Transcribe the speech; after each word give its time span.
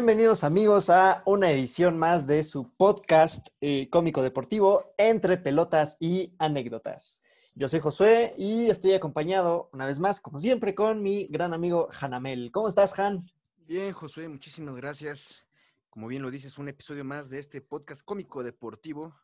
Bienvenidos 0.00 0.44
amigos 0.44 0.88
a 0.88 1.22
una 1.26 1.50
edición 1.50 1.98
más 1.98 2.26
de 2.26 2.42
su 2.42 2.74
podcast 2.74 3.48
eh, 3.60 3.90
cómico 3.90 4.22
deportivo 4.22 4.94
entre 4.96 5.36
pelotas 5.36 5.98
y 6.00 6.32
anécdotas. 6.38 7.22
Yo 7.54 7.68
soy 7.68 7.80
Josué 7.80 8.34
y 8.38 8.70
estoy 8.70 8.94
acompañado 8.94 9.68
una 9.74 9.84
vez 9.84 9.98
más, 9.98 10.22
como 10.22 10.38
siempre, 10.38 10.74
con 10.74 11.02
mi 11.02 11.26
gran 11.26 11.52
amigo 11.52 11.90
Hanamel. 12.00 12.50
¿Cómo 12.50 12.66
estás, 12.66 12.98
Han? 12.98 13.20
Bien, 13.58 13.92
Josué, 13.92 14.26
muchísimas 14.26 14.74
gracias. 14.74 15.44
Como 15.90 16.08
bien 16.08 16.22
lo 16.22 16.30
dices, 16.30 16.56
un 16.56 16.70
episodio 16.70 17.04
más 17.04 17.28
de 17.28 17.38
este 17.38 17.60
podcast 17.60 18.00
cómico 18.02 18.42
deportivo. 18.42 19.14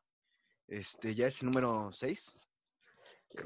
Este 0.69 1.15
ya 1.15 1.29
es 1.29 1.41
el 1.41 1.47
número 1.47 1.91
6. 1.91 2.39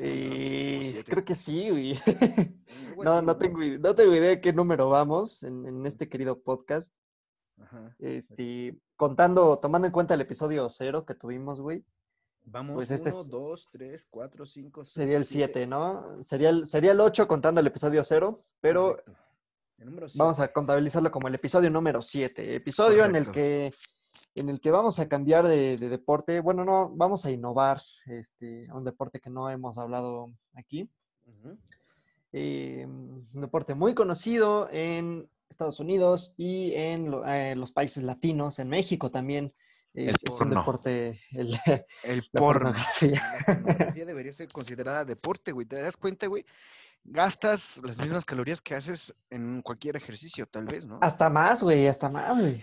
Eh, 0.01 1.05
creo 1.07 1.25
que 1.25 1.37
sí, 1.37 1.71
güey. 1.71 1.97
no, 3.05 3.23
no 3.23 3.37
tengo, 3.37 3.61
no 3.61 3.95
tengo 3.95 4.17
idea 4.17 4.31
de 4.31 4.41
qué 4.41 4.53
número 4.53 4.89
vamos 4.89 5.45
en, 5.45 5.65
en 5.65 5.87
este 5.87 6.09
querido 6.09 6.43
podcast. 6.43 6.97
Ajá. 7.61 7.95
Este, 7.99 8.79
contando, 8.97 9.59
tomando 9.59 9.87
en 9.87 9.93
cuenta 9.93 10.15
el 10.15 10.21
episodio 10.21 10.69
cero 10.69 11.05
que 11.05 11.15
tuvimos, 11.15 11.61
güey. 11.61 11.85
Vamos, 12.45 12.75
Pues 12.75 12.91
este 12.91 13.11
1, 13.11 13.21
es- 13.21 13.29
2, 13.31 13.69
3, 13.71 14.07
4, 14.11 14.47
5, 14.47 14.85
6. 14.85 14.93
Sería 14.93 15.17
el 15.19 15.27
7, 15.27 15.67
¿no? 15.67 16.23
Sería 16.23 16.49
el, 16.51 16.67
sería 16.67 16.93
el 16.93 17.01
8 17.01 17.29
contando 17.29 17.61
el 17.61 17.67
episodio 17.67 18.03
cero, 18.03 18.39
pero 18.61 18.99
El 19.79 19.91
vamos 20.15 20.37
siete. 20.37 20.51
a 20.51 20.53
contabilizarlo 20.53 21.11
como 21.11 21.29
el 21.29 21.35
episodio 21.35 21.71
número 21.71 22.01
7. 22.03 22.55
Episodio 22.57 23.05
en 23.05 23.15
el 23.17 23.31
que 23.31 23.73
en 24.35 24.49
el 24.49 24.61
que 24.61 24.71
vamos 24.71 24.99
a 24.99 25.09
cambiar 25.09 25.47
de, 25.47 25.77
de 25.77 25.89
deporte. 25.89 26.41
Bueno, 26.41 26.65
no, 26.65 26.91
vamos 26.91 27.25
a 27.27 27.31
innovar 27.31 27.81
este, 28.07 28.67
un 28.73 28.85
deporte 28.85 29.21
que 29.21 29.31
no 29.31 29.49
hemos 29.51 29.79
hablado 29.79 30.33
aquí. 30.55 30.91
Eh, 32.33 32.85
un 32.87 33.41
deporte 33.41 33.75
muy 33.75 33.95
conocido 33.95 34.69
en 34.71 35.29
Estados 35.51 35.81
Unidos 35.81 36.35
y 36.37 36.73
en 36.75 37.11
lo- 37.11 37.27
eh, 37.27 37.55
los 37.57 37.73
países 37.73 38.05
latinos, 38.05 38.59
en 38.59 38.69
México 38.69 39.11
también. 39.11 39.53
El 39.93 40.11
Es, 40.11 40.23
es 40.25 40.41
un 40.41 40.51
deporte, 40.51 41.21
el- 41.33 41.51
El 42.05 42.19
la 42.33 42.41
porno. 42.41 42.71
pornografía. 42.71 43.23
La 43.49 43.55
pornografía 43.57 44.05
debería 44.07 44.33
ser 44.33 44.49
considerada 44.49 45.05
deporte, 45.05 45.51
güey. 45.53 45.67
¿Te 45.67 45.83
das 45.83 45.97
cuenta, 45.97 46.29
güey? 46.29 46.47
Gastas 47.03 47.81
las 47.83 47.99
mismas 47.99 48.25
calorías 48.25 48.61
que 48.61 48.75
haces 48.75 49.13
en 49.31 49.63
cualquier 49.63 49.97
ejercicio, 49.97 50.47
tal 50.47 50.67
vez, 50.67 50.87
¿no? 50.87 50.99
Hasta 51.03 51.29
más, 51.31 51.63
güey, 51.63 51.87
hasta 51.89 52.09
más, 52.09 52.39
güey. 52.39 52.63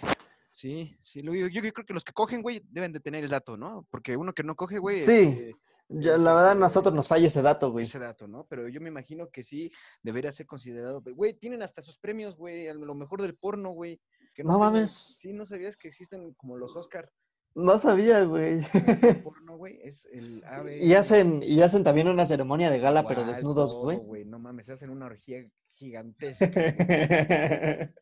Sí, 0.54 0.96
sí. 1.02 1.22
lo- 1.22 1.36
Yo, 1.36 1.48
yo 1.48 1.62
creo 1.74 1.86
que 1.86 1.94
los 1.94 2.04
que 2.06 2.14
cogen, 2.14 2.42
güey, 2.42 2.64
deben 2.70 2.94
de 2.94 3.00
tener 3.02 3.24
el 3.24 3.30
dato, 3.30 3.58
¿no? 3.58 3.86
Porque 3.92 4.16
uno 4.16 4.34
que 4.34 4.44
no 4.44 4.56
coge, 4.56 4.80
güey, 4.80 5.04
Sí. 5.04 5.12
este, 5.12 5.56
Es 5.90 6.20
la 6.20 6.34
verdad, 6.34 6.52
a 6.52 6.56
nosotros 6.56 6.94
nos 6.94 7.08
falla 7.08 7.28
ese 7.28 7.42
dato, 7.42 7.72
güey. 7.72 7.86
ese 7.86 8.00
dato, 8.00 8.28
¿no? 8.28 8.46
Pero 8.50 8.68
yo 8.68 8.82
me 8.82 8.90
imagino 8.90 9.30
que 9.30 9.44
sí 9.44 9.72
debería 10.04 10.32
ser 10.32 10.46
considerado. 10.46 11.02
Güey, 11.02 11.34
tienen 11.34 11.62
hasta 11.62 11.82
sus 11.82 11.98
premios, 11.98 12.36
güey, 12.36 12.68
a 12.68 12.74
lo 12.74 12.94
mejor 12.94 13.22
del 13.22 13.38
porno, 13.38 13.72
güey. 13.72 14.02
que 14.34 14.44
No 14.44 14.60
mames. 14.60 15.18
Sí, 15.20 15.32
no 15.32 15.46
sabías 15.46 15.78
que 15.78 15.88
existen 15.88 16.34
como 16.34 16.58
los 16.58 16.76
Oscar 16.76 17.10
No 17.56 17.80
sabía, 17.80 18.24
güey. 18.24 18.62
porno, 19.24 19.58
güey. 19.58 19.80
Es 19.82 20.06
el 20.12 20.44
AVE. 20.44 20.84
Y 20.84 20.94
hacen, 20.94 21.42
y 21.42 21.62
hacen 21.62 21.86
también 21.86 22.10
una 22.10 22.26
ceremonia 22.26 22.70
de 22.70 22.80
gala, 22.80 23.08
pero 23.08 23.26
desnudos, 23.26 23.74
güey. 23.74 24.26
No 24.26 24.40
mames, 24.40 24.66
se 24.66 24.74
hacen 24.74 24.90
una 24.90 25.06
orgía 25.06 25.50
gigantesca. 25.76 26.50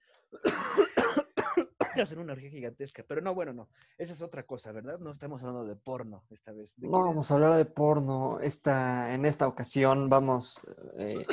hacen 2.02 2.20
una 2.20 2.34
orgía 2.34 2.50
gigantesca. 2.50 3.04
Pero 3.08 3.22
no, 3.22 3.34
bueno, 3.36 3.54
no. 3.54 3.70
Esa 3.98 4.14
es 4.14 4.22
otra 4.22 4.44
cosa, 4.44 4.72
¿verdad? 4.72 5.00
No 5.00 5.12
estamos 5.12 5.42
hablando 5.42 5.66
de 5.66 5.76
porno 5.76 6.24
esta 6.30 6.52
vez. 6.52 6.74
¿De 6.78 6.88
No 6.88 7.00
es? 7.00 7.06
vamos 7.06 7.32
a 7.32 7.34
hablar 7.36 7.56
de 7.56 7.66
porno. 7.66 8.40
Esta, 8.42 9.14
en 9.14 9.26
esta 9.26 9.48
ocasión 9.48 10.10
vamos, 10.10 10.62
eh, 10.98 11.26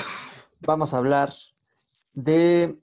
vamos 0.61 0.95
a 0.95 0.99
hablar 0.99 1.33
de 2.15 2.79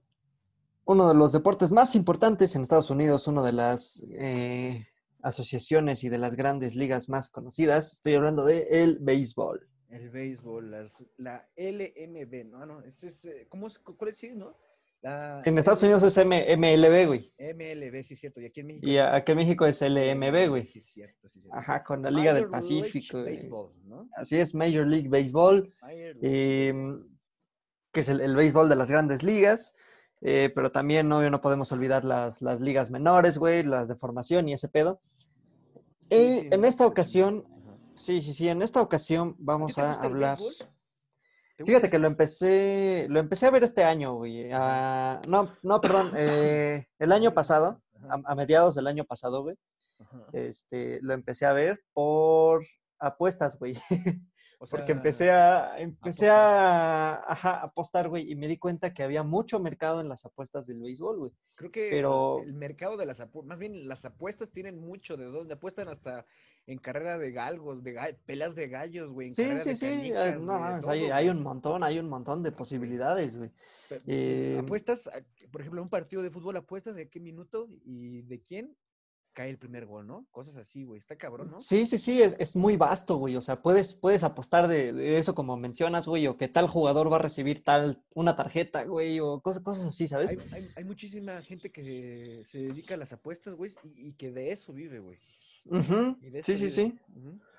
uno 0.86 1.08
de 1.08 1.14
los 1.14 1.32
deportes 1.32 1.72
más 1.72 1.96
importantes 1.96 2.56
en 2.56 2.64
Estados 2.64 2.90
Unidos, 2.90 3.28
una 3.28 3.44
de 3.44 3.52
las 3.54 4.04
eh, 4.12 4.88
asociaciones 5.22 6.04
y 6.04 6.10
de 6.10 6.18
las 6.18 6.36
grandes 6.36 6.76
ligas 6.76 7.10
más 7.10 7.30
conocidas. 7.30 7.94
Estoy 7.94 8.16
hablando 8.16 8.44
de 8.44 8.68
el 8.84 8.98
béisbol. 9.00 9.68
El 9.90 10.10
béisbol, 10.10 10.70
las, 10.72 10.94
la 11.18 11.48
LMB, 11.56 12.46
no, 12.46 12.66
no, 12.66 12.82
ese 12.82 13.08
es, 13.08 13.26
eh, 13.26 13.48
¿cómo 13.50 13.68
es, 13.68 13.80
cu- 13.80 13.96
cuál 13.98 14.12
es, 14.12 14.24
no? 14.36 14.56
La 15.02 15.42
En 15.46 15.58
Estados 15.58 15.82
Unidos 15.84 16.04
es 16.04 16.18
M- 16.18 16.46
MLB, 16.58 17.08
güey. 17.08 17.34
MLB, 17.38 18.04
sí, 18.04 18.16
cierto, 18.18 18.42
y 18.42 18.46
aquí 18.48 18.60
en 18.60 18.68
México. 18.68 18.88
Y 18.88 18.98
aquí 18.98 19.32
en 19.32 19.38
México 19.38 19.66
es 19.66 19.82
LMB, 19.82 20.50
güey. 20.50 20.66
Sí, 20.66 20.82
cierto, 20.82 21.30
sí, 21.30 21.40
cierto. 21.42 21.58
Ajá, 21.58 21.84
con 21.84 22.02
la 22.02 22.12
Liga 22.12 22.34
del 22.34 22.50
Major 22.50 22.52
Pacífico. 22.60 23.24
Baseball, 23.24 23.72
¿no? 23.86 24.10
Así 24.16 24.38
es, 24.38 24.54
Major 24.54 24.86
League 24.86 25.08
Baseball. 25.08 25.72
Major 25.82 26.16
League 26.18 26.68
em, 26.68 27.08
que 27.94 28.02
es 28.02 28.10
el, 28.10 28.20
el 28.22 28.36
béisbol 28.36 28.68
de 28.70 28.76
las 28.76 28.92
grandes 28.92 29.24
ligas, 29.24 29.74
eh, 30.22 30.52
pero 30.54 30.72
también 30.72 31.12
obvio, 31.12 31.32
no 31.32 31.42
podemos 31.42 31.72
olvidar 31.72 32.04
las, 32.06 32.42
las 32.42 32.60
ligas 32.60 32.92
menores, 32.92 33.38
güey, 33.38 33.64
las 33.64 33.88
de 33.88 33.96
formación 33.96 34.48
y 34.50 34.54
ese 34.54 34.68
pedo. 34.68 35.00
Sí, 35.02 35.82
Eh, 36.10 36.40
sí, 36.42 36.48
en 36.52 36.66
esta 36.66 36.86
ocasión, 36.86 37.46
sí, 37.94 38.22
sí, 38.22 38.34
sí, 38.34 38.48
en 38.50 38.62
esta 38.62 38.82
ocasión 38.82 39.30
¿A 39.30 39.32
ti 39.32 39.38
vamos 39.40 39.76
te 39.76 39.82
a 39.82 39.94
hablar. 39.94 40.38
béisbol? 40.38 40.68
¿Te 41.60 41.66
Fíjate 41.66 41.90
que 41.90 42.00
lo 42.00 42.08
empecé, 42.08 43.06
lo 43.10 43.20
empecé 43.20 43.46
a 43.46 43.52
ver 43.52 43.66
este 43.66 43.84
año, 43.84 44.16
güey. 44.16 44.48
no, 44.48 45.58
no, 45.62 45.82
perdón, 45.82 46.14
eh, 46.16 46.88
el 46.98 47.12
año 47.12 47.34
pasado, 47.34 47.82
a, 48.10 48.32
a 48.32 48.36
mediados 48.36 48.76
del 48.76 48.88
año 48.88 49.04
pasado, 49.04 49.44
güey, 49.44 49.58
este, 50.32 51.00
lo 51.02 51.14
empecé 51.14 51.46
a 51.46 51.52
ver 51.52 51.82
por 51.92 52.66
apuestas, 52.98 53.60
güey. 53.60 53.76
O 54.62 54.68
Porque 54.68 54.92
empecé 54.92 55.32
a, 55.32 55.80
empecé 55.80 56.30
apostar. 56.30 56.46
a, 57.26 57.32
ajá, 57.32 57.62
apostar, 57.64 58.10
güey, 58.10 58.30
y 58.30 58.36
me 58.36 58.48
di 58.50 58.58
cuenta 58.58 58.94
que 58.94 59.04
había 59.04 59.24
mucho 59.24 59.58
mercado 59.62 60.02
en 60.02 60.10
las 60.10 60.26
apuestas 60.26 60.68
del 60.68 60.82
béisbol, 60.82 61.18
güey. 61.18 61.32
Creo 61.56 61.72
que 61.72 61.88
pero- 61.90 62.42
el 62.44 62.54
mercado 62.54 62.98
de 62.98 63.06
las 63.06 63.22
apuestas, 63.22 63.48
más 63.48 63.58
bien 63.58 63.88
las 63.88 64.04
apuestas 64.04 64.52
tienen 64.52 64.78
mucho 64.78 65.16
de 65.16 65.26
dónde 65.26 65.54
apuestan 65.54 65.88
hasta 65.88 66.26
en 66.68 66.78
carrera 66.78 67.18
de 67.18 67.32
galgos, 67.32 67.82
de 67.84 67.94
ga- 67.96 68.18
peleas 68.26 68.54
de 68.54 68.68
gallos, 68.68 69.12
güey. 69.14 69.28
en 69.30 69.34
Sí, 69.34 69.44
carrera 69.44 69.64
sí, 69.64 69.70
de 69.70 69.76
sí, 69.78 69.86
canicas, 69.88 70.36
no 70.42 70.46
güey, 70.46 70.60
mames, 70.60 70.88
hay, 70.90 71.00
todo, 71.06 71.14
hay 71.16 71.26
güey. 71.28 71.38
un 71.38 71.44
montón, 71.44 71.84
hay 71.84 72.00
un 72.00 72.10
montón 72.10 72.44
de 72.44 72.52
posibilidades, 72.52 73.38
güey. 73.38 73.52
Eh, 74.08 74.58
apuestas, 74.60 75.08
a- 75.08 75.24
por 75.52 75.62
ejemplo, 75.62 75.82
un 75.82 75.90
partido 75.90 76.22
de 76.22 76.32
fútbol 76.32 76.58
apuestas 76.58 76.96
de 76.98 77.08
qué 77.10 77.22
minuto 77.22 77.70
y 77.86 78.24
de 78.24 78.42
quién 78.42 78.76
cae 79.40 79.50
el 79.52 79.58
primer 79.58 79.86
gol, 79.86 80.06
¿no? 80.06 80.26
Cosas 80.32 80.58
así, 80.58 80.84
güey. 80.84 81.00
Está 81.00 81.16
cabrón, 81.16 81.50
¿no? 81.50 81.62
Sí, 81.62 81.86
sí, 81.86 81.98
sí, 81.98 82.22
es, 82.22 82.36
es 82.40 82.58
muy 82.58 82.76
vasto, 82.76 83.16
güey. 83.16 83.38
O 83.38 83.42
sea, 83.42 83.62
puedes, 83.62 83.94
puedes 83.94 84.26
apostar 84.26 84.68
de, 84.68 84.92
de 84.92 85.18
eso 85.18 85.34
como 85.34 85.56
mencionas, 85.56 86.08
güey, 86.08 86.28
o 86.28 86.36
que 86.36 86.50
tal 86.50 86.68
jugador 86.68 87.10
va 87.10 87.16
a 87.16 87.22
recibir 87.22 87.64
tal, 87.64 88.04
una 88.16 88.36
tarjeta, 88.36 88.84
güey, 88.84 89.22
o 89.22 89.40
cosas, 89.40 89.64
cosas 89.64 89.86
así, 89.86 90.08
¿sabes? 90.08 90.32
Hay, 90.32 90.40
hay- 90.52 90.70
hay 90.76 90.84
muchísima 90.84 91.42
gente 91.42 91.72
que 91.72 92.44
se 92.44 92.58
dedica 92.64 92.96
a 92.96 92.98
las 92.98 93.14
apuestas, 93.14 93.56
güey, 93.56 93.72
y, 93.86 94.10
y 94.10 94.14
que 94.16 94.30
de 94.34 94.52
eso 94.52 94.74
vive, 94.74 95.00
güey. 95.00 95.18
Sí, 96.42 96.58
sí, 96.58 96.70
sí. 96.70 97.00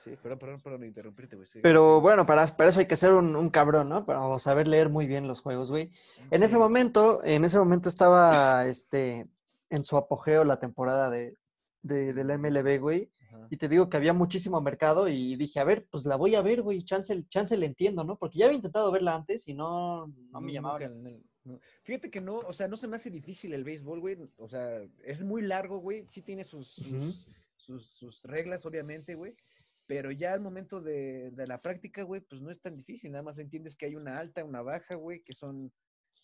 Sí, 0.05 0.11
perdón, 0.23 0.39
perdón, 0.39 0.61
perdón, 0.63 0.85
interrumpirte, 0.85 1.37
güey. 1.37 1.49
sí, 1.49 1.61
Pero 1.63 2.03
bueno, 2.03 2.27
para, 2.27 2.47
para 2.57 2.69
eso 2.69 2.81
hay 2.81 2.87
que 2.87 2.97
ser 2.97 3.13
un, 3.15 3.37
un 3.37 3.49
cabrón, 3.49 3.89
¿no? 3.89 4.05
Para 4.05 4.39
saber 4.39 4.69
leer 4.69 4.91
muy 4.91 5.07
bien 5.07 5.27
los 5.29 5.41
juegos, 5.41 5.71
güey. 5.71 5.91
En 6.31 6.43
ese 6.43 6.59
momento, 6.59 7.23
en 7.25 7.45
ese 7.45 7.59
momento 7.59 7.89
estaba 7.89 8.67
este, 8.67 9.29
en 9.71 9.85
su 9.85 9.97
apogeo 9.97 10.45
la 10.45 10.59
temporada 10.59 11.09
de, 11.11 11.37
de, 11.83 12.13
de 12.13 12.25
la 12.25 12.39
MLB, 12.39 12.79
güey. 12.79 13.11
Ajá. 13.29 13.47
Y 13.51 13.57
te 13.57 13.69
digo 13.69 13.89
que 13.89 13.97
había 13.97 14.13
muchísimo 14.13 14.61
mercado 14.61 15.09
y 15.09 15.37
dije, 15.37 15.61
a 15.61 15.65
ver, 15.65 15.87
pues 15.91 16.05
la 16.05 16.17
voy 16.17 16.35
a 16.35 16.43
ver, 16.43 16.63
güey, 16.63 16.85
chance, 16.85 17.25
chance 17.29 17.57
le 17.57 17.67
entiendo, 17.67 18.05
¿no? 18.05 18.19
Porque 18.19 18.39
ya 18.39 18.47
había 18.47 18.57
intentado 18.57 18.91
verla 18.91 19.15
antes 19.15 19.49
y 19.49 19.55
no, 19.55 20.07
no 20.07 20.41
me 20.41 20.53
llamaba. 20.53 20.79
nunca, 20.79 20.89
la 20.89 21.01
atención. 21.01 21.23
no, 21.45 21.53
no. 21.55 21.61
Fíjate 21.85 22.11
que 22.11 22.21
no, 22.21 22.39
o 22.39 22.53
sea, 22.53 22.69
no 22.69 22.77
se 22.77 22.89
me 22.89 22.97
hace 22.97 23.11
difícil 23.11 23.53
el 23.53 23.65
béisbol, 23.65 24.01
güey. 24.01 24.19
O 24.37 24.49
sea, 24.49 24.83
es 25.05 25.23
muy 25.23 25.43
largo, 25.43 25.79
güey. 25.79 26.07
Sí 26.09 26.23
tiene 26.23 26.45
sus, 26.45 26.77
reglas, 28.25 28.67
obviamente, 28.67 29.15
güey. 29.15 29.33
Pero 29.87 30.13
ya 30.13 30.33
al 30.33 30.41
momento 30.41 30.81
de, 30.81 31.33
de 31.33 31.47
la 31.49 31.61
práctica, 31.61 32.05
güey, 32.05 32.21
pues 32.21 32.41
no 32.41 32.51
es 32.51 32.61
tan 32.61 32.77
difícil. 32.77 33.11
Nada 33.11 33.25
más 33.25 33.39
entiendes 33.39 33.75
que 33.75 33.87
hay 33.87 33.97
una 33.97 34.19
alta, 34.19 34.45
una 34.45 34.63
baja, 34.63 34.95
güey, 34.95 35.23
que 35.25 35.33
son 35.33 35.73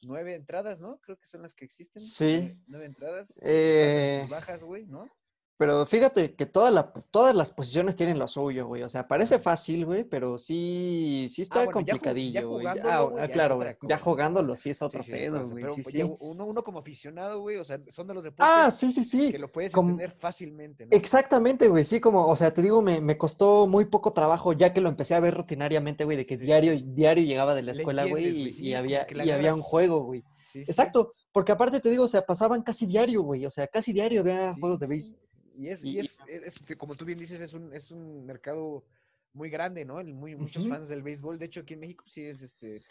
nueve 0.02 0.34
entradas, 0.34 0.80
¿no? 0.80 0.98
Creo 1.00 1.18
que 1.18 1.26
son 1.26 1.42
las 1.42 1.54
que 1.54 1.64
existen. 1.64 2.00
Sí. 2.00 2.56
Nueve, 2.66 2.86
entradas. 2.86 3.32
Eh, 3.42 4.26
bajas, 4.30 4.62
güey, 4.62 4.86
¿no? 4.86 5.10
Pero 5.58 5.86
fíjate 5.86 6.34
que 6.34 6.44
toda 6.44 6.70
la, 6.70 6.92
todas 7.10 7.34
las 7.34 7.50
posiciones 7.50 7.96
tienen 7.96 8.18
lo 8.18 8.28
suyo, 8.28 8.66
güey. 8.66 8.82
O 8.82 8.90
sea, 8.90 9.08
parece 9.08 9.38
fácil, 9.38 9.86
güey, 9.86 10.04
pero 10.04 10.36
sí, 10.36 11.28
sí 11.30 11.40
está 11.40 11.62
Ah, 11.62 11.64
bueno, 11.64 11.80
ya 11.80 11.92
complicadillo, 11.94 12.50
güey. 12.50 12.66
Ah, 12.66 13.28
claro, 13.32 13.56
güey. 13.56 13.74
Ya 13.88 13.96
jugándolo 13.98 14.54
sí 14.54 14.68
es 14.70 14.82
otro 14.82 15.02
sí, 15.02 15.12
pedo, 15.12 15.48
güey. 15.48 15.64
Sí, 15.68 15.82
sí. 15.82 16.02
uno, 16.20 16.44
uno 16.44 16.62
como 16.62 16.80
aficionado, 16.80 17.40
güey, 17.40 17.56
o 17.56 17.64
sea, 17.64 17.80
son 17.90 18.06
de 18.06 18.12
los 18.12 18.24
deportes 18.24 18.54
Ah, 18.54 18.70
sí, 18.70 18.92
sí, 18.92 19.02
sí. 19.02 19.32
que 19.32 19.38
lo 19.38 19.48
puedes 19.48 19.72
como- 19.72 19.90
entender 19.90 20.12
fácilmente, 20.18 20.84
¿no? 20.84 20.90
Exactamente, 20.94 21.68
güey, 21.68 21.84
sí, 21.84 22.00
como, 22.00 22.26
o 22.26 22.36
sea, 22.36 22.52
te 22.52 22.60
digo, 22.60 22.82
me, 22.82 23.00
me 23.00 23.16
costó 23.16 23.66
muy 23.66 23.86
poco 23.86 24.12
trabajo 24.12 24.52
ya 24.52 24.74
que 24.74 24.82
lo 24.82 24.90
empecé 24.90 25.14
a 25.14 25.20
ver 25.20 25.32
rutinariamente, 25.34 26.04
güey, 26.04 26.18
de 26.18 26.26
que 26.26 26.36
diario, 26.36 26.78
diario 26.84 27.24
llegaba 27.24 27.54
de 27.54 27.62
la 27.62 27.72
escuela, 27.72 28.04
güey, 28.04 28.54
y, 28.60 28.74
había, 28.74 29.06
y 29.10 29.30
había 29.30 29.54
un 29.54 29.62
juego, 29.62 30.02
güey. 30.04 30.22
Exacto, 30.52 31.14
porque 31.32 31.52
aparte 31.52 31.80
te 31.80 31.88
digo, 31.90 32.04
o 32.04 32.08
sea, 32.08 32.20
pasaban 32.26 32.62
casi 32.62 32.84
diario, 32.84 33.22
güey, 33.22 33.46
o 33.46 33.50
sea, 33.50 33.66
casi 33.66 33.94
diario 33.94 34.20
había 34.20 34.54
juegos 34.60 34.80
de 34.80 34.86
béis. 34.86 35.16
Y 35.56 35.68
es, 35.68 35.84
Y- 35.84 35.96
y 35.96 35.98
es, 36.00 36.18
es- 36.28 36.42
es 36.60 36.62
que 36.66 36.76
como 36.76 36.94
tú 36.94 37.04
bien 37.04 37.18
dices, 37.18 37.40
es 37.40 37.52
un, 37.54 37.72
es 37.74 37.90
un 37.90 38.24
mercado 38.26 38.84
muy 39.32 39.50
grande, 39.50 39.84
¿no? 39.84 40.00
El 40.00 40.14
muy, 40.14 40.34
muchos 40.36 40.66
fans 40.68 40.88
del 40.88 41.02
béisbol. 41.02 41.38
De 41.38 41.46
hecho, 41.46 41.60
aquí 41.60 41.74
en 41.74 41.80
México 41.80 42.04
sí 42.06 42.22
es 42.24 42.42
este 42.42 42.82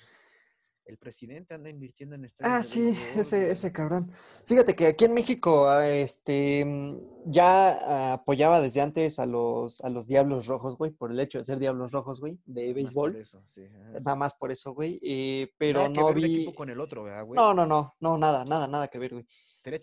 el 0.87 0.97
presidente 0.97 1.55
anda 1.55 1.67
invirtiendo 1.67 2.15
en 2.15 2.25
Ah, 2.41 2.61
sí, 2.61 2.89
ese, 3.15 3.49
ese 3.49 3.71
cabrón. 3.71 4.11
Fíjate 4.45 4.75
que 4.75 4.85
aquí 4.85 5.05
en 5.05 5.13
México, 5.15 5.67
ah, 5.67 5.87
este, 5.89 6.63
mm, 6.63 6.97
ya 7.31 8.13
apoyaba 8.13 8.61
desde 8.61 8.81
antes 8.81 9.17
a 9.17 9.25
los, 9.25 9.81
a 9.81 9.89
los 9.89 10.05
Diablos 10.05 10.45
Rojos, 10.45 10.77
güey, 10.77 10.91
por 10.91 11.11
el 11.11 11.19
hecho 11.19 11.39
de 11.39 11.43
ser 11.43 11.57
Diablos 11.57 11.91
Rojos, 11.91 12.19
güey, 12.19 12.37
de 12.45 12.71
béisbol. 12.73 13.15
Eso, 13.15 13.41
sí. 13.47 13.67
Nada 13.93 14.15
más 14.15 14.35
por 14.35 14.51
eso, 14.51 14.73
güey. 14.75 14.99
Eh, 15.01 15.51
pero 15.57 15.89
no 15.89 16.13
vi. 16.13 16.53
con 16.53 16.69
el 16.69 16.79
otro, 16.79 17.01
güey? 17.01 17.35
No, 17.35 17.53
no, 17.55 17.65
no, 17.65 17.95
no, 17.99 18.17
nada, 18.19 18.45
nada, 18.45 18.67
nada 18.67 18.87
que 18.87 18.99
ver, 18.99 19.13
güey. 19.13 19.25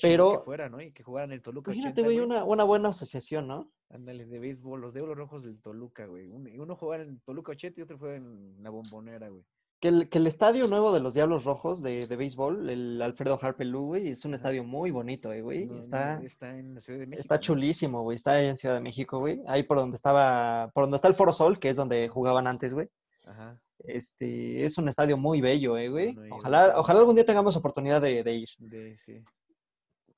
Pero 0.00 0.38
que 0.38 0.44
fuera, 0.44 0.68
¿no? 0.68 0.80
Y 0.80 0.92
que 0.92 1.02
jugaran 1.02 1.32
el 1.32 1.42
Toluca. 1.42 1.72
Imagínate, 1.72 2.02
güey, 2.02 2.20
una, 2.20 2.44
una 2.44 2.64
buena 2.64 2.90
asociación, 2.90 3.48
¿no? 3.48 3.70
Ándale, 3.90 4.26
de 4.26 4.38
béisbol, 4.38 4.80
los 4.80 4.94
Diablos 4.94 5.16
Rojos 5.16 5.42
del 5.42 5.60
Toluca, 5.60 6.06
güey. 6.06 6.28
Uno, 6.28 6.76
juega 6.76 7.02
en 7.02 7.20
Toluca 7.20 7.52
80 7.52 7.80
y 7.80 7.82
otro 7.82 7.98
juega 7.98 8.16
en 8.16 8.62
la 8.62 8.70
Bombonera, 8.70 9.28
güey. 9.28 9.44
Que 9.80 9.88
el, 9.88 10.08
que 10.08 10.18
el, 10.18 10.28
estadio 10.28 10.68
nuevo 10.68 10.92
de 10.92 11.00
los 11.00 11.14
Diablos 11.14 11.44
Rojos 11.44 11.82
de, 11.82 12.06
de 12.06 12.16
béisbol, 12.16 12.70
el 12.70 13.02
Alfredo 13.02 13.36
Harpelú, 13.42 13.86
güey, 13.86 14.08
es 14.08 14.24
un 14.24 14.34
estadio 14.34 14.62
muy 14.62 14.92
bonito, 14.92 15.32
eh, 15.32 15.42
güey. 15.42 15.68
está, 15.76 16.22
está 16.22 16.56
en 16.56 16.76
la 16.76 16.80
Ciudad 16.80 17.00
de 17.00 17.06
México. 17.08 17.20
Está 17.20 17.40
chulísimo, 17.40 18.02
güey. 18.02 18.14
Está 18.14 18.40
en 18.40 18.56
Ciudad 18.56 18.76
de 18.76 18.80
México, 18.80 19.18
güey. 19.18 19.42
Ahí 19.48 19.64
por 19.64 19.78
donde 19.78 19.96
estaba, 19.96 20.70
por 20.72 20.84
donde 20.84 20.96
está 20.96 21.08
el 21.08 21.14
Foro 21.14 21.32
Sol, 21.32 21.58
que 21.58 21.68
es 21.68 21.76
donde 21.76 22.08
jugaban 22.08 22.46
antes, 22.46 22.72
güey. 22.72 22.88
Ajá. 23.26 23.60
Este, 23.80 24.64
es 24.64 24.78
un 24.78 24.88
estadio 24.88 25.16
muy 25.16 25.40
bello, 25.40 25.76
eh, 25.76 25.88
güey. 25.88 26.16
ojalá, 26.30 26.74
ojalá 26.76 27.00
algún 27.00 27.16
día 27.16 27.26
tengamos 27.26 27.56
oportunidad 27.56 28.00
de, 28.00 28.22
de 28.22 28.34
ir. 28.34 28.48
De, 28.58 28.96
sí. 28.98 29.24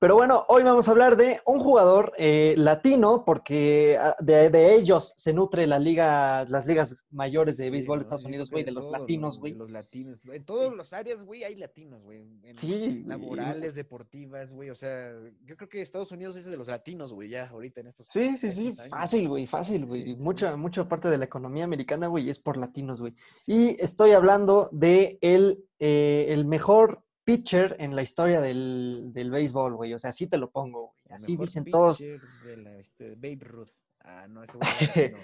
Pero 0.05 0.17
bueno, 0.17 0.45
hoy 0.49 0.61
vamos 0.61 0.87
a 0.87 0.91
hablar 0.91 1.17
de 1.17 1.41
un 1.47 1.59
jugador 1.59 2.13
eh, 2.19 2.53
latino, 2.59 3.23
porque 3.25 3.97
ah, 3.99 4.15
de, 4.19 4.75
ellos 4.75 5.15
se 5.17 5.33
nutre 5.33 5.65
la 5.65 5.79
liga, 5.79 6.45
las 6.47 6.67
ligas 6.67 7.07
mayores 7.09 7.57
de 7.57 7.71
béisbol 7.71 7.97
de 7.97 8.03
Estados 8.03 8.23
Unidos, 8.23 8.51
güey, 8.51 8.63
de 8.63 8.71
los 8.71 8.85
latinos, 8.91 9.39
güey. 9.39 9.55
Los 9.55 9.71
latinos, 9.71 10.19
en 10.31 10.45
todas 10.45 10.75
las 10.75 10.93
áreas, 10.93 11.23
güey, 11.23 11.43
hay 11.43 11.55
latinos, 11.55 12.03
güey. 12.03 12.23
Sí. 12.53 13.03
Laborales, 13.07 13.73
deportivas, 13.73 14.51
güey. 14.51 14.69
O 14.69 14.75
sea, 14.75 15.11
yo 15.43 15.57
creo 15.57 15.69
que 15.69 15.81
Estados 15.81 16.11
Unidos 16.11 16.35
es 16.35 16.45
de 16.45 16.55
los 16.55 16.67
latinos, 16.67 17.11
güey, 17.11 17.29
ya 17.29 17.47
ahorita 17.47 17.81
en 17.81 17.87
estos. 17.87 18.05
Sí, 18.07 18.37
sí, 18.37 18.51
sí, 18.51 18.75
fácil, 18.87 19.27
güey, 19.27 19.47
fácil, 19.47 19.87
güey. 19.87 20.15
Mucha, 20.17 20.55
mucha 20.55 20.87
parte 20.87 21.09
de 21.09 21.17
la 21.17 21.25
economía 21.25 21.63
americana, 21.63 22.05
güey, 22.05 22.29
es 22.29 22.37
por 22.37 22.57
latinos, 22.57 23.01
güey. 23.01 23.15
Y 23.47 23.81
estoy 23.81 24.11
hablando 24.11 24.69
de 24.71 25.17
el, 25.21 25.65
eh, 25.79 26.27
el 26.29 26.45
mejor 26.45 27.01
pitcher 27.25 27.75
en 27.79 27.95
la 27.95 28.03
historia 28.03 28.39
del, 28.39 29.11
del 29.11 29.31
béisbol, 29.31 29.75
güey. 29.75 29.93
O 29.93 29.99
sea, 29.99 30.11
así 30.11 30.27
te 30.27 30.37
lo 30.37 30.51
pongo, 30.51 30.93
güey. 31.03 31.15
Así 31.15 31.35
dicen 31.35 31.65
todos. 31.65 31.99
Este, 31.99 33.15
Babe 33.15 33.39
Ruth. 33.41 33.71
Ah, 34.01 34.27
no, 34.27 34.43
ese 34.43 35.15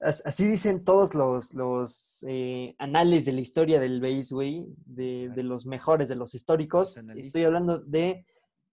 Así 0.00 0.46
dicen 0.46 0.84
todos 0.84 1.14
los, 1.14 1.54
los 1.54 2.24
eh, 2.26 2.74
anales 2.78 3.24
de 3.24 3.32
la 3.32 3.40
historia 3.40 3.78
del 3.78 4.00
béis, 4.00 4.32
güey, 4.32 4.66
de, 4.84 5.28
de, 5.28 5.42
los 5.44 5.64
mejores, 5.64 6.08
de 6.08 6.16
los 6.16 6.34
históricos. 6.34 6.98
Estoy 7.14 7.44
hablando 7.44 7.78
de 7.78 8.26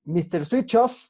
Mr. 0.05 0.43
Switch 0.47 0.73
Off, 0.73 1.09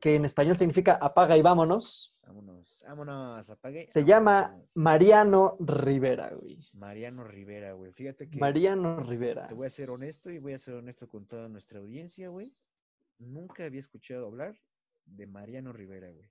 que 0.00 0.14
en 0.14 0.24
español 0.24 0.56
significa 0.56 0.94
apaga 0.94 1.36
y 1.36 1.42
vámonos. 1.42 2.16
Vámonos, 2.26 2.82
vámonos, 2.86 3.50
apague. 3.50 3.86
Se 3.88 4.04
llama 4.04 4.60
Mariano 4.74 5.56
Rivera, 5.60 6.30
güey. 6.34 6.58
Mariano 6.74 7.24
Rivera, 7.24 7.72
güey. 7.72 7.92
Fíjate 7.92 8.28
que. 8.28 8.38
Mariano 8.38 9.00
Rivera. 9.00 9.46
Te 9.46 9.54
voy 9.54 9.66
a 9.66 9.70
ser 9.70 9.90
honesto 9.90 10.30
y 10.30 10.38
voy 10.38 10.52
a 10.52 10.58
ser 10.58 10.74
honesto 10.74 11.08
con 11.08 11.26
toda 11.26 11.48
nuestra 11.48 11.80
audiencia, 11.80 12.28
güey. 12.28 12.54
Nunca 13.18 13.64
había 13.64 13.80
escuchado 13.80 14.26
hablar 14.26 14.54
de 15.06 15.26
Mariano 15.26 15.72
Rivera, 15.72 16.10
güey. 16.10 16.30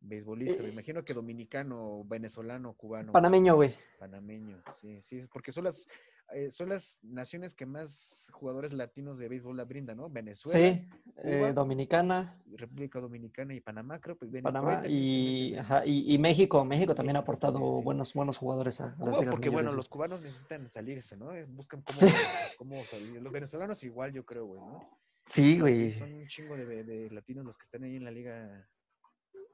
Beisbolista, 0.00 0.62
me 0.62 0.68
eh, 0.70 0.72
imagino 0.72 1.04
que 1.04 1.14
dominicano, 1.14 2.02
venezolano, 2.04 2.74
cubano. 2.74 3.12
Panameño, 3.12 3.54
güey. 3.54 3.74
Panameño, 4.00 4.62
sí, 4.80 5.00
sí, 5.00 5.24
porque 5.32 5.52
son 5.52 5.64
las, 5.64 5.86
eh, 6.34 6.50
son 6.50 6.70
las 6.70 7.00
naciones 7.02 7.54
que 7.54 7.66
más 7.66 8.28
jugadores 8.32 8.72
latinos 8.72 9.18
de 9.18 9.28
béisbol 9.28 9.56
la 9.56 9.64
brindan, 9.64 9.96
¿no? 9.96 10.10
Venezuela. 10.10 10.58
Sí, 10.58 10.88
eh, 11.24 11.52
Dominicana. 11.54 12.40
República 12.52 13.00
Dominicana 13.00 13.54
y 13.54 13.60
Panamá, 13.60 14.00
creo. 14.00 14.16
Pues, 14.16 14.30
Panamá 14.42 14.82
y, 14.86 15.54
y, 15.84 16.18
México. 16.18 16.64
México 16.64 16.94
también 16.94 17.16
ha 17.16 17.20
aportado 17.20 17.60
buenos, 17.82 18.14
buenos 18.14 18.38
jugadores 18.38 18.80
a, 18.80 18.96
las 18.98 19.18
ligas 19.18 19.34
Porque, 19.34 19.48
bueno, 19.48 19.72
los 19.72 19.88
cubanos 19.88 20.22
necesitan 20.22 20.70
salirse, 20.70 21.16
¿no? 21.16 21.30
Buscan 21.48 21.82
cómo, 22.58 22.82
salir. 22.84 23.20
Los 23.22 23.32
venezolanos 23.32 23.82
igual, 23.84 24.12
yo 24.12 24.24
creo, 24.24 24.46
güey, 24.46 24.60
¿no? 24.60 24.98
Sí, 25.26 25.60
güey. 25.60 25.92
Son 25.92 26.12
un 26.12 26.26
chingo 26.26 26.56
de, 26.56 27.08
latinos 27.10 27.44
los 27.44 27.56
que 27.56 27.64
están 27.64 27.84
ahí 27.84 27.96
en 27.96 28.04
la 28.04 28.10
liga 28.10 28.68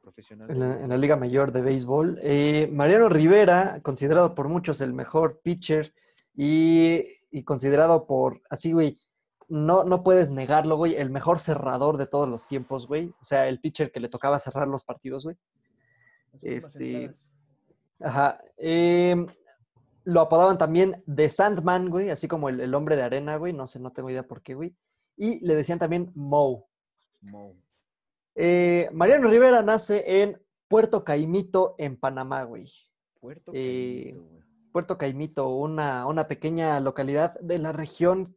profesional. 0.00 0.50
En 0.50 0.88
la, 0.88 0.96
Liga 0.96 1.16
Mayor 1.16 1.52
de 1.52 1.60
Béisbol. 1.60 2.18
Eh, 2.22 2.68
Mariano 2.72 3.08
Rivera, 3.08 3.80
considerado 3.82 4.34
por 4.34 4.48
muchos 4.48 4.80
el 4.80 4.92
mejor 4.92 5.40
pitcher 5.42 5.92
y, 6.40 7.42
considerado 7.44 8.06
por, 8.06 8.42
así, 8.48 8.72
güey, 8.72 9.00
no, 9.48 9.82
no 9.82 10.04
puedes 10.04 10.30
negarlo, 10.30 10.76
güey, 10.76 10.94
el 10.94 11.10
mejor 11.10 11.40
cerrador 11.40 11.96
de 11.96 12.06
todos 12.06 12.28
los 12.28 12.46
tiempos, 12.46 12.86
güey. 12.86 13.12
O 13.20 13.24
sea, 13.24 13.48
el 13.48 13.58
pitcher 13.60 13.90
que 13.90 13.98
le 13.98 14.08
tocaba 14.08 14.38
cerrar 14.38 14.68
los 14.68 14.84
partidos, 14.84 15.24
güey. 15.24 15.36
Este. 16.40 17.10
Ajá. 17.98 18.40
Em, 18.56 19.26
lo 20.04 20.20
apodaban 20.20 20.58
también 20.58 21.02
The 21.12 21.28
Sandman, 21.28 21.90
güey, 21.90 22.10
así 22.10 22.28
como 22.28 22.48
el, 22.50 22.72
hombre 22.72 22.94
de 22.94 23.02
arena, 23.02 23.36
güey. 23.36 23.52
No 23.52 23.66
sé, 23.66 23.80
no 23.80 23.90
tengo 23.90 24.08
idea 24.08 24.22
por 24.22 24.40
qué, 24.40 24.54
güey. 24.54 24.76
Y 25.16 25.44
le 25.44 25.56
decían 25.56 25.80
también 25.80 26.12
Moe. 26.14 26.62
Moe. 27.22 27.56
Eh, 28.36 28.88
Mariano 28.92 29.28
Rivera 29.28 29.62
nace 29.62 30.22
en 30.22 30.40
Puerto 30.68 31.02
Caimito, 31.02 31.74
en 31.78 31.98
Panamá, 31.98 32.44
güey. 32.44 32.70
Puerto 33.18 33.50
eh, 33.52 34.12
Caimito, 34.12 34.22
güey. 34.22 34.47
Puerto 34.78 34.96
Caimito, 34.96 35.48
una, 35.48 36.06
una 36.06 36.28
pequeña 36.28 36.78
localidad 36.78 37.34
de 37.40 37.58
la 37.58 37.72
región 37.72 38.36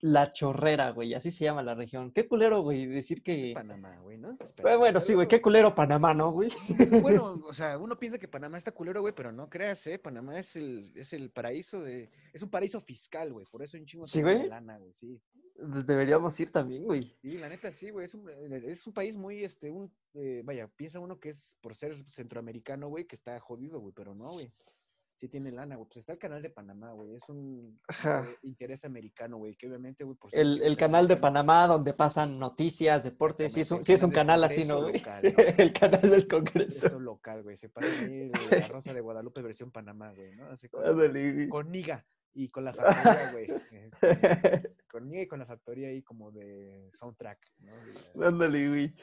La 0.00 0.32
Chorrera, 0.32 0.88
güey, 0.88 1.12
así 1.12 1.30
se 1.30 1.44
llama 1.44 1.62
la 1.62 1.74
región. 1.74 2.12
Qué 2.12 2.26
culero, 2.26 2.62
güey, 2.62 2.86
decir 2.86 3.22
que... 3.22 3.52
Panamá, 3.52 3.98
güey, 4.00 4.16
¿no? 4.16 4.38
bueno, 4.78 5.02
sí, 5.02 5.12
güey, 5.12 5.28
qué 5.28 5.42
culero 5.42 5.74
Panamá, 5.74 6.14
¿no, 6.14 6.30
güey? 6.32 6.50
Bueno, 7.02 7.34
o 7.46 7.52
sea, 7.52 7.76
uno 7.76 7.98
piensa 7.98 8.18
que 8.18 8.26
Panamá 8.26 8.56
está 8.56 8.72
culero, 8.72 9.02
güey, 9.02 9.14
pero 9.14 9.32
no 9.32 9.50
creas, 9.50 9.86
¿eh? 9.86 9.98
Panamá 9.98 10.38
es 10.38 10.56
el, 10.56 10.92
es 10.94 11.12
el 11.12 11.30
paraíso 11.30 11.82
de... 11.82 12.08
Es 12.32 12.40
un 12.40 12.48
paraíso 12.48 12.80
fiscal, 12.80 13.30
güey, 13.34 13.44
por 13.52 13.62
eso 13.62 13.76
un 13.76 13.84
chingo 13.84 14.06
de 14.06 14.48
lana, 14.48 14.78
güey, 14.78 14.94
sí. 14.94 15.20
Pues 15.70 15.86
deberíamos 15.86 16.40
ir 16.40 16.50
también, 16.50 16.84
güey. 16.84 17.14
Sí, 17.20 17.36
la 17.36 17.50
neta 17.50 17.70
sí, 17.70 17.90
güey. 17.90 18.06
Es 18.06 18.14
un, 18.14 18.30
es 18.30 18.86
un 18.86 18.94
país 18.94 19.14
muy, 19.14 19.44
este, 19.44 19.70
un, 19.70 19.92
eh, 20.14 20.40
vaya, 20.42 20.68
piensa 20.68 21.00
uno 21.00 21.20
que 21.20 21.28
es 21.28 21.54
por 21.60 21.74
ser 21.74 21.94
centroamericano, 22.10 22.88
güey, 22.88 23.06
que 23.06 23.14
está 23.14 23.38
jodido, 23.40 23.78
güey, 23.78 23.92
pero 23.94 24.14
no, 24.14 24.32
güey 24.32 24.50
sí 25.22 25.28
tiene 25.28 25.52
lana, 25.52 25.76
güey. 25.76 25.86
Pues 25.86 25.98
está 25.98 26.14
el 26.14 26.18
canal 26.18 26.42
de 26.42 26.50
Panamá, 26.50 26.90
güey. 26.90 27.14
Es 27.14 27.28
un 27.28 27.78
eh, 27.88 28.36
interés 28.42 28.84
americano, 28.84 29.36
güey. 29.36 29.54
Que 29.54 29.68
obviamente, 29.68 30.02
güey, 30.02 30.16
por 30.16 30.30
El, 30.34 30.60
el 30.62 30.76
canal 30.76 31.06
de 31.06 31.16
Panamá 31.16 31.68
donde 31.68 31.94
pasan 31.94 32.40
noticias, 32.40 33.04
deportes. 33.04 33.52
Sí 33.52 33.60
es 33.60 33.70
un, 33.70 33.84
sí 33.84 33.92
es 33.92 34.02
un 34.02 34.10
canal 34.10 34.42
así, 34.42 34.64
¿no, 34.64 34.82
güey? 34.82 34.94
el 35.58 35.72
canal 35.72 36.00
del 36.00 36.26
Congreso. 36.26 36.88
Es 36.88 36.92
local, 36.94 37.44
güey. 37.44 37.56
Se 37.56 37.68
pasa 37.68 37.86
ahí 38.00 38.32
la 38.50 38.66
Rosa 38.66 38.92
de 38.92 39.00
Guadalupe 39.00 39.42
versión 39.42 39.70
Panamá, 39.70 40.12
güey, 40.12 40.34
¿no? 40.36 40.46
Así 40.46 40.68
con, 40.68 40.82
con 41.48 41.70
Niga 41.70 42.04
y 42.34 42.48
con 42.48 42.64
la 42.64 42.74
factoría, 42.74 43.30
güey. 43.30 43.46
Este, 43.48 44.74
con 44.90 45.08
Niga 45.08 45.22
y 45.22 45.28
con 45.28 45.38
la 45.38 45.46
factoría 45.46 45.86
ahí 45.86 46.02
como 46.02 46.32
de 46.32 46.90
soundtrack, 46.98 47.38
¿no? 47.62 48.26
Ándale, 48.26 48.68
güey. 48.68 48.94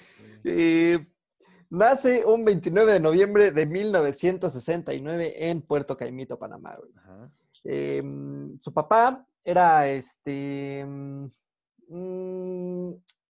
Eh, 0.43 0.99
Nace 1.71 2.25
un 2.25 2.43
29 2.45 2.93
de 2.93 2.99
noviembre 2.99 3.51
de 3.51 3.65
1969 3.67 5.49
en 5.49 5.61
Puerto 5.61 5.95
Caimito, 5.95 6.39
Panamá. 6.39 6.75
Em, 7.63 8.59
su 8.59 8.73
papá 8.73 9.27
era 9.43 9.87
este. 9.87 10.83
Mm, 11.87 12.91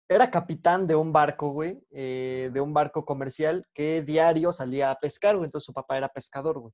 era 0.07 0.29
capitán 0.29 0.85
de 0.85 0.95
un 0.95 1.13
barco, 1.13 1.49
güey, 1.51 1.81
eh, 1.91 2.51
de 2.53 2.61
un 2.61 2.73
barco 2.73 3.05
comercial 3.05 3.65
que 3.73 4.01
diario 4.01 4.51
salía 4.51 4.91
a 4.91 4.99
pescar, 4.99 5.35
güey. 5.35 5.45
Entonces 5.45 5.65
su 5.65 5.73
papá 5.73 5.97
era 5.97 6.09
pescador, 6.09 6.59
güey. 6.59 6.73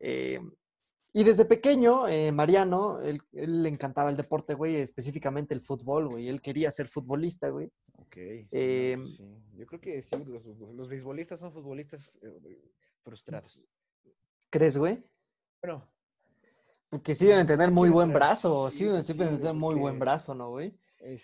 Em, 0.00 0.50
y 1.12 1.24
desde 1.24 1.44
pequeño, 1.44 2.08
eh, 2.08 2.32
Mariano, 2.32 3.00
él, 3.00 3.22
le 3.32 3.68
encantaba 3.68 4.10
el 4.10 4.16
deporte, 4.16 4.54
güey, 4.54 4.76
específicamente 4.76 5.54
el 5.54 5.60
fútbol, 5.60 6.08
güey. 6.08 6.28
Él 6.28 6.40
quería 6.40 6.70
ser 6.70 6.88
futbolista, 6.88 7.50
güey. 7.50 7.70
Ok. 7.98 8.16
Em, 8.50 9.06
sí, 9.06 9.24
Yo 9.56 9.66
creo 9.66 9.80
que 9.80 10.02
sí, 10.02 10.16
los, 10.24 10.44
los 10.44 10.88
beisbolistas 10.88 11.40
son 11.40 11.52
futbolistas 11.52 12.10
eh, 12.22 12.60
frustrados. 13.02 13.62
¿Crees, 14.50 14.76
güey? 14.76 15.04
Bueno. 15.62 15.88
Porque 16.90 17.14
sí 17.14 17.26
deben 17.26 17.46
tener 17.46 17.70
muy 17.72 17.90
buen 17.90 18.12
brazo, 18.12 18.70
sí, 18.70 18.78
sí, 18.78 18.84
deben 18.84 19.36
tener 19.36 19.54
muy 19.54 19.74
buen 19.74 19.98
brazo, 19.98 20.32
¿no, 20.32 20.50
güey? 20.50 20.78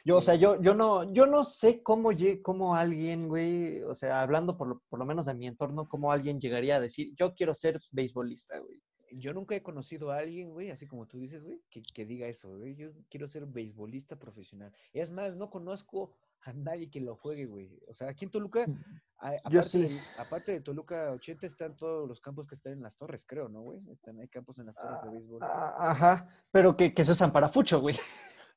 Yo, 0.05 0.19
o 0.19 0.23
sea, 0.23 0.35
yo, 0.35 0.55
este 0.55 0.65
yo, 0.65 0.75
no, 0.75 1.11
yo 1.13 1.27
no 1.27 1.43
sé 1.43 1.83
cómo, 1.83 2.11
cómo 2.43 2.75
alguien, 2.75 3.29
güey, 3.29 3.83
o 3.83 3.95
sea, 3.95 4.21
hablando 4.21 4.57
por 4.57 4.69
lo, 4.69 4.83
por 4.89 4.99
lo 4.99 5.07
menos 5.07 5.27
de 5.27 5.35
mi 5.35 5.47
entorno, 5.47 5.89
cómo 5.89 6.13
alguien 6.13 6.41
llegaría 6.41 6.77
a 6.77 6.81
decir, 6.81 7.15
yo 7.17 7.35
quiero 7.35 7.55
ser 7.55 7.81
beisbolista, 7.93 8.59
güey. 8.59 8.83
yo 9.13 9.33
nunca 9.33 9.55
he 9.55 9.63
conocido 9.63 10.11
a 10.11 10.19
alguien, 10.19 10.51
güey, 10.51 10.71
así 10.71 10.87
como 10.87 11.07
tú 11.07 11.19
dices, 11.19 11.43
güey, 11.43 11.63
que, 11.71 11.83
que 11.83 12.05
diga 12.05 12.27
eso, 12.27 12.57
güey. 12.59 12.75
Yo 12.75 12.91
quiero 13.09 13.29
ser 13.29 13.47
beisbolista 13.47 14.19
profesional. 14.19 14.73
Es 14.93 15.13
más, 15.13 15.37
no 15.39 15.51
conozco 15.51 16.15
a 16.43 16.53
nadie 16.53 16.91
que 16.91 17.01
lo 17.01 17.17
juegue, 17.17 17.47
güey. 17.47 17.71
O 17.89 17.95
sea, 17.95 18.09
aquí 18.09 18.25
en 18.25 18.31
Toluca, 18.31 18.67
a- 19.19 19.33
Yo 19.33 19.39
aparte, 19.61 19.69
sí. 19.69 19.83
del- 19.83 19.99
aparte 20.19 20.53
de 20.53 20.61
Toluca 20.61 21.11
80, 21.13 21.47
están 21.47 21.77
todos 21.77 22.09
los 22.09 22.21
campos 22.21 22.47
que 22.49 22.55
están 22.55 22.73
en 22.75 22.83
las 22.83 22.97
torres, 22.97 23.25
creo, 23.27 23.49
¿no, 23.49 23.61
güey? 23.63 23.81
Están, 23.93 24.19
hay 24.21 24.29
campos 24.29 24.59
en 24.59 24.67
las 24.67 24.75
torres 24.77 25.03
de 25.05 25.11
béisbol. 25.11 25.41
Ah, 25.43 25.91
Ajá, 25.91 26.29
pero 26.51 26.77
que, 26.77 26.95
que 26.95 27.05
se 27.05 27.13
usan 27.13 27.33
para 27.33 27.49
fucho, 27.49 27.81
güey. 27.81 27.97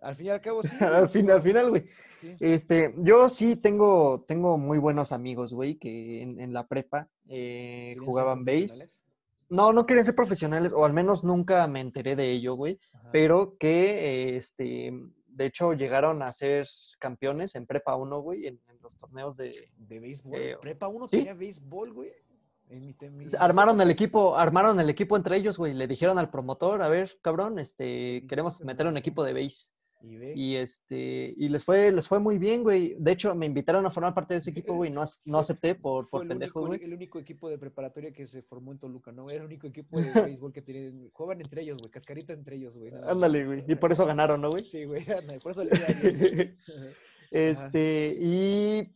Al 0.02 0.18
fin 0.18 0.26
y 0.26 0.30
al 0.32 0.42
cabo, 0.42 0.62
sí. 0.64 0.70
al, 0.84 1.08
güey, 1.08 1.08
fin, 1.08 1.32
al 1.32 1.42
final, 1.42 1.70
güey. 1.70 1.86
sí. 2.20 2.36
Este, 2.42 2.94
yo 2.98 3.30
sí 3.30 3.56
tengo, 3.56 4.26
tengo 4.28 4.58
muy 4.58 4.78
buenos 4.78 5.14
amigos, 5.14 5.54
güey, 5.54 5.76
que 5.76 6.22
en, 6.22 6.42
en 6.42 6.52
la 6.52 6.68
prepa 6.68 7.08
eh, 7.30 7.94
¿Quieren 7.94 8.00
ser 8.00 8.06
jugaban 8.06 8.44
base. 8.44 8.92
No, 9.48 9.72
no 9.72 9.86
querían 9.86 10.04
ser 10.04 10.16
profesionales, 10.16 10.74
o 10.76 10.84
al 10.84 10.92
menos 10.92 11.24
nunca 11.24 11.66
me 11.68 11.80
enteré 11.80 12.18
de 12.18 12.32
ello, 12.32 12.56
güey. 12.56 12.80
Ajá. 12.96 13.10
Pero 13.14 13.56
que, 13.58 14.32
eh, 14.34 14.36
este, 14.36 14.92
de 15.36 15.46
hecho, 15.46 15.74
llegaron 15.74 16.22
a 16.22 16.32
ser 16.32 16.68
campeones 17.00 17.56
en 17.56 17.66
prepa 17.66 17.96
1, 17.96 18.20
güey, 18.22 18.48
en, 18.48 18.62
en 18.68 18.78
los 18.82 18.98
torneos 18.98 19.38
de... 19.38 19.68
¿De 19.78 20.00
béisbol? 20.00 20.40
eh, 20.40 20.58
¿Prepa 20.62 20.88
1 20.88 21.08
sí. 21.08 21.18
tenía 21.18 21.34
béisbol, 21.34 21.94
güey? 21.94 22.12
En 22.70 22.86
mi, 22.86 22.96
en 23.02 23.18
mi- 23.18 23.26
Armaron 23.40 23.80
el 23.82 23.92
equipo, 23.92 24.38
armaron 24.38 24.80
el 24.80 24.90
equipo 24.90 25.18
entre 25.18 25.38
ellos, 25.38 25.58
güey. 25.58 25.74
Le 25.74 25.86
dijeron 25.88 26.18
al 26.18 26.30
promotor, 26.30 26.82
a 26.82 26.90
ver, 26.90 27.20
cabrón, 27.22 27.60
este, 27.60 28.26
queremos 28.28 28.62
meter 28.62 28.88
un 28.88 28.98
equipo 28.98 29.24
de 29.24 29.34
base. 29.34 29.70
Y 30.04 30.18
ve, 30.18 30.34
Y 30.36 30.56
este, 30.56 31.34
y 31.38 31.48
les 31.48 31.64
fue, 31.64 31.90
les 31.92 32.08
fue 32.08 32.20
muy 32.20 32.38
bien, 32.38 32.62
güey. 32.62 32.94
De 33.00 33.14
hecho, 33.14 33.34
me 33.36 33.46
invitaron 33.46 33.86
a 33.86 33.90
formar 33.90 34.14
parte 34.14 34.34
de 34.34 34.40
ese 34.40 34.52
equipo, 34.52 34.76
güey. 34.76 34.92
No, 34.92 35.04
no 35.24 35.40
acepté 35.40 35.76
por, 35.76 36.10
por 36.10 36.28
pendejo, 36.28 36.60
único, 36.60 36.68
güey. 36.68 36.84
el 36.84 36.94
único 36.94 37.20
equipo 37.20 37.50
de 37.50 37.58
preparatoria 37.58 38.12
que 38.12 38.28
se 38.28 38.42
formó 38.42 38.74
en 38.74 38.80
Toluca, 38.80 39.14
¿no? 39.14 39.30
Era 39.30 39.40
el 39.40 39.46
único 39.46 39.66
equipo 39.66 40.00
de 40.00 40.12
béisbol 40.12 40.52
que 40.52 40.62
tienen. 40.62 41.10
Juegan 41.14 41.40
entre 41.40 41.62
ellos, 41.62 41.78
güey. 41.78 41.90
Cascarita 41.90 42.34
entre 42.34 42.58
ellos, 42.58 42.78
güey. 42.78 42.92
nada. 42.92 43.12
Ándale, 43.12 43.46
güey. 43.46 43.64
Y 43.66 43.76
por 43.76 43.94
eso 43.94 44.06
ganaron, 44.06 44.42
¿no, 44.42 44.52
güey? 44.52 44.66
Sí, 44.66 44.84
güey. 44.84 45.10
ándale, 45.10 45.40
Por 45.40 45.54
eso 45.54 45.64
le. 45.64 45.72
Este, 47.34 48.16
y 48.20 48.94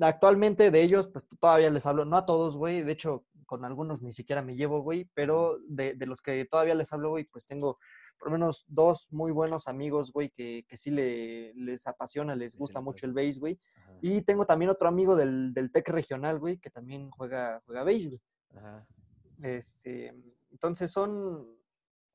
actualmente 0.00 0.70
de 0.70 0.82
ellos, 0.82 1.08
pues 1.08 1.28
todavía 1.28 1.68
les 1.68 1.84
hablo, 1.84 2.06
no 2.06 2.16
a 2.16 2.24
todos, 2.24 2.56
güey, 2.56 2.80
de 2.80 2.92
hecho, 2.92 3.26
con 3.44 3.66
algunos 3.66 4.00
ni 4.00 4.10
siquiera 4.10 4.40
me 4.40 4.56
llevo, 4.56 4.80
güey, 4.80 5.10
pero 5.12 5.58
de, 5.68 5.92
de 5.92 6.06
los 6.06 6.22
que 6.22 6.46
todavía 6.46 6.74
les 6.74 6.90
hablo, 6.94 7.10
güey, 7.10 7.24
pues 7.24 7.46
tengo 7.46 7.78
por 8.24 8.32
lo 8.32 8.38
menos 8.38 8.64
dos 8.68 9.08
muy 9.10 9.32
buenos 9.32 9.68
amigos, 9.68 10.10
güey, 10.10 10.30
que, 10.30 10.64
que 10.66 10.78
sí 10.78 10.90
le, 10.90 11.52
les 11.52 11.86
apasiona, 11.86 12.34
les 12.34 12.56
gusta 12.56 12.78
sí, 12.78 12.84
mucho 12.86 13.04
el 13.04 13.12
base, 13.12 13.38
güey. 13.38 13.60
Ajá, 13.76 13.98
Y 14.00 14.22
tengo 14.22 14.46
también 14.46 14.70
otro 14.70 14.88
amigo 14.88 15.14
del, 15.14 15.52
del 15.52 15.70
TEC 15.70 15.90
regional, 15.90 16.38
güey, 16.38 16.56
que 16.56 16.70
también 16.70 17.10
juega, 17.10 17.60
juega 17.66 17.84
base, 17.84 18.08
güey. 18.08 18.20
ajá. 18.56 18.86
Este, 19.42 20.14
entonces 20.50 20.90
son, 20.90 21.54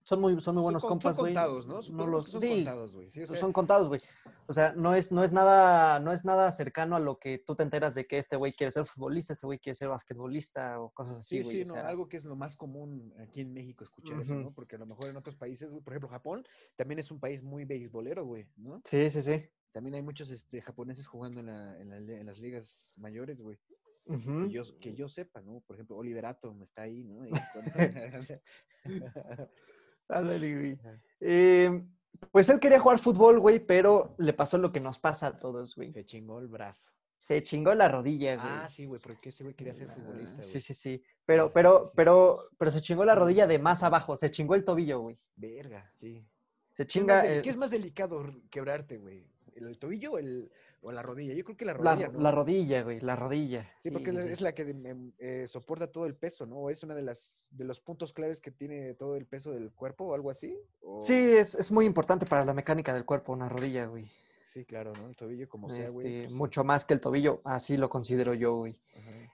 son 0.09 0.21
muy, 0.21 0.41
son 0.41 0.55
muy 0.55 0.63
buenos 0.63 0.81
son, 0.81 0.89
compas, 0.89 1.15
son 1.15 1.23
güey. 1.23 1.33
contados, 1.35 1.67
¿no? 1.67 1.81
No 1.95 2.07
los, 2.07 2.29
son 2.29 2.39
sí, 2.39 2.49
contados, 2.49 2.93
güey. 2.93 3.11
Sí, 3.11 3.21
o 3.21 3.27
sea, 3.27 3.37
son 3.37 3.53
contados, 3.53 3.87
güey. 3.87 4.01
O 4.47 4.53
sea, 4.53 4.73
no 4.73 4.95
es, 4.95 5.11
no 5.11 5.23
es 5.23 5.31
nada, 5.31 5.99
no 5.99 6.11
es 6.11 6.25
nada 6.25 6.51
cercano 6.51 6.95
a 6.95 6.99
lo 6.99 7.19
que 7.19 7.37
tú 7.37 7.55
te 7.55 7.61
enteras 7.61 7.93
de 7.93 8.07
que 8.07 8.17
este 8.17 8.35
güey 8.35 8.53
quiere 8.53 8.71
ser 8.71 8.85
futbolista, 8.85 9.33
este 9.33 9.45
güey 9.45 9.59
quiere 9.59 9.75
ser 9.75 9.89
basquetbolista 9.89 10.81
o 10.81 10.89
cosas 10.89 11.19
así, 11.19 11.37
Sí, 11.37 11.43
güey. 11.43 11.57
sí, 11.57 11.61
o 11.61 11.65
no, 11.65 11.73
sea, 11.75 11.87
algo 11.87 12.09
que 12.09 12.17
es 12.17 12.23
lo 12.23 12.35
más 12.35 12.55
común 12.55 13.13
aquí 13.19 13.41
en 13.41 13.53
México 13.53 13.83
escuchar 13.83 14.19
eso, 14.19 14.33
Ujú. 14.33 14.41
¿no? 14.41 14.51
Porque 14.51 14.77
a 14.77 14.79
lo 14.79 14.87
mejor 14.87 15.11
en 15.11 15.17
otros 15.17 15.35
países, 15.35 15.69
güey, 15.69 15.83
por 15.83 15.93
ejemplo, 15.93 16.09
Japón 16.09 16.43
también 16.75 16.97
es 16.97 17.11
un 17.11 17.19
país 17.19 17.43
muy 17.43 17.65
beisbolero, 17.65 18.25
güey, 18.25 18.47
¿no? 18.57 18.81
Sí, 18.85 19.11
sí, 19.11 19.21
sí. 19.21 19.47
También 19.71 19.93
hay 19.93 20.01
muchos 20.01 20.31
este, 20.31 20.59
japoneses 20.63 21.05
jugando 21.05 21.41
en, 21.41 21.45
la, 21.45 21.79
en, 21.79 21.89
la 21.89 21.97
en 21.97 22.25
las 22.25 22.39
ligas 22.39 22.95
mayores, 22.97 23.39
güey. 23.39 23.59
Ujú. 24.05 24.45
Que, 24.45 24.49
yo, 24.49 24.63
que 24.79 24.95
yo 24.95 25.07
sepa, 25.07 25.41
¿no? 25.43 25.61
Por 25.61 25.75
ejemplo, 25.75 25.95
Oliver 25.95 26.25
Atom 26.25 26.63
está 26.63 26.81
ahí, 26.81 27.03
¿no? 27.03 27.21
Ándale, 30.09 30.57
güey. 30.57 30.79
Eh, 31.21 31.83
pues 32.31 32.49
él 32.49 32.59
quería 32.59 32.79
jugar 32.79 32.99
fútbol, 32.99 33.39
güey, 33.39 33.59
pero 33.59 34.15
le 34.17 34.33
pasó 34.33 34.57
lo 34.57 34.71
que 34.71 34.79
nos 34.79 34.99
pasa 34.99 35.27
a 35.27 35.39
todos, 35.39 35.75
güey. 35.75 35.93
Se 35.93 36.03
chingó 36.05 36.39
el 36.39 36.47
brazo. 36.47 36.91
Se 37.21 37.41
chingó 37.41 37.73
la 37.75 37.87
rodilla, 37.89 38.35
güey. 38.35 38.47
Ah, 38.49 38.67
sí, 38.67 38.85
güey, 38.85 38.99
porque 39.01 39.29
ese 39.29 39.43
güey 39.43 39.53
quería 39.55 39.73
ser 39.75 39.89
futbolista, 39.89 40.31
Ah, 40.33 40.35
güey. 40.37 40.47
Sí, 40.47 40.59
sí, 40.59 40.73
sí. 40.73 41.03
Pero, 41.25 41.51
pero, 41.53 41.91
pero, 41.95 42.49
pero 42.57 42.71
se 42.71 42.81
chingó 42.81 43.05
la 43.05 43.13
rodilla 43.15 43.45
de 43.45 43.59
más 43.59 43.83
abajo, 43.83 44.15
se 44.17 44.31
chingó 44.31 44.55
el 44.55 44.63
tobillo, 44.63 44.99
güey. 45.01 45.17
Verga, 45.35 45.91
sí. 45.97 46.25
Se 46.71 46.75
¿Qué 46.77 46.83
es, 46.83 46.87
chinga. 46.87 47.15
más, 47.17 47.25
el- 47.25 47.41
qué 47.41 47.49
es 47.49 47.57
más 47.57 47.69
delicado 47.69 48.25
quebrarte, 48.49 48.97
güey? 48.97 49.25
¿El, 49.55 49.67
el 49.67 49.77
tobillo 49.77 50.13
o, 50.13 50.17
el, 50.17 50.49
o 50.81 50.91
la 50.91 51.01
rodilla? 51.01 51.33
Yo 51.33 51.43
creo 51.43 51.57
que 51.57 51.65
la 51.65 51.73
la, 51.73 51.77
rodilla, 51.93 52.07
¿no? 52.09 52.19
la 52.19 52.31
rodilla, 52.31 52.83
güey, 52.83 52.99
la 53.01 53.15
rodilla. 53.15 53.69
Sí, 53.79 53.91
porque 53.91 54.09
es 54.11 54.15
la- 54.15 54.23
sí. 54.23 54.29
es 54.31 54.41
la 54.41 54.53
que 54.55 54.61
em, 54.63 55.11
eh, 55.19 55.45
soporta 55.47 55.87
todo 55.91 56.05
el 56.05 56.15
peso, 56.15 56.45
¿no? 56.45 56.57
¿O 56.57 56.69
es 56.69 56.83
una 56.83 56.95
de 56.95 57.01
las 57.01 57.45
de 57.51 57.65
los 57.65 57.79
puntos 57.79 58.13
claves 58.13 58.39
que 58.39 58.51
tiene 58.51 58.93
todo 58.93 59.15
el 59.15 59.25
peso 59.25 59.51
del 59.51 59.71
cuerpo 59.71 60.05
o 60.05 60.13
algo 60.13 60.29
así? 60.31 60.57
¿O- 60.81 61.01
Sí, 61.01 61.13
es, 61.15 61.55
es 61.55 61.71
muy 61.71 61.85
importante 61.85 62.25
para 62.25 62.45
la 62.45 62.53
mecánica 62.53 62.93
del 62.93 63.05
cuerpo, 63.05 63.33
una 63.33 63.49
rodilla, 63.49 63.85
güey. 63.87 64.05
Sí, 64.53 64.65
claro, 64.65 64.93
¿no? 64.93 65.07
El 65.07 65.15
tobillo 65.15 65.47
como 65.47 65.69
sea, 65.69 65.89
güey. 65.91 66.07
Este, 66.07 66.23
pues, 66.23 66.33
mucho 66.35 66.63
más 66.63 66.83
que 66.83 66.93
el 66.95 67.01
tobillo, 67.01 67.39
así 67.43 67.77
lo 67.77 67.87
considero 67.89 68.33
yo, 68.33 68.55
güey. 68.55 68.75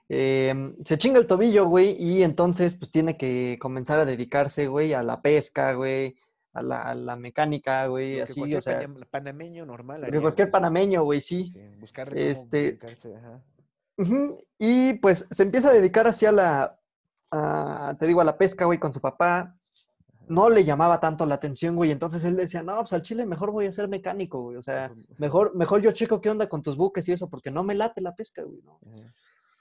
Em, 0.08 0.76
se 0.84 0.98
chinga 0.98 1.18
el 1.18 1.26
tobillo, 1.26 1.66
güey, 1.66 1.96
y 2.00 2.22
entonces 2.22 2.74
pues 2.76 2.90
tiene 2.90 3.16
que 3.16 3.58
comenzar 3.60 3.98
a 3.98 4.04
dedicarse, 4.04 4.68
güey, 4.68 4.92
a 4.92 5.02
la 5.02 5.20
pesca, 5.22 5.72
güey, 5.72 6.16
a 6.56 6.62
la, 6.62 6.82
a 6.82 6.94
la 6.94 7.16
mecánica, 7.16 7.86
güey, 7.86 8.20
así, 8.20 8.54
o 8.54 8.60
sea, 8.60 8.80
panameño 9.10 9.66
normal 9.66 10.04
haría, 10.04 10.20
cualquier 10.20 10.46
güey. 10.48 10.52
panameño, 10.52 11.04
güey, 11.04 11.20
sí. 11.20 11.52
Cómo 11.52 11.86
Este, 12.16 12.78
Y 14.58 14.94
pues 14.94 15.26
se 15.30 15.42
empieza 15.42 15.68
a 15.70 15.72
dedicar 15.72 16.06
hacia 16.06 16.32
la, 16.32 16.78
a- 17.30 17.96
te 17.98 18.06
digo, 18.06 18.20
a 18.20 18.24
la 18.24 18.36
pesca, 18.36 18.64
güey, 18.64 18.78
con 18.78 18.92
su 18.92 19.00
papá. 19.00 19.54
No 20.28 20.50
le 20.50 20.64
llamaba 20.64 20.98
tanto 20.98 21.24
la 21.24 21.36
atención, 21.36 21.76
güey. 21.76 21.92
Entonces 21.92 22.24
él 22.24 22.36
decía, 22.36 22.62
no, 22.62 22.78
pues 22.80 22.92
al 22.92 23.02
chile 23.02 23.24
mejor 23.26 23.52
voy 23.52 23.66
a 23.66 23.72
ser 23.72 23.86
mecánico, 23.88 24.42
güey. 24.42 24.56
O 24.56 24.62
sea, 24.62 24.92
mejor, 25.18 25.54
mejor 25.54 25.80
yo 25.82 25.92
checo 25.92 26.20
qué 26.20 26.30
onda 26.30 26.48
con 26.48 26.62
tus 26.62 26.76
buques 26.76 27.08
y 27.08 27.12
eso, 27.12 27.28
porque 27.30 27.50
no 27.50 27.62
me 27.62 27.74
late 27.74 28.00
la 28.00 28.14
pesca, 28.14 28.42
güey. 28.42 28.60
No, 28.64 28.80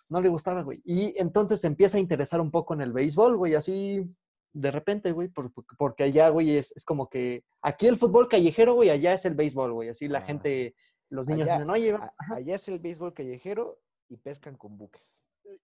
no 0.10 0.22
le 0.22 0.30
gustaba, 0.30 0.64
güey. 0.64 0.82
Y 0.84 1.14
entonces 1.20 1.62
se 1.62 1.68
empieza 1.68 1.98
a 1.98 2.02
interesar 2.02 2.42
un 2.42 2.52
poco 2.52 2.74
en 2.74 2.82
el 2.82 2.94
béisbol, 2.94 3.38
güey, 3.38 3.54
así 3.56 4.10
de 4.56 4.72
repente, 4.72 5.12
güey, 5.12 5.28
por- 5.28 5.52
por- 5.52 5.66
porque 5.78 6.04
allá, 6.04 6.30
güey, 6.30 6.56
es, 6.58 6.72
es 6.78 6.86
como 6.86 7.10
que 7.10 7.44
aquí 7.62 7.88
el 7.88 7.98
fútbol 7.98 8.28
callejero, 8.30 8.74
güey, 8.76 8.90
allá 8.90 9.14
es 9.14 9.26
el 9.26 9.36
béisbol, 9.36 9.74
güey. 9.74 9.90
Así 9.90 10.08
la 10.08 10.20
Ah. 10.20 10.26
gente, 10.26 10.76
los 11.10 11.28
niños 11.28 11.44
Allá- 11.48 11.56
dicen, 11.58 11.70
oye, 11.70 11.92
A- 11.94 12.14
allá 12.36 12.56
es 12.56 12.68
el 12.70 12.80
béisbol 12.80 13.14
callejero 13.14 13.80
y 14.10 14.18
pescan 14.18 14.56
con 14.56 14.78
buques. 14.78 15.22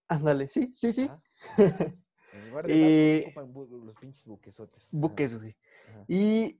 ándale, 0.08 0.46
sí, 0.48 0.70
sí, 0.74 0.92
sí. 0.92 1.08
En 2.34 2.48
lugar 2.50 2.66
de 2.66 3.32
los 3.84 3.96
pinches 4.00 4.24
buquesotes. 4.24 4.88
Buques, 4.90 5.38
güey. 5.38 5.54
ajá. 5.90 6.04
Y 6.08 6.58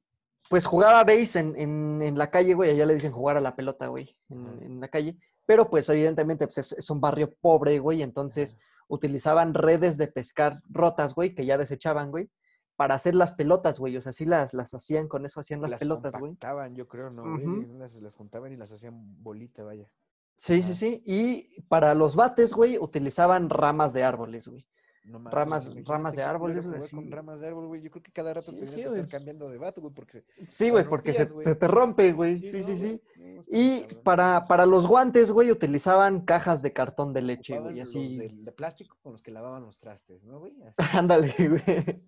pues 0.51 0.67
jugaba 0.67 1.03
base 1.05 1.39
en, 1.39 1.55
en, 1.57 2.03
en 2.03 2.19
la 2.19 2.31
calle, 2.31 2.53
güey. 2.53 2.71
Allá 2.71 2.85
le 2.85 2.93
dicen 2.95 3.13
jugar 3.13 3.37
a 3.39 3.41
la 3.41 3.57
pelota, 3.57 3.87
güey, 3.87 4.15
en 4.29 4.81
la 4.81 4.89
calle. 4.89 5.17
Pero 5.47 5.71
pues 5.71 5.89
evidentemente 5.89 6.47
pues, 6.47 6.59
es, 6.59 6.73
es 6.73 6.91
un 6.91 7.01
barrio 7.01 7.33
pobre, 7.41 7.79
güey. 7.79 8.03
Entonces 8.03 8.59
utilizaban 8.93 9.55
redes 9.55 9.97
de 9.97 10.07
pescar 10.07 10.61
rotas, 10.69 11.15
güey, 11.15 11.35
que 11.35 11.47
ya 11.47 11.57
desechaban, 11.57 12.11
güey, 12.11 12.31
para 12.77 12.95
hacer 12.95 13.15
las 13.15 13.33
pelotas, 13.33 13.79
güey. 13.79 13.97
O 13.97 14.03
sea, 14.03 14.13
sí 14.13 14.27
las, 14.27 14.53
las 14.53 14.75
hacían, 14.75 15.09
con 15.09 15.25
eso 15.25 15.41
hacían 15.41 15.63
las, 15.63 15.71
las 15.71 15.81
pelotas, 15.81 16.13
güey. 16.13 16.33
compactaban, 16.33 16.75
yo 16.75 16.87
creo, 16.87 17.09
¿no? 17.09 17.23
Ujú. 17.23 17.67
Las, 17.79 17.95
las 17.95 18.15
juntaban 18.15 18.53
y 18.53 18.57
las 18.57 18.71
hacían 18.71 19.01
bolita, 19.23 19.63
vaya. 19.63 19.91
Sí, 20.37 20.63
sí, 20.63 20.75
sí. 20.75 21.03
Y 21.07 21.63
para 21.63 21.95
los 21.95 22.17
bates, 22.17 22.53
güey, 22.53 22.77
utilizaban 22.77 23.49
ramas 23.49 23.95
de 23.95 24.05
árboles, 24.05 24.49
güey. 24.49 24.67
No 25.05 25.19
Ramas- 25.19 25.75
ramas 25.85 26.15
de 26.15 26.23
árboles, 26.23 26.65
güey, 26.65 26.81
Con 26.91 27.11
ramas 27.11 27.41
de 27.41 27.49
árbol, 27.49 27.67
güey. 27.67 27.83
Yo 27.83 27.91
creo 27.91 28.03
que 28.05 28.13
cada 28.13 28.35
rato 28.35 28.53
Sí, 28.53 28.53
tenías 28.53 28.71
sí, 28.71 28.83
que 28.83 28.89
estar 28.89 29.09
cambiando 29.09 29.49
de 29.49 29.59
vato, 29.59 29.81
güey, 29.81 29.93
porque... 29.93 30.25
Sí, 30.49 30.71
güey, 30.71 30.89
porque 30.89 31.13
se, 31.13 31.25
güey. 31.25 31.45
se 31.45 31.57
te 31.57 31.67
rompe, 31.67 32.13
güey. 32.13 32.47
Sí, 32.47 32.59
¿no, 32.59 32.63
sí, 32.65 32.77
sí. 32.77 33.03
No, 33.17 33.45
Y 33.49 33.81
para, 34.05 34.47
para 34.47 34.65
los 34.65 34.87
guantes, 34.87 35.33
güey, 35.33 35.51
utilizaban 35.51 36.21
cajas 36.25 36.63
de 36.63 36.73
cartón 36.73 37.13
de 37.13 37.23
leche, 37.23 37.55
Ocupaban 37.55 37.73
güey, 37.75 37.81
los 37.81 37.89
así. 37.89 38.17
de, 38.17 38.29
de 38.45 38.53
plástico 38.53 38.97
con 39.03 39.13
los 39.13 39.23
que 39.23 39.33
lavaban 39.33 39.63
los 39.65 39.81
trastes, 39.81 40.23
¿no, 40.23 40.39
güey? 40.39 40.55
Ándale, 40.95 41.35
güey. 41.37 41.61
¿Ocupaban 41.61 41.99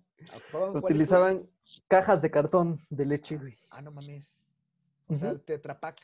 cuáles, 0.51 0.71
güey? 0.71 0.83
Utilizaban 0.83 1.49
cajas 1.89 2.21
de 2.21 2.31
cartón 2.31 2.77
de 2.89 3.05
leche, 3.05 3.37
güey. 3.37 3.57
Ah, 3.71 3.81
no 3.81 3.91
mames. 3.91 4.41
O 5.07 5.15
sea, 5.17 5.27
Ujú. 5.31 5.35
el 5.35 5.41
Tetra 5.43 5.77
Pak. 5.79 5.97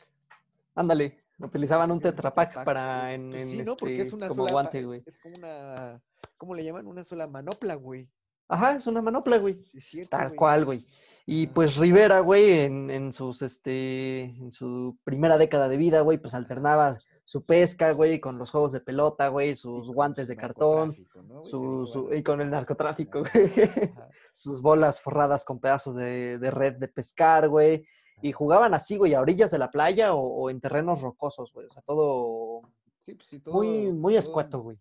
Ándale. 0.74 1.18
Utilizaban 1.46 1.90
un 1.90 2.00
Sí, 2.00 2.06
un 2.08 2.14
Tetra 2.14 2.34
Pak 2.34 2.48
Tetra 2.48 2.60
Pak, 2.60 2.64
para 2.64 3.00
pues, 3.00 3.14
en, 3.14 3.30
pues 3.30 3.42
en 3.42 3.48
sí, 3.48 3.62
¿no? 3.62 3.76
Porque 3.76 3.94
es 3.96 4.00
este, 4.02 4.16
una 4.16 4.28
como 4.28 4.42
sola, 4.42 4.52
guante, 4.52 4.84
güey. 4.84 5.02
Es 5.06 5.18
como 5.18 5.36
una, 5.36 6.02
¿cómo 6.36 6.54
le 6.54 6.64
llaman? 6.64 6.86
Una 6.86 7.04
sola 7.04 7.26
manopla, 7.26 7.74
güey. 7.74 8.08
Ajá, 8.48 8.76
es 8.76 8.86
una 8.86 9.02
manopla, 9.02 9.38
güey. 9.38 9.62
Sí, 9.64 9.78
es 9.78 9.84
cierto, 9.86 10.10
Tal 10.10 10.28
güey. 10.28 10.36
cual, 10.36 10.64
güey. 10.64 10.86
Y 11.26 11.44
Ajá. 11.44 11.54
pues 11.54 11.76
Rivera, 11.76 12.20
güey, 12.20 12.60
en, 12.60 12.90
en 12.90 13.12
sus, 13.12 13.42
este, 13.42 14.22
en 14.22 14.52
su 14.52 14.98
primera 15.04 15.38
década 15.38 15.68
de 15.68 15.76
vida, 15.76 16.00
güey, 16.00 16.18
pues 16.18 16.34
alternaba 16.34 16.92
su 17.24 17.44
pesca, 17.44 17.92
güey, 17.92 18.18
con 18.20 18.36
los 18.38 18.50
juegos 18.50 18.72
de 18.72 18.80
pelota, 18.80 19.28
güey, 19.28 19.54
sus 19.54 19.88
guantes 19.90 20.28
de 20.28 20.36
cartón, 20.36 20.96
¿no, 21.28 21.44
su, 21.44 21.86
su- 21.86 22.12
y 22.12 22.22
con 22.22 22.40
el 22.40 22.50
narcotráfico. 22.50 23.20
güey. 23.20 23.32
Sus 24.32 24.60
bolas 24.60 25.00
forradas 25.00 25.44
con 25.44 25.58
pedazos 25.60 25.94
de, 25.96 26.38
de 26.38 26.50
red 26.50 26.74
de 26.74 26.88
pescar, 26.88 27.48
güey. 27.48 27.84
Y 28.20 28.32
jugaban 28.32 28.74
así, 28.74 28.96
güey, 28.96 29.14
a 29.14 29.20
orillas 29.20 29.50
de 29.50 29.58
la 29.58 29.70
playa 29.70 30.14
o, 30.14 30.20
o 30.20 30.50
en 30.50 30.60
terrenos 30.60 31.00
rocosos, 31.00 31.52
güey. 31.52 31.66
O 31.66 31.70
sea, 31.70 31.82
todo 31.82 32.62
Sí, 33.04 33.14
pues 33.14 33.28
sí, 33.28 33.38
todo. 33.40 33.54
muy, 33.54 33.92
muy 33.92 34.12
todo- 34.14 34.18
escueto, 34.18 34.60
güey. 34.60 34.78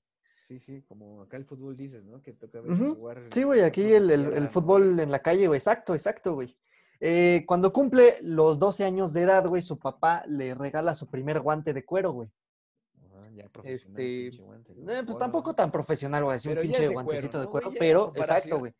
sí, 0.48 0.60
sí, 0.60 0.82
como 0.84 1.22
acá 1.22 1.38
el 1.38 1.46
fútbol 1.46 1.76
dices, 1.78 2.04
¿no? 2.06 2.22
Que 2.22 2.34
toca 2.34 2.60
Ujú. 2.62 2.96
jugar. 2.96 3.22
Sí, 3.32 3.44
güey, 3.44 3.62
aquí 3.62 3.82
el, 3.94 4.10
el- 4.12 4.34
el 4.34 4.50
fútbol 4.50 5.00
en 5.00 5.10
la 5.12 5.20
calle, 5.20 5.48
güey. 5.48 5.58
Exacto, 5.58 5.94
exacto, 5.96 6.34
güey. 6.36 6.56
Eh, 7.04 7.44
cuando 7.48 7.74
cumple 7.74 8.20
los 8.22 8.60
12 8.60 8.86
años 8.86 9.12
de 9.14 9.24
edad, 9.24 9.46
güey, 9.48 9.62
su 9.64 9.80
papá 9.80 10.24
le 10.28 10.54
regala 10.54 10.94
su 10.94 11.08
primer 11.10 11.40
guante 11.42 11.74
de 11.74 11.84
cuero, 11.84 12.12
güey. 12.12 12.30
Ajá, 13.04 13.28
ya 13.34 13.50
Este, 13.64 14.30
pinche 14.30 14.44
guante, 14.44 14.76
¿no? 14.76 14.92
Eh, 14.92 15.04
pues 15.04 15.18
tampoco 15.18 15.56
tan 15.56 15.72
profesional, 15.72 16.24
güey, 16.24 16.36
así 16.36 16.48
un 16.50 16.52
Pero 16.54 16.62
pinche 16.62 16.82
de 16.88 16.94
guantecito 16.94 17.32
cuero, 17.32 17.40
de 17.40 17.46
¿no, 17.46 17.52
cuero, 17.52 17.72
pero, 17.80 18.14
exacto, 18.16 18.60
güey. 18.60 18.74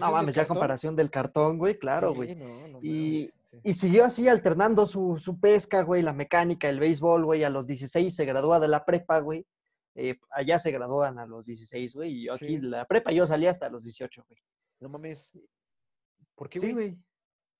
No 0.00 0.10
mames, 0.10 0.34
ya 0.34 0.42
a 0.42 0.46
comparación 0.48 0.96
del 0.96 1.08
cartón, 1.08 1.56
güey, 1.56 1.78
claro, 1.78 2.12
güey. 2.12 2.32
Y- 2.32 2.34
mames, 2.34 3.32
sí. 3.44 3.60
Y 3.62 3.74
siguió 3.74 4.04
así 4.04 4.26
alternando 4.28 4.84
su, 4.84 5.16
su 5.16 5.38
pesca, 5.38 5.82
güey, 5.82 6.02
la 6.02 6.12
mecánica, 6.12 6.68
el 6.68 6.80
béisbol, 6.80 7.24
güey. 7.24 7.44
A 7.44 7.48
los 7.50 7.68
16 7.68 8.12
se 8.14 8.24
gradúa 8.24 8.58
de 8.58 8.66
la 8.68 8.84
prepa, 8.84 9.20
güey. 9.20 9.46
Eh, 9.94 10.18
allá 10.30 10.58
se 10.58 10.70
gradúan 10.72 11.18
a 11.20 11.26
los 11.26 11.46
16, 11.46 11.94
güey. 11.94 12.10
Y 12.12 12.24
yo 12.26 12.34
aquí 12.34 12.46
Sí. 12.48 12.58
de 12.58 12.68
la 12.68 12.84
prepa 12.86 13.12
yo 13.12 13.24
salí 13.26 13.46
hasta 13.46 13.68
los 13.68 13.84
18, 13.84 14.24
güey. 14.28 14.38
No 14.80 14.88
mames. 14.88 15.30
¿Por 16.34 16.48
qué, 16.48 16.58
Sí, 16.58 16.72
güey? 16.72 16.98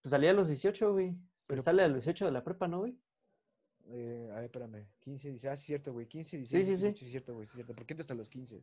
Pues 0.09 0.13
salí 0.13 0.27
a 0.27 0.33
los 0.33 0.49
18, 0.49 0.93
güey. 0.95 1.15
Se 1.35 1.49
Pero- 1.49 1.61
sale 1.61 1.83
a 1.83 1.89
los 1.89 1.99
18 1.99 2.25
de 2.25 2.33
la 2.33 2.43
prepa, 2.43 2.67
¿no, 2.67 2.79
güey? 2.79 2.97
Eh, 3.91 4.27
a 4.33 4.37
ver, 4.37 4.45
espérame. 4.45 4.87
15, 5.01 5.29
16. 5.29 5.53
Ah, 5.53 5.57
sí, 5.59 5.67
cierto, 5.67 5.93
güey. 5.93 6.07
15, 6.07 6.31
Sí, 6.31 6.37
16. 6.39 6.67
sí, 6.67 6.77
sí. 6.77 6.83
18, 6.87 7.05
sí, 7.05 7.11
cierto, 7.11 7.35
güey. 7.35 7.47
Sí, 7.47 7.53
cierto. 7.57 7.75
¿Por 7.75 7.85
qué 7.85 7.93
entras 7.93 8.05
hasta 8.05 8.15
los 8.15 8.31
15? 8.31 8.57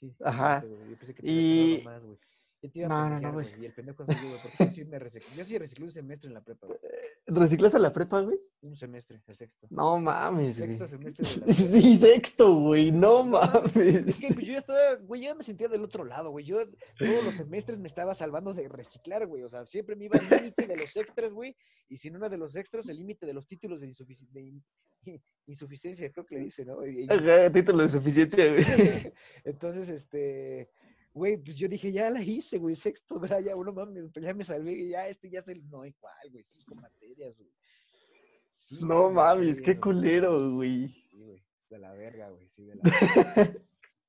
Sí. 0.00 0.08
sí, 0.08 0.16
Ajá. 0.24 0.60
cierto, 0.60 0.78
Yo 0.88 0.96
pensé 0.96 1.14
que 1.14 1.22
te 1.22 1.28
y... 1.30 1.82
más, 1.84 2.06
güey. 2.06 2.18
Yo 2.60 2.70
te 2.72 2.78
iba 2.80 2.86
a 2.88 3.08
No, 3.10 3.20
no, 3.20 3.32
güey. 3.34 3.46
Y 3.60 3.66
el 3.66 3.72
pendejo 3.72 4.04
yo, 4.04 4.14
güey. 4.28 4.40
Porque 4.58 4.74
sí 4.74 4.84
me 4.84 4.98
reciclé. 4.98 5.28
Yo 5.36 5.44
sí 5.44 5.58
reciclé 5.58 5.84
un 5.84 5.92
semestre 5.92 6.26
en 6.28 6.34
la 6.34 6.42
prepa, 6.42 6.66
güey. 6.66 6.78
¿Reciclas 7.26 7.74
a 7.74 7.78
la 7.78 7.92
prepa, 7.92 8.20
güey? 8.22 8.38
Un 8.62 8.74
semestre, 8.74 9.22
el 9.26 9.34
sexto. 9.36 9.66
No 9.70 9.98
mames, 10.00 10.58
güey. 10.58 10.70
Sexto 10.70 10.88
semestre 10.88 11.24
de 11.24 11.30
la 11.30 11.36
prepa. 11.44 11.52
Sí, 11.52 11.96
sexto, 11.96 12.54
güey. 12.54 12.90
No 12.90 13.22
No 13.22 13.24
mames. 13.24 13.76
Es 14.08 14.20
que 14.20 14.34
pues, 14.34 14.46
yo 14.46 14.52
ya 14.54 14.58
estaba, 14.58 14.94
güey, 15.02 15.20
yo 15.22 15.26
ya 15.28 15.34
me 15.36 15.44
sentía 15.44 15.68
del 15.68 15.82
otro 15.84 16.04
lado, 16.04 16.30
güey. 16.30 16.44
Yo 16.46 16.58
todos 16.98 17.24
los 17.24 17.34
semestres 17.34 17.80
me 17.80 17.86
estaba 17.88 18.14
salvando 18.16 18.52
de 18.54 18.66
reciclar, 18.68 19.26
güey. 19.26 19.44
O 19.44 19.48
sea, 19.50 19.64
siempre 19.64 19.94
me 19.94 20.06
iba 20.06 20.18
al 20.18 20.28
límite 20.42 20.66
de 20.66 20.76
los 20.76 20.96
extras, 20.96 21.32
güey. 21.32 21.54
Y 21.88 21.96
si 21.96 22.10
no 22.10 22.18
era 22.18 22.28
de 22.28 22.38
los 22.38 22.56
extras, 22.56 22.88
el 22.88 22.96
límite 22.98 23.24
de 23.24 23.34
los 23.34 23.46
títulos 23.46 23.80
de, 23.80 23.86
insufici- 23.88 24.28
de 24.30 24.40
in- 24.42 24.64
insuficiencia, 25.46 26.10
creo 26.10 26.26
que 26.26 26.34
le 26.34 26.40
dice, 26.42 26.64
¿no? 26.64 26.84
Y- 26.84 27.04
y- 27.04 27.06
Ajá, 27.08 27.52
título 27.52 27.84
de 27.84 27.88
suficiencia, 27.88 28.50
güey. 28.52 29.12
Entonces, 29.44 29.88
este, 29.88 30.68
güey, 31.12 31.36
pues 31.36 31.56
yo 31.56 31.68
dije, 31.68 31.90
ya 31.92 32.10
la 32.10 32.22
hice, 32.22 32.58
güey, 32.58 32.76
sexto, 32.76 33.18
¿verdad? 33.18 33.40
Ya, 33.40 33.56
uno 33.56 33.72
mames, 33.72 34.10
pues 34.12 34.24
ya 34.24 34.34
me 34.34 34.44
salvé, 34.44 34.72
y 34.72 34.90
ya 34.90 35.08
este 35.08 35.30
ya 35.30 35.40
es 35.40 35.48
el, 35.48 35.68
no, 35.68 35.84
igual, 35.84 36.30
güey, 36.30 36.44
cinco 36.44 36.74
materias, 36.76 37.38
güey. 37.38 37.52
Cinco 38.60 38.84
No 38.86 39.10
mames, 39.10 39.60
qué 39.62 39.78
culero, 39.80 40.52
güey. 40.54 40.88
Sí, 41.10 41.24
güey, 41.24 41.42
de 41.70 41.78
la 41.78 41.92
verga, 41.94 42.30
güey, 42.30 42.48
sí, 42.48 42.64
de 42.64 42.74
la 42.76 42.82
verga. 43.34 43.52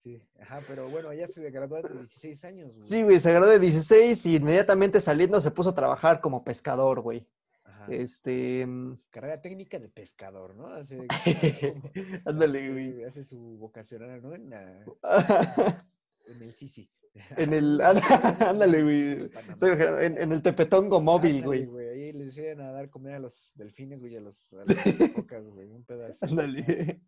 Sí, 0.04 0.22
ajá, 0.40 0.62
pero 0.68 0.88
bueno, 0.90 1.14
ya 1.14 1.28
se 1.28 1.50
graduó 1.52 1.82
de 1.82 1.90
16 1.94 2.46
años, 2.46 2.72
güey. 2.74 2.84
Sí, 2.86 3.04
güey, 3.04 3.20
se 3.20 3.32
graduó 3.34 3.50
de 3.50 3.60
16 3.60 4.26
y 4.28 4.36
inmediatamente 4.38 5.02
saliendo 5.02 5.42
se 5.42 5.52
puso 5.52 5.70
a 5.72 5.76
trabajar 5.76 6.22
como 6.22 6.44
pescador, 6.44 7.02
güey. 7.02 7.28
Ajá. 7.66 7.86
Este. 7.90 8.66
mm, 8.66 8.98
Carrera 9.10 9.42
técnica 9.42 9.78
de 9.78 9.90
pescador, 9.90 10.56
¿no? 10.56 10.68
Hace, 10.68 11.06
Ándale, 12.26 12.72
güey. 12.72 13.04
Hace 13.04 13.26
su 13.26 13.38
vocacional, 13.58 14.22
¿no? 14.22 14.34
En, 14.36 14.50
la- 14.50 14.86
en 16.30 16.42
el 16.42 16.54
Sisi. 16.54 16.90
En 17.38 17.54
el. 17.54 17.82
Ándale, 18.40 18.84
güey. 18.84 19.30
Panamá. 19.30 19.54
Estoy 19.54 19.72
En, 20.06 20.18
en 20.18 20.32
el 20.32 20.42
Tepetongo 20.42 21.02
móvil, 21.02 21.44
güey. 21.44 21.64
Ahí 21.90 22.14
le 22.14 22.26
decían 22.26 22.62
a 22.62 22.72
dar 22.72 22.90
comer 22.90 23.16
a 23.16 23.20
los 23.20 23.52
delfines, 23.56 24.00
güey, 24.00 24.16
a 24.16 24.22
los, 24.22 24.54
a 24.54 24.64
las 24.66 24.78
focas, 25.16 25.46
güey, 25.48 25.70
un 25.72 25.84
pedazo. 25.84 26.26
Ándale. 26.26 27.02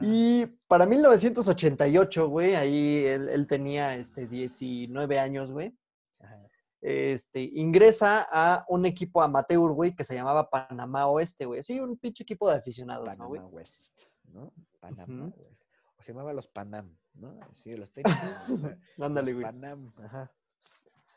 Y 0.00 0.46
para 0.66 0.86
1988, 0.86 2.28
güey, 2.28 2.54
ahí 2.54 3.04
él, 3.04 3.28
él 3.28 3.46
tenía 3.46 3.96
este, 3.96 4.26
19 4.26 5.18
años, 5.18 5.50
güey. 5.52 5.76
Ajá. 6.20 6.46
Este, 6.80 7.42
ingresa 7.42 8.26
a 8.30 8.64
un 8.68 8.86
equipo 8.86 9.22
amateur, 9.22 9.72
güey, 9.72 9.94
que 9.94 10.04
se 10.04 10.14
llamaba 10.14 10.48
Panamá 10.48 11.06
Oeste, 11.06 11.44
güey. 11.44 11.62
Sí, 11.62 11.78
un 11.80 11.96
pinche 11.98 12.22
equipo 12.22 12.48
de 12.48 12.56
aficionados, 12.56 13.18
¿no, 13.18 13.28
güey? 13.28 13.40
Panamá 13.40 13.56
West, 13.56 14.02
¿no? 14.32 14.52
Panamá 14.80 15.26
Ujú. 15.26 15.34
West. 15.36 15.62
O 15.98 16.02
se 16.02 16.12
llamaba 16.12 16.32
los 16.32 16.46
Panam, 16.48 16.96
¿no? 17.14 17.38
Sí, 17.54 17.76
los 17.76 17.92
tenis. 17.92 18.12
Ándale, 18.98 19.32
güey. 19.32 19.44
Panam, 19.44 19.92
ajá. 19.96 20.32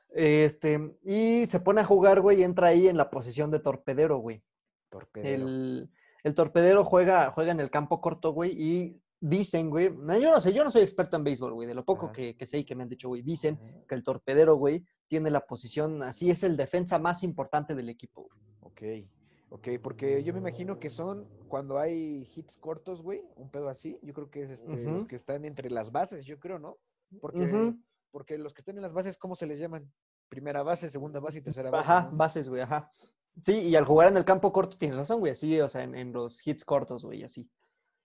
Este, 0.10 0.96
y 1.04 1.46
se 1.48 1.60
pone 1.60 1.82
a 1.82 1.86
jugar, 1.86 2.22
güey, 2.22 2.42
y 2.42 2.44
entra 2.44 2.68
ahí 2.68 2.88
en 2.88 2.98
la 2.98 3.10
posición 3.10 3.50
de 3.50 3.60
torpedero, 3.60 4.18
güey. 4.18 4.44
Torpedero. 4.90 5.48
El, 5.48 5.92
el 6.24 6.36
torpedero 6.36 6.84
juega, 6.86 7.32
juega 7.32 7.52
en 7.52 7.60
el 7.60 7.72
campo 7.72 8.00
corto, 8.00 8.32
güey, 8.32 8.52
y 8.52 9.04
dicen, 9.20 9.70
güey, 9.70 9.88
yo 9.88 10.32
no 10.32 10.42
sé, 10.42 10.54
yo 10.54 10.64
no 10.64 10.70
soy 10.70 10.82
experto 10.82 11.18
en 11.18 11.24
béisbol, 11.24 11.54
güey, 11.54 11.68
de 11.68 11.74
lo 11.74 11.84
poco 11.84 12.12
que, 12.12 12.36
que 12.36 12.46
sé 12.46 12.60
y 12.60 12.64
que 12.64 12.76
me 12.76 12.84
han 12.84 12.90
dicho, 12.90 13.08
güey, 13.08 13.22
dicen 13.22 13.58
Ajá. 13.60 13.86
que 13.88 13.96
el 13.96 14.04
torpedero, 14.04 14.56
güey, 14.56 14.86
tiene 15.08 15.32
la 15.32 15.46
posición, 15.46 16.04
así 16.04 16.30
es 16.30 16.44
el 16.44 16.58
defensa 16.58 17.00
más 17.00 17.24
importante 17.24 17.74
del 17.74 17.90
equipo. 17.90 18.28
güey. 18.30 18.44
Ok, 18.60 19.08
ok, 19.54 19.68
porque 19.84 20.24
yo 20.24 20.34
me 20.34 20.40
imagino 20.40 20.80
que 20.80 20.90
son 20.90 21.28
cuando 21.48 21.78
hay 21.78 22.28
hits 22.36 22.58
cortos, 22.58 23.04
güey, 23.04 23.22
un 23.36 23.52
pedo 23.52 23.70
así, 23.70 24.00
yo 24.02 24.12
creo 24.12 24.32
que 24.32 24.42
es 24.42 24.50
este, 24.50 24.84
los 24.84 25.06
que 25.06 25.16
están 25.16 25.46
entre 25.46 25.70
las 25.70 25.92
bases, 25.92 26.26
yo 26.26 26.40
creo, 26.40 26.58
¿no? 26.58 26.80
Porque, 27.22 27.76
porque 28.10 28.40
los 28.40 28.56
que 28.56 28.62
están 28.62 28.78
en 28.78 28.82
las 28.82 28.94
bases, 28.94 29.16
¿cómo 29.16 29.36
se 29.36 29.46
les 29.46 29.60
llaman? 29.60 29.92
Primera 30.28 30.64
base, 30.64 30.90
segunda 30.90 31.20
base 31.20 31.38
y 31.38 31.42
tercera 31.42 31.70
base. 31.70 31.88
Ajá, 31.88 32.10
¿no? 32.10 32.18
bases, 32.18 32.50
güey, 32.50 32.64
ajá. 32.64 32.90
Sí, 33.38 33.60
y 33.60 33.76
al 33.76 33.86
jugar 33.86 34.10
en 34.10 34.18
el 34.18 34.26
campo 34.26 34.52
corto 34.52 34.76
tienes 34.76 34.98
razón, 34.98 35.20
güey, 35.20 35.34
así, 35.34 35.62
o 35.62 35.70
sea, 35.70 35.84
en, 35.84 35.94
en 35.94 36.12
los 36.14 36.46
hits 36.46 36.66
cortos, 36.66 37.06
güey, 37.06 37.24
así. 37.24 37.48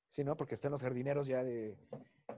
Sí, 0.09 0.25
¿no? 0.25 0.37
Porque 0.37 0.55
están 0.55 0.73
los 0.73 0.83
jardineros 0.83 1.27
ya 1.27 1.43
de, 1.43 1.79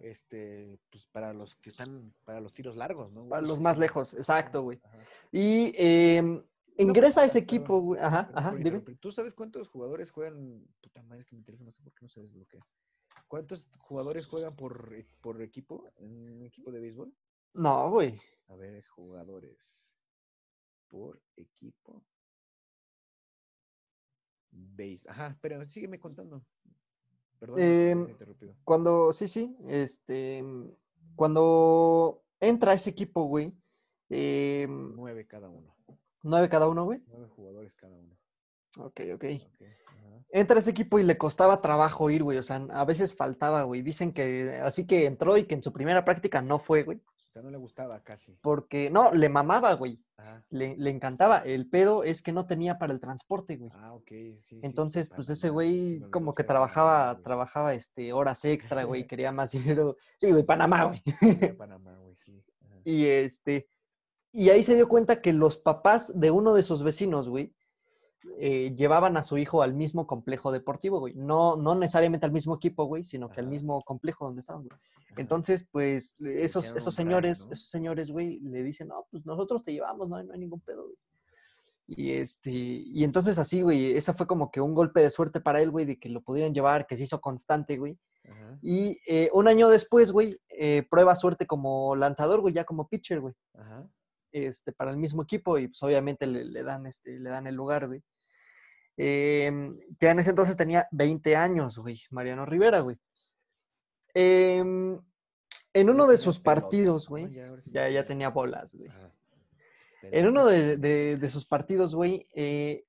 este, 0.03 0.79
pues 0.89 1.07
para 1.09 1.33
los 1.33 1.57
que 1.57 1.71
están, 1.71 2.15
para 2.25 2.41
los 2.41 2.53
tiros 2.53 2.77
largos, 2.77 3.13
¿no? 3.13 3.23
güey? 3.23 3.31
Para 3.31 3.43
los 3.43 3.61
más 3.61 3.77
lejos, 3.77 4.15
exacto, 4.15 4.63
güey. 4.63 4.81
ajá. 4.85 4.99
Y 5.33 6.21
Una 6.21 6.45
ingresa 6.77 7.23
a 7.23 7.25
ese 7.25 7.39
equipo, 7.41 7.81
güey, 7.81 8.01
ajá, 8.01 8.31
ajá, 8.35 8.55
dime. 8.55 8.81
¿Tú 9.01 9.13
sabes 9.13 9.35
cuántos 9.35 9.69
jugadores 9.69 10.11
juegan? 10.11 10.67
Puta 10.81 11.03
madre, 11.03 11.21
es 11.21 11.27
que 11.27 11.37
mi 11.37 11.43
teléfono 11.43 11.69
no 11.69 11.73
sé 11.73 11.83
por 11.83 11.93
qué 11.93 12.05
no 12.05 12.09
se 12.09 12.21
desbloquea. 12.21 12.61
¿Cuántos 13.29 13.69
jugadores 13.79 14.27
juegan 14.27 14.57
por, 14.57 14.93
e- 14.95 15.07
por 15.21 15.41
equipo 15.43 15.85
en 15.97 16.31
un 16.37 16.43
equipo 16.45 16.71
de 16.73 16.81
béisbol? 16.81 17.13
No, 17.55 17.91
güey. 17.91 18.21
A 18.49 18.57
ver, 18.57 18.85
jugadores 18.87 19.97
por 20.89 21.21
equipo. 21.37 22.03
Base. 24.53 25.09
Ajá, 25.09 25.39
pero 25.41 25.65
sígueme 25.67 25.99
contando. 26.01 26.45
Perdón, 27.39 27.59
Em, 27.61 28.09
interrumpido. 28.11 28.55
Cuando, 28.65 29.13
sí, 29.13 29.29
sí, 29.29 29.57
este, 29.69 30.43
cuando 31.15 32.25
entra 32.41 32.75
ese 32.75 32.91
equipo, 32.91 33.25
güey, 33.25 33.57
em, 34.09 34.95
Nueve 34.95 35.27
cada 35.27 35.49
uno. 35.49 35.75
Nueve 36.23 36.49
cada 36.49 36.69
uno, 36.69 36.85
güey. 36.85 37.01
Nueve 37.09 37.29
jugadores 37.35 37.75
cada 37.75 37.97
uno. 37.97 38.17
Ok, 38.79 39.01
ok. 39.15 39.25
Ok, 39.25 39.63
ajá. 39.89 40.25
Entra 40.33 40.59
ese 40.61 40.71
equipo 40.71 40.99
y 40.99 41.03
le 41.03 41.19
costaba 41.19 41.61
trabajo 41.61 42.09
ir, 42.11 42.23
güey, 42.23 42.39
o 42.39 42.43
sea, 42.43 42.65
a 42.71 42.85
veces 42.85 43.17
faltaba, 43.17 43.65
güey. 43.65 43.83
Dicen 43.83 44.13
que, 44.13 44.61
así 44.63 44.87
que 44.87 45.07
entró 45.07 45.37
y 45.37 45.45
que 45.45 45.55
en 45.55 45.63
su 45.63 45.73
primera 45.73 46.05
práctica 46.05 46.41
no 46.41 46.59
fue, 46.61 46.85
güey, 46.85 46.99
O 46.99 47.33
sea, 47.33 47.43
no 47.43 47.51
le 47.51 47.59
gustaba 47.59 48.01
casi. 48.05 48.39
porque, 48.41 48.91
no, 48.91 49.11
le 49.13 49.29
mamaba, 49.29 49.75
güey, 49.75 50.05
le, 50.51 50.77
le 50.77 50.91
encantaba. 50.91 51.39
El 51.39 51.69
pedo 51.69 52.05
es 52.05 52.23
que 52.23 52.33
no 52.33 52.47
tenía 52.47 52.79
para 52.79 52.93
el 52.93 53.01
transporte, 53.01 53.57
güey. 53.57 53.73
Ah, 53.75 53.93
ok. 53.95 54.09
Sí, 54.09 54.39
sí, 54.43 54.61
Entonces, 54.63 55.09
pues 55.09 55.31
ese 55.31 55.41
se 55.43 55.51
güey 55.51 56.01
como 56.13 56.35
que 56.35 56.45
trabajaba, 56.45 57.13
güey. 57.15 57.25
trabajaba 57.25 57.75
este, 57.75 58.13
horas 58.13 58.45
extra, 58.45 58.85
güey, 58.85 59.07
quería 59.09 59.33
más 59.33 59.51
dinero. 59.51 59.97
Sí, 60.17 60.31
güey, 60.31 60.45
Panamá, 60.45 60.85
güey. 60.85 61.03
Panamá, 61.59 61.97
güey, 61.99 62.15
sí. 62.17 62.41
Ajá. 62.65 62.77
Y 62.85 63.07
este, 63.07 63.67
y 64.33 64.51
ahí 64.51 64.63
se 64.63 64.75
dio 64.75 64.89
cuenta 64.89 65.21
que 65.21 65.33
los 65.33 65.59
papás 65.59 66.19
de 66.19 66.31
uno 66.31 66.55
de 66.55 66.63
sus 66.63 66.83
vecinos, 66.83 67.29
güey, 67.29 67.55
eh, 68.39 68.75
llevaban 68.77 69.17
a 69.17 69.23
su 69.23 69.39
hijo 69.39 69.63
al 69.63 69.75
mismo 69.75 70.07
complejo 70.07 70.53
deportivo, 70.53 71.01
güey. 71.01 71.15
No, 71.15 71.57
no 71.57 71.75
necesariamente 71.75 72.27
al 72.27 72.33
mismo 72.33 72.55
equipo, 72.55 72.85
güey, 72.85 73.03
sino 73.03 73.31
que 73.31 73.41
al 73.41 73.49
mismo 73.49 73.83
complejo 73.83 74.27
donde 74.27 74.41
estaban, 74.41 74.63
güey. 74.63 74.79
Entonces, 75.17 75.67
pues, 75.71 76.17
esos, 76.21 76.77
esos 76.77 76.95
señores, 76.95 77.47
¿no? 77.47 77.53
esos 77.53 77.69
señores, 77.69 78.11
güey, 78.11 78.39
le 78.41 78.63
dicen, 78.63 78.89
no, 78.89 79.07
pues 79.11 79.25
nosotros 79.25 79.63
te 79.63 79.73
llevamos, 79.73 80.09
no 80.09 80.17
hay, 80.17 80.27
no 80.27 80.35
hay 80.35 80.41
ningún 80.41 80.61
pedo, 80.61 80.85
güey. 80.85 80.97
Y 81.87 82.13
este, 82.13 82.53
y 82.53 83.03
entonces 83.03 83.37
así, 83.39 83.63
güey, 83.63 83.97
esa 83.97 84.15
fue 84.15 84.29
como 84.29 84.53
que 84.53 84.61
un 84.61 84.75
golpe 84.75 85.01
de 85.01 85.11
suerte 85.11 85.41
para 85.41 85.61
él, 85.61 85.71
güey, 85.71 85.87
de 85.87 85.99
que 85.99 86.09
lo 86.09 86.21
pudieran 86.21 86.55
llevar, 86.55 86.87
que 86.87 86.97
se 86.97 87.03
hizo 87.03 87.21
constante, 87.21 87.79
güey. 87.79 87.99
Ajá. 88.31 88.59
Y 88.63 88.99
eh, 89.09 89.29
un 89.33 89.49
año 89.49 89.69
después, 89.69 90.13
güey, 90.13 90.39
eh, 90.51 90.87
prueba 90.89 91.17
suerte 91.17 91.47
como 91.47 91.97
lanzador, 91.97 92.43
güey, 92.43 92.55
ya 92.55 92.65
como 92.65 92.87
pitcher, 92.87 93.21
güey 93.21 93.35
Ajá. 93.55 93.89
Este, 94.33 94.73
para 94.73 94.91
el 94.91 94.97
mismo 94.97 95.23
equipo 95.23 95.59
y 95.59 95.69
pues 95.69 95.83
obviamente 95.83 96.27
le, 96.27 96.45
le 96.45 96.63
dan, 96.63 96.87
este, 96.87 97.19
le 97.19 97.31
dan 97.31 97.47
el 97.47 97.55
lugar, 97.55 97.87
güey. 97.87 98.03
Em, 98.97 99.79
que 99.99 100.09
en 100.09 100.19
ese 100.19 100.31
entonces 100.31 100.57
tenía 100.57 100.87
20 100.91 101.35
años, 101.37 101.79
güey, 101.79 102.03
Mariano 102.11 102.45
Rivera, 102.45 102.81
güey. 102.81 102.99
Em, 104.15 104.99
en 105.73 105.87
Ya 105.87 105.91
uno 105.91 106.07
de 106.07 106.19
sus 106.19 106.39
partidos, 106.41 107.09
güey, 107.09 107.31
Ya, 107.31 107.47
ya, 107.67 107.89
ya 107.89 108.07
tenía- 108.07 108.31
bolas, 108.31 108.75
güey. 108.75 108.91
En 110.03 110.27
uno 110.29 110.47
de, 110.47 110.77
de- 110.79 111.17
de 111.17 111.31
sus 111.31 111.47
partidos, 111.47 111.95
güey, 111.95 112.27
eh, 112.35 112.85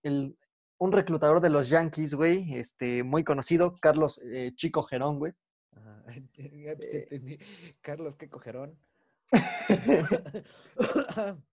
un 0.78 0.92
reclutador 0.92 1.42
de 1.42 1.50
los 1.50 1.70
Yankees, 1.70 2.14
güey, 2.16 2.56
este, 2.56 3.04
muy 3.04 3.24
conocido, 3.24 3.78
Carlos 3.80 4.20
eh, 4.26 4.52
Chico 4.56 4.82
Gerón, 4.84 5.20
güey. 5.20 5.34
Ya 6.38 6.72
Eh. 6.80 7.38
Carlos, 7.82 8.16
qué 8.16 8.28
cogerón. 8.30 8.78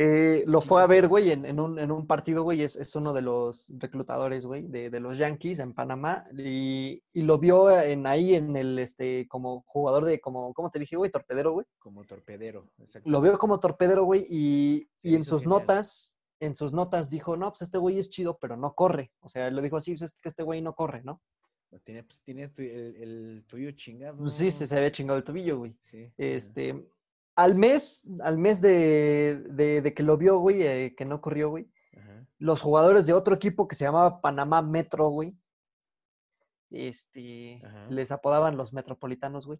Eh, 0.00 0.44
lo 0.46 0.60
fue 0.60 0.80
a 0.80 0.86
ver, 0.86 1.08
güey, 1.08 1.32
en, 1.32 1.44
en 1.44 1.58
un, 1.58 1.76
en 1.78 1.90
un 1.90 2.06
partido, 2.06 2.44
güey, 2.44 2.62
es, 2.62 2.76
es 2.76 2.94
uno 2.94 3.12
de 3.12 3.22
los 3.22 3.72
reclutadores, 3.78 4.46
güey, 4.46 4.62
de, 4.68 4.90
de 4.90 5.00
los 5.00 5.18
Yankees 5.18 5.58
en 5.58 5.74
Panamá, 5.74 6.24
y, 6.36 7.02
y 7.12 7.22
lo 7.22 7.38
vio 7.38 7.68
en 7.70 8.06
ahí 8.06 8.36
en 8.36 8.54
el, 8.54 8.78
este, 8.78 9.26
como 9.26 9.64
jugador 9.66 10.04
de, 10.04 10.20
como, 10.20 10.54
¿cómo 10.54 10.70
te 10.70 10.78
dije, 10.78 10.96
güey? 10.96 11.10
Torpedero, 11.10 11.52
güey. 11.52 11.66
Como 11.80 12.04
torpedero. 12.04 12.70
exacto. 12.78 13.10
Lo 13.10 13.20
vio 13.20 13.36
como 13.38 13.58
torpedero, 13.58 14.04
güey, 14.04 14.24
y, 14.30 14.88
y 15.02 15.16
en 15.16 15.24
sus 15.24 15.42
genial. 15.42 15.60
notas, 15.62 16.16
en 16.38 16.54
sus 16.54 16.72
notas 16.72 17.10
dijo, 17.10 17.36
no, 17.36 17.50
pues 17.50 17.62
este 17.62 17.78
güey 17.78 17.98
es 17.98 18.08
chido, 18.08 18.38
pero 18.40 18.56
no 18.56 18.74
corre. 18.74 19.10
O 19.20 19.28
sea, 19.28 19.50
lo 19.50 19.62
dijo 19.62 19.78
así, 19.78 19.92
pues 19.94 20.02
es 20.02 20.20
que 20.20 20.28
este 20.28 20.44
güey 20.44 20.62
no 20.62 20.74
corre, 20.74 21.02
¿no? 21.02 21.20
Tiene, 21.82 22.04
pues, 22.04 22.20
tiene 22.22 22.50
el, 22.56 22.96
el 22.96 23.44
tuyo 23.46 23.72
chingado. 23.72 24.28
Sí, 24.28 24.50
se, 24.50 24.66
se 24.66 24.80
ve 24.80 24.92
chingado 24.92 25.18
el 25.18 25.24
tobillo, 25.24 25.58
güey. 25.58 25.76
Sí. 25.80 26.10
Este, 26.16 26.88
al 27.38 27.54
mes, 27.54 28.10
al 28.20 28.36
mes 28.36 28.60
de, 28.60 29.44
de- 29.50 29.80
de 29.80 29.94
que 29.94 30.02
lo 30.02 30.16
vio, 30.16 30.38
güey, 30.40 30.62
eh, 30.62 30.94
que 30.96 31.04
no 31.04 31.20
corrió, 31.20 31.50
güey, 31.50 31.70
Ajá. 31.96 32.26
los 32.38 32.60
jugadores 32.60 33.06
de 33.06 33.12
otro 33.12 33.34
equipo 33.36 33.68
que 33.68 33.76
se 33.76 33.84
llamaba 33.84 34.20
Panamá 34.20 34.60
Metro, 34.60 35.08
güey, 35.08 35.36
este, 36.70 37.62
Ajá. 37.64 37.86
les 37.88 38.10
apodaban 38.12 38.56
los 38.58 38.72
metropolitanos, 38.74 39.46
güey. 39.46 39.58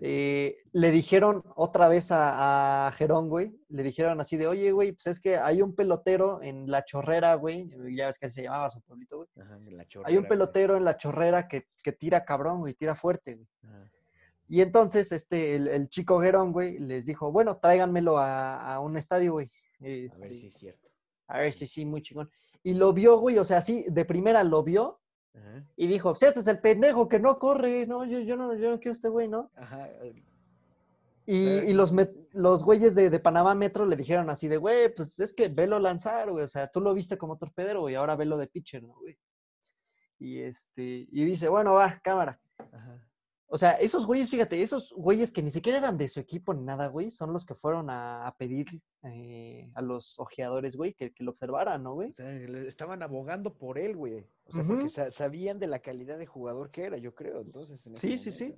Eh, 0.00 0.56
le 0.72 0.90
dijeron 0.90 1.44
otra 1.54 1.86
vez 1.88 2.10
a, 2.10 2.88
a 2.88 2.92
Gerón, 2.92 3.28
güey, 3.28 3.54
le 3.68 3.82
dijeron 3.84 4.20
así 4.20 4.36
de, 4.36 4.48
oye, 4.48 4.72
güey, 4.72 4.92
pues 4.92 5.06
es 5.06 5.20
que 5.20 5.36
hay 5.36 5.62
un 5.62 5.74
pelotero 5.76 6.42
en 6.42 6.68
la 6.70 6.84
chorrera, 6.84 7.34
güey, 7.36 7.70
ya 7.94 8.06
ves 8.06 8.18
que 8.18 8.26
así 8.26 8.36
se 8.36 8.42
llamaba 8.44 8.70
su 8.70 8.80
pueblito, 8.80 9.18
güey. 9.18 9.28
Ajá, 9.40 9.56
la 9.70 9.86
Hay 10.04 10.16
un 10.16 10.22
güey. 10.22 10.28
pelotero 10.28 10.76
en 10.76 10.84
la 10.84 10.96
chorrera 10.96 11.46
que, 11.46 11.68
que 11.82 11.92
tira 11.92 12.24
cabrón, 12.24 12.58
güey, 12.60 12.74
tira 12.74 12.94
fuerte, 12.96 13.34
güey. 13.36 13.46
Ajá. 13.62 13.90
Y 14.48 14.62
entonces, 14.62 15.12
este, 15.12 15.54
el, 15.56 15.68
el 15.68 15.88
chico 15.88 16.20
Gerón, 16.20 16.52
güey, 16.52 16.78
les 16.78 17.06
dijo, 17.06 17.30
bueno, 17.30 17.58
tráiganmelo 17.58 18.16
a, 18.18 18.74
a 18.74 18.80
un 18.80 18.96
estadio, 18.96 19.32
güey. 19.32 19.50
A 19.80 19.84
ver 19.84 19.92
Este, 20.06 20.28
si 20.30 20.46
es 20.46 20.54
cierto. 20.54 20.88
a 21.26 21.38
ver 21.38 21.52
si 21.52 21.66
sí, 21.66 21.84
muy 21.84 22.02
chingón. 22.02 22.30
Y 22.62 22.74
lo 22.74 22.92
vio, 22.92 23.18
güey, 23.18 23.38
o 23.38 23.44
sea, 23.44 23.60
sí, 23.62 23.84
de 23.88 24.04
primera 24.04 24.42
lo 24.44 24.62
vio 24.62 25.00
Ajá. 25.34 25.64
y 25.76 25.86
dijo, 25.86 26.10
pues 26.12 26.22
este 26.22 26.40
es 26.40 26.46
el 26.48 26.60
pendejo 26.60 27.08
que 27.08 27.20
no 27.20 27.38
corre, 27.38 27.86
no, 27.86 28.04
yo, 28.04 28.18
yo 28.20 28.36
no, 28.36 28.54
yo 28.56 28.70
no 28.70 28.78
quiero 28.78 28.92
este 28.92 29.08
güey, 29.08 29.28
¿no? 29.28 29.50
Ajá. 29.54 29.88
eh, 29.88 30.24
Y, 31.26 31.72
los, 31.74 31.92
los 32.32 32.64
güeyes 32.64 32.94
de, 32.94 33.10
de 33.10 33.20
Panamá 33.20 33.54
Metro 33.54 33.84
le 33.84 33.96
dijeron 33.96 34.30
así 34.30 34.48
de, 34.48 34.56
güey, 34.56 34.92
pues 34.94 35.20
es 35.20 35.34
que 35.34 35.48
velo 35.48 35.78
lanzar, 35.78 36.30
güey, 36.30 36.44
o 36.44 36.48
sea, 36.48 36.68
tú 36.68 36.80
lo 36.80 36.94
viste 36.94 37.18
como 37.18 37.36
torpedero, 37.36 37.82
güey, 37.82 37.94
ahora 37.96 38.16
velo 38.16 38.38
de 38.38 38.46
pitcher, 38.48 38.82
¿no, 38.82 38.94
güey? 38.94 39.16
Y 40.18 40.38
este, 40.40 41.06
y 41.12 41.24
dice, 41.26 41.48
bueno, 41.48 41.74
va, 41.74 42.00
cámara. 42.02 42.40
Ajá. 42.72 43.04
O 43.50 43.56
sea, 43.56 43.72
esos 43.72 44.04
güeyes, 44.04 44.28
fíjate, 44.30 44.60
esos 44.62 44.92
güeyes 44.92 45.32
que 45.32 45.42
ni 45.42 45.50
siquiera 45.50 45.78
eran 45.78 45.96
de 45.96 46.06
su 46.08 46.20
equipo 46.20 46.52
ni 46.52 46.62
nada, 46.62 46.88
güey, 46.88 47.10
son 47.10 47.32
los 47.32 47.46
que 47.46 47.54
fueron 47.54 47.88
a, 47.88 48.26
a 48.26 48.36
pedir 48.36 48.66
eh, 49.04 49.70
a 49.74 49.80
los 49.80 50.18
ojeadores, 50.20 50.76
güey, 50.76 50.92
que, 50.92 51.14
que 51.14 51.24
lo 51.24 51.30
observaran, 51.30 51.82
¿no, 51.82 51.94
güey? 51.94 52.10
O 52.10 52.12
sea, 52.12 52.30
estaban 52.66 53.02
abogando 53.02 53.54
por 53.56 53.78
él, 53.78 53.96
güey. 53.96 54.26
O 54.44 54.52
sea, 54.52 54.64
porque 54.64 54.90
sa- 54.90 55.10
sabían 55.10 55.58
de 55.58 55.66
la 55.66 55.78
calidad 55.78 56.18
de 56.18 56.26
jugador 56.26 56.70
que 56.70 56.84
era, 56.84 56.98
yo 56.98 57.14
creo. 57.14 57.40
Entonces, 57.40 57.86
en 57.86 57.96
Sí, 57.96 58.18
sí, 58.18 58.30
sí. 58.32 58.54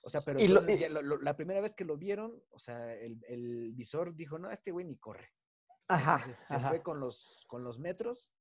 O 0.00 0.08
sea, 0.08 0.22
pero 0.22 0.40
Y 0.40 0.48
lo- 0.48 0.60
entonces 0.60 0.76
y- 0.76 0.80
ya 0.80 0.88
lo- 0.88 1.02
lo- 1.02 1.20
la 1.20 1.36
primera 1.36 1.60
vez 1.60 1.74
que 1.74 1.84
lo 1.84 1.98
vieron, 1.98 2.42
o 2.50 2.58
sea, 2.58 2.94
el, 2.94 3.22
el 3.28 3.72
visor 3.74 4.14
dijo, 4.14 4.38
no, 4.38 4.50
este 4.50 4.70
güey 4.70 4.86
ni 4.86 4.96
corre. 4.96 5.28
Ajá, 5.88 6.20
Entonces, 6.24 6.46
se 6.48 6.54
ajá. 6.54 6.68
fue 6.70 6.82
con 6.82 7.00
los, 7.00 7.44
con 7.48 7.64
los 7.64 7.78
metros. 7.78 8.32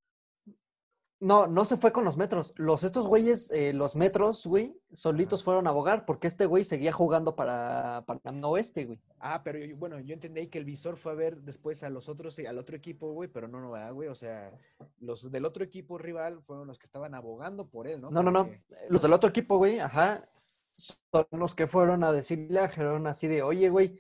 No, 1.20 1.48
no 1.48 1.66
se 1.66 1.78
fue 1.78 1.92
con 1.92 2.04
los 2.06 2.16
metros. 2.16 2.54
Los 2.58 2.84
estos 2.84 3.08
güeyes, 3.08 3.50
eh, 3.52 3.74
los 3.74 3.96
metros, 3.96 4.46
güey, 4.46 4.80
solitos 4.92 5.44
fueron 5.44 5.66
a 5.66 5.72
abogar 5.72 6.06
porque 6.06 6.28
este 6.28 6.46
güey 6.46 6.64
seguía 6.64 6.92
jugando 6.92 7.36
para, 7.36 8.04
para 8.06 8.48
Oeste, 8.48 8.86
güey. 8.86 9.00
Ah, 9.20 9.42
pero 9.44 9.58
yo- 9.58 9.76
bueno, 9.78 10.00
yo 10.00 10.14
entendí 10.14 10.48
que 10.48 10.60
el 10.60 10.66
visor 10.66 10.96
fue 10.96 11.14
a 11.14 11.16
ver 11.16 11.38
después 11.42 11.82
a 11.82 11.90
los 11.90 12.08
otros, 12.08 12.38
al 12.38 12.60
otro 12.60 12.76
equipo, 12.76 13.14
güey, 13.14 13.30
pero 13.30 13.48
no, 13.48 13.60
no, 13.60 13.72
¿verdad, 13.72 13.94
güey. 13.94 14.10
O 14.10 14.16
sea, 14.16 14.52
los 15.00 15.32
del 15.32 15.46
otro 15.46 15.64
equipo 15.64 15.98
rival 15.98 16.44
fueron 16.44 16.68
los 16.68 16.78
que 16.78 16.86
estaban 16.86 17.16
abogando 17.16 17.68
por 17.68 17.88
él, 17.88 18.00
¿no? 18.00 18.12
No, 18.12 18.22
no, 18.22 18.30
no. 18.30 18.50
Los 18.90 19.02
del 19.02 19.14
otro 19.14 19.30
equipo, 19.32 19.58
güey, 19.58 19.80
ajá, 19.80 20.30
son 20.76 21.26
los 21.32 21.56
que 21.56 21.66
fueron 21.66 22.04
a 22.04 22.12
decirle 22.12 22.60
a 22.60 22.70
Gerón 22.70 23.08
así 23.08 23.26
de, 23.26 23.42
oye, 23.42 23.70
güey, 23.70 23.98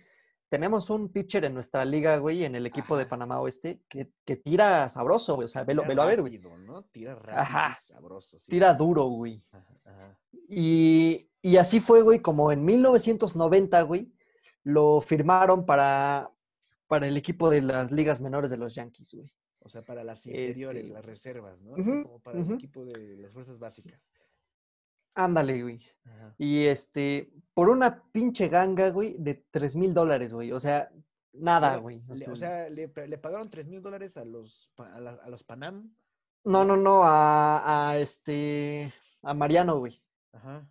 tenemos 0.50 0.90
un 0.90 1.10
pitcher 1.10 1.46
en 1.46 1.54
nuestra 1.54 1.84
liga, 1.86 2.18
güey, 2.18 2.44
en 2.46 2.56
el 2.56 2.66
equipo 2.66 2.98
de. 2.98 3.06
Panamá 3.06 3.40
Oeste, 3.40 3.82
que, 3.90 4.12
que 4.26 4.38
tira 4.38 4.88
sabroso, 4.90 5.36
güey. 5.36 5.46
O 5.46 5.48
sea, 5.48 5.64
velo, 5.64 5.84
velo 5.86 6.02
a 6.02 6.06
ver, 6.06 6.22
güey. 6.22 6.40
¿no? 6.66 6.84
Tira 6.86 7.16
rápido, 7.16 7.38
Ajá. 7.42 7.78
sabroso. 7.82 8.40
sí. 8.40 8.46
Tira 8.50 8.74
duro, 8.74 9.06
güey. 9.06 9.44
Ajá. 9.52 10.18
Y, 10.50 11.30
y 11.42 11.58
así 11.58 11.80
fue, 11.80 12.02
güey, 12.02 12.22
como 12.22 12.52
en 12.52 12.64
1990, 12.64 13.82
güey, 13.84 14.12
lo 14.64 15.02
firmaron 15.02 15.66
para, 15.66 16.32
para 16.88 17.08
el 17.08 17.18
equipo 17.18 17.50
de 17.50 17.62
las 17.62 17.92
ligas 17.92 18.22
menores 18.22 18.50
de 18.50 18.58
los 18.58 18.76
Yankees, 18.76 19.14
güey. 19.16 19.30
O 19.60 19.70
sea, 19.70 19.82
para 19.82 20.04
las 20.04 20.26
inferiores, 20.26 20.84
Este, 20.84 20.94
las 20.94 21.06
reservas, 21.06 21.60
¿no? 21.62 21.72
Como 21.74 22.20
para 22.20 22.40
el 22.40 22.52
equipo 22.54 22.86
de 22.86 23.18
las 23.18 23.34
fuerzas 23.34 23.60
básicas. 23.60 24.08
Ándale, 25.18 25.62
güey. 25.64 25.82
Ajá. 26.06 26.36
Y 26.38 26.66
este, 26.66 27.32
por 27.54 27.70
una 27.70 28.04
pinche 28.12 28.48
ganga, 28.50 28.90
güey, 28.92 29.16
de 29.18 29.34
3 29.52 29.76
mil 29.76 29.94
dólares, 29.94 30.32
güey. 30.34 30.52
O 30.52 30.60
sea, 30.60 30.90
nada, 31.34 31.78
güey. 31.78 32.04
O 32.08 32.14
le- 32.14 32.18
sea, 32.18 32.34
O 32.34 32.36
sea, 32.36 32.70
le, 32.70 32.88
pa- 32.88 33.06
le 33.08 33.18
pagaron 33.18 33.50
3 33.50 33.68
mil 33.68 33.82
dólares 33.82 34.16
a 34.18 34.24
los, 34.26 34.72
a, 34.78 35.00
la- 35.00 35.20
a 35.24 35.30
los 35.30 35.44
Panam. 35.44 35.92
no, 36.44 36.64
no, 36.64 36.78
no, 36.78 37.02
a, 37.04 37.90
a 37.90 37.98
este, 37.98 38.94
a 39.24 39.34
Mariano, 39.34 39.80
güey. 39.80 40.02
Ajá. 40.34 40.68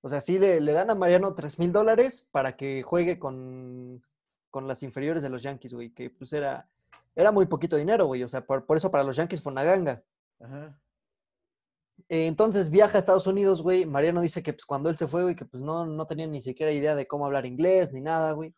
O 0.00 0.08
sea, 0.08 0.20
sí 0.20 0.38
le, 0.38 0.60
le 0.60 0.72
dan 0.72 0.90
a 0.90 0.94
Mariano 0.94 1.34
3 1.34 1.58
mil 1.58 1.72
dólares 1.72 2.28
para 2.30 2.56
que 2.56 2.82
juegue 2.82 3.18
con, 3.18 4.02
con 4.50 4.66
las 4.66 4.82
inferiores 4.82 5.22
de 5.22 5.28
los 5.30 5.42
Yankees, 5.42 5.72
güey. 5.74 5.90
Que 5.90 6.10
pues 6.10 6.32
era, 6.32 6.68
era 7.14 7.32
muy 7.32 7.46
poquito 7.46 7.76
dinero, 7.76 8.06
güey. 8.06 8.22
O 8.22 8.28
sea, 8.28 8.44
por, 8.46 8.66
por 8.66 8.76
eso 8.76 8.90
para 8.90 9.04
los 9.04 9.16
Yankees 9.16 9.42
fue 9.42 9.52
una 9.52 9.62
ganga. 9.62 10.02
Ajá. 10.40 10.78
Eh, 12.08 12.26
entonces 12.26 12.70
viaja 12.70 12.96
a 12.96 13.00
Estados 13.00 13.26
Unidos, 13.26 13.62
güey. 13.62 13.86
Mariano 13.86 14.20
dice 14.20 14.42
que 14.42 14.52
pues 14.52 14.64
cuando 14.66 14.90
él 14.90 14.96
se 14.98 15.06
fue, 15.08 15.22
güey, 15.22 15.34
que 15.36 15.44
pues 15.46 15.62
no, 15.62 15.86
no 15.86 16.06
tenía 16.06 16.26
ni 16.26 16.42
siquiera 16.42 16.70
idea 16.72 16.94
de 16.94 17.06
cómo 17.06 17.24
hablar 17.26 17.46
inglés 17.46 17.92
ni 17.92 18.00
nada, 18.00 18.32
güey. 18.32 18.50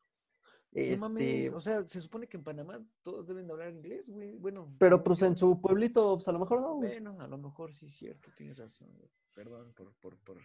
No 0.73 0.83
Este, 0.83 1.09
mames, 1.09 1.53
o 1.55 1.61
sea, 1.61 1.87
se 1.89 2.01
supone 2.03 2.27
que 2.27 2.37
en 2.37 2.45
Panamá 2.45 2.85
todos 3.03 3.27
deben 3.27 3.47
de 3.47 3.53
hablar 3.53 3.71
inglés, 3.73 4.11
güey. 4.11 4.37
Bueno. 4.37 4.75
pero 4.79 5.03
pues 5.03 5.23
en 5.23 5.37
su 5.37 5.61
pueblito, 5.61 6.17
pues 6.17 6.29
a 6.29 6.33
lo 6.33 6.41
mejor 6.41 6.61
no, 6.61 6.75
güey. 6.75 6.91
Bueno, 7.01 7.19
a 7.21 7.27
lo 7.29 7.39
mejor 7.39 7.75
sí 7.75 7.87
es 7.87 7.97
cierto, 7.97 8.31
tienes 8.37 8.59
razón. 8.59 8.89
güey. 8.97 9.11
Perdón 9.33 9.73
por, 9.75 9.95
por, 10.01 10.19
por, 10.19 10.39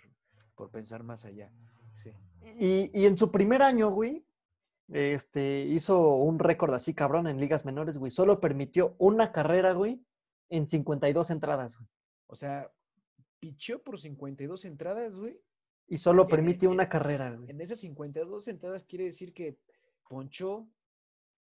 por 0.55 0.69
pensar 0.71 1.03
más 1.03 1.25
allá. 1.25 1.51
Sí. 1.95 2.11
Y, 2.59 2.91
y 2.97 3.05
en 3.07 3.17
su 3.17 3.31
primer 3.31 3.61
año, 3.61 3.89
güey, 3.89 4.25
este, 4.89 5.65
hizo 5.67 6.15
un 6.15 6.39
récord 6.39 6.73
así 6.73 6.93
cabrón 6.93 7.27
en 7.27 7.39
ligas 7.39 7.65
menores, 7.65 7.97
güey. 7.97 8.11
Solo 8.11 8.39
permitió 8.39 8.95
una 8.99 9.31
carrera, 9.31 9.73
güey, 9.73 10.05
en 10.49 10.67
52 10.67 11.29
entradas, 11.31 11.77
güey. 11.77 11.89
O 12.27 12.35
sea, 12.35 12.71
pichó 13.41 13.83
por 13.83 13.99
52 13.99 14.63
entradas, 14.63 15.15
güey. 15.17 15.37
Y 15.89 15.97
solo 15.97 16.25
permite 16.27 16.67
en- 16.67 16.71
una 16.71 16.87
carrera, 16.87 17.31
güey. 17.31 17.49
En 17.49 17.59
esas 17.59 17.79
52 17.79 18.47
entradas 18.47 18.83
quiere 18.85 19.03
decir 19.05 19.33
que 19.33 19.57
ponchó 20.07 20.69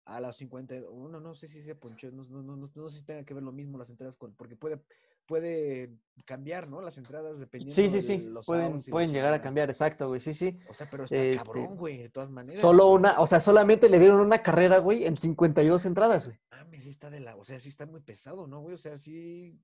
a 0.05 0.19
las 0.19 0.37
52. 0.37 0.91
Bueno, 0.91 1.19
no 1.19 1.35
sé 1.35 1.45
si 1.47 1.61
se 1.61 1.75
ponchó, 1.75 2.09
no, 2.11 2.23
no, 2.23 2.41
no, 2.41 2.55
no, 2.55 2.71
no 2.73 2.89
sé 2.89 2.97
si 2.99 3.05
tenga 3.05 3.23
que 3.23 3.35
ver 3.35 3.43
lo 3.43 3.51
mismo 3.51 3.77
las 3.77 3.91
entradas 3.91 4.15
con, 4.17 4.33
porque 4.33 4.55
puede, 4.55 4.81
puede 5.27 5.93
cambiar, 6.25 6.67
¿no? 6.69 6.81
Las 6.81 6.97
entradas 6.97 7.37
dependiendo 7.39 7.75
Sí, 7.75 7.89
sí, 7.89 7.95
de 7.97 8.01
sí. 8.01 8.17
los 8.29 8.45
Pueden, 8.47 8.81
pueden 8.83 9.11
llegar 9.11 9.33
a 9.33 9.41
cambiar, 9.41 9.69
exacto, 9.69 10.07
güey. 10.07 10.19
Sí, 10.19 10.33
sí. 10.33 10.57
O 10.67 10.73
sea, 10.73 10.87
pero 10.89 11.03
está 11.03 11.15
Este, 11.15 11.59
cabrón, 11.59 11.77
güey, 11.77 11.97
de 11.99 12.09
todas 12.09 12.31
maneras. 12.31 12.59
Solo 12.59 12.89
una, 12.89 13.19
o 13.19 13.27
sea, 13.27 13.39
solamente 13.39 13.87
le 13.89 13.99
dieron 13.99 14.19
una 14.19 14.41
carrera, 14.41 14.79
güey, 14.79 15.05
en 15.05 15.15
52 15.17 15.85
entradas, 15.85 16.25
güey. 16.25 16.39
Mames, 16.49 16.83
sí 16.85 16.89
está 16.89 17.11
de 17.11 17.19
la, 17.19 17.35
o 17.35 17.45
sea, 17.45 17.59
sí 17.59 17.69
está 17.69 17.85
muy 17.85 17.99
pesado, 18.01 18.47
¿no, 18.47 18.61
güey? 18.61 18.73
O 18.73 18.79
sea, 18.79 18.97
sí, 18.97 19.59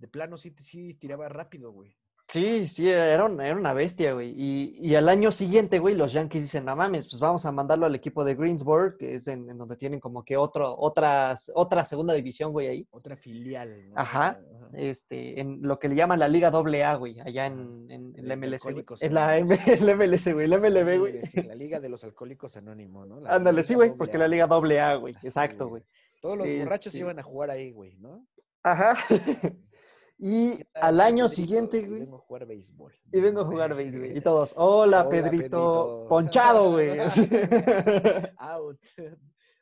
de 0.00 0.08
plano 0.08 0.36
sí, 0.38 0.54
sí 0.60 0.94
tiraba 0.94 1.28
rápido, 1.28 1.72
güey. 1.72 1.96
Sí, 2.28 2.68
sí, 2.68 2.88
era, 2.88 3.24
un- 3.24 3.40
era 3.40 3.56
una 3.56 3.72
bestia, 3.72 4.12
güey. 4.12 4.32
Y, 4.36 4.76
y 4.80 4.94
al 4.94 5.08
año 5.08 5.32
siguiente, 5.32 5.80
güey, 5.80 5.96
los 5.96 6.12
Yankees 6.12 6.42
dicen, 6.42 6.64
no 6.64 6.76
mames, 6.76 7.08
pues 7.08 7.18
vamos 7.18 7.44
a 7.44 7.50
mandarlo 7.50 7.86
al 7.86 7.94
equipo 7.96 8.22
de 8.24 8.36
Greensburg, 8.36 8.96
que 8.98 9.14
es 9.16 9.26
en, 9.26 9.50
en 9.50 9.58
donde 9.58 9.76
tienen 9.76 9.98
como 9.98 10.24
que 10.24 10.36
otro, 10.36 10.76
otras, 10.78 11.50
otra 11.56 11.84
segunda 11.84 12.14
división, 12.14 12.52
güey, 12.52 12.68
ahí. 12.68 12.86
Otra 12.92 13.16
filial, 13.16 13.88
¿no? 13.88 13.94
Ajá. 13.96 14.28
Ajá. 14.28 14.40
Este, 14.74 15.40
en 15.40 15.60
lo 15.62 15.80
que 15.80 15.88
le 15.88 15.96
llaman 15.96 16.20
la 16.20 16.28
Liga 16.28 16.50
AA, 16.54 16.94
güey, 16.94 17.18
allá 17.18 17.46
en, 17.46 17.90
en, 17.90 18.14
en 18.16 18.28
la 18.28 18.36
MLS, 18.36 18.62
güey. 18.62 18.84
En 19.00 19.14
la 19.14 19.36
el 19.36 19.44
MLS, 19.96 20.32
güey, 20.32 20.44
el 20.46 20.52
MLB, 20.60 20.98
güey. 21.00 21.20
La 21.48 21.56
Liga 21.56 21.80
de 21.80 21.88
los 21.88 22.04
Alcohólicos 22.04 22.56
Anónimos, 22.56 23.08
¿no? 23.08 23.18
La 23.20 23.34
Ándale, 23.34 23.64
sí, 23.64 23.74
güey, 23.74 23.92
porque 23.96 24.18
la. 24.18 24.28
Liga 24.28 24.44
AA, 24.48 24.94
güey, 24.94 25.14
Sí, 25.14 25.20
exacto, 25.26 25.66
güey. 25.68 25.82
Todos 26.22 26.38
los 26.38 26.46
borrachos 26.46 26.86
Este- 26.94 26.98
iban 27.00 27.18
a 27.18 27.24
jugar 27.24 27.50
ahí, 27.50 27.72
güey, 27.72 27.96
¿no? 27.96 28.24
Ajá. 28.62 28.94
Y 30.22 30.62
al 30.74 31.00
año 31.00 31.28
siguiente, 31.28 31.78
y 31.78 31.86
güey. 31.86 32.00
Vengo 32.00 32.16
a 32.16 32.20
jugar 32.20 32.46
béisbol. 32.46 32.92
Y 33.10 33.20
vengo 33.20 33.40
a 33.40 33.44
jugar 33.46 33.74
béis, 33.74 33.96
güey. 33.96 34.18
Y 34.18 34.20
todos, 34.20 34.52
hola, 34.56 35.00
Hola, 35.00 35.08
Pedrito, 35.08 35.30
Pedrito. 35.38 36.06
ponchado, 36.10 36.72
güey. 36.72 36.98
Out. 38.36 38.78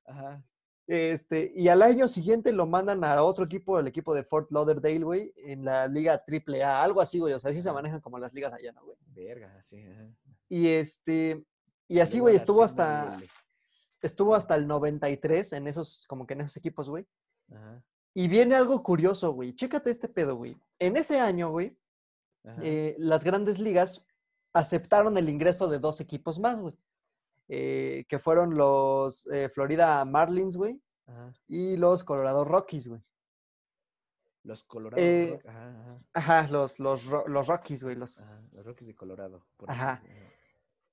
Ajá. 0.04 0.44
Este, 0.88 1.52
y 1.54 1.68
al 1.68 1.82
año 1.82 2.08
siguiente 2.08 2.50
lo 2.50 2.66
mandan 2.66 3.04
a 3.04 3.22
otro 3.22 3.44
equipo, 3.44 3.78
el 3.78 3.86
equipo 3.86 4.14
de 4.14 4.24
Fort 4.24 4.50
Lauderdale, 4.50 5.04
güey, 5.04 5.32
en 5.36 5.64
la 5.64 5.86
liga 5.86 6.24
AAA, 6.26 6.82
algo 6.82 7.00
así, 7.00 7.20
güey. 7.20 7.34
O 7.34 7.38
sea, 7.38 7.52
así 7.52 7.62
se 7.62 7.70
manejan 7.70 8.00
como 8.00 8.18
las 8.18 8.34
ligas 8.34 8.52
allá, 8.52 8.72
¿no, 8.72 8.84
güey? 8.84 8.96
Verga, 9.14 9.62
sí. 9.62 9.84
Y 10.48 10.66
este, 10.68 11.44
y 11.86 12.00
así, 12.00 12.18
güey, 12.18 12.34
estuvo 12.34 12.64
hasta, 12.64 13.16
estuvo 14.02 14.34
hasta 14.34 14.56
el 14.56 14.66
93 14.66 15.52
en 15.52 15.68
esos, 15.68 16.04
como 16.08 16.26
que 16.26 16.34
en 16.34 16.40
esos 16.40 16.56
equipos, 16.56 16.90
güey. 16.90 17.06
Y 18.18 18.26
viene 18.26 18.56
algo 18.56 18.82
curioso, 18.82 19.30
güey. 19.30 19.54
Chécate 19.54 19.90
este 19.90 20.08
pedo, 20.08 20.34
güey. 20.34 20.60
En 20.80 20.96
ese 20.96 21.20
año, 21.20 21.52
güey, 21.52 21.78
eh, 22.62 22.96
las 22.98 23.22
grandes 23.22 23.60
ligas 23.60 24.04
aceptaron 24.52 25.16
el 25.16 25.28
ingreso 25.28 25.68
de 25.68 25.78
dos 25.78 26.00
equipos 26.00 26.40
más, 26.40 26.58
güey. 26.58 26.76
Eh, 27.46 28.06
que 28.08 28.18
fueron 28.18 28.56
los 28.56 29.24
eh, 29.28 29.48
Florida 29.48 30.04
Marlins, 30.04 30.56
güey, 30.56 30.82
y 31.46 31.76
los 31.76 32.02
Colorado 32.02 32.44
Rockies, 32.44 32.88
güey. 32.88 33.00
Los 34.42 34.64
Colorado 34.64 35.00
eh, 35.00 35.40
ajá, 36.12 36.48
los, 36.48 36.80
los, 36.80 37.04
los, 37.04 37.46
Rockies, 37.46 37.84
güey. 37.84 37.94
Los... 37.94 38.52
los 38.52 38.66
Rockies 38.66 38.88
de 38.88 38.96
Colorado. 38.96 39.46
ajá. 39.68 40.02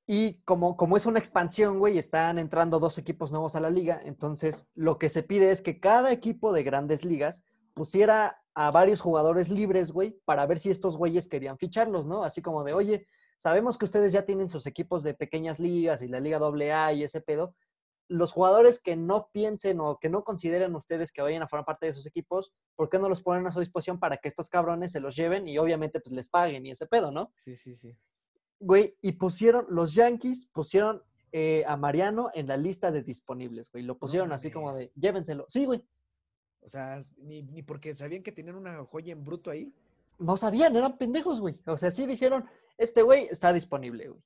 Y 0.07 0.41
como, 0.43 0.77
como 0.77 0.97
es 0.97 1.05
una 1.05 1.19
expansión, 1.19 1.79
güey, 1.79 1.97
están 1.97 2.37
entrando 2.37 2.79
dos 2.79 2.97
equipos 2.97 3.31
nuevos 3.31 3.55
a 3.55 3.59
la 3.59 3.69
liga, 3.69 3.99
entonces 4.03 4.71
lo 4.75 4.99
que 4.99 5.09
se 5.09 5.23
pide 5.23 5.51
es 5.51 5.61
que 5.61 5.79
cada 5.79 6.11
equipo 6.11 6.53
de 6.53 6.63
grandes 6.63 7.03
ligas 7.03 7.43
pusiera 7.73 8.41
a 8.53 8.71
varios 8.71 9.01
jugadores 9.01 9.49
libres, 9.49 9.91
güey, 9.91 10.19
para 10.25 10.45
ver 10.45 10.59
si 10.59 10.69
estos 10.69 10.95
güeyes 10.95 11.27
querían 11.27 11.57
ficharlos, 11.57 12.07
¿no? 12.07 12.23
Así 12.23 12.41
como 12.41 12.63
de, 12.63 12.73
oye, 12.73 13.07
Sabemos 13.37 13.77
que 13.77 13.85
ustedes 13.85 14.13
ya 14.13 14.25
tienen 14.25 14.49
sus 14.49 14.65
equipos 14.65 15.03
de 15.03 15.13
pequeñas 15.13 15.59
ligas 15.59 16.01
y 16.01 16.07
la 16.07 16.19
Liga 16.19 16.39
AA 16.39 16.93
y 16.93 17.03
ese 17.03 17.21
pedo. 17.21 17.55
Los 18.07 18.31
jugadores 18.31 18.79
que 18.81 18.95
no 18.95 19.29
piensen 19.33 19.79
o 19.81 19.97
que 19.99 20.09
no 20.09 20.23
consideren 20.23 20.75
ustedes 20.75 21.11
que 21.11 21.21
vayan 21.21 21.41
a 21.41 21.47
formar 21.47 21.65
parte 21.65 21.87
de 21.87 21.93
sus 21.93 22.05
equipos, 22.05 22.53
¿por 22.75 22.89
qué 22.89 22.99
no 22.99 23.09
los 23.09 23.23
ponen 23.23 23.47
a 23.47 23.51
su 23.51 23.59
disposición 23.59 23.99
para 23.99 24.17
que 24.17 24.27
estos 24.27 24.49
cabrones 24.49 24.91
se 24.91 24.99
los 24.99 25.15
lleven 25.15 25.47
y 25.47 25.57
obviamente 25.57 25.99
pues 25.99 26.13
les 26.13 26.29
paguen 26.29 26.65
y 26.65 26.71
ese 26.71 26.85
pedo, 26.85 27.11
¿no? 27.11 27.33
Sí, 27.35 27.55
sí, 27.55 27.75
sí. 27.75 27.97
Güey, 28.59 28.95
y 29.01 29.13
pusieron, 29.13 29.65
los 29.69 29.93
Yankees 29.93 30.49
pusieron 30.53 31.03
eh, 31.31 31.63
a 31.67 31.75
Mariano 31.75 32.29
en 32.33 32.47
la 32.47 32.57
lista 32.57 32.91
de 32.91 33.03
disponibles, 33.03 33.71
güey. 33.71 33.83
Lo 33.83 33.97
pusieron 33.97 34.31
así 34.31 34.51
como 34.51 34.73
de, 34.73 34.91
llévenselo. 34.95 35.45
Sí, 35.49 35.65
güey. 35.65 35.83
O 36.61 36.69
sea, 36.69 37.03
ni, 37.17 37.43
ni 37.43 37.61
porque 37.61 37.95
sabían 37.95 38.23
que 38.23 38.31
tenían 38.31 38.55
una 38.55 38.83
joya 38.85 39.11
en 39.11 39.23
bruto 39.23 39.51
ahí. 39.51 39.73
No 40.17 40.37
sabían, 40.37 40.75
eran 40.75 40.97
pendejos, 40.97 41.41
güey. 41.41 41.61
O 41.65 41.77
sea, 41.77 41.91
sí 41.91 42.05
dijeron, 42.05 42.45
este 42.77 43.01
güey 43.01 43.25
está 43.25 43.51
disponible, 43.53 44.09
güey. 44.09 44.21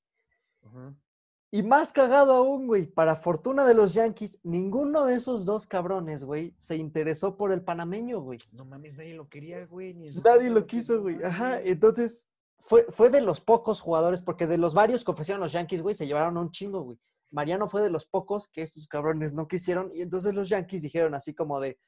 Y 1.51 1.63
más 1.63 1.91
cagado 1.91 2.33
aún, 2.33 2.67
güey, 2.67 2.85
para 2.85 3.15
fortuna 3.15 3.65
de 3.65 3.73
los 3.73 3.95
Yankees, 3.95 4.39
ninguno 4.43 5.05
de 5.05 5.15
esos 5.15 5.45
dos 5.45 5.65
cabrones, 5.65 6.23
güey, 6.23 6.53
se 6.59 6.77
interesó 6.77 7.37
por 7.37 7.51
el 7.51 7.63
panameño, 7.63 8.21
güey. 8.21 8.39
No 8.51 8.65
mames, 8.65 8.95
nadie 8.95 9.15
lo 9.15 9.27
quería, 9.27 9.65
güey. 9.65 9.95
nadie 10.23 10.51
lo 10.51 10.67
quiso, 10.67 11.01
güey. 11.01 11.23
Ajá, 11.23 11.59
entonces 11.61 12.28
fue, 12.59 12.85
fue 12.89 13.09
de 13.09 13.21
los 13.21 13.41
pocos 13.41 13.81
jugadores, 13.81 14.21
porque 14.21 14.47
de 14.47 14.57
los 14.57 14.73
varios 14.73 15.03
que 15.03 15.11
ofrecieron 15.11 15.41
los 15.41 15.51
Yankees, 15.51 15.81
güey, 15.81 15.95
se 15.95 16.07
llevaron 16.07 16.37
un 16.37 16.51
chingo, 16.51 16.81
güey. 16.81 16.99
Mariano 17.31 17.67
fue 17.67 17.81
de 17.81 17.89
los 17.89 18.05
pocos 18.05 18.49
que 18.49 18.61
estos 18.61 18.87
cabrones 18.87 19.33
no 19.33 19.47
quisieron, 19.47 19.91
y 19.93 20.01
entonces 20.01 20.33
los 20.33 20.49
Yankees 20.49 20.81
dijeron 20.81 21.13
así 21.15 21.33
como 21.33 21.59
de, 21.59 21.79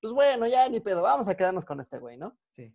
pues 0.00 0.12
bueno, 0.12 0.46
ya 0.46 0.68
ni 0.68 0.80
pedo, 0.80 1.02
vamos 1.02 1.28
a 1.28 1.36
quedarnos 1.36 1.64
con 1.64 1.80
este 1.80 1.98
güey, 1.98 2.16
¿no? 2.16 2.36
Sí. 2.52 2.74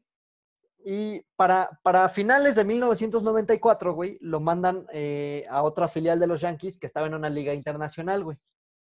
Y 0.87 1.21
para, 1.35 1.79
para 1.81 2.07
finales 2.09 2.55
de 2.55 2.63
1994, 2.63 3.93
güey, 3.95 4.19
lo 4.21 4.39
mandan 4.39 4.85
eh, 4.93 5.43
a 5.49 5.63
otra 5.63 5.87
filial 5.87 6.19
de 6.19 6.27
los 6.27 6.41
Yankees 6.41 6.77
que 6.77 6.85
estaba 6.85 7.07
en 7.07 7.15
una 7.15 7.29
liga 7.29 7.55
internacional, 7.55 8.23
güey. 8.23 8.37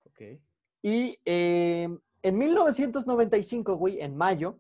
Ok. 0.07 0.41
Y 0.81 1.19
eh, 1.25 1.87
en 2.23 2.37
1995, 2.39 3.75
güey, 3.75 4.01
en 4.01 4.17
mayo, 4.17 4.59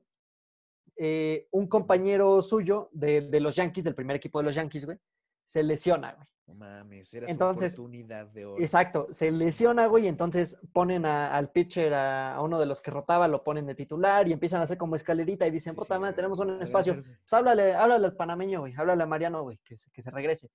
eh, 0.97 1.47
un 1.51 1.67
compañero 1.67 2.41
suyo 2.41 2.89
de, 2.93 3.21
de, 3.21 3.39
los 3.39 3.55
Yankees, 3.55 3.83
del 3.83 3.95
primer 3.95 4.17
equipo 4.17 4.39
de 4.39 4.45
los 4.45 4.55
Yankees, 4.55 4.85
güey, 4.85 4.97
se 5.43 5.63
lesiona, 5.63 6.13
güey. 6.13 6.27
No 6.47 6.53
mames, 6.53 7.11
era 7.11 7.27
entonces, 7.27 7.73
su 7.73 7.81
oportunidad 7.81 8.27
de 8.27 8.45
oro. 8.45 8.61
Exacto, 8.61 9.07
se 9.09 9.31
lesiona, 9.31 9.87
güey, 9.87 10.05
y 10.05 10.07
entonces 10.07 10.61
ponen 10.73 11.05
al 11.05 11.51
pitcher, 11.51 11.91
a, 11.95 12.39
uno 12.41 12.59
de 12.59 12.67
los 12.67 12.81
que 12.81 12.91
rotaba, 12.91 13.27
lo 13.27 13.43
ponen 13.43 13.65
de 13.65 13.73
titular 13.73 14.27
y 14.27 14.33
empiezan 14.33 14.61
a 14.61 14.65
hacer 14.65 14.77
como 14.77 14.95
escalerita 14.95 15.47
y 15.47 15.51
dicen, 15.51 15.75
puta 15.75 15.97
madre, 15.97 16.15
tenemos 16.15 16.39
un 16.39 16.61
espacio. 16.61 17.01
Pues 17.01 17.33
háblale, 17.33 17.73
háblale 17.73 18.05
al 18.05 18.15
panameño, 18.15 18.59
güey, 18.59 18.73
háblale 18.77 19.01
a 19.01 19.07
Mariano, 19.07 19.41
güey, 19.41 19.59
que 19.63 19.75
se, 19.75 19.89
que 19.89 20.03
se 20.03 20.11
regrese. 20.11 20.49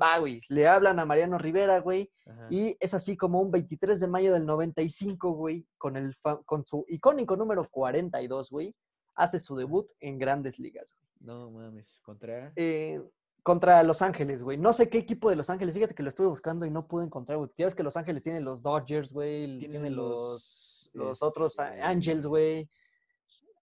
Va, 0.00 0.18
güey, 0.18 0.40
le 0.48 0.66
hablan 0.66 0.98
a 0.98 1.04
Mariano 1.04 1.38
Rivera, 1.38 1.78
güey, 1.78 2.10
y 2.48 2.76
es 2.80 2.94
así 2.94 3.16
como 3.16 3.40
un 3.40 3.50
23 3.50 4.00
de 4.00 4.08
mayo 4.08 4.32
del 4.32 4.46
95, 4.46 5.32
güey, 5.32 5.66
con, 5.78 5.96
el 5.96 6.14
con 6.44 6.66
su 6.66 6.84
icónico 6.88 7.36
número 7.36 7.68
42, 7.70 8.50
güey, 8.50 8.74
hace 9.20 9.38
su 9.38 9.54
debut 9.54 9.90
en 10.00 10.18
grandes 10.18 10.58
ligas. 10.58 10.96
No 11.20 11.50
mames, 11.50 12.00
contra... 12.02 12.52
Eh, 12.56 13.00
contra 13.42 13.82
Los 13.82 14.02
Ángeles, 14.02 14.42
güey. 14.42 14.56
No 14.58 14.72
sé 14.72 14.88
qué 14.88 14.98
equipo 14.98 15.30
de 15.30 15.36
Los 15.36 15.50
Ángeles. 15.50 15.74
Fíjate 15.74 15.94
que 15.94 16.02
lo 16.02 16.08
estuve 16.08 16.26
buscando 16.26 16.66
y 16.66 16.70
no 16.70 16.86
pude 16.86 17.04
encontrar, 17.04 17.38
güey. 17.38 17.50
Ya 17.56 17.66
ves 17.66 17.74
que 17.74 17.82
Los 17.82 17.96
Ángeles 17.96 18.22
tienen 18.22 18.44
los 18.44 18.62
Dodgers, 18.62 19.12
güey. 19.12 19.58
Tienen 19.58 19.94
los, 19.94 20.90
los 20.92 21.22
otros 21.22 21.58
este, 21.58 21.80
Angels, 21.82 22.26
güey. 22.26 22.68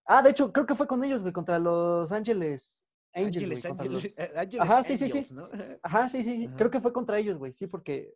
Ah, 0.06 0.22
de 0.22 0.30
hecho, 0.30 0.52
creo 0.52 0.66
que 0.66 0.74
fue 0.74 0.86
con 0.86 1.02
ellos, 1.04 1.22
güey, 1.22 1.32
contra 1.32 1.58
Los 1.58 2.10
Ángeles 2.12 2.88
Angels, 3.12 3.62
güey. 3.62 4.02
Ajá, 4.60 4.84
sí, 4.84 4.96
sí, 4.96 5.08
sí. 5.08 5.26
Ajá, 5.82 6.08
sí, 6.08 6.22
sí. 6.22 6.48
Creo 6.56 6.70
que 6.70 6.80
fue 6.80 6.92
contra 6.92 7.18
ellos, 7.18 7.36
güey. 7.36 7.52
Sí, 7.52 7.66
porque, 7.66 8.14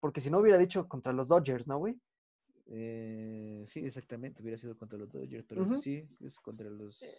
porque 0.00 0.20
si 0.20 0.30
no 0.30 0.38
hubiera 0.38 0.58
dicho 0.58 0.88
contra 0.88 1.12
los 1.12 1.28
Dodgers, 1.28 1.66
¿no, 1.66 1.78
güey? 1.78 1.98
Eh, 2.68 3.64
sí, 3.66 3.86
exactamente. 3.86 4.42
Hubiera 4.42 4.58
sido 4.58 4.76
contra 4.76 4.98
los 4.98 5.10
Dodgers, 5.10 5.46
pero 5.48 5.64
sí, 5.80 6.06
es 6.20 6.38
contra 6.40 6.68
los... 6.68 7.02
Eh, 7.02 7.16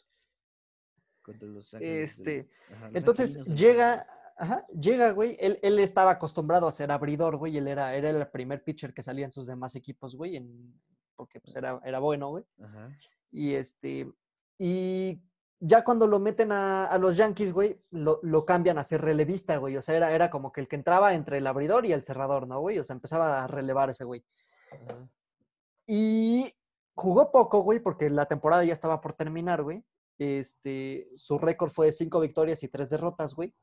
este, 2.04 2.50
entonces 2.94 3.44
llega, 3.48 4.08
llega, 4.80 5.12
güey, 5.12 5.36
él, 5.42 5.60
él, 5.62 5.78
estaba 5.80 6.12
acostumbrado 6.12 6.68
a 6.68 6.72
ser 6.72 6.90
abridor, 6.90 7.36
güey, 7.36 7.58
él 7.58 7.68
era, 7.68 7.94
era 7.96 8.10
el 8.10 8.26
primer 8.30 8.64
pitcher 8.64 8.94
que 8.94 9.04
salía 9.04 9.26
en 9.26 9.34
sus 9.34 9.46
demás 9.46 9.76
equipos, 9.76 10.16
güey, 10.16 10.42
porque 11.18 11.42
pues 11.42 11.54
era, 11.58 11.82
era 11.84 12.00
bueno, 12.00 12.30
güey. 12.30 12.46
Y 13.30 13.56
este, 13.56 14.10
y 14.58 15.22
ya 15.60 15.84
cuando 15.84 16.08
lo 16.08 16.20
meten 16.20 16.52
a, 16.52 16.98
los 16.98 17.18
Yankees, 17.18 17.52
güey, 17.52 17.82
lo, 17.92 18.20
lo, 18.24 18.46
cambian 18.46 18.78
a 18.78 18.84
ser 18.84 19.02
relevista, 19.02 19.58
güey. 19.58 19.76
O 19.76 19.82
sea, 19.82 19.98
era, 19.98 20.14
era 20.14 20.30
como 20.30 20.52
que 20.52 20.62
el 20.62 20.68
que 20.68 20.78
entraba 20.78 21.14
entre 21.14 21.40
el 21.40 21.48
abridor 21.48 21.86
y 21.86 21.92
el 21.92 22.04
cerrador, 22.04 22.48
¿no, 22.48 22.62
güey? 22.62 22.80
O 22.80 22.84
sea, 22.84 22.94
empezaba 22.94 23.44
a 23.44 23.48
relevar 23.48 23.90
ese 23.90 24.04
güey. 24.04 24.24
Y 25.88 26.54
jugó 26.96 27.32
poco, 27.32 27.62
güey, 27.62 27.80
porque 27.80 28.10
la 28.10 28.26
temporada 28.26 28.64
ya 28.66 28.74
estaba 28.74 29.00
por 29.02 29.14
terminar, 29.14 29.64
güey. 29.64 29.84
Este, 30.20 31.10
su 31.16 31.38
récord 31.38 31.70
fue 31.70 31.92
cinco 31.92 32.20
victorias 32.20 32.62
y 32.64 32.68
tres 32.68 32.90
derrotas, 32.90 33.34
güey. 33.34 33.54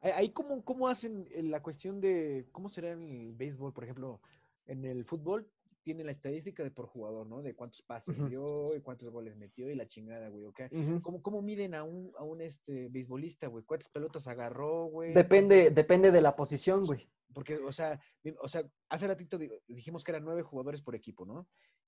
Ahí, 0.00 0.30
¿cómo, 0.30 0.62
¿cómo 0.64 0.88
hacen 0.88 1.28
la 1.50 1.62
cuestión 1.62 2.00
de 2.00 2.46
cómo 2.52 2.68
será 2.68 2.92
en 2.92 3.08
el 3.08 3.32
béisbol, 3.34 3.72
por 3.72 3.84
ejemplo? 3.84 4.20
En 4.66 4.84
el 4.84 5.04
fútbol 5.04 5.48
tiene 5.84 6.02
la 6.02 6.12
estadística 6.12 6.64
de 6.64 6.70
por 6.70 6.86
jugador, 6.86 7.26
¿no? 7.26 7.42
De 7.42 7.54
cuántos 7.54 7.82
pases 7.82 8.26
dio 8.28 8.74
y 8.74 8.80
cuántos 8.80 9.10
goles 9.10 9.36
metió 9.36 9.70
y 9.70 9.76
la 9.76 9.86
chingada, 9.86 10.28
güey, 10.28 10.46
¿ok? 10.46 10.62
¿Cómo, 11.02 11.22
¿Cómo, 11.22 11.42
miden 11.42 11.74
a 11.74 11.84
un, 11.84 12.10
a 12.18 12.24
un 12.24 12.40
este, 12.40 12.88
beisbolista, 12.88 13.46
güey? 13.46 13.64
¿Cuántas 13.64 13.90
pelotas 13.90 14.26
agarró, 14.26 14.86
güey? 14.86 15.12
Depende, 15.12 15.70
depende 15.70 16.10
de 16.10 16.20
la 16.20 16.34
posición, 16.34 16.84
güey. 16.86 17.08
Porque, 17.32 17.58
o 17.58 17.72
sea, 17.72 18.00
o 18.40 18.48
sea, 18.48 18.64
hace 18.88 19.06
ratito 19.06 19.38
dijimos 19.66 20.02
que 20.02 20.12
eran 20.12 20.24
nueve 20.24 20.42
jugadores 20.42 20.80
por 20.82 20.94
equipo, 20.94 21.26
¿no? 21.26 21.46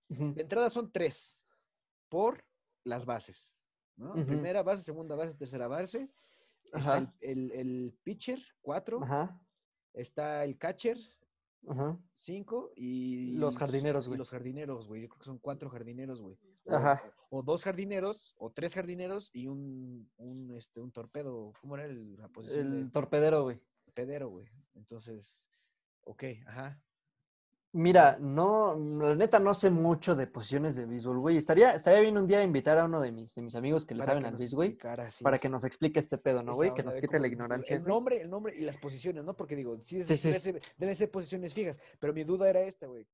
De 0.09 0.42
entrada 0.42 0.70
son 0.70 0.92
tres 0.92 1.40
por 2.09 2.44
las 2.85 3.06
bases. 3.06 3.62
¿no? 3.96 4.12
Primera 4.12 4.62
base, 4.62 4.82
segunda 4.82 5.16
base, 5.16 5.37
tercera 5.37 5.68
base. 5.68 6.09
Está 6.72 7.12
el, 7.20 7.50
el, 7.52 7.98
pitcher, 8.02 8.42
cuatro. 8.61 9.00
Está 9.94 10.44
el 10.44 10.59
catcher, 10.59 10.98
cinco. 12.12 12.72
Y 12.76 13.33
los 13.37 13.57
jardineros, 13.59 14.07
güey. 14.09 14.18
Los 14.18 14.31
jardineros, 14.31 14.87
güey. 14.87 15.02
Yo 15.02 15.09
creo 15.09 15.18
que 15.18 15.24
son 15.24 15.38
cuatro 15.38 15.70
jardineros, 15.70 16.20
güey. 16.20 16.38
O, 16.66 17.38
o, 17.38 17.42
dos 17.42 17.62
jardineros, 17.62 18.35
o 18.38 18.50
tres 18.50 18.74
jardineros 18.74 19.31
y 19.33 19.46
un, 19.46 20.11
un, 20.16 20.52
este, 20.57 20.81
un 20.81 20.90
torpedo. 20.90 21.52
¿Cómo 21.61 21.76
era 21.76 21.85
el, 21.85 22.16
la 22.16 22.29
posición? 22.29 22.66
El 22.66 22.90
torpedero, 22.90 23.44
güey. 23.44 23.61
Torpedero, 23.85 24.29
güey. 24.29 24.46
Entonces, 24.74 25.46
ok, 26.02 26.24
ajá. 26.46 26.83
Mira, 27.76 28.16
no, 28.18 28.74
la 28.74 29.14
neta 29.14 29.38
no 29.38 29.52
sé 29.52 29.68
mucho 29.68 30.14
de 30.14 30.26
posiciones 30.26 30.76
de 30.76 30.86
béisbol, 30.86 31.18
güey. 31.18 31.36
Estaría, 31.36 31.72
estaría 31.74 32.00
bien 32.00 32.16
un 32.16 32.26
día 32.26 32.42
invitar 32.42 32.78
a 32.78 32.86
uno 32.86 33.02
de 33.02 33.12
mis, 33.12 33.34
de 33.34 33.42
mis 33.42 33.54
amigos 33.54 33.84
que 33.84 33.94
le 33.94 34.02
saben 34.02 34.24
al 34.24 34.34
béisbol, 34.34 34.78
para 35.22 35.38
que 35.38 35.50
nos 35.50 35.62
explique 35.62 36.00
este 36.00 36.16
pedo, 36.16 36.42
¿no, 36.42 36.54
güey? 36.54 36.72
Que 36.72 36.82
nos 36.82 36.96
quite 36.96 37.20
la 37.20 37.26
ignorancia. 37.26 37.76
El 37.76 37.84
nombre, 37.84 38.18
el 38.22 38.30
nombre 38.30 38.56
y 38.56 38.62
las 38.62 38.78
posiciones, 38.78 39.24
¿no? 39.24 39.36
Porque 39.36 39.54
digo, 39.54 39.78
sí, 39.82 40.00
Deben, 40.78 40.96
ser, 40.96 41.10
posiciones 41.10 41.52
fijas, 41.52 41.78
pero 42.00 42.14
mi 42.14 42.24
duda 42.24 42.48
era 42.48 42.62
esta, 42.62 42.86
güey. 42.86 43.06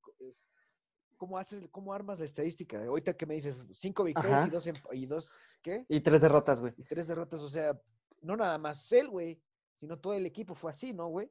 ¿Cómo 1.17 1.39
haces, 1.39 1.65
cómo 1.73 1.93
armas 1.93 2.21
la 2.21 2.25
estadística? 2.25 2.85
Ahorita 2.85 3.15
que 3.15 3.27
me 3.27 3.35
dices 3.35 3.67
cinco 3.73 4.05
victorias 4.05 4.47
y 4.47 4.51
dos, 4.51 4.71
y 4.93 5.07
dos, 5.07 5.59
¿qué? 5.61 5.85
Y 5.89 5.99
tres 6.03 6.21
derrotas, 6.21 6.61
güey. 6.61 6.73
Y 6.77 6.85
tres 6.85 7.09
derrotas, 7.09 7.41
o 7.41 7.49
sea, 7.49 7.77
no 8.21 8.37
nada 8.37 8.59
más 8.59 8.93
él, 8.93 9.09
güey, 9.09 9.43
sino 9.81 9.99
todo 9.99 10.15
el 10.15 10.25
equipo 10.25 10.55
fue 10.55 10.71
así, 10.71 10.93
¿no, 10.93 11.09
güey? 11.09 11.29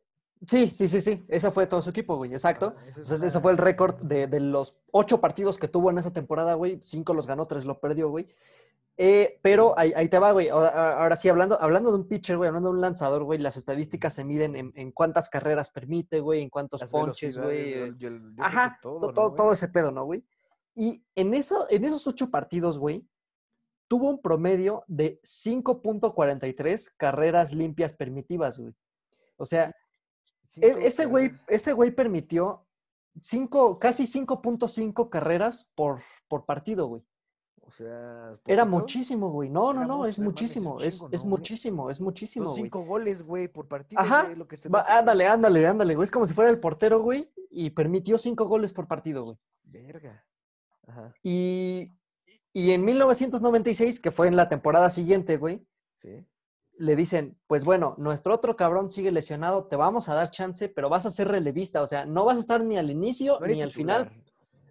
Sí, 0.47 0.67
sí, 0.67 0.87
sí, 0.87 1.01
sí. 1.01 1.23
Ese 1.27 1.51
fue 1.51 1.67
todo 1.67 1.81
su 1.81 1.91
equipo, 1.91 2.17
güey. 2.17 2.33
Exacto. 2.33 2.73
Ah, 2.77 2.83
Entonces, 2.87 3.21
ese 3.23 3.39
fue 3.39 3.51
el 3.51 3.57
récord 3.57 3.95
de, 4.03 4.25
de 4.27 4.39
los 4.39 4.79
ocho 4.91 5.21
partidos 5.21 5.57
que 5.59 5.67
tuvo 5.67 5.91
en 5.91 5.99
esa 5.99 6.11
temporada, 6.11 6.55
güey. 6.55 6.79
Cinco 6.81 7.13
los 7.13 7.27
ganó, 7.27 7.45
tres 7.47 7.65
lo 7.65 7.79
perdió, 7.79 8.09
güey. 8.09 8.27
Eh, 8.97 9.39
pero 9.41 9.77
ahí, 9.77 9.93
ahí 9.95 10.09
te 10.09 10.19
va, 10.19 10.31
güey. 10.31 10.49
Ahora, 10.49 10.99
ahora 11.01 11.15
sí, 11.15 11.29
hablando, 11.29 11.59
hablando 11.61 11.91
de 11.91 11.97
un 11.97 12.07
pitcher, 12.07 12.37
güey, 12.37 12.47
hablando 12.47 12.69
de 12.69 12.75
un 12.75 12.81
lanzador, 12.81 13.23
güey, 13.23 13.39
las 13.39 13.55
estadísticas 13.57 14.13
se 14.13 14.23
miden 14.23 14.55
en, 14.55 14.71
en 14.75 14.91
cuántas 14.91 15.29
carreras 15.29 15.69
permite, 15.71 16.19
güey, 16.19 16.41
en 16.41 16.49
cuántos 16.49 16.81
las 16.81 16.89
ponches, 16.89 17.37
güey. 17.37 17.73
el- 17.73 17.97
el- 18.03 18.35
que 18.35 18.41
Ajá, 18.41 18.77
todo, 18.81 18.99
to- 18.99 19.07
¿no, 19.07 19.13
todo, 19.13 19.33
todo 19.33 19.53
ese 19.53 19.69
pedo, 19.69 19.91
¿no, 19.91 20.05
güey? 20.05 20.23
Y 20.75 21.03
en, 21.15 21.33
eso, 21.33 21.67
en 21.69 21.85
esos 21.85 22.05
ocho 22.07 22.29
partidos, 22.31 22.77
güey, 22.79 23.07
tuvo 23.87 24.09
un 24.09 24.21
promedio 24.21 24.83
de 24.87 25.19
5.43 25.23 26.93
carreras 26.97 27.53
limpias 27.53 27.93
permitidas, 27.93 28.59
güey. 28.59 28.73
O 29.37 29.45
sea, 29.45 29.75
él- 30.57 30.73
Cinco 30.73 30.79
ese 30.87 31.05
güey, 31.05 31.31
ese 31.47 31.73
güey 31.73 31.91
permitió 31.91 32.65
cinco, 33.19 33.79
casi 33.79 34.03
5.5 34.07 35.09
carreras 35.09 35.71
por, 35.75 36.01
por 36.27 36.45
partido, 36.45 36.87
güey. 36.87 37.03
O 37.63 37.71
sea, 37.71 38.37
Era 38.45 38.63
¿poquito? 38.65 38.65
muchísimo, 38.65 39.29
güey. 39.29 39.49
No, 39.49 39.71
no, 39.71 39.85
no, 39.85 40.05
es 40.05 40.19
muchísimo, 40.19 40.81
es, 40.81 40.99
chingo, 40.99 41.09
es 41.13 41.23
muchísimo, 41.23 41.89
es 41.89 42.01
muchísimo, 42.01 42.49
güey. 42.49 42.63
cinco 42.63 42.83
goles, 42.83 43.23
güey, 43.23 43.47
por 43.47 43.67
partido, 43.69 44.01
Ajá, 44.01 44.23
güey, 44.23 44.35
lo 44.35 44.45
que 44.47 44.57
se 44.57 44.67
Va, 44.67 44.81
ándale, 44.81 45.25
ándale, 45.27 45.65
ándale, 45.65 45.95
güey. 45.95 46.03
Es 46.03 46.11
como 46.11 46.25
si 46.25 46.33
fuera 46.33 46.49
el 46.49 46.59
portero, 46.59 47.01
güey, 47.01 47.31
y 47.49 47.69
permitió 47.69 48.17
cinco 48.17 48.45
goles 48.45 48.73
por 48.73 48.87
partido, 48.87 49.23
güey. 49.23 49.37
Verga. 49.63 50.25
Ajá, 50.85 51.13
Y, 51.23 51.93
y 52.51 52.71
en 52.71 52.83
1996, 52.83 54.01
que 54.01 54.11
fue 54.11 54.27
en 54.27 54.35
la 54.35 54.49
temporada 54.49 54.89
siguiente, 54.89 55.37
güey, 55.37 55.65
sí. 55.99 56.25
Le 56.77 56.95
dicen, 56.95 57.37
pues 57.47 57.63
bueno, 57.63 57.95
nuestro 57.97 58.33
otro 58.33 58.55
cabrón 58.55 58.89
sigue 58.89 59.11
lesionado, 59.11 59.65
te 59.67 59.75
vamos 59.75 60.09
a 60.09 60.15
dar 60.15 60.31
chance, 60.31 60.67
pero 60.69 60.89
vas 60.89 61.05
a 61.05 61.11
ser 61.11 61.27
relevista, 61.27 61.81
o 61.83 61.87
sea, 61.87 62.05
no 62.05 62.25
vas 62.25 62.37
a 62.37 62.39
estar 62.39 62.63
ni 62.63 62.77
al 62.77 62.89
inicio 62.89 63.37
No 63.39 63.47
ni 63.47 63.61
al 63.61 63.71
final. 63.71 64.11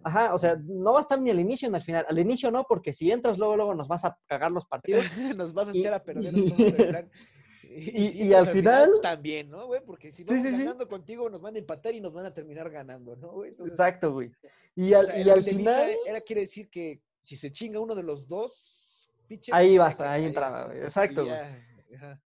Ajá, 0.03 0.33
o 0.33 0.39
sea, 0.39 0.57
no 0.63 0.93
va 0.93 0.97
a 0.99 1.01
estar 1.01 1.21
ni 1.21 1.29
al 1.29 1.39
inicio 1.39 1.69
ni 1.69 1.75
al 1.75 1.83
final. 1.83 2.05
Al 2.09 2.17
inicio 2.17 2.49
no, 2.51 2.63
porque 2.67 2.91
si 2.91 3.11
entras 3.11 3.37
luego, 3.37 3.55
luego 3.55 3.75
nos 3.75 3.87
vas 3.87 4.03
a 4.03 4.17
cagar 4.25 4.51
los 4.51 4.65
partidos. 4.65 5.05
Nos 5.37 5.53
vas 5.53 5.67
a 5.67 5.75
Y- 5.75 5.79
echar 5.79 5.93
a 5.93 6.03
perder 6.03 6.33
y- 7.69 8.07
y 8.17 8.21
entras 8.23 8.39
al 8.41 8.47
final- 8.47 8.91
También, 9.01 9.49
¿no, 9.49 9.67
güey? 9.67 9.81
Porque 9.85 10.11
si 10.11 10.23
vamos 10.23 10.41
sí, 10.43 10.51
sí. 10.51 10.57
ganando 10.57 10.87
contigo, 10.89 11.29
nos 11.29 11.39
van 11.41 11.55
a 11.55 11.59
empatar 11.59 11.93
y 11.95 12.01
nos 12.01 12.13
van 12.13 12.25
a 12.25 12.33
terminar 12.33 12.69
ganando, 12.69 13.15
¿no, 13.15 13.31
güey? 13.31 13.51
Entonces, 13.51 13.73
Exacto, 13.73 14.11
güey. 14.13 14.31
Y 14.75 14.91
o 14.93 14.99
al, 14.99 15.05
sea, 15.05 15.17
y 15.21 15.29
al 15.29 15.43
final, 15.43 15.91
Era, 16.05 16.21
quiere 16.21 16.41
decir 16.41 16.69
que 16.69 16.99
si 17.21 17.37
se 17.37 17.51
chinga 17.51 17.79
uno 17.79 17.93
de 17.95 18.03
los 18.03 18.27
dos, 18.27 18.77
Ahí 19.53 19.77
basta, 19.77 20.11
ahí 20.11 20.25
entraba, 20.25 20.65
güey. 20.65 20.79
Exacto, 20.79 21.23
güey. 21.25 21.37
Ya, 21.91 21.97
ajá, 21.97 22.21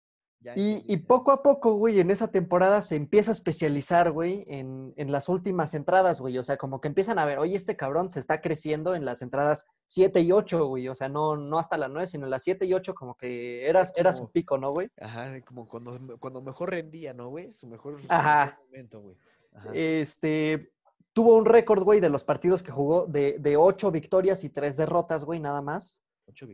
ya 0.43 0.53
y, 0.55 0.97
poco 0.97 1.31
a 1.31 1.43
poco, 1.43 1.75
güey, 1.75 1.99
en 1.99 2.09
esa 2.09 2.31
temporada 2.31 2.81
se 2.81 2.95
empieza 2.95 3.29
a 3.29 3.33
especializar, 3.33 4.11
güey, 4.11 4.43
en, 4.47 4.91
en 4.97 5.11
las 5.11 5.29
últimas 5.29 5.75
entradas, 5.75 6.19
güey. 6.19 6.35
O 6.39 6.43
sea, 6.43 6.57
como 6.57 6.81
que 6.81 6.87
empiezan 6.87 7.19
a 7.19 7.25
ver, 7.25 7.37
oye, 7.37 7.55
este 7.55 7.77
cabrón 7.77 8.09
se 8.09 8.19
está 8.19 8.41
creciendo 8.41 8.95
en 8.95 9.05
las 9.05 9.21
entradas 9.21 9.67
7 9.85 10.19
y 10.21 10.31
8, 10.31 10.65
güey. 10.65 10.87
O 10.87 10.95
sea, 10.95 11.09
no, 11.09 11.37
no 11.37 11.59
hasta 11.59 11.77
las 11.77 11.91
9, 11.91 12.07
sino 12.07 12.25
en 12.25 12.31
las 12.31 12.41
7 12.41 12.65
y 12.65 12.73
8, 12.73 12.95
como 12.95 13.15
que 13.15 13.67
era, 13.67 13.81
Es 13.81 13.93
era 13.95 14.13
su 14.13 14.31
pico, 14.31 14.57
¿no, 14.57 14.71
güey? 14.71 14.89
Ajá, 14.99 15.39
como 15.41 15.67
cuando, 15.67 15.99
cuando 16.19 16.41
mejor 16.41 16.71
rendía, 16.71 17.13
¿no, 17.13 17.29
güey? 17.29 17.51
Su 17.51 17.67
mejor, 17.67 17.99
Ajá. 18.09 18.59
momento, 18.65 18.99
güey. 18.99 19.17
Ajá. 19.53 19.69
Este, 19.75 20.71
tuvo 21.13 21.35
un 21.35 21.45
récord, 21.45 21.83
güey, 21.83 21.99
de 21.99 22.09
los 22.09 22.23
partidos 22.23 22.63
que 22.63 22.71
jugó 22.71 23.05
de, 23.05 23.37
de 23.37 23.57
8 23.57 23.91
victorias 23.91 24.43
y 24.43 24.49
3 24.49 24.75
derrotas, 24.75 25.23
güey, 25.23 25.39
nada 25.39 25.61
más. 25.61 26.03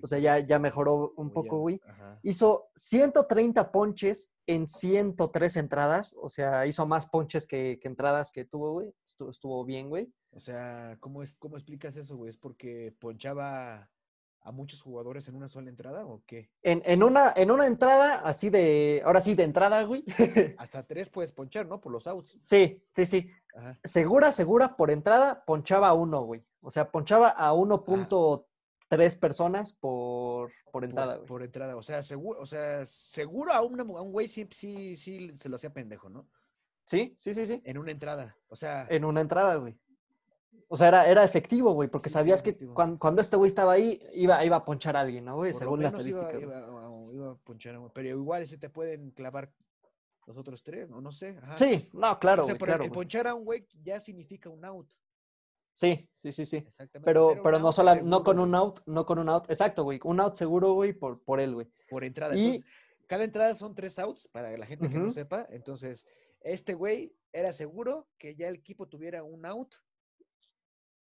O 0.02 0.08
sea, 0.08 0.20
ya, 0.20 0.40
ya 0.40 0.60
mejoró 0.60 1.14
un 1.18 1.32
poco, 1.32 1.60
güey. 1.60 1.82
Hizo 2.24 2.70
130 2.76 3.72
ponches 3.72 4.34
en 4.46 4.68
103 4.68 5.58
entradas. 5.58 6.16
O 6.22 6.30
sea, 6.30 6.66
hizo 6.66 6.86
más 6.86 7.08
ponches 7.08 7.48
que, 7.48 7.80
que 7.82 7.88
entradas 7.88 8.32
que 8.32 8.46
tuvo, 8.46 8.74
güey. 8.74 8.94
Estuvo, 9.06 9.30
estuvo 9.32 9.66
bien, 9.66 9.90
güey. 9.90 10.12
O 10.32 10.40
sea, 10.40 10.98
¿cómo, 11.00 11.24
es, 11.24 11.36
¿cómo 11.36 11.58
explicas 11.58 11.96
eso, 11.96 12.16
güey? 12.16 12.30
¿Es 12.30 12.38
porque 12.38 12.96
ponchaba 13.00 13.90
a 14.42 14.52
muchos 14.52 14.82
jugadores 14.82 15.28
en 15.28 15.36
una 15.36 15.50
sola 15.50 15.70
entrada 15.70 16.06
o 16.06 16.24
qué? 16.26 16.50
En, 16.62 16.82
en 16.86 17.04
una, 17.04 17.34
en 17.36 17.52
una 17.52 17.66
entrada, 17.66 18.22
así 18.22 18.50
de. 18.50 19.02
Ahora 19.06 19.22
sí, 19.22 19.36
de 19.36 19.44
entrada, 19.44 19.84
güey. 19.84 20.04
Hasta 20.58 20.86
tres 20.86 21.10
puedes 21.10 21.32
ponchar, 21.32 21.68
¿no? 21.68 21.82
Por 21.82 21.92
los 21.92 22.08
outs. 22.08 22.40
sí, 22.44 22.84
sí, 22.94 23.06
sí. 23.06 23.30
Ajá. 23.56 23.80
Segura, 23.84 24.32
segura, 24.32 24.78
por 24.78 24.92
entrada, 24.92 25.44
ponchaba 25.44 25.88
a 25.90 25.94
uno, 25.94 26.22
güey. 26.22 26.46
O 26.62 26.70
sea, 26.70 26.92
ponchaba 26.92 27.30
a 27.30 27.54
1.3 27.54 28.46
personas 28.90 29.74
por, 29.74 30.52
por 30.72 30.84
entrada, 30.86 31.14
por, 31.14 31.18
güey. 31.20 31.28
por 31.28 31.44
entrada. 31.44 31.76
O 31.76 31.84
sea, 31.84 32.02
seguro, 32.04 32.40
o 32.42 32.46
sea, 32.46 32.86
seguro 32.86 33.52
a, 33.54 33.62
una, 33.62 33.84
a 33.84 34.02
un 34.02 34.12
güey 34.12 34.28
sí, 34.28 34.48
sí, 34.52 34.96
sí 34.96 35.32
se 35.38 35.50
lo 35.50 35.58
hacía 35.58 35.74
pendejo, 35.74 36.10
¿no? 36.10 36.28
Sí, 36.84 37.14
sí, 37.18 37.34
sí, 37.34 37.46
sí. 37.46 37.62
En 37.66 37.78
una 37.78 37.92
entrada. 37.92 38.38
O 38.48 38.56
sea, 38.56 38.88
En 38.90 39.04
una 39.04 39.22
entrada, 39.22 39.56
güey. 39.56 39.78
O 40.70 40.78
sea, 40.78 40.88
era, 40.90 41.08
era 41.08 41.24
efectivo, 41.24 41.72
güey, 41.74 41.90
porque 41.90 42.10
Sí, 42.10 42.14
sabías 42.14 42.42
que 42.42 42.58
cuando, 42.74 43.22
este 43.22 43.38
güey 43.38 43.48
estaba 43.50 43.74
ahí, 43.74 44.02
iba, 44.14 44.44
iba 44.44 44.58
a 44.58 44.66
ponchar 44.66 44.96
a 44.98 45.02
alguien, 45.02 45.26
¿no, 45.26 45.36
güey? 45.36 45.52
por 45.52 45.60
Según 45.60 45.80
la 45.82 45.90
iba- 45.90 45.98
estadística. 45.98 46.40
Iba, 46.40 46.60
iba 47.14 47.32
a 47.32 47.36
ponchar 47.36 47.76
a 47.76 47.90
Pero 47.94 48.10
igual 48.10 48.48
se 48.48 48.58
te 48.58 48.70
pueden 48.70 49.12
clavar 49.12 49.52
los 50.26 50.38
otros 50.38 50.64
tres, 50.64 50.90
¿no? 50.90 51.00
No 51.00 51.12
sé. 51.12 51.38
Ajá. 51.42 51.56
Sí, 51.56 51.90
no, 51.94 52.20
claro, 52.20 52.44
o 52.44 52.46
sea, 52.46 52.54
güey, 52.56 52.60
pero 52.60 52.72
el- 52.74 52.78
claro, 52.80 52.84
el 52.84 52.92
ponchar 52.92 53.28
a 53.28 53.36
un 53.36 53.46
güey 53.46 53.66
ya 53.82 54.00
significa 54.02 54.50
un 54.50 54.64
out. 54.66 54.90
Sí, 55.78 56.10
sí, 56.18 56.32
sí, 56.32 56.44
sí. 56.48 56.58
Exactamente. 56.58 57.06
Pero, 57.06 57.40
pero 57.44 57.60
no 57.60 57.72
sola, 57.72 58.02
no 58.02 58.24
con 58.24 58.40
un 58.40 58.56
out, 58.56 58.80
no 58.88 59.06
con 59.06 59.20
un 59.20 59.30
out. 59.30 59.48
Exacto, 59.48 59.84
güey. 59.84 60.00
Un 60.04 60.20
out 60.20 60.34
seguro, 60.34 60.74
güey, 60.74 60.92
por, 60.92 61.22
por 61.24 61.40
él, 61.40 61.54
güey. 61.54 61.68
Por 61.88 62.04
entrada. 62.04 62.36
Y- 62.36 62.46
Entonces, 62.56 62.72
cada 63.06 63.24
entrada 63.24 63.54
son 63.54 63.76
tres 63.76 64.00
outs 64.00 64.28
para 64.30 64.58
la 64.58 64.66
gente 64.66 64.90
que 64.90 64.98
no 64.98 65.14
sepa. 65.14 65.46
Entonces, 65.52 66.04
este 66.42 66.74
güey 66.74 67.16
era 67.32 67.54
seguro 67.54 68.08
que 68.18 68.36
ya 68.36 68.48
el 68.48 68.56
equipo 68.56 68.88
tuviera 68.88 69.24
un 69.24 69.46
out. 69.46 69.76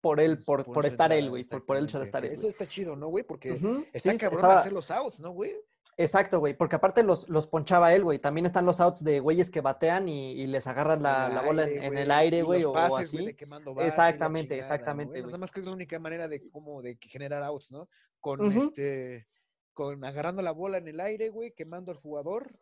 Por 0.00 0.20
él, 0.20 0.38
por, 0.46 0.64
por 0.64 0.86
estar 0.86 1.12
él, 1.12 1.30
güey. 1.30 1.42
Por, 1.42 1.66
por 1.66 1.76
el 1.76 1.84
hecho 1.84 1.98
de 1.98 2.04
estar 2.04 2.24
él, 2.24 2.30
Eso 2.32 2.46
está 2.48 2.64
chido, 2.64 2.94
¿no, 2.94 3.08
güey? 3.08 3.24
Porque 3.24 3.50
Ujú, 3.50 3.84
está 3.92 4.12
sí, 4.12 4.18
cabrón 4.18 4.38
estaba- 4.38 4.60
hacer 4.60 4.72
los 4.72 4.88
outs, 4.92 5.18
¿no, 5.18 5.32
güey? 5.32 5.56
Exacto, 6.00 6.40
güey. 6.40 6.54
Porque 6.54 6.76
aparte 6.76 7.02
los, 7.02 7.28
los 7.28 7.46
ponchaba 7.46 7.94
él, 7.94 8.02
güey. 8.04 8.18
También 8.18 8.46
están 8.46 8.64
los 8.66 8.80
outs 8.80 9.04
de 9.04 9.20
güeyes 9.20 9.50
que 9.50 9.60
batean 9.60 10.08
y, 10.08 10.32
y 10.32 10.46
les 10.46 10.66
agarran 10.66 11.02
la, 11.02 11.28
la 11.28 11.42
bola 11.42 11.62
en, 11.64 11.68
aire, 11.68 11.86
en 11.86 11.98
el 11.98 12.10
aire, 12.10 12.42
güey, 12.42 12.64
o, 12.64 12.70
güey, 12.70 13.02
así. 13.02 13.26
de 13.26 13.36
quemando 13.36 13.74
base 13.74 13.80
y 13.80 13.84
la 13.84 13.86
Exactamente, 13.88 14.54
chingada, 14.54 14.68
¿no, 14.68 14.74
exactamente, 14.74 15.10
güey. 15.20 15.22
Nada 15.26 15.38
más 15.38 15.50
que 15.50 15.60
es 15.60 15.66
la 15.66 15.72
única 15.72 15.98
manera 15.98 16.26
de 16.28 16.48
cómo 16.50 16.80
de 16.82 16.96
generar 17.02 17.42
outs, 17.42 17.70
¿no? 17.70 17.88
Con 18.18 18.40
este 18.52 19.26
con 19.72 20.04
agarrando 20.04 20.42
la 20.42 20.52
bola 20.52 20.78
en 20.78 20.88
el 20.88 21.00
aire, 21.00 21.28
güey, 21.28 21.52
quemando 21.52 21.92
al 21.92 21.98
jugador 21.98 22.52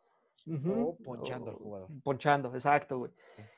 o 0.66 0.96
ponchando 1.05 1.51
al 1.51 1.57
o- 1.57 1.59
jugador. 1.59 1.88
Ponchando, 2.03 2.53
exacto, 2.55 2.98
güey. 2.98 3.12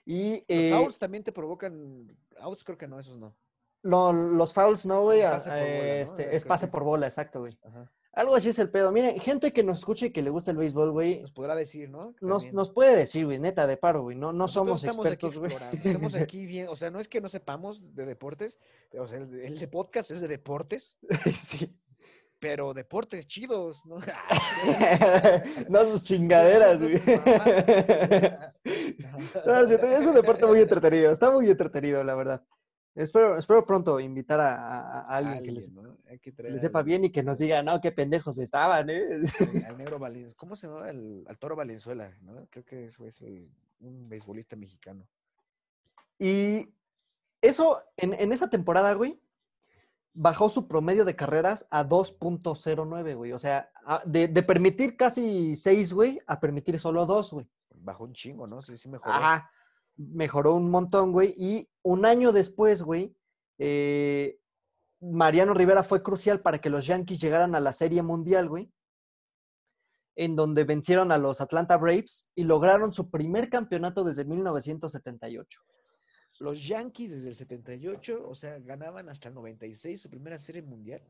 Y 0.07 0.33
Los 0.39 0.45
eh, 0.49 0.73
outs 0.73 0.99
también 0.99 1.25
te 1.25 1.33
provocan 1.33 2.07
outs, 2.41 2.65
creo 2.65 2.77
que 2.79 2.87
no, 2.89 2.99
esos 2.99 3.19
no. 3.19 3.35
lo- 3.83 4.13
los 4.13 4.53
fouls, 4.55 4.87
no, 4.87 5.03
güey. 5.03 5.23
¿no? 5.23 5.35
este, 5.37 6.23
Eh, 6.25 6.29
es 6.37 6.45
pase 6.45 6.69
por 6.69 6.85
bola, 6.85 7.07
exacto, 7.07 7.41
güey. 7.41 7.59
Ajá. 7.63 7.91
Algo 8.21 8.37
así 8.37 8.51
es 8.51 8.59
el 8.59 8.69
pedo. 8.69 8.93
Miren, 8.93 9.19
gente 9.19 9.51
que 9.51 9.63
nos 9.63 9.79
escuche 9.79 10.07
y 10.07 10.11
que 10.11 10.21
le 10.21 10.29
gusta 10.29 10.51
el 10.51 10.59
béisbol, 10.59 10.91
güey, 10.91 11.23
Nos 11.23 11.33
podrá 11.33 11.55
decir, 11.55 11.89
¿no? 11.89 12.15
nos, 12.21 12.53
nos 12.53 12.69
puede 12.69 12.95
decir, 12.95 13.25
güey, 13.25 13.39
neta, 13.39 13.67
de 13.67 13.79
paro, 13.79 14.03
güey. 14.03 14.15
No, 14.15 14.31
no 14.31 14.41
Nosotros 14.41 14.83
somos 14.83 14.85
expertos, 14.85 15.39
güey. 15.39 15.51
Estamos 15.83 16.15
aquí 16.15 16.45
bien, 16.45 16.69
o 16.69 16.77
sea, 16.77 16.91
no 16.91 17.01
es 17.01 17.09
que 17.09 17.23
no 17.23 17.31
sepamos 17.31 17.95
de 17.95 18.05
deportes, 18.05 18.59
o 18.93 19.09
sea, 19.09 19.17
el, 19.17 19.41
el 19.41 19.59
de 19.59 19.69
podcast 19.69 20.11
es 20.11 20.21
de 20.21 20.29
deportes, 20.29 20.99
sí. 21.35 21.75
pero 22.39 22.75
deportes 22.75 23.27
chidos, 23.27 23.87
¿no? 23.87 23.97
no 25.71 25.85
sus 25.87 26.05
chingaderas, 26.05 26.83
güey. 26.83 27.01
No, 29.47 29.61
es 29.65 30.07
un 30.07 30.15
deporte 30.15 30.47
muy 30.47 30.61
entretenido, 30.61 31.11
está 31.11 31.31
muy 31.31 31.49
entretenido, 31.49 32.05
la 32.05 32.15
verdad. 32.15 32.45
Espero, 32.95 33.39
espero 33.39 33.65
pronto 33.65 34.01
invitar 34.01 34.41
a, 34.41 34.55
a- 34.57 35.01
a 35.03 35.17
alguien 35.17 35.43
que 35.45 35.53
les, 35.53 35.69
Alguien, 35.69 35.85
¿no? 35.85 35.99
Hay 36.09 36.19
que 36.19 36.31
que 36.31 36.33
traer 36.33 36.53
le 36.53 36.61
sepa 36.61 36.83
bien 36.83 37.05
y 37.05 37.11
que 37.11 37.23
nos 37.23 37.39
diga, 37.39 37.63
no, 37.63 37.81
qué 37.81 37.93
pendejos 37.93 38.39
estaban, 38.39 38.91
¿eh? 38.91 39.03
al- 39.05 39.65
al 39.67 39.79
negro 39.79 39.99
Valenzuela. 39.99 40.35
¿Cómo 40.37 40.57
se 40.57 40.67
llama? 40.67 40.91
El, 40.91 41.25
al 41.29 41.39
toro 41.39 41.55
Valenzuela, 41.57 42.13
¿no? 42.23 42.47
Creo 42.51 42.65
que 42.65 42.87
eso 42.87 43.07
es 43.07 43.21
el- 43.23 43.49
un 43.81 44.03
beisbolista 44.09 44.57
mexicano. 44.57 45.07
Y 46.19 46.75
eso, 47.41 47.81
en, 47.97 48.13
en 48.15 48.33
esa 48.33 48.51
temporada, 48.51 48.93
güey, 48.95 49.21
bajó 50.13 50.49
su 50.51 50.67
promedio 50.67 51.05
de 51.05 51.17
carreras 51.17 51.67
a 51.71 51.85
2.09, 51.87 53.15
güey. 53.17 53.33
O 53.33 53.39
sea, 53.39 53.71
a- 53.87 54.03
de, 54.05 54.29
de 54.29 54.43
permitir 54.43 54.97
casi 54.97 55.55
6, 55.57 55.93
güey, 55.93 56.21
a 56.27 56.41
permitir 56.41 56.79
solo 56.79 57.07
2, 57.07 57.33
güey. 57.33 57.49
Bajó 57.77 58.05
un 58.05 58.13
chingo, 58.13 58.47
¿no? 58.47 58.61
Sí, 58.61 58.77
sí 58.77 58.89
mejoró. 58.89 59.13
Ajá. 59.15 59.51
Mejoró 60.01 60.55
un 60.55 60.71
montón, 60.71 61.13
güey. 61.13 61.35
Y 61.37 61.69
un 61.83 62.07
año 62.07 62.33
después, 62.33 62.83
güey, 62.83 63.15
eh, 63.59 64.39
Mariano 65.01 65.55
Rivera 65.55 65.83
fue 65.83 66.03
crucial 66.03 66.41
para 66.41 66.59
que 66.59 66.71
los 66.71 66.87
Yankees 66.87 67.21
llegaran 67.21 67.55
a 67.55 67.61
la 67.61 67.73
Serie 67.73 68.03
Mundial, 68.03 68.49
güey. 68.49 68.73
En 70.17 70.37
donde 70.37 70.65
vencieron 70.65 71.13
a 71.13 71.19
los 71.19 71.41
Atlanta 71.41 71.77
Braves 71.77 72.31
y 72.35 72.45
lograron 72.45 72.93
su 72.93 73.11
primer 73.11 73.49
campeonato 73.49 74.05
desde 74.05 74.25
1978. 74.25 75.61
Los 76.41 76.67
Yankees 76.67 77.11
desde 77.11 77.29
el 77.29 77.37
78, 77.37 78.27
o 78.27 78.35
sea, 78.35 78.59
ganaban 78.59 79.09
hasta 79.11 79.29
el 79.29 79.35
96 79.35 80.01
su 80.01 80.09
primera 80.09 80.39
serie 80.39 80.63
mundial. 80.63 81.03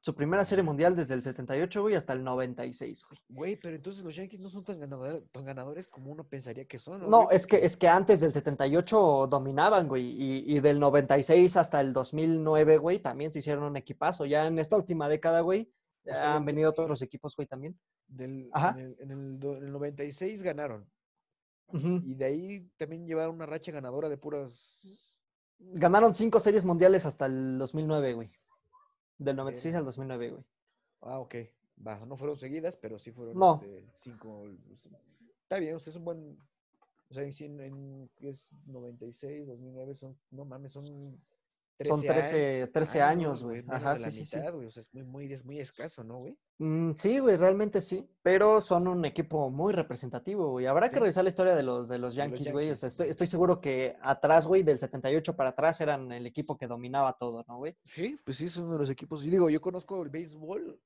Su 0.00 0.14
primera 0.14 0.44
serie 0.44 0.62
mundial 0.62 0.96
desde 0.96 1.14
el 1.14 1.22
78, 1.22 1.82
güey, 1.82 1.94
hasta 1.94 2.12
el 2.14 2.24
96, 2.24 3.04
güey. 3.08 3.20
Güey, 3.28 3.56
pero 3.60 3.76
entonces 3.76 4.02
los 4.02 4.14
Yankees 4.16 4.40
no 4.40 4.48
son 4.50 4.64
tan 4.64 4.80
ganadores, 4.80 5.22
tan 5.32 5.44
ganadores 5.44 5.86
como 5.86 6.10
uno 6.10 6.26
pensaría 6.26 6.64
que 6.66 6.78
son. 6.78 7.02
¿no, 7.02 7.08
No, 7.08 7.30
es 7.30 7.46
que, 7.46 7.56
es 7.64 7.76
que 7.76 7.88
antes 7.88 8.20
del 8.20 8.32
78 8.32 9.26
dominaban, 9.30 9.86
güey, 9.88 10.04
y, 10.04 10.44
y 10.56 10.60
del 10.60 10.80
96 10.80 11.56
hasta 11.58 11.80
el 11.80 11.92
2009, 11.92 12.78
güey, 12.78 12.98
también 13.00 13.32
se 13.32 13.40
hicieron 13.40 13.64
un 13.64 13.76
equipazo. 13.76 14.24
Ya 14.26 14.46
en 14.46 14.58
esta 14.58 14.76
última 14.76 15.08
década, 15.08 15.40
güey, 15.42 15.70
O 16.02 16.10
sea, 16.10 16.36
han 16.36 16.44
venido 16.44 16.70
otros 16.70 17.00
equipos, 17.02 17.36
güey, 17.36 17.46
también. 17.46 17.78
del- 18.06 18.48
Ajá. 18.52 18.70
en, 18.78 18.86
el, 18.86 18.96
en 19.00 19.10
el 19.10 19.44
en 19.56 19.64
el 19.66 19.72
96 19.72 20.42
ganaron. 20.42 20.90
Y 21.72 22.14
de 22.14 22.24
ahí 22.24 22.70
también 22.76 23.06
llevaron 23.06 23.34
una 23.36 23.46
racha 23.46 23.72
ganadora 23.72 24.08
de 24.08 24.16
puras. 24.18 24.78
Ganaron 25.58 26.14
cinco 26.14 26.38
series 26.40 26.64
mundiales 26.64 27.04
hasta 27.06 27.26
el 27.26 27.58
2009, 27.58 28.12
güey. 28.12 28.30
Del 29.18 29.36
96 29.36 29.72
Verga. 29.72 29.78
al 29.80 29.84
2009, 29.86 30.30
güey. 30.30 30.44
Ah, 31.02 31.18
ok. 31.20 31.34
Va, 31.86 31.98
no 32.06 32.16
fueron 32.16 32.36
seguidas, 32.36 32.76
pero 32.76 32.98
sí 32.98 33.10
fueron 33.12 33.36
No. 33.38 33.54
este, 33.62 33.84
cinco. 33.94 34.44
Está 35.42 35.58
bien, 35.58 35.74
o 35.74 35.78
sea, 35.80 35.90
es 35.90 35.96
un 35.96 36.04
buen. 36.04 36.38
O 37.10 37.14
sea, 37.14 37.24
en, 37.24 37.60
en 37.60 38.10
¿qué 38.16 38.30
es 38.30 38.48
96, 38.66 39.46
2009, 39.46 39.94
son. 39.94 40.16
No 40.30 40.44
mames, 40.44 40.72
son. 40.72 41.20
Son 41.80 42.00
13 42.00 42.56
años- 42.62 42.72
13 42.72 43.02
años, 43.02 43.42
güey. 43.42 43.64
Ajá, 43.68 43.96
sí, 43.96 44.10
sí, 44.10 44.24
sí. 44.24 44.38
O 44.38 44.70
sea, 44.70 44.80
es 44.80 44.94
muy, 44.94 45.02
muy, 45.04 45.32
es 45.32 45.44
muy 45.44 45.58
escaso, 45.60 46.04
¿no, 46.04 46.18
güey? 46.18 46.36
Mm, 46.58 46.92
sí, 46.94 47.18
güey, 47.18 47.36
realmente 47.36 47.80
sí. 47.80 48.08
Pero 48.22 48.60
son 48.60 48.86
un 48.88 49.04
equipo 49.04 49.50
muy 49.50 49.72
representativo, 49.72 50.50
güey. 50.50 50.66
Habrá 50.66 50.90
que 50.90 51.00
revisar 51.00 51.24
la 51.24 51.28
historia 51.30 51.54
de 51.54 51.62
los, 51.62 51.88
de 51.88 51.98
los 51.98 52.14
Yankees, 52.14 52.52
güey. 52.52 52.70
O 52.70 52.76
sea, 52.76 52.86
estoy, 52.88 53.08
estoy 53.08 53.26
seguro 53.26 53.60
que 53.60 53.96
atrás, 54.00 54.46
güey, 54.46 54.62
del 54.62 54.78
78 54.78 55.36
para 55.36 55.50
atrás 55.50 55.80
eran 55.80 56.10
el 56.12 56.26
equipo 56.26 56.56
que 56.56 56.66
dominaba 56.66 57.14
todo, 57.18 57.44
¿no, 57.48 57.58
güey? 57.58 57.76
Sí, 57.82 58.18
pues 58.24 58.36
sí, 58.38 58.46
es 58.46 58.56
uno 58.56 58.72
de 58.74 58.78
los 58.78 58.90
equipos. 58.90 59.24
Y 59.24 59.30
digo, 59.30 59.50
yo 59.50 59.60
conozco 59.60 60.02
el 60.02 60.10
béisbol 60.10 60.80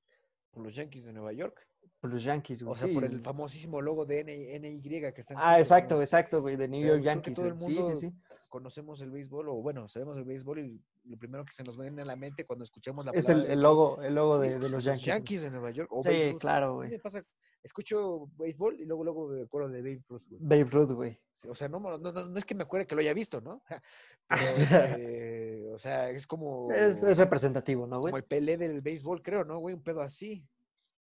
por 0.50 0.62
los 0.62 0.74
Yankees 0.74 1.04
de 1.04 1.12
Nueva 1.12 1.32
York. 1.32 1.66
Por 2.00 2.12
los 2.12 2.24
Yankees, 2.24 2.62
güey. 2.62 2.72
O 2.72 2.74
sea, 2.76 2.92
por 2.92 3.04
el 3.04 3.16
sí. 3.16 3.22
famosísimo 3.22 3.82
logo 3.82 4.06
de 4.06 4.20
N- 4.20 4.58
NY 4.60 5.12
que 5.12 5.20
están. 5.20 5.36
Ah, 5.38 5.58
exacto, 5.58 6.00
exacto, 6.00 6.40
güey, 6.40 6.56
de 6.56 6.68
New 6.68 6.86
York 6.86 7.02
Yankees, 7.02 7.36
todo 7.36 7.48
el. 7.48 7.58
Sí, 7.58 7.82
sí, 7.82 7.96
sí. 7.96 8.12
Conocemos 8.48 9.00
el 9.02 9.10
béisbol, 9.10 9.48
o 9.48 9.54
bueno, 9.56 9.88
sabemos 9.88 10.16
el 10.16 10.24
béisbol 10.24 10.58
y 10.60 10.80
lo 11.04 11.18
primero 11.18 11.44
que 11.44 11.52
se 11.52 11.62
nos 11.64 11.76
viene 11.78 12.02
a 12.02 12.04
la 12.06 12.16
mente 12.16 12.44
cuando 12.46 12.64
escuchamos 12.64 13.04
la 13.04 13.12
Es 13.12 13.26
palabra 13.26 13.52
el, 13.52 13.60
logo, 13.60 14.00
el 14.02 14.14
logo 14.14 14.38
de, 14.38 14.58
de 14.58 14.68
los 14.70 14.84
Yankees. 14.84 15.04
Yankees 15.06 15.42
de 15.42 15.50
Nueva 15.50 15.70
York. 15.70 15.90
O 15.92 16.02
Sí, 16.02 16.34
claro, 16.38 16.76
güey. 16.76 16.90
me 16.90 16.98
pasa, 16.98 17.22
escucho 17.62 18.28
béisbol 18.38 18.80
y 18.80 18.84
luego, 18.86 19.04
luego 19.04 19.28
me 19.28 19.42
acuerdo 19.42 19.68
de 19.68 19.82
Babe 19.82 20.02
Ruth, 20.08 20.22
güey. 20.30 20.40
Babe 20.42 20.64
Ruth, 20.64 20.92
güey. 20.92 21.18
O 21.48 21.54
sea, 21.54 21.68
no, 21.68 21.78
no- 21.78 21.98
no 21.98 22.38
es 22.38 22.44
que 22.44 22.54
me 22.54 22.62
acuerde 22.64 22.86
que 22.86 22.94
lo 22.94 23.00
haya 23.02 23.12
visto, 23.14 23.40
¿no? 23.40 23.62
Pero, 24.28 24.40
este, 25.02 25.70
o 25.72 25.78
sea, 25.78 26.10
es 26.10 26.26
como, 26.26 26.70
Es, 26.72 27.02
es 27.02 27.18
representativo, 27.18 27.86
¿no, 27.86 28.00
güey? 28.00 28.10
como 28.12 28.18
el 28.18 28.24
Pelé 28.24 28.56
del 28.56 28.80
béisbol, 28.80 29.22
creo, 29.22 29.44
¿no, 29.44 29.58
güey? 29.58 29.74
Un 29.74 29.82
pedo 29.82 30.00
así. 30.02 30.44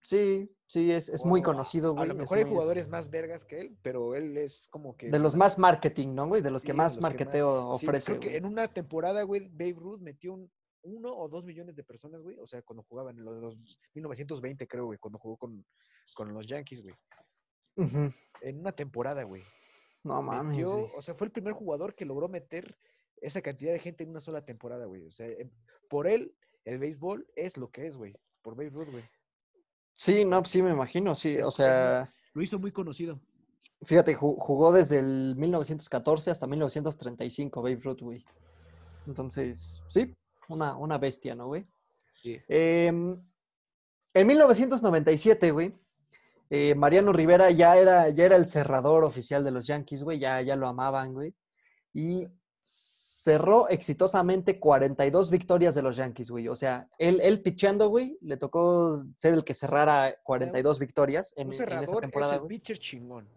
Sí, 0.02 0.50
sí, 0.66 0.90
es, 0.92 1.08
es 1.10 1.24
muy 1.26 1.42
conocido, 1.42 1.90
A 1.90 1.94
güey. 1.94 2.08
lo 2.08 2.14
es 2.14 2.18
mejor 2.20 2.38
hay 2.38 2.44
muy- 2.44 2.50
es 2.52 2.54
jugadores 2.54 2.88
más 2.88 3.10
vergas 3.10 3.44
que 3.44 3.60
él, 3.60 3.76
pero 3.82 4.14
él 4.14 4.36
es 4.38 4.66
como 4.68 4.96
que... 4.96 5.10
De 5.10 5.18
los 5.18 5.36
más 5.36 5.58
marketing, 5.58 6.14
¿no, 6.14 6.26
güey? 6.26 6.40
De 6.42 6.50
los 6.50 6.62
sí, 6.62 6.68
que 6.68 6.72
más 6.74 6.92
los 6.92 6.98
que 6.98 7.02
marketeo 7.02 7.78
sí, 7.78 7.86
ofrece, 7.86 8.06
creo 8.18 8.20
que 8.20 8.36
en 8.36 8.44
una 8.46 8.72
temporada, 8.72 9.22
güey, 9.24 9.48
Babe 9.48 9.74
Ruth 9.76 10.00
metió 10.00 10.32
un 10.34 10.50
uno 10.82 11.14
o 11.14 11.28
dos 11.28 11.44
millones 11.44 11.76
de 11.76 11.84
personas, 11.84 12.22
güey. 12.22 12.38
O 12.38 12.46
sea, 12.46 12.62
cuando 12.62 12.82
jugaban 12.84 13.18
en 13.18 13.24
los, 13.26 13.36
los 13.38 13.56
1920, 13.92 14.66
creo, 14.66 14.86
güey, 14.86 14.98
cuando 14.98 15.18
jugó 15.18 15.36
con, 15.36 15.62
con 16.14 16.32
los 16.32 16.46
Yankees, 16.46 16.80
güey. 16.80 16.94
En 18.40 18.58
una 18.58 18.72
temporada, 18.72 19.22
güey. 19.24 19.42
No 20.04 20.22
mames, 20.22 20.56
Metió, 20.56 20.70
güey. 20.72 20.90
o 20.96 21.02
sea, 21.02 21.14
fue 21.14 21.26
el 21.26 21.32
primer 21.32 21.52
jugador 21.52 21.94
que 21.94 22.06
logró 22.06 22.28
meter 22.28 22.78
esa 23.20 23.42
cantidad 23.42 23.72
de 23.72 23.78
gente 23.78 24.04
en 24.04 24.10
una 24.10 24.20
sola 24.20 24.42
temporada, 24.44 24.86
güey. 24.86 25.04
O 25.04 25.10
sea, 25.10 25.26
em- 25.26 25.50
por 25.90 26.06
él, 26.06 26.34
el 26.64 26.78
béisbol 26.78 27.26
es 27.36 27.58
lo 27.58 27.70
que 27.70 27.86
es, 27.86 27.98
güey. 27.98 28.14
Por 28.40 28.54
Babe 28.56 28.70
Ruth, 28.70 28.88
güey. 28.90 29.04
Sí, 30.02 30.24
no, 30.24 30.42
sí 30.46 30.62
me 30.62 30.70
imagino, 30.70 31.14
sí. 31.14 31.36
O 31.36 31.38
es 31.38 31.44
muy- 31.44 31.52
sea, 31.52 32.14
Lo 32.32 32.40
hizo 32.42 32.58
muy 32.58 32.72
conocido. 32.72 33.20
fíjate, 33.84 34.16
ju- 34.16 34.34
jugó 34.38 34.72
desde 34.72 34.98
el 34.98 35.34
1914 35.36 36.30
hasta 36.30 36.46
1935, 36.46 37.60
Babe 37.60 37.80
Ruth, 37.84 38.00
güey. 38.00 38.24
Entonces, 39.06 39.82
sí, 39.88 40.14
una, 40.48 40.74
una 40.74 40.96
bestia, 40.96 41.34
¿no, 41.34 41.48
güey? 41.48 41.66
Sí. 42.22 42.38
Em, 42.48 43.22
en 44.14 44.26
1997, 44.26 45.50
güey, 45.50 45.74
eh, 46.48 46.74
Mariano 46.74 47.12
Rivera 47.12 47.50
ya 47.50 47.76
era, 47.76 48.08
ya 48.08 48.24
era 48.24 48.36
el 48.36 48.48
cerrador 48.48 49.04
oficial 49.04 49.44
de 49.44 49.50
los 49.50 49.66
Yankees, 49.66 50.02
güey, 50.02 50.18
ya, 50.18 50.40
ya 50.40 50.56
lo 50.56 50.66
amaban, 50.66 51.12
güey. 51.12 51.34
Y 51.92 52.26
cerró 52.60 53.68
exitosamente 53.68 54.58
42 54.58 55.30
victorias 55.30 55.74
de 55.74 55.82
los 55.82 55.96
Yankees, 55.96 56.30
güey. 56.30 56.48
O 56.48 56.56
sea, 56.56 56.88
él, 56.98 57.20
él 57.22 57.42
picheando, 57.42 57.88
güey, 57.88 58.16
le 58.22 58.36
tocó 58.36 59.04
ser 59.16 59.34
el 59.34 59.44
que 59.44 59.54
cerrara 59.54 60.14
42 60.22 60.78
victorias 60.78 61.34
en, 61.36 61.48
Un 61.48 61.54
en 61.54 61.78
esa 61.82 61.96
temporada, 62.00 62.36
es 62.36 62.40
el 62.42 62.46
pitcher 62.46 62.78
chingón. 62.78 63.28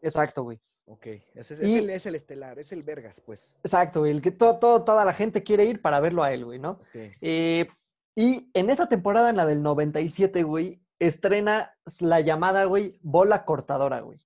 Exacto, 0.00 0.44
güey. 0.44 0.60
Ok. 0.86 1.06
Es, 1.34 1.50
Y- 1.50 1.54
es 1.54 1.60
el, 1.60 1.90
es 1.90 2.06
el 2.06 2.14
estelar, 2.14 2.58
es 2.58 2.70
el 2.72 2.82
vergas, 2.82 3.20
pues. 3.20 3.52
Exacto, 3.64 4.00
güey. 4.00 4.12
El 4.12 4.22
que 4.22 4.30
to- 4.30 4.58
to- 4.58 4.84
toda 4.84 5.04
la 5.04 5.12
gente 5.12 5.42
quiere 5.42 5.64
ir 5.64 5.82
para 5.82 6.00
verlo 6.00 6.22
a 6.22 6.32
él, 6.32 6.44
güey, 6.44 6.58
¿no? 6.58 6.80
Eh, 7.20 7.66
y 8.14 8.50
en 8.54 8.70
esa 8.70 8.88
temporada, 8.88 9.30
en 9.30 9.36
la 9.36 9.46
del 9.46 9.62
97, 9.62 10.42
güey, 10.44 10.80
estrena 10.98 11.74
la 12.00 12.20
llamada, 12.20 12.64
güey, 12.64 12.98
bola 13.02 13.44
cortadora, 13.44 14.00
güey. 14.00 14.18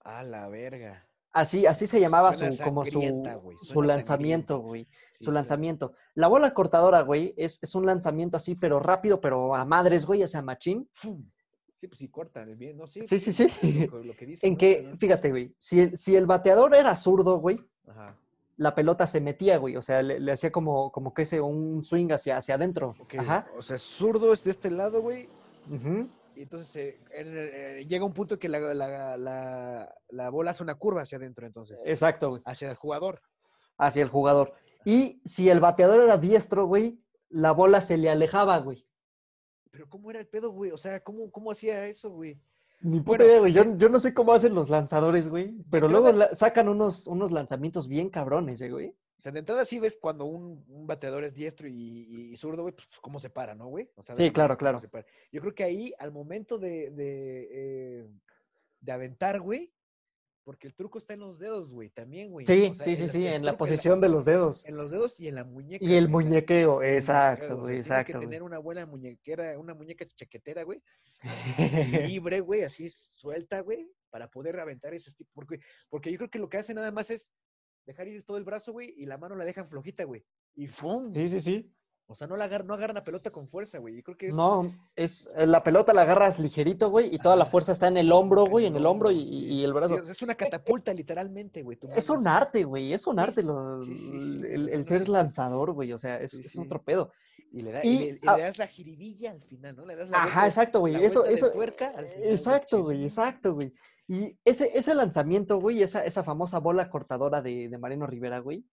A 0.00 0.22
la 0.22 0.48
verga. 0.48 1.06
Así, 1.34 1.66
así 1.66 1.86
se 1.88 1.98
llamaba 2.00 2.32
su, 2.32 2.46
como 2.62 2.86
su, 2.86 3.02
su 3.56 3.82
lanzamiento, 3.82 4.60
güey. 4.60 4.84
Sí, 5.18 5.24
su 5.24 5.32
lanzamiento. 5.32 5.92
La 6.14 6.28
bola 6.28 6.54
cortadora, 6.54 7.02
güey, 7.02 7.34
es, 7.36 7.60
es 7.62 7.74
un 7.74 7.84
lanzamiento 7.86 8.36
así, 8.36 8.54
pero 8.54 8.78
rápido, 8.78 9.20
pero 9.20 9.54
a 9.54 9.64
madres, 9.64 10.06
güey, 10.06 10.22
o 10.22 10.28
sea, 10.28 10.42
machín. 10.42 10.88
Sí, 11.76 11.88
pues 11.88 11.98
sí, 11.98 12.08
cortan 12.08 12.56
bien, 12.56 12.76
¿no? 12.78 12.86
Sí, 12.86 13.02
Sí, 13.02 13.18
sí, 13.18 13.32
sí. 13.32 13.86
Lo, 13.88 14.00
que- 14.14 14.38
En 14.42 14.52
¿no? 14.52 14.58
que, 14.58 14.94
fíjate, 14.98 15.30
güey, 15.30 15.52
si 15.58 15.80
el, 15.80 15.96
si 15.98 16.14
el 16.16 16.26
bateador 16.26 16.72
era 16.74 16.94
zurdo, 16.94 17.38
güey, 17.38 17.60
Ajá. 17.88 18.16
la 18.56 18.74
pelota 18.76 19.06
se 19.08 19.20
metía, 19.20 19.58
güey. 19.58 19.76
O 19.76 19.82
sea, 19.82 20.02
le, 20.04 20.20
le 20.20 20.32
hacía 20.32 20.52
como, 20.52 20.92
como 20.92 21.12
que 21.12 21.22
ese, 21.22 21.40
un 21.40 21.82
swing 21.84 22.12
hacia, 22.12 22.36
hacia 22.36 22.54
adentro. 22.54 22.94
Ajá. 23.18 23.48
O 23.58 23.60
sea, 23.62 23.76
zurdo 23.76 24.32
es 24.32 24.44
de 24.44 24.52
este 24.52 24.70
lado, 24.70 25.02
güey. 25.02 25.28
ujú, 25.68 26.08
Y 26.36 26.42
entonces 26.42 26.76
eh, 26.76 27.00
eh, 27.12 27.86
llega 27.86 28.04
un 28.04 28.12
punto 28.12 28.38
que 28.38 28.48
la, 28.48 28.58
la, 28.58 29.16
la, 29.16 29.94
la 30.08 30.30
bola 30.30 30.50
hace 30.50 30.62
una 30.62 30.74
curva 30.74 31.02
hacia 31.02 31.18
adentro, 31.18 31.46
entonces. 31.46 31.80
Exacto, 31.84 32.30
güey. 32.30 32.42
Hacia 32.44 32.70
el 32.70 32.76
jugador. 32.76 33.22
Hacia 33.78 34.02
el 34.02 34.08
jugador. 34.08 34.54
Y 34.84 35.20
si 35.24 35.48
el 35.48 35.60
bateador 35.60 36.02
era 36.02 36.18
diestro, 36.18 36.66
güey, 36.66 37.00
la 37.28 37.52
bola 37.52 37.80
se 37.80 37.96
le 37.96 38.10
alejaba, 38.10 38.58
güey. 38.58 38.86
Pero 39.70 39.88
¿cómo 39.88 40.10
era 40.10 40.20
el 40.20 40.26
pedo, 40.26 40.50
güey? 40.50 40.70
O 40.70 40.78
sea, 40.78 41.02
¿cómo, 41.02 41.30
cómo 41.30 41.50
hacía 41.50 41.86
eso, 41.86 42.10
güey? 42.10 42.40
Ni 42.80 43.00
puta 43.00 43.24
Bueno, 43.24 43.24
idea, 43.24 43.38
güey. 43.40 43.52
Yo, 43.52 43.76
yo 43.76 43.88
no 43.88 43.98
sé 43.98 44.12
cómo 44.12 44.32
hacen 44.32 44.54
los 44.54 44.68
lanzadores, 44.68 45.28
güey. 45.28 45.56
Pero 45.70 45.88
luego 45.88 46.10
sacan 46.32 46.68
unos, 46.68 47.06
unos 47.06 47.32
lanzamientos 47.32 47.88
bien 47.88 48.10
cabrones, 48.10 48.60
eh, 48.60 48.70
güey. 48.70 48.94
O 49.18 49.22
sea, 49.22 49.32
de 49.32 49.38
entrada 49.38 49.64
sí 49.64 49.78
ves 49.78 49.96
cuando 50.00 50.24
un, 50.24 50.64
un 50.68 50.86
bateador 50.86 51.24
es 51.24 51.34
diestro 51.34 51.68
y, 51.68 52.34
zurdo, 52.36 52.62
güey, 52.62 52.74
pues 52.74 52.88
cómo 53.00 53.20
se 53.20 53.30
para, 53.30 53.54
¿no, 53.54 53.68
güey? 53.68 53.90
O 53.96 54.02
sea, 54.02 54.14
Sí, 54.14 54.30
claro, 54.30 54.56
claro. 54.56 54.80
se 54.80 54.88
para. 54.88 55.06
Yo 55.32 55.40
creo 55.40 55.54
que 55.54 55.64
ahí, 55.64 55.92
al 55.98 56.12
momento 56.12 56.58
de, 56.58 56.90
de, 56.90 57.48
eh, 57.50 58.08
de 58.80 58.92
aventar, 58.92 59.40
güey, 59.40 59.72
porque 60.44 60.66
el 60.66 60.74
truco 60.74 60.98
está 60.98 61.14
en 61.14 61.20
los 61.20 61.38
dedos, 61.38 61.70
güey, 61.70 61.88
también, 61.88 62.30
güey. 62.30 62.44
Sí, 62.44 62.68
O 62.70 62.74
sea, 62.74 62.84
sí, 62.84 62.96
sí, 62.96 63.08
sí, 63.08 63.26
en 63.26 63.44
la 63.44 63.56
posición 63.56 64.00
de 64.00 64.10
los 64.10 64.26
dedos. 64.26 64.66
En 64.66 64.76
los 64.76 64.90
dedos 64.90 65.18
y 65.18 65.28
en 65.28 65.36
la 65.36 65.44
muñeca. 65.44 65.84
Y 65.84 65.94
el 65.94 66.08
güey, 66.08 66.26
muñequeo, 66.26 66.82
exacto, 66.82 67.56
güey, 67.56 67.68
tienes 67.68 67.86
exacto. 67.86 68.06
que 68.06 68.18
güey. 68.18 68.26
tener 68.26 68.42
una 68.42 68.58
buena 68.58 68.84
muñequera, 68.84 69.58
una 69.58 69.74
muñeca 69.74 70.04
chaquetera, 70.06 70.64
güey, 70.64 70.82
libre, 72.12 72.40
güey, 72.40 72.62
así 72.62 72.90
suelta, 72.90 73.60
güey, 73.60 73.88
para 74.10 74.28
poder 74.28 74.60
aventar 74.60 74.92
ese 74.92 75.12
tipo. 75.12 75.30
Porque, 75.34 75.60
porque 75.88 76.12
yo 76.12 76.18
creo 76.18 76.30
que 76.30 76.38
lo 76.38 76.50
que 76.50 76.58
hace 76.58 76.74
nada 76.74 76.92
más 76.92 77.10
es 77.10 77.30
dejar 77.86 78.08
ir 78.08 78.24
todo 78.24 78.36
el 78.36 78.44
brazo, 78.44 78.72
güey, 78.72 78.94
y 78.96 79.06
la 79.06 79.18
mano 79.18 79.34
la 79.34 79.44
dejan 79.44 79.68
flojita, 79.68 80.04
güey. 80.04 80.24
Y 80.54 80.66
¡fum! 80.68 81.10
Sí, 81.12 81.28
sí, 81.28 81.40
sí. 81.40 81.73
O 82.06 82.14
sea, 82.14 82.26
no 82.26 82.36
la 82.36 82.44
agarra, 82.44 82.64
no 82.64 82.74
agarran 82.74 82.96
la 82.96 83.02
pelota 83.04 83.30
con 83.30 83.48
fuerza, 83.48 83.78
güey. 83.78 83.96
Yo 83.96 84.02
creo 84.02 84.16
que 84.18 84.28
es. 84.28 84.34
No, 84.34 84.70
es 84.94 85.30
eh, 85.36 85.46
la 85.46 85.64
pelota 85.64 85.94
la 85.94 86.02
agarras 86.02 86.38
ligerito, 86.38 86.90
güey, 86.90 87.14
y 87.14 87.18
toda 87.18 87.34
la 87.34 87.46
fuerza 87.46 87.72
está 87.72 87.88
en 87.88 87.96
el 87.96 88.12
hombro, 88.12 88.44
güey, 88.44 88.66
en 88.66 88.76
el 88.76 88.84
hombro 88.84 89.10
y, 89.10 89.20
sí. 89.20 89.38
y 89.46 89.64
el 89.64 89.70
Sí, 89.70 89.74
brazo. 89.74 90.02
sea, 90.02 90.10
es 90.12 90.20
una 90.22 90.34
catapulta, 90.34 90.92
literalmente, 90.92 91.62
güey. 91.62 91.78
Es 91.96 92.10
un 92.10 92.26
arte, 92.28 92.64
güey, 92.64 92.92
es 92.92 93.06
un 93.06 93.16
Sí, 93.16 93.20
arte 93.22 93.42
lo- 93.42 93.84
sí, 93.84 93.94
sí, 93.94 94.20
sí, 94.20 94.40
el, 94.70 94.84
ser 94.84 95.08
lanzador, 95.08 95.72
güey, 95.72 95.92
o 95.94 95.98
sea, 95.98 96.18
es, 96.20 96.32
Sí, 96.32 96.42
es 96.44 96.52
sí. 96.52 96.60
otro 96.60 96.82
pedo. 96.82 97.10
Y 97.50 97.62
le, 97.62 97.72
da, 97.72 97.80
Y, 97.84 97.88
y 97.88 97.98
le, 97.98 98.04
y 98.22 98.36
le 98.36 98.42
das 98.42 98.58
la 98.58 98.66
jiribilla 98.66 99.30
al 99.30 99.40
final, 99.42 99.74
¿no? 99.76 99.86
Le 99.86 99.96
das 99.96 100.10
la 100.10 100.18
Ajá, 100.18 100.24
vuelta- 100.40 100.46
exacto, 100.46 100.80
güey, 100.80 100.96
eso, 100.96 101.24
eso, 101.24 101.50
tuerca 101.52 101.86
al 101.86 102.04
final, 102.06 102.18
güey, 102.18 102.30
exacto, 102.32 102.82
güey, 102.82 103.04
exacto, 103.04 103.54
güey. 103.54 103.72
Y 104.08 104.36
ese, 104.44 104.76
ese 104.76 104.94
lanzamiento, 104.94 105.58
güey, 105.58 105.82
esa, 105.82 106.04
esa 106.04 106.22
famosa 106.22 106.58
bola 106.58 106.90
cortadora 106.90 107.40
de, 107.40 107.68
de 107.70 107.78
Mariano 107.78 108.06
Rivera, 108.06 108.40
güey, 108.40 108.66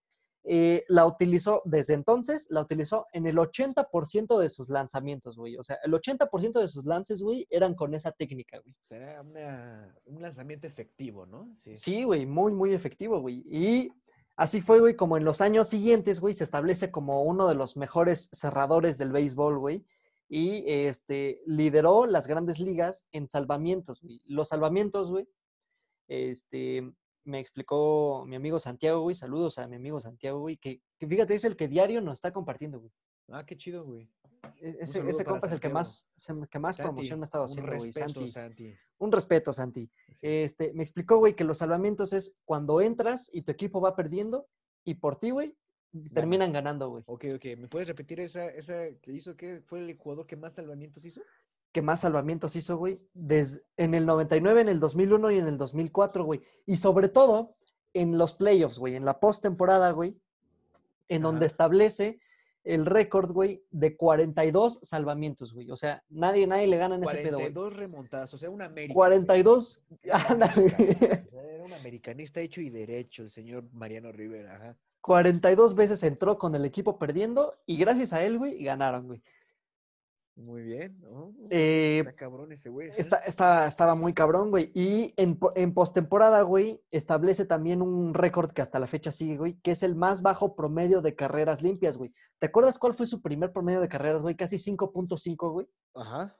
eh, 0.43 0.83
la 0.87 1.05
utilizó 1.05 1.61
desde 1.65 1.93
entonces, 1.93 2.47
la 2.49 2.61
utilizó 2.61 3.05
en 3.13 3.27
el 3.27 3.37
80% 3.37 4.39
de 4.39 4.49
sus 4.49 4.69
lanzamientos, 4.69 5.37
güey. 5.37 5.55
O 5.57 5.63
sea, 5.63 5.77
el 5.83 5.93
80% 5.93 6.59
de 6.59 6.67
sus 6.67 6.85
lances, 6.85 7.21
güey, 7.21 7.45
eran 7.49 7.75
con 7.75 7.93
esa 7.93 8.11
técnica, 8.11 8.59
güey. 8.59 8.73
Será 8.87 9.21
una- 9.21 9.95
un 10.05 10.21
lanzamiento 10.21 10.67
efectivo, 10.67 11.25
¿no? 11.25 11.55
Sí. 11.59 11.75
Sí, 11.75 12.03
güey, 12.03 12.25
muy, 12.25 12.53
muy 12.53 12.73
efectivo, 12.73 13.19
güey. 13.19 13.43
Y 13.49 13.91
Así 14.37 14.61
fue, 14.61 14.79
güey, 14.79 14.95
como 14.95 15.17
en 15.17 15.25
los 15.25 15.39
años 15.39 15.67
siguientes, 15.67 16.19
güey, 16.19 16.33
se 16.33 16.45
establece 16.45 16.89
como 16.89 17.21
uno 17.21 17.47
de 17.47 17.53
los 17.53 17.77
mejores 17.77 18.27
cerradores 18.31 18.97
del 18.97 19.11
béisbol, 19.11 19.59
güey. 19.59 19.85
Y 20.29 20.63
este, 20.65 21.43
lideró 21.45 22.07
las 22.07 22.25
grandes 22.27 22.59
ligas 22.59 23.07
en 23.11 23.27
salvamientos, 23.27 24.01
güey. 24.01 24.19
Los 24.25 24.47
salvamientos, 24.47 25.11
güey, 25.11 25.27
este, 26.07 26.91
me 27.23 27.39
explicó 27.39 28.25
mi 28.27 28.35
amigo 28.35 28.59
Santiago, 28.59 29.01
güey. 29.01 29.15
Saludos 29.15 29.57
a 29.57 29.67
mi 29.67 29.75
amigo 29.75 29.99
Santiago, 30.01 30.39
güey. 30.39 30.57
Que, 30.57 30.81
que 30.97 31.07
fíjate, 31.07 31.35
es 31.35 31.43
el 31.43 31.55
que 31.55 31.67
diario 31.67 32.01
nos 32.01 32.13
está 32.13 32.31
compartiendo, 32.31 32.79
güey. 32.79 32.91
Ah, 33.29 33.45
qué 33.45 33.55
chido, 33.57 33.85
güey. 33.85 34.09
E- 34.59 34.77
Ese, 34.79 35.23
compa 35.25 35.47
es 35.47 35.53
el 35.53 35.59
que 35.59 35.69
más, 35.69 36.09
que 36.49 36.59
más 36.59 36.75
Santi, 36.75 36.87
promoción 36.87 37.19
me 37.19 37.23
ha 37.23 37.25
estado 37.25 37.45
haciendo, 37.45 37.75
güey. 37.77 37.93
Santi. 37.93 38.31
Santi. 38.31 38.75
Un 38.97 39.11
respeto, 39.11 39.53
Santi. 39.53 39.89
Sí. 40.07 40.19
Este, 40.21 40.73
me 40.73 40.83
explicó, 40.83 41.17
güey, 41.17 41.35
que 41.35 41.43
los 41.43 41.59
salvamientos 41.59 42.13
es 42.13 42.37
cuando 42.45 42.81
entras 42.81 43.29
y 43.33 43.43
tu 43.43 43.51
equipo 43.51 43.81
va 43.81 43.95
perdiendo 43.95 44.47
y 44.83 44.95
por 44.95 45.15
ti, 45.15 45.29
güey, 45.29 45.55
terminan 46.13 46.51
ganando, 46.51 46.89
güey. 46.89 47.03
Ok, 47.07 47.25
ok. 47.35 47.45
¿Me 47.57 47.67
puedes 47.67 47.87
repetir 47.87 48.19
esa, 48.19 48.47
esa 48.47 48.73
que 49.01 49.11
hizo? 49.11 49.35
¿Qué 49.35 49.61
fue 49.65 49.79
el 49.79 49.97
jugador 49.97 50.25
que 50.25 50.35
más 50.35 50.53
salvamientos 50.53 51.03
hizo? 51.05 51.21
Que 51.71 51.81
más 51.81 52.01
salvamientos 52.01 52.55
hizo, 52.55 52.77
güey, 52.77 53.01
desde 53.13 53.63
en 53.77 53.93
el 53.93 54.05
99, 54.05 54.61
en 54.61 54.69
el 54.69 54.79
2001 54.79 55.31
y 55.31 55.37
en 55.37 55.47
el 55.47 55.57
2004, 55.57 56.23
güey. 56.23 56.41
Y 56.65 56.77
sobre 56.77 57.09
todo 57.09 57.55
en 57.93 58.17
los 58.17 58.33
playoffs, 58.33 58.77
güey, 58.77 58.95
en 58.95 59.05
la 59.05 59.19
postemporada, 59.19 59.91
güey, 59.91 60.17
en 61.07 61.21
donde 61.21 61.45
establece 61.45 62.19
el 62.63 62.85
récord, 62.85 63.31
güey, 63.31 63.63
de 63.71 63.97
42 63.97 64.79
salvamientos, 64.83 65.53
güey. 65.53 65.71
O 65.71 65.75
sea, 65.75 66.03
nadie, 66.09 66.45
nadie 66.45 66.67
le 66.67 66.77
gana 66.77 66.95
en 66.95 67.03
ese 67.03 67.17
pedo, 67.17 67.39
güey. 67.39 67.51
42 67.51 67.75
remontadas, 67.75 68.33
o 68.33 68.37
sea, 68.37 68.49
un 68.49 68.61
América. 68.61 68.93
güey. 68.93 69.07
42, 69.07 69.83
ándale, 70.29 70.53
América, 70.53 70.75
güey. 70.77 70.89
o 70.89 70.93
sea, 70.93 71.53
Era 71.55 71.63
un 71.63 71.73
americanista 71.73 72.39
hecho 72.39 72.61
y 72.61 72.69
derecho, 72.69 73.23
el 73.23 73.29
señor 73.29 73.65
Mariano 73.73 74.11
Rivera. 74.11 74.55
Ajá. 74.55 74.77
42 75.01 75.75
veces 75.75 76.03
entró 76.03 76.37
con 76.37 76.53
el 76.55 76.63
equipo 76.63 76.97
perdiendo 76.99 77.55
y 77.65 77.77
gracias 77.77 78.13
a 78.13 78.23
él, 78.23 78.37
güey, 78.37 78.63
ganaron, 78.63 79.07
güey. 79.07 79.21
Muy 80.35 80.61
bien. 80.63 80.99
¿no? 81.01 81.33
Eh, 81.49 81.99
Está 81.99 82.13
cabrón 82.15 82.51
ese 82.51 82.69
güey. 82.69 82.89
Está, 82.97 83.17
está- 83.17 83.67
estaba 83.67 83.95
muy 83.95 84.13
cabrón, 84.13 84.49
güey. 84.49 84.71
Y 84.73 85.13
en, 85.17 85.37
en 85.55 85.73
postemporada, 85.73 86.41
güey, 86.41 86.81
establece 86.89 87.45
también 87.45 87.81
un 87.81 88.13
récord 88.13 88.51
que 88.51 88.61
hasta 88.61 88.79
la 88.79 88.87
fecha 88.87 89.11
sigue, 89.11 89.37
güey, 89.37 89.53
que 89.61 89.71
es 89.71 89.83
el 89.83 89.95
más 89.95 90.21
bajo 90.21 90.55
promedio 90.55 91.01
de 91.01 91.15
carreras 91.15 91.61
limpias, 91.61 91.97
güey. 91.97 92.11
¿Te 92.39 92.47
acuerdas 92.47 92.79
cuál 92.79 92.93
fue 92.93 93.05
su 93.05 93.21
primer 93.21 93.51
promedio 93.51 93.81
de 93.81 93.89
carreras, 93.89 94.21
güey? 94.21 94.35
Casi 94.35 94.57
5.5, 94.57 95.51
güey. 95.51 95.67
Ajá. 95.95 96.35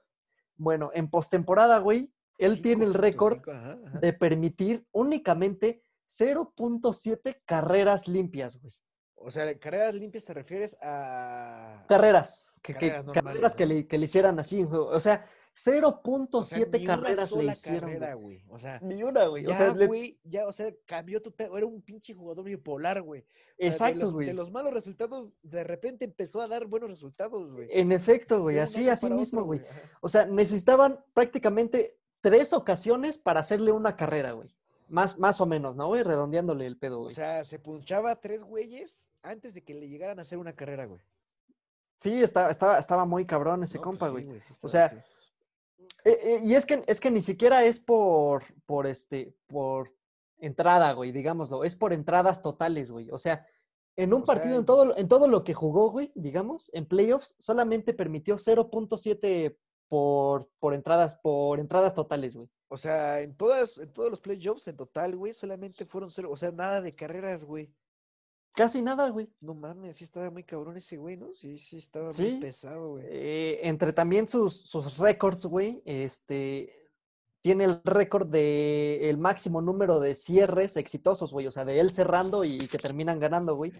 Bueno, 0.56 0.92
en 0.94 1.10
postemporada, 1.10 1.80
güey, 1.80 2.12
él 2.38 2.62
tiene 2.62 2.86
el 2.86 2.94
récord 2.94 3.38
5.5, 3.39 3.52
ajá, 3.54 3.80
ajá. 3.88 4.00
de 4.00 4.14
permitir 4.14 4.88
únicamente 4.92 5.84
0.7 6.10 7.42
carreras 7.46 8.08
limpias, 8.08 8.62
güey. 8.62 8.74
O 9.24 9.32
sea, 9.32 9.57
carreras 9.59 9.93
limpias 9.95 10.26
te 10.26 10.34
refieres 10.34 10.76
a. 10.82 11.86
Carreras, 11.88 12.53
que, 12.61 12.74
que- 12.74 12.80
Carreras 12.88 13.05
normales, 13.05 13.24
carreras 13.34 13.55
que, 13.55 13.65
le, 13.65 13.88
que 13.88 13.97
le 13.97 14.05
hicieran 14.05 14.39
así. 14.39 14.63
O 14.69 14.99
sea, 14.99 15.24
0.7 15.55 16.30
O 16.32 16.43
sea, 16.43 16.65
carreras 16.86 17.32
le 17.34 17.45
hicieron, 17.45 17.89
carrera, 17.91 18.13
güey. 18.15 18.41
O 18.49 18.57
sea, 18.57 18.80
Ni 18.82 19.03
una, 19.03 19.26
güey. 19.28 19.43
ya, 19.45 19.51
O 19.51 19.53
sea, 19.53 19.74
le- 19.74 19.88
güey, 19.88 20.19
ya, 20.24 20.47
o 20.47 20.51
sea, 20.53 20.74
cambió 20.86 21.22
total. 21.22 21.49
Era 21.55 21.65
un 21.65 21.82
pinche 21.82 22.13
jugador 22.13 22.45
bipolar, 22.45 23.01
güey. 23.01 23.22
O 23.22 23.26
de 23.59 23.67
exacto, 23.67 24.11
güey. 24.11 24.28
De 24.28 24.34
los 24.34 24.49
malos 24.51 24.74
resultados, 24.74 25.30
de 25.43 25.63
repente 25.63 26.05
empezó 26.05 26.41
a 26.41 26.47
dar 26.47 26.65
buenos 26.65 26.89
resultados, 26.89 27.51
güey. 27.51 27.67
En 27.72 27.91
efecto, 27.91 28.41
güey, 28.41 28.59
así, 28.59 28.89
así 28.89 29.09
mismo, 29.09 29.39
otro, 29.41 29.47
güey. 29.47 29.59
ajá. 29.59 29.82
O 30.01 30.09
sea, 30.09 30.26
necesitaban 30.26 31.03
prácticamente 31.13 31.97
tres 32.22 32.53
ocasiones 32.53 33.17
para 33.17 33.41
hacerle 33.41 33.72
una 33.72 33.95
carrera, 33.95 34.32
güey. 34.32 34.49
Más, 34.88 35.19
más 35.19 35.39
o 35.41 35.45
menos, 35.45 35.76
¿no, 35.76 35.88
güey? 35.88 36.03
Redondeándole 36.03 36.65
el 36.65 36.78
pedo, 36.78 36.99
O 36.99 37.03
güey. 37.03 37.15
sea, 37.15 37.45
se 37.45 37.59
punchaba 37.59 38.15
tres 38.19 38.43
güeyes 38.43 39.07
antes 39.24 39.53
de 39.53 39.63
que 39.63 39.74
le 39.74 39.88
llegaran 39.89 40.19
a 40.19 40.24
hacer 40.24 40.38
una 40.38 40.53
carrera, 40.55 40.86
güey. 40.86 41.01
Sí, 41.97 42.22
estaba, 42.24 42.49
estaba, 42.49 42.80
estaba 42.80 43.05
muy 43.05 43.26
cabrón 43.26 43.63
ese 43.63 43.78
No, 43.78 43.84
compa, 43.84 44.09
pues 44.11 44.24
sí, 44.24 44.28
güey. 44.30 44.41
sí 44.41 44.53
O 44.61 44.67
sea. 44.69 45.05
Eh, 46.03 46.19
eh, 46.24 46.39
y 46.43 46.55
es 46.55 46.65
que, 46.65 46.84
es 46.88 46.99
que 46.99 47.11
ni 47.11 47.22
siquiera 47.22 47.63
es 47.63 47.80
por, 47.80 48.43
por 48.65 48.88
este, 48.88 49.36
por 49.47 49.93
entrada, 50.38 50.93
güey, 50.93 51.11
digámoslo. 51.11 51.63
Es 51.63 51.76
por 51.76 51.93
entradas 51.93 52.41
totales, 52.41 52.89
güey. 52.91 53.09
O 53.11 53.17
sea, 53.19 53.45
en 53.95 54.13
un 54.13 54.24
O 54.24 54.26
partido, 54.26 54.53
en 54.55 54.59
en- 54.61 54.65
todo, 54.65 54.86
lo- 54.86 54.97
en 54.97 55.07
todo 55.07 55.28
lo 55.28 55.43
que 55.43 55.53
jugó, 55.53 55.91
güey, 55.91 56.11
digamos, 56.15 56.72
en 56.74 56.88
playoffs, 56.88 57.36
solamente 57.39 57.93
permitió 57.93 58.38
0.7 58.38 59.57
por, 59.88 60.49
por 60.59 60.74
entradas, 60.74 61.17
por 61.19 61.59
entradas 61.59 61.93
totales, 61.93 62.36
güey. 62.36 62.49
O 62.69 62.78
sea, 62.78 63.19
en 63.22 63.36
todas, 63.36 63.78
en 63.78 63.91
todos 63.91 64.09
los 64.09 64.22
playoffs 64.22 64.67
en 64.67 64.78
total, 64.78 65.15
güey, 65.17 65.34
solamente 65.34 65.86
fueron 65.86 66.09
cero, 66.09 66.30
o 66.32 66.38
sea, 66.38 66.51
nada 66.51 66.82
de 66.82 66.95
carreras, 66.95 67.43
güey. 67.43 67.72
Casi 68.54 68.82
nada, 68.82 69.10
güey. 69.10 69.30
No 69.39 69.54
mames, 69.54 69.95
sí 69.95 70.04
estaba 70.04 70.30
muy 70.30 70.43
cabrón 70.43 70.76
ese 70.78 70.97
güey, 70.97 71.16
¿no? 71.18 71.34
Sí, 71.34 71.58
sí, 71.58 71.78
estaba 71.78 72.12
Sí. 72.12 72.32
muy 72.34 72.41
pesado, 72.41 72.91
güey. 72.91 73.06
Eh, 73.08 73.60
entre 73.64 73.93
también 73.93 74.28
sus, 74.28 74.60
sus 74.62 74.97
récords, 74.97 75.45
güey, 75.45 75.82
este, 75.86 76.70
tiene 77.41 77.64
el 77.64 77.82
récord 77.86 78.28
de 78.28 79.10
el 79.10 79.18
máximo 79.18 79.62
número 79.62 79.99
de 79.99 80.16
cierres 80.16 80.76
exitosos, 80.78 81.32
güey, 81.32 81.47
o 81.47 81.52
sea, 81.52 81.64
de 81.66 81.80
él 81.80 81.93
cerrando 81.93 82.43
y, 82.43 82.68
que 82.68 82.78
terminan 82.78 83.20
ganando, 83.20 83.56
güey, 83.56 83.72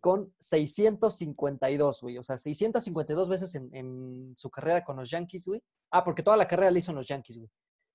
con 0.00 0.32
652, 0.38 2.00
güey, 2.00 2.18
o 2.18 2.24
sea, 2.24 2.38
652 2.38 3.28
veces 3.28 3.54
en, 3.54 3.74
en 3.74 4.34
su 4.36 4.50
carrera 4.50 4.82
con 4.82 4.96
los 4.96 5.10
Yankees, 5.10 5.46
güey. 5.46 5.62
Ah, 5.90 6.02
porque 6.04 6.22
toda 6.22 6.36
la 6.36 6.48
carrera 6.48 6.70
la 6.70 6.78
hizo 6.78 6.90
en 6.92 6.96
los 6.96 7.06
Yankees, 7.08 7.36
güey. 7.38 7.50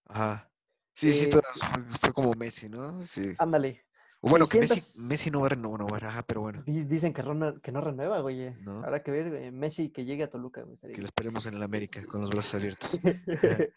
Ajá. 0.05 0.51
Sí, 0.93 1.11
sí, 1.13 1.25
Eh, 1.25 1.39
sí. 1.53 1.59
fue 2.01 2.13
como 2.13 2.31
Messi, 2.33 2.69
¿no? 2.69 3.01
Sí. 3.01 3.33
Ándale. 3.37 3.85
Bueno, 4.21 4.45
que 4.45 4.59
Messi, 4.59 4.75
600 4.75 5.09
Messi 5.09 5.31
no 5.31 5.39
va 5.39 5.47
a 5.47 5.49
renovar, 5.49 6.05
ajá, 6.05 6.21
pero 6.23 6.41
bueno, 6.41 6.61
Di- 6.65 6.85
Dicen 6.85 7.11
que, 7.13 7.23
no 7.23 7.81
renueva, 7.81 8.19
güey. 8.19 8.53
No. 8.61 8.83
Habrá 8.83 9.01
que 9.01 9.09
ver, 9.11 9.29
güey, 9.29 9.51
Messi 9.51 9.89
que 9.89 10.05
llegue 10.05 10.23
a 10.23 10.29
Toluca, 10.29 10.61
güey. 10.61 10.77
que 10.93 11.01
lo 11.01 11.05
esperemos 11.05 11.45
en 11.47 11.55
el 11.55 11.63
América 11.63 12.05
con 12.05 12.21
los 12.21 12.29
brazos 12.29 12.55
abiertos. 12.55 12.99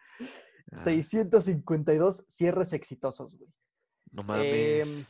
Ah, 0.72 0.76
652 0.78 2.24
cierres 2.26 2.72
exitosos, 2.72 3.36
güey. 3.36 3.50
no 4.12 4.22
mames. 4.22 4.46
Em, 4.88 5.04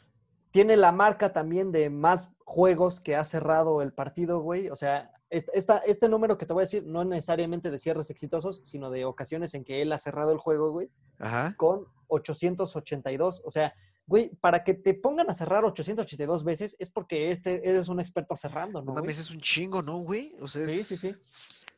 tiene 0.50 0.76
la 0.76 0.90
marca 0.92 1.32
también 1.32 1.70
de 1.72 1.90
más 1.90 2.32
juegos 2.44 3.00
que 3.00 3.14
ha 3.16 3.24
cerrado 3.24 3.80
el 3.80 3.92
partido, 3.92 4.40
güey. 4.40 4.68
O 4.68 4.76
sea, 4.76 5.12
est- 5.30 5.48
esta, 5.54 5.78
este 5.78 6.08
número 6.08 6.36
que 6.38 6.44
te 6.46 6.52
voy 6.52 6.62
a 6.62 6.66
decir, 6.66 6.84
no 6.84 7.04
necesariamente 7.04 7.70
de 7.70 7.78
cierres 7.78 8.10
exitosos, 8.10 8.62
sino 8.64 8.90
de 8.90 9.04
ocasiones 9.04 9.54
en 9.54 9.64
que 9.64 9.80
él 9.80 9.92
ha 9.92 9.98
cerrado 9.98 10.32
el 10.32 10.38
juego, 10.38 10.72
güey, 10.72 10.90
Ajá. 11.18 11.54
con 11.56 11.86
882. 12.08 13.42
O 13.44 13.50
sea, 13.50 13.74
güey, 14.06 14.30
para 14.36 14.64
que 14.64 14.74
te 14.74 14.94
pongan 14.94 15.30
a 15.30 15.34
cerrar 15.34 15.64
882 15.64 16.44
veces 16.44 16.76
es 16.78 16.90
porque 16.90 17.30
este, 17.30 17.68
eres 17.68 17.88
un 17.88 18.00
experto 18.00 18.36
cerrando, 18.36 18.82
No 18.82 18.94
mames, 18.94 19.18
es 19.18 19.30
un 19.30 19.40
chingo, 19.40 19.82
¿no, 19.82 19.98
güey? 19.98 20.34
O 20.40 20.48
sea, 20.48 20.66
Sí, 20.66 20.84
sí, 20.84 20.96
sí. 20.96 21.12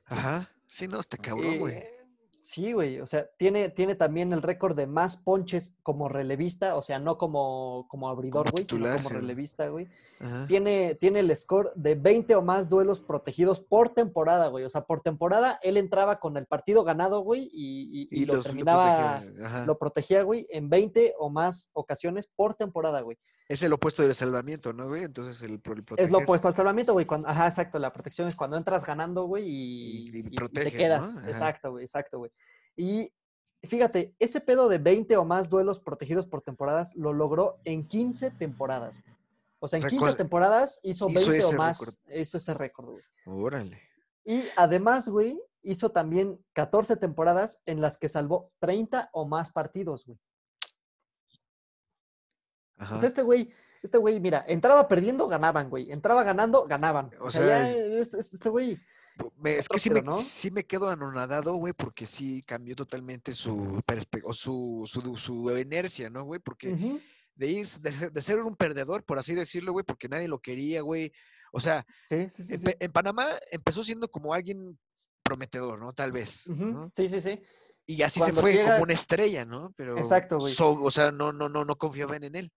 Ajá. 0.07 0.51
Sí, 0.67 0.89
no, 0.89 1.01
está 1.01 1.17
cabrón, 1.17 1.59
güey. 1.59 1.77
Eh, 1.77 1.96
sí, 2.49 2.73
güey. 2.73 3.01
O 3.01 3.07
sea, 3.07 3.29
tiene, 3.37 3.69
tiene 3.71 3.95
también 3.95 4.33
el 4.33 4.43
récord 4.43 4.77
de 4.77 4.87
más 4.87 5.17
ponches 5.17 5.77
como 5.83 6.09
relevista, 6.09 6.77
o 6.77 6.83
sea, 6.83 6.99
no 6.99 7.19
como, 7.19 7.87
como 7.89 8.09
abridor, 8.09 8.51
güey, 8.51 8.65
sino 8.65 8.87
como 8.97 9.09
relevista, 9.21 9.69
güey. 9.69 9.89
Ajá. 10.21 10.47
Tiene, 10.47 10.95
tiene 10.95 11.21
el 11.21 11.37
score 11.37 11.71
de 11.75 11.95
20 11.95 12.35
o 12.37 12.43
más 12.43 12.69
duelos 12.69 13.01
protegidos 13.01 13.61
por 13.61 13.91
temporada, 13.91 14.49
güey. 14.49 14.65
O 14.65 14.69
sea, 14.69 14.83
por 14.85 15.01
temporada 15.01 15.59
él 15.63 15.77
entraba 15.77 16.19
con 16.21 16.37
el 16.37 16.47
partido 16.47 16.85
ganado, 16.85 17.21
güey, 17.21 17.51
y, 17.53 18.09
y- 18.11 18.23
y 18.23 18.25
lo 18.27 18.35
los- 18.35 18.45
terminaba, 18.45 19.23
lo 19.67 19.79
protegía, 19.79 20.23
güey, 20.23 20.47
en 20.51 20.69
20 20.71 21.15
o 21.19 21.31
más 21.31 21.71
ocasiones 21.75 22.27
por 22.35 22.55
temporada, 22.55 23.01
güey. 23.01 23.19
Es 23.49 23.63
el 23.63 23.73
opuesto 23.73 24.03
del 24.03 24.15
salvamiento, 24.15 24.73
¿no, 24.73 24.89
güey? 24.89 25.05
Entonces 25.05 25.41
el, 25.43 25.61
el 25.65 25.85
Es 25.99 26.11
lo 26.11 26.19
opuesto 26.19 26.49
al 26.49 26.57
salvamiento, 26.57 26.93
güey. 26.95 27.07
cuando- 27.07 27.29
Ajá, 27.29 27.47
exacto. 27.47 27.79
La 27.79 27.93
protección 27.93 28.29
es 28.29 28.35
cuando 28.35 28.57
entras 28.57 28.85
ganando, 28.85 29.25
güey, 29.25 29.45
y, 29.47 29.51
Y- 29.51 30.17
y 30.17 30.21
y- 30.21 30.45
y 30.45 30.49
te 30.49 30.73
quedas. 30.73 31.17
Exacto, 31.29 31.71
güey, 31.71 31.85
exacto, 31.85 32.19
güey. 32.19 32.33
Y 32.77 33.13
fíjate, 33.63 34.15
ese 34.19 34.41
pedo 34.41 34.69
de 34.69 34.79
20 34.79 35.17
o 35.17 35.25
más 35.25 35.49
duelos 35.49 35.79
protegidos 35.79 36.27
por 36.27 36.43
temporadas 36.43 36.95
lo 36.97 37.13
logró 37.13 37.59
en 37.65 37.87
15 37.87 38.31
temporadas. 38.33 39.01
güey. 39.03 39.17
O 39.61 39.69
sea, 39.69 39.79
en 39.79 39.83
sea, 39.83 39.91
15 39.91 40.03
¿cuál- 40.05 40.17
temporadas 40.17 40.81
hizo 40.83 41.09
hizo 41.09 41.21
20 41.31 41.45
o 41.47 41.53
más. 41.53 41.79
récord? 41.79 41.95
Hizo 42.21 42.39
ese 42.39 42.53
récord, 42.55 42.91
güey. 42.91 43.05
Órale. 43.27 43.81
Y 44.25 44.43
además, 44.57 45.09
güey, 45.09 45.41
hizo 45.63 45.91
también 45.93 46.39
14 46.53 46.97
temporadas 46.97 47.63
en 47.65 47.81
las 47.81 47.97
que 47.97 48.09
salvó 48.09 48.51
30 48.59 49.09
o 49.13 49.27
más 49.27 49.53
partidos, 49.53 50.05
güey. 50.05 50.19
Ajá. 52.79 52.99
Sea, 52.99 53.09
este 53.09 53.23
güey, 53.23 53.49
este 53.83 53.99
güey, 53.99 54.21
mira, 54.21 54.45
entraba 54.49 54.87
perdiendo, 54.89 55.27
ganaban, 55.29 55.71
güey. 55.71 55.91
Entraba 55.91 56.23
ganando, 56.25 56.67
ganaban. 56.67 57.11
O, 57.21 57.27
O 57.27 57.31
sea, 57.31 57.41
sea, 57.47 57.49
ya 57.63 57.71
es- 57.99 58.13
es- 58.15 58.35
este 58.35 58.49
güey. 58.51 58.79
Es 59.45 59.69
que 59.69 59.79
sí 59.79 59.89
me, 59.89 60.03
¿no? 60.03 60.13
sí 60.21 60.51
me 60.51 60.65
quedo 60.65 60.89
anonadado, 60.91 61.55
güey, 61.55 61.73
porque 61.73 62.05
sí 62.05 62.43
cambió 62.47 62.77
totalmente 62.77 63.33
su 63.33 63.81
perspectiva, 63.87 64.31
o 64.31 64.35
su, 64.35 64.83
su, 64.87 65.17
su 65.17 65.51
inercia, 65.59 66.11
¿no, 66.11 66.25
güey? 66.25 66.39
Porque 66.39 66.73
ujú, 66.73 67.01
de 67.35 67.47
ir, 67.47 67.69
de 67.81 67.93
ser, 67.93 68.13
de 68.13 68.21
ser 68.23 68.41
un 68.43 68.57
perdedor, 68.57 69.05
por 69.05 69.19
así 69.19 69.35
decirlo, 69.35 69.73
güey, 69.73 69.85
porque 69.87 70.09
nadie 70.09 70.29
lo 70.29 70.39
quería, 70.39 70.83
güey. 70.83 71.13
O 71.53 71.61
sea, 71.61 71.87
Sí, 72.05 72.29
sí, 72.29 72.45
sí. 72.45 72.67
en, 72.79 72.93
Panamá 72.93 73.27
empezó 73.51 73.83
siendo 73.85 74.09
como 74.09 74.35
alguien 74.35 74.79
prometedor, 75.23 75.79
¿no? 75.79 75.93
Tal 75.95 76.13
vez. 76.13 76.45
Sí, 76.95 77.09
sí, 77.09 77.21
sí. 77.21 77.41
Y 77.87 78.03
así 78.03 78.19
Cuando 78.21 78.37
se 78.37 78.41
fue 78.43 78.53
llega- 78.53 78.73
como 78.73 78.83
una 78.83 78.93
estrella, 78.93 79.45
¿no? 79.47 79.73
Pero, 79.77 79.97
Exacto, 79.97 80.39
güey. 80.39 80.53
so- 80.53 80.83
o 80.83 80.91
sea, 80.91 81.11
no, 81.11 81.33
no, 81.33 81.49
no, 81.49 81.65
no 81.65 81.77
confiaban 81.77 82.23
en 82.25 82.35
él. 82.35 82.53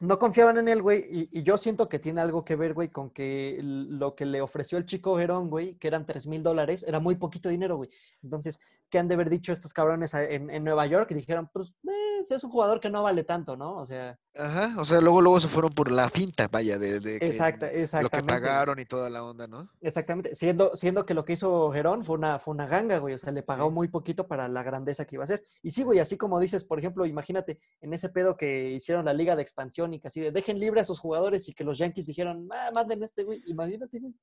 No 0.00 0.18
confiaban 0.18 0.58
en 0.58 0.68
él, 0.68 0.82
güey, 0.82 1.06
y, 1.10 1.40
y 1.40 1.42
yo 1.42 1.56
siento 1.58 1.88
que 1.88 1.98
tiene 1.98 2.20
algo 2.20 2.44
que 2.44 2.56
ver, 2.56 2.74
güey, 2.74 2.88
con 2.88 3.10
que 3.10 3.58
lo 3.62 4.14
que 4.14 4.26
le 4.26 4.40
ofreció 4.40 4.78
el 4.78 4.84
chico 4.84 5.16
Gerón, 5.16 5.48
güey, 5.48 5.76
que 5.76 5.88
eran 5.88 6.06
3 6.06 6.26
mil 6.26 6.42
dólares, 6.42 6.84
era 6.86 7.00
muy 7.00 7.16
poquito 7.16 7.48
dinero, 7.48 7.76
güey. 7.76 7.90
Entonces, 8.22 8.60
¿qué 8.90 8.98
han 8.98 9.08
de 9.08 9.14
haber 9.14 9.30
dicho 9.30 9.52
estos 9.52 9.72
cabrones 9.72 10.14
en, 10.14 10.50
en 10.50 10.64
Nueva 10.64 10.86
York? 10.86 11.10
Dijeron, 11.10 11.48
pues, 11.52 11.74
eh, 11.88 12.24
es 12.28 12.44
un 12.44 12.50
jugador 12.50 12.80
que 12.80 12.90
no 12.90 13.02
vale 13.02 13.24
tanto, 13.24 13.56
¿no? 13.56 13.76
O 13.76 13.86
sea, 13.86 14.18
Ajá, 14.38 14.74
o 14.78 14.84
sea, 14.84 15.00
luego, 15.00 15.22
luego 15.22 15.40
se 15.40 15.48
fueron 15.48 15.70
por 15.72 15.90
la 15.90 16.10
finta, 16.10 16.48
vaya, 16.48 16.78
de, 16.78 17.00
de 17.00 17.16
exacta, 17.16 17.70
lo 18.02 18.10
que 18.10 18.22
pagaron 18.22 18.78
y 18.78 18.84
toda 18.84 19.08
la 19.08 19.24
onda, 19.24 19.46
¿no? 19.46 19.70
Exactamente, 19.80 20.34
siendo, 20.34 20.76
siendo 20.76 21.06
que 21.06 21.14
lo 21.14 21.24
que 21.24 21.32
hizo 21.32 21.70
Gerón 21.72 22.04
fue 22.04 22.16
una, 22.16 22.38
fue 22.38 22.52
una 22.52 22.66
ganga, 22.66 22.98
güey, 22.98 23.14
o 23.14 23.18
sea, 23.18 23.32
le 23.32 23.42
pagó 23.42 23.68
Sí. 23.68 23.74
muy 23.74 23.88
poquito 23.88 24.26
para 24.28 24.48
la 24.48 24.62
grandeza 24.62 25.04
que 25.06 25.16
iba 25.16 25.24
a 25.24 25.26
ser. 25.26 25.42
Y 25.62 25.70
sí, 25.70 25.82
güey, 25.82 25.98
así 25.98 26.16
como 26.16 26.38
dices, 26.38 26.64
por 26.64 26.78
ejemplo, 26.78 27.06
imagínate 27.06 27.58
en 27.80 27.92
ese 27.94 28.08
pedo 28.10 28.36
que 28.36 28.70
hicieron 28.72 29.06
la 29.06 29.14
liga 29.14 29.36
de 29.36 29.42
expansión 29.42 29.94
y 29.94 30.00
que 30.00 30.08
así 30.08 30.20
de 30.20 30.30
dejen 30.32 30.58
libre 30.58 30.80
a 30.80 30.84
sus 30.84 30.98
jugadores 30.98 31.48
y 31.48 31.54
que 31.54 31.64
los 31.64 31.78
Yankees 31.78 32.06
dijeron, 32.06 32.48
ah, 32.52 32.70
manden 32.74 33.02
este, 33.02 33.24
güey, 33.24 33.42
imagínate, 33.46 34.00
güey. 34.00 34.14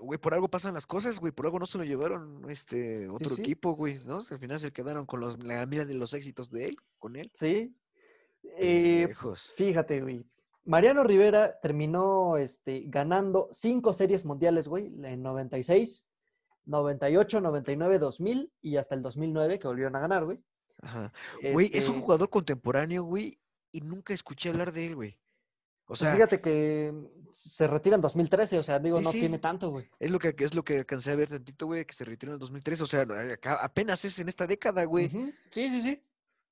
Güey, 0.00 0.18
por 0.18 0.34
algo 0.34 0.48
pasan 0.48 0.74
las 0.74 0.86
cosas, 0.86 1.18
güey, 1.18 1.32
por 1.32 1.46
algo 1.46 1.58
no 1.58 1.66
se 1.66 1.78
lo 1.78 1.84
llevaron 1.84 2.48
este 2.48 3.08
otro 3.08 3.28
sí. 3.28 3.42
equipo, 3.42 3.72
güey, 3.74 3.98
¿no? 4.04 4.20
Al 4.30 4.38
final 4.38 4.58
se 4.58 4.72
quedaron 4.72 5.04
con 5.04 5.20
los, 5.20 5.42
la 5.44 5.64
mira 5.66 5.84
de 5.84 5.94
los 5.94 6.14
éxitos 6.14 6.50
de 6.50 6.66
él, 6.66 6.76
con 6.98 7.16
él. 7.16 7.30
Sí. 7.34 7.76
Eh, 8.42 9.08
fíjate, 9.54 10.00
güey. 10.02 10.26
Mariano 10.64 11.02
Rivera 11.04 11.58
terminó 11.60 12.36
este, 12.36 12.82
ganando 12.86 13.48
cinco 13.50 13.92
series 13.92 14.24
mundiales, 14.26 14.68
güey, 14.68 14.86
en 15.02 15.22
96, 15.22 16.10
98, 16.66 17.40
99, 17.40 17.98
2000 17.98 18.52
y 18.60 18.76
hasta 18.76 18.94
el 18.94 19.02
2009 19.02 19.58
que 19.58 19.66
volvieron 19.68 19.96
a 19.96 20.00
ganar, 20.00 20.24
güey. 20.26 20.42
Ajá. 20.82 21.12
Güey, 21.52 21.66
es 21.72 21.88
un 21.88 21.94
Este, 21.96 22.00
jugador 22.02 22.30
contemporáneo, 22.30 23.02
güey, 23.04 23.40
y 23.72 23.80
nunca 23.80 24.12
escuché 24.12 24.50
hablar 24.50 24.72
de 24.72 24.86
él, 24.86 24.94
güey. 24.94 25.18
O 25.84 25.88
Pues 25.88 26.00
sea, 26.00 26.12
fíjate 26.12 26.42
que 26.42 26.92
se 27.30 27.66
retira 27.66 27.96
en 27.96 28.02
2013, 28.02 28.58
o 28.58 28.62
sea, 28.62 28.78
digo, 28.78 28.98
Sí, 28.98 29.04
no 29.04 29.10
sí. 29.12 29.20
tiene 29.20 29.38
tanto, 29.38 29.70
güey. 29.70 29.88
es 29.98 30.10
lo 30.10 30.18
que 30.18 30.34
es 30.38 30.54
lo 30.54 30.62
que 30.62 30.76
alcancé 30.78 31.12
a 31.12 31.16
ver 31.16 31.30
tantito, 31.30 31.64
güey, 31.64 31.86
que 31.86 31.94
se 31.94 32.04
retiró 32.04 32.32
en 32.32 32.34
el 32.34 32.40
2003, 32.40 32.80
o 32.82 32.86
sea, 32.86 33.02
acá 33.32 33.54
apenas 33.54 34.04
es 34.04 34.18
en 34.18 34.28
esta 34.28 34.46
década, 34.46 34.84
güey. 34.84 35.08
Sí, 35.08 35.70
sí, 35.70 35.80
sí. 35.80 36.02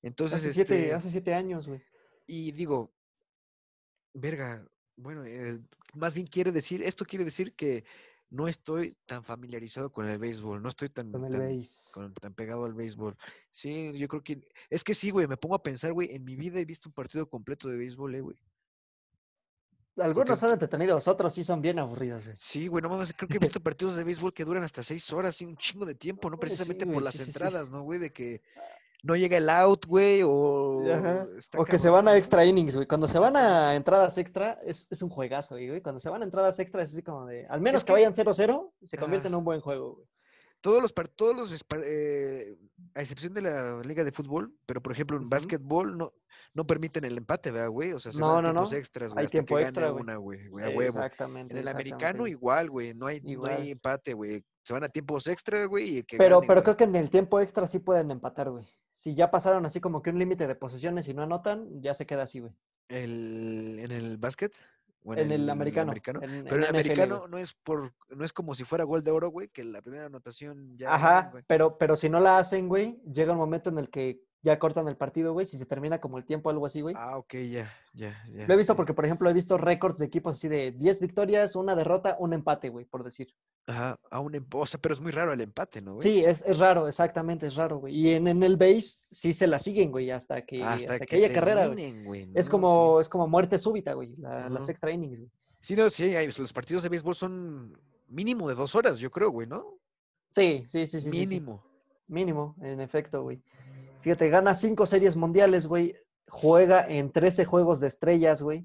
Entonces, 0.06 0.38
Hace 0.38 0.52
siete, 0.54 0.74
este, 0.74 0.94
hace 0.94 1.10
siete 1.10 1.34
años, 1.34 1.66
güey. 1.68 1.82
y 2.26 2.52
digo, 2.52 2.92
verga, 4.14 4.66
bueno, 4.96 5.24
eh, 5.24 5.60
más 5.94 6.14
bien 6.14 6.26
quiere 6.26 6.52
decir, 6.52 6.82
esto 6.82 7.04
quiere 7.04 7.24
decir 7.24 7.54
que 7.54 7.84
no 8.30 8.48
estoy 8.48 8.96
tan 9.06 9.24
familiarizado 9.24 9.90
con 9.90 10.06
el 10.06 10.18
béisbol, 10.18 10.62
no 10.62 10.68
estoy 10.68 10.88
tan, 10.90 11.12
Con 11.12 11.24
el 11.24 11.30
tan, 11.32 11.40
con- 11.92 12.14
tan 12.14 12.34
pegado 12.34 12.64
al 12.64 12.74
béisbol. 12.74 13.16
Sí, 13.50 13.92
yo 13.94 14.08
creo 14.08 14.22
que, 14.22 14.40
es 14.70 14.84
que 14.84 14.94
sí, 14.94 15.10
güey, 15.10 15.26
me 15.26 15.36
pongo 15.36 15.54
a 15.56 15.62
pensar, 15.62 15.92
güey, 15.92 16.14
en 16.14 16.24
mi 16.24 16.36
vida 16.36 16.58
he 16.60 16.64
visto 16.64 16.88
un 16.88 16.92
partido 16.94 17.28
completo 17.28 17.68
de 17.68 17.76
béisbol, 17.76 18.14
eh, 18.14 18.20
güey. 18.20 18.36
Algunos 19.98 20.38
son 20.38 20.50
entretenidos, 20.52 21.08
otros 21.08 21.32
sí 21.34 21.42
son 21.42 21.62
bien 21.62 21.78
aburridos, 21.78 22.26
güey. 22.26 22.36
Sí, 22.38 22.66
güey, 22.68 22.82
no 22.82 22.90
mames, 22.90 23.14
creo 23.14 23.28
que 23.28 23.36
he 23.36 23.40
visto 23.40 23.60
partidos 23.62 23.96
de 23.96 24.04
béisbol 24.04 24.34
que 24.34 24.44
duran 24.44 24.62
hasta 24.62 24.82
seis 24.82 25.10
horas, 25.12 25.36
sí, 25.36 25.44
un 25.46 25.56
chingo 25.56 25.86
de 25.86 25.94
tiempo, 25.94 26.28
no 26.28 26.36
Pues 26.36 26.52
sí, 26.52 26.74
precisamente 26.74 26.84
güey, 26.84 26.94
por 26.94 27.02
las 27.02 27.14
sí, 27.14 27.18
sí, 27.18 27.24
sí. 27.32 27.38
entradas, 27.38 27.70
¿no, 27.70 27.82
güey? 27.82 27.98
De 27.98 28.12
que 28.12 28.42
no 29.06 29.14
llega 29.16 29.36
el 29.36 29.48
out, 29.48 29.86
güey, 29.86 30.22
o... 30.24 30.82
Ajá. 30.92 31.26
O 31.56 31.64
que 31.64 31.78
se 31.78 31.88
van 31.88 32.08
a 32.08 32.16
extra 32.16 32.44
innings, 32.44 32.74
güey. 32.74 32.86
Cuando 32.86 33.06
se 33.08 33.18
van 33.18 33.36
a 33.36 33.74
entradas 33.76 34.18
extra, 34.18 34.58
es, 34.64 34.88
es 34.90 35.00
un 35.02 35.08
juegazo, 35.10 35.54
güey. 35.54 35.80
Cuando 35.80 36.00
se 36.00 36.10
van 36.10 36.22
a 36.22 36.24
entradas 36.24 36.58
extra, 36.58 36.82
es 36.82 36.92
así 36.92 37.02
como 37.02 37.26
de. 37.26 37.46
Al 37.48 37.60
menos 37.60 37.82
que, 37.84 37.88
que- 37.88 37.92
vayan 37.92 38.14
0-0, 38.14 38.72
se 38.82 38.98
convierte 38.98 39.28
en 39.28 39.34
un 39.36 39.44
buen 39.44 39.60
juego, 39.60 39.94
güey. 39.94 40.06
Todos 40.62 40.82
los, 40.82 40.92
todos 41.14 41.36
los, 41.36 41.64
eh, 41.84 42.56
a 42.94 43.00
excepción 43.00 43.32
de 43.34 43.42
la 43.42 43.80
liga 43.84 44.02
de 44.02 44.10
fútbol, 44.10 44.52
pero 44.64 44.82
por 44.82 44.90
ejemplo 44.90 45.16
en 45.16 45.24
Ujú. 45.24 45.30
básquetbol 45.30 45.96
no, 45.96 46.12
no 46.54 46.66
permiten 46.66 47.04
el 47.04 47.16
empate, 47.18 47.52
¿verdad, 47.52 47.68
güey? 47.68 47.92
O 47.92 48.00
sea, 48.00 48.10
se 48.10 48.18
No, 48.18 48.32
van 48.32 48.42
no, 48.42 48.50
tiempos 48.50 48.72
no. 48.72 48.78
extras, 48.78 49.12
güey, 49.12 49.24
Hay 49.24 49.30
tiempo 49.30 49.58
extra, 49.60 49.90
güey. 49.90 50.02
una, 50.02 50.16
güey, 50.16 50.48
güey, 50.48 50.64
a 50.64 50.68
huevo. 50.70 50.82
Exactamente. 50.82 51.52
En 51.52 51.58
el 51.58 51.64
exactamente, 51.68 51.94
americano 51.94 52.26
igual, 52.26 52.70
güey, 52.70 52.94
no 52.94 53.06
hay, 53.06 53.20
no 53.20 53.44
hay 53.44 53.70
empate, 53.70 54.14
güey. 54.14 54.42
Se 54.64 54.72
van 54.72 54.82
a 54.82 54.88
tiempos 54.88 55.28
extra, 55.28 55.66
güey, 55.66 55.88
y 55.90 55.98
el 55.98 56.06
que 56.06 56.16
Pero, 56.16 56.36
gane, 56.38 56.48
pero 56.48 56.60
güey. 56.62 56.64
creo 56.64 56.76
que 56.78 56.84
en 56.84 56.96
el 56.96 57.10
tiempo 57.10 57.38
extra 57.38 57.68
sí 57.68 57.78
pueden 57.78 58.10
empatar, 58.10 58.50
güey. 58.50 58.66
Si 58.98 59.14
ya 59.14 59.30
pasaron 59.30 59.66
así 59.66 59.78
como 59.78 60.00
que 60.00 60.08
un 60.08 60.18
límite 60.18 60.46
de 60.46 60.54
posiciones 60.54 61.06
y 61.06 61.12
no 61.12 61.22
anotan, 61.22 61.82
ya 61.82 61.92
se 61.92 62.06
queda 62.06 62.22
así, 62.22 62.40
güey. 62.40 62.52
El, 62.88 63.78
en 63.80 63.90
el 63.92 64.16
básquet 64.16 64.54
o 65.04 65.12
En 65.14 65.30
el 65.30 65.50
americano. 65.50 65.92
en- 65.92 66.00
Pero 66.02 66.22
en 66.24 66.32
el 66.34 66.46
NFL, 66.46 66.50
güey. 66.60 66.68
americano 66.68 67.28
no 67.28 67.36
es 67.36 67.52
por, 67.52 67.92
no 68.08 68.24
es 68.24 68.32
como 68.32 68.54
si 68.54 68.64
fuera 68.64 68.84
gol 68.84 69.04
de 69.04 69.10
oro, 69.10 69.28
güey, 69.28 69.48
que 69.48 69.64
la 69.64 69.82
primera 69.82 70.06
anotación 70.06 70.78
ya. 70.78 70.94
Ajá, 70.94 71.28
güey. 71.30 71.44
pero, 71.46 71.76
pero 71.76 71.94
si 71.94 72.08
no 72.08 72.20
la 72.20 72.38
hacen, 72.38 72.68
güey, 72.68 72.98
llega 73.12 73.32
un 73.32 73.38
momento 73.38 73.68
en 73.68 73.78
el 73.78 73.90
que 73.90 74.22
ya 74.42 74.58
cortan 74.58 74.88
el 74.88 74.96
partido, 74.96 75.32
güey. 75.34 75.44
Si 75.44 75.58
se 75.58 75.66
termina 75.66 76.00
como 76.00 76.16
el 76.16 76.24
tiempo 76.24 76.48
o 76.48 76.52
algo 76.52 76.64
así, 76.64 76.80
güey. 76.80 76.94
Ah, 76.96 77.18
ok, 77.18 77.34
ya, 77.50 77.70
ya, 77.92 78.16
ya. 78.32 78.46
Lo 78.46 78.54
he 78.54 78.56
visto 78.56 78.74
porque, 78.76 78.94
por 78.94 79.04
ejemplo, 79.04 79.28
he 79.28 79.32
visto 79.34 79.58
récords 79.58 79.98
de 79.98 80.06
equipos 80.06 80.36
así 80.36 80.48
de 80.48 80.72
10 80.72 81.00
victorias, 81.00 81.54
una 81.56 81.74
derrota, 81.74 82.16
un 82.18 82.32
empate, 82.32 82.68
güey, 82.70 82.86
por 82.86 83.04
decir. 83.04 83.34
Ajá, 83.68 83.98
a 84.10 84.20
un 84.20 84.34
em- 84.36 84.46
o 84.52 84.64
sea, 84.66 84.80
pero 84.80 84.94
es 84.94 85.00
muy 85.00 85.10
raro 85.10 85.32
el 85.32 85.40
empate, 85.40 85.80
¿no, 85.82 85.94
güey? 85.94 86.02
Sí, 86.02 86.24
es, 86.24 86.42
es 86.46 86.58
raro, 86.58 86.86
exactamente, 86.86 87.48
es 87.48 87.56
raro, 87.56 87.78
güey. 87.78 87.96
Y 87.96 88.10
en, 88.10 88.28
en 88.28 88.42
el 88.44 88.56
base 88.56 89.00
sí 89.10 89.32
se 89.32 89.48
la 89.48 89.58
siguen, 89.58 89.90
güey, 89.90 90.10
hasta 90.12 90.42
que, 90.46 90.62
hasta 90.62 91.04
que, 91.04 91.16
haya 91.16 91.32
carrera, 91.34 91.66
güey. 91.66 92.30
Es 92.34 92.48
como, 92.48 93.00
es 93.00 93.08
como 93.08 93.26
muerte 93.26 93.58
súbita, 93.58 93.94
güey, 93.94 94.14
la- 94.18 94.48
las 94.48 94.68
extra 94.68 94.92
innings, 94.92 95.18
güey. 95.18 95.30
Sí, 95.60 95.74
no, 95.74 95.90
sí, 95.90 96.14
hay- 96.14 96.28
los 96.30 96.52
partidos 96.52 96.84
de 96.84 96.90
béisbol 96.90 97.16
son 97.16 97.76
mínimo 98.08 98.48
de 98.48 98.54
dos 98.54 98.76
horas, 98.76 98.98
yo 98.98 99.10
creo, 99.10 99.30
güey, 99.30 99.48
¿no? 99.48 99.78
Sí, 100.30 100.64
sí, 100.68 100.86
sí, 100.86 101.00
sí. 101.00 101.10
sí, 101.10 101.26
sí. 101.26 101.34
mínimo. 101.34 101.64
Mínimo, 102.06 102.54
en 102.60 102.80
efecto, 102.80 103.22
güey. 103.24 103.42
Fíjate, 104.02 104.28
gana 104.28 104.54
cinco 104.54 104.86
series 104.86 105.16
mundiales, 105.16 105.66
güey. 105.66 105.96
Juega 106.28 106.86
en 106.88 107.10
13 107.10 107.44
juegos 107.44 107.80
de 107.80 107.88
estrellas, 107.88 108.42
güey. 108.42 108.64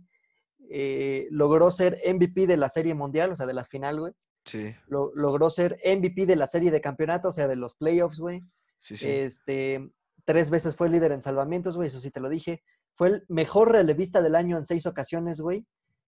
Eh, 0.70 1.28
logró 1.32 1.72
ser 1.72 2.00
MVP 2.06 2.46
de 2.46 2.58
la 2.58 2.70
serie 2.70 2.94
mundial, 2.94 3.32
o 3.32 3.36
sea, 3.36 3.48
de 3.48 3.54
la 3.56 3.64
final, 3.64 4.00
güey. 4.00 4.14
Sí, 4.46 4.74
Lo- 4.88 5.12
logró 5.16 5.50
ser 5.50 5.80
MVP 5.86 6.26
de 6.26 6.36
la 6.36 6.48
serie 6.48 6.72
de 6.72 6.82
campeonato, 6.82 7.30
o 7.30 7.32
sea, 7.32 7.48
de 7.48 7.56
los 7.56 7.76
playoffs, 7.76 8.20
güey. 8.20 8.44
sí, 8.80 8.98
sí. 8.98 9.08
Este, 9.08 9.92
tres 10.26 10.50
veces 10.50 10.76
fue 10.76 10.90
líder 10.90 11.12
en 11.12 11.22
salvamentos, 11.22 11.76
güey, 11.76 11.88
eso 11.88 12.00
sí 12.00 12.10
te 12.12 12.20
lo 12.20 12.30
dije. 12.30 12.64
Fue 12.96 13.08
el 13.08 13.26
mejor 13.30 13.72
relevista 13.72 14.22
del 14.22 14.36
año 14.36 14.58
en 14.58 14.66
seis 14.66 14.86
ocasiones, 14.86 15.42
güey. 15.42 15.66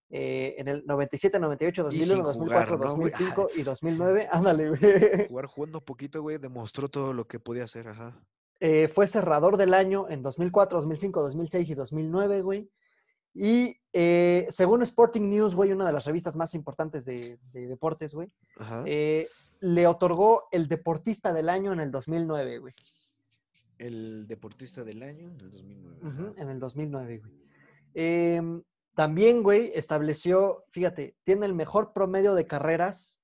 Eh, 0.09 0.55
en 0.59 0.67
el 0.67 0.83
97, 0.85 1.39
98, 1.39 1.81
Y 1.81 1.83
2001, 1.85 2.15
sin 2.15 2.23
2004, 2.23 2.75
jugar, 2.77 2.89
¿no, 2.89 2.95
güey? 2.95 3.09
2005 3.11 3.49
y 3.55 3.63
2009. 3.63 4.27
Ándale, 4.31 4.69
güey. 4.69 5.27
Jugar 5.27 5.45
jugando 5.47 5.81
poquito, 5.81 6.21
güey, 6.21 6.37
demostró 6.37 6.87
todo 6.89 7.13
lo 7.13 7.27
que 7.27 7.39
podía 7.39 7.63
hacer, 7.63 7.87
ajá. 7.87 8.19
Eh, 8.59 8.87
fue 8.87 9.07
cerrador 9.07 9.57
del 9.57 9.73
año 9.73 10.07
en 10.09 10.21
2004, 10.21 10.77
2005, 10.77 11.21
2006 11.23 11.69
y 11.69 11.73
2009, 11.73 12.41
güey. 12.41 12.69
Y 13.33 13.75
eh, 13.93 14.45
según 14.49 14.81
Sporting 14.83 15.29
News, 15.29 15.55
güey, 15.55 15.71
una 15.71 15.85
de 15.87 15.93
las 15.93 16.05
revistas 16.05 16.35
más 16.35 16.53
importantes 16.53 17.05
de, 17.05 17.39
de 17.51 17.67
deportes, 17.67 18.13
güey, 18.13 18.31
eh, 18.85 19.27
le 19.59 19.87
otorgó 19.87 20.47
el 20.51 20.67
deportista 20.67 21.33
del 21.33 21.49
año 21.49 21.73
en 21.73 21.79
el 21.79 21.91
2009, 21.91 22.59
güey. 22.59 22.73
El 23.77 24.27
deportista 24.27 24.83
del 24.83 25.01
año 25.01 25.29
en 25.29 25.39
el 25.39 25.51
2009. 25.51 25.97
Ujú, 26.01 26.07
ajá. 26.09 26.33
en 26.37 26.49
el 26.49 26.59
2009, 26.59 27.17
güey. 27.19 27.33
Em, 27.95 28.63
también, 28.95 29.41
güey, 29.41 29.71
estableció, 29.73 30.65
fíjate, 30.69 31.15
tiene 31.23 31.45
el 31.45 31.53
mejor 31.53 31.93
promedio 31.93 32.35
de 32.35 32.45
carreras 32.45 33.23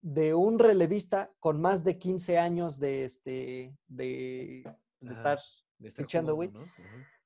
de 0.00 0.32
un 0.32 0.58
relevista 0.58 1.30
con 1.40 1.60
más 1.60 1.84
de 1.84 1.98
15 1.98 2.38
años 2.38 2.80
de, 2.80 3.04
este, 3.04 3.76
de, 3.88 4.62
pues, 4.98 5.10
de 5.10 5.14
estar 5.14 5.38
De 5.78 5.88
estar 5.88 6.06
pichando, 6.06 6.34
güey. 6.34 6.50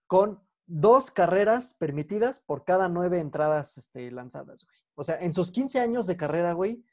con 0.09 0.41
dos 0.67 1.11
carreras 1.11 1.75
permitidas 1.75 2.41
por 2.41 2.65
cada 2.65 2.89
nueve 2.89 3.19
entradas 3.21 3.77
este, 3.79 4.11
lanzadas, 4.11 4.65
güey. 4.65 4.77
O 4.95 5.05
sea, 5.05 5.19
en 5.19 5.35
sus 5.35 5.51
15 5.53 5.81
años 5.81 6.07
de 6.07 6.17
carrera, 6.17 6.53
güey, 6.53 6.85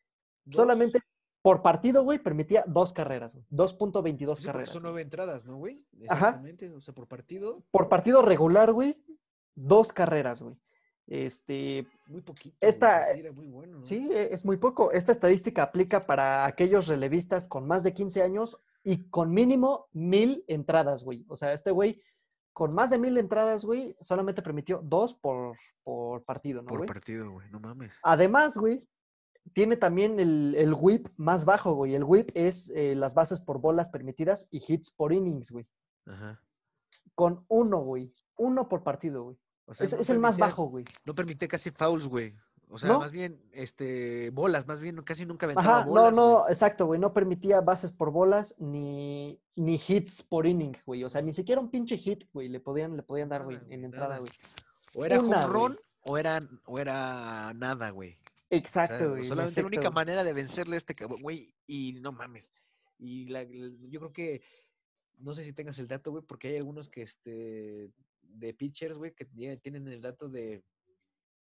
Dos. 0.46 0.56
solamente 0.56 1.00
por 1.42 1.62
partido, 1.62 2.04
güey, 2.04 2.20
permitía 2.20 2.64
dos 2.68 2.94
carreras, 2.94 3.34
güey. 3.34 3.46
2.22 3.50 4.36
Sí, 4.40 4.46
carreras. 4.46 4.70
son 4.70 4.82
güey. 4.82 4.92
nueve 4.92 5.02
entradas, 5.04 5.46
¿no, 5.46 5.58
güey? 5.58 5.84
Ajá. 6.08 6.28
Exactamente, 6.28 6.70
o 6.70 6.82
sea, 6.82 6.94
por 6.94 7.08
partido, 7.08 7.64
Por 7.72 7.90
partido 7.90 8.22
regular, 8.22 8.72
güey, 8.74 9.04
dos 9.56 9.92
carreras, 9.94 10.42
güey. 10.42 10.56
Este, 11.08 11.88
muy 12.08 12.22
poquito. 12.22 12.56
Esta- 12.60 13.04
güey, 13.06 13.14
sí, 13.16 13.20
era 13.22 13.32
muy 13.34 13.48
bueno. 13.48 13.78
¿no? 13.78 13.84
sí, 13.84 14.08
e- 14.12 14.30
es 14.32 14.46
muy 14.46 14.58
poco. 14.58 14.92
Esta 14.92 15.12
estadística 15.12 15.64
aplica 15.64 16.06
para 16.06 16.46
aquellos 16.46 16.88
relevistas 16.88 17.48
con 17.48 17.68
más 17.68 17.84
de 17.84 17.94
15 17.94 18.22
años 18.22 18.62
y 18.84 19.10
con 19.10 19.32
mínimo 19.34 19.88
mil 19.94 20.46
entradas, 20.48 21.04
güey. 21.04 21.26
O 21.28 21.36
sea, 21.36 21.54
este 21.54 21.72
güey, 21.72 22.02
con 22.54 22.74
más 22.74 22.90
de 22.90 23.00
mil 23.00 23.18
entradas, 23.18 23.64
güey, 23.66 23.96
solamente 24.02 24.42
permitió 24.42 24.82
dos 24.84 25.16
por, 25.16 25.58
por 25.84 26.24
partido, 26.24 26.62
¿no, 26.62 26.68
Por 26.68 26.80
güey? 26.80 26.88
partido, 26.88 27.32
güey, 27.32 27.50
no 27.50 27.60
mames. 27.60 27.94
Además, 28.04 28.58
güey, 28.58 28.86
tiene 29.54 29.78
también 29.78 30.20
el, 30.20 30.56
el 30.56 30.74
whip 30.74 31.08
más 31.18 31.46
bajo, 31.46 31.74
güey. 31.74 31.96
El 31.96 32.04
whip 32.04 32.30
es 32.34 32.70
eh, 32.76 32.96
las 32.96 33.14
bases 33.14 33.40
por 33.42 33.60
bolas 33.60 33.90
permitidas 33.90 34.48
y 34.52 34.62
hits 34.68 34.92
por 34.92 35.14
innings, 35.14 35.52
güey. 35.52 35.68
Ajá. 36.06 36.42
Con 37.16 37.46
uno, 37.48 37.80
güey. 37.80 38.14
Uno 38.38 38.68
por 38.70 38.84
partido, 38.84 39.24
güey. 39.24 39.38
O 39.66 39.74
sea, 39.74 39.86
Es, 39.86 39.94
no 39.94 40.00
es 40.02 40.10
el 40.10 40.20
más 40.20 40.38
bajo, 40.38 40.66
güey. 40.66 40.86
No 41.06 41.16
permitía 41.16 41.48
casi 41.48 41.72
fouls, 41.72 42.06
güey. 42.08 42.36
O 42.74 42.80
sea, 42.80 42.88
¿No? 42.90 43.00
más 43.00 43.12
bien, 43.12 43.38
este, 43.52 44.30
bolas, 44.30 44.66
más 44.66 44.80
bien, 44.80 44.96
casi 45.04 45.26
nunca 45.26 45.46
aventaba 45.46 45.80
Ajá, 45.82 45.86
bolas, 45.90 46.14
no, 46.14 46.30
no, 46.30 46.40
güey. 46.40 46.52
exacto, 46.54 46.86
güey. 46.86 47.00
No 47.02 47.14
permitía 47.14 47.60
bases 47.60 47.92
por 47.92 48.12
bolas 48.12 48.56
ni, 48.60 49.38
ni 49.56 49.76
hits 49.86 50.24
por 50.24 50.48
inning, 50.48 50.78
güey. 50.86 51.04
O 51.04 51.10
sea, 51.10 51.22
ni 51.22 51.34
siquiera 51.34 51.60
un 51.60 51.70
pinche 51.70 51.98
hit, 51.98 52.24
güey, 52.32 52.48
le 52.48 52.62
podían, 52.62 52.96
le 52.96 53.04
podían 53.04 53.28
dar, 53.28 53.44
güey, 53.44 53.58
en 53.70 53.84
entrada, 53.84 54.20
güey. 54.20 54.32
O 54.96 55.04
era 55.06 55.20
una, 55.20 55.46
run 55.48 55.78
o 56.04 56.18
era, 56.18 56.48
o 56.66 56.80
era 56.80 57.54
nada, 57.56 57.90
güey. 57.90 58.14
O 58.14 58.24
sea, 58.50 58.58
Exacto, 58.58 59.10
güey. 59.12 59.24
en 59.24 59.28
solamente 59.28 59.62
la 59.62 59.68
única 59.68 59.92
manera 59.92 60.24
de 60.24 60.34
vencerle 60.34 60.76
a 60.76 60.78
este 60.78 60.96
cabrón, 60.96 61.22
güey, 61.22 61.54
y 61.68 61.94
no 62.02 62.14
mames. 62.14 62.54
Y 62.98 63.26
la- 63.26 63.44
la- 63.44 63.72
yo 63.90 64.00
creo 64.00 64.14
que, 64.14 64.42
no 65.18 65.34
sé 65.34 65.44
si 65.44 65.52
tengas 65.52 65.78
el 65.80 65.88
dato, 65.90 66.12
güey, 66.12 66.24
porque 66.24 66.48
hay 66.50 66.58
algunos 66.58 66.88
que, 66.88 67.02
este, 67.02 67.92
de 68.22 68.54
pitchers, 68.54 68.98
güey, 68.98 69.14
que 69.14 69.26
tienen 69.26 69.88
el 69.90 70.00
dato 70.02 70.30
de 70.30 70.64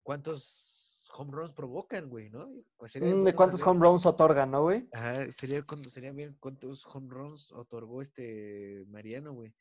cuántos 0.04 0.86
home 1.18 1.32
runs 1.32 1.52
provocan, 1.52 2.10
güey, 2.10 2.30
¿no? 2.30 2.48
Pues 2.78 2.92
sería 2.92 3.08
Mm, 3.10 3.12
¿De 3.12 3.22
bueno 3.24 3.36
cuántos 3.36 3.60
saber- 3.62 3.72
home 3.78 3.86
runs 3.88 4.06
otorgan, 4.06 4.52
no, 4.52 4.62
güey? 4.64 4.88
Ajá, 4.94 5.32
sería, 5.32 5.64
cuando, 5.64 5.90
sería 5.90 6.12
bien 6.12 6.38
cuántos 6.40 6.86
home 6.86 7.10
runs 7.10 7.52
otorgó 7.52 8.02
este 8.02 8.86
Mariano, 8.90 9.34
güey. 9.34 9.54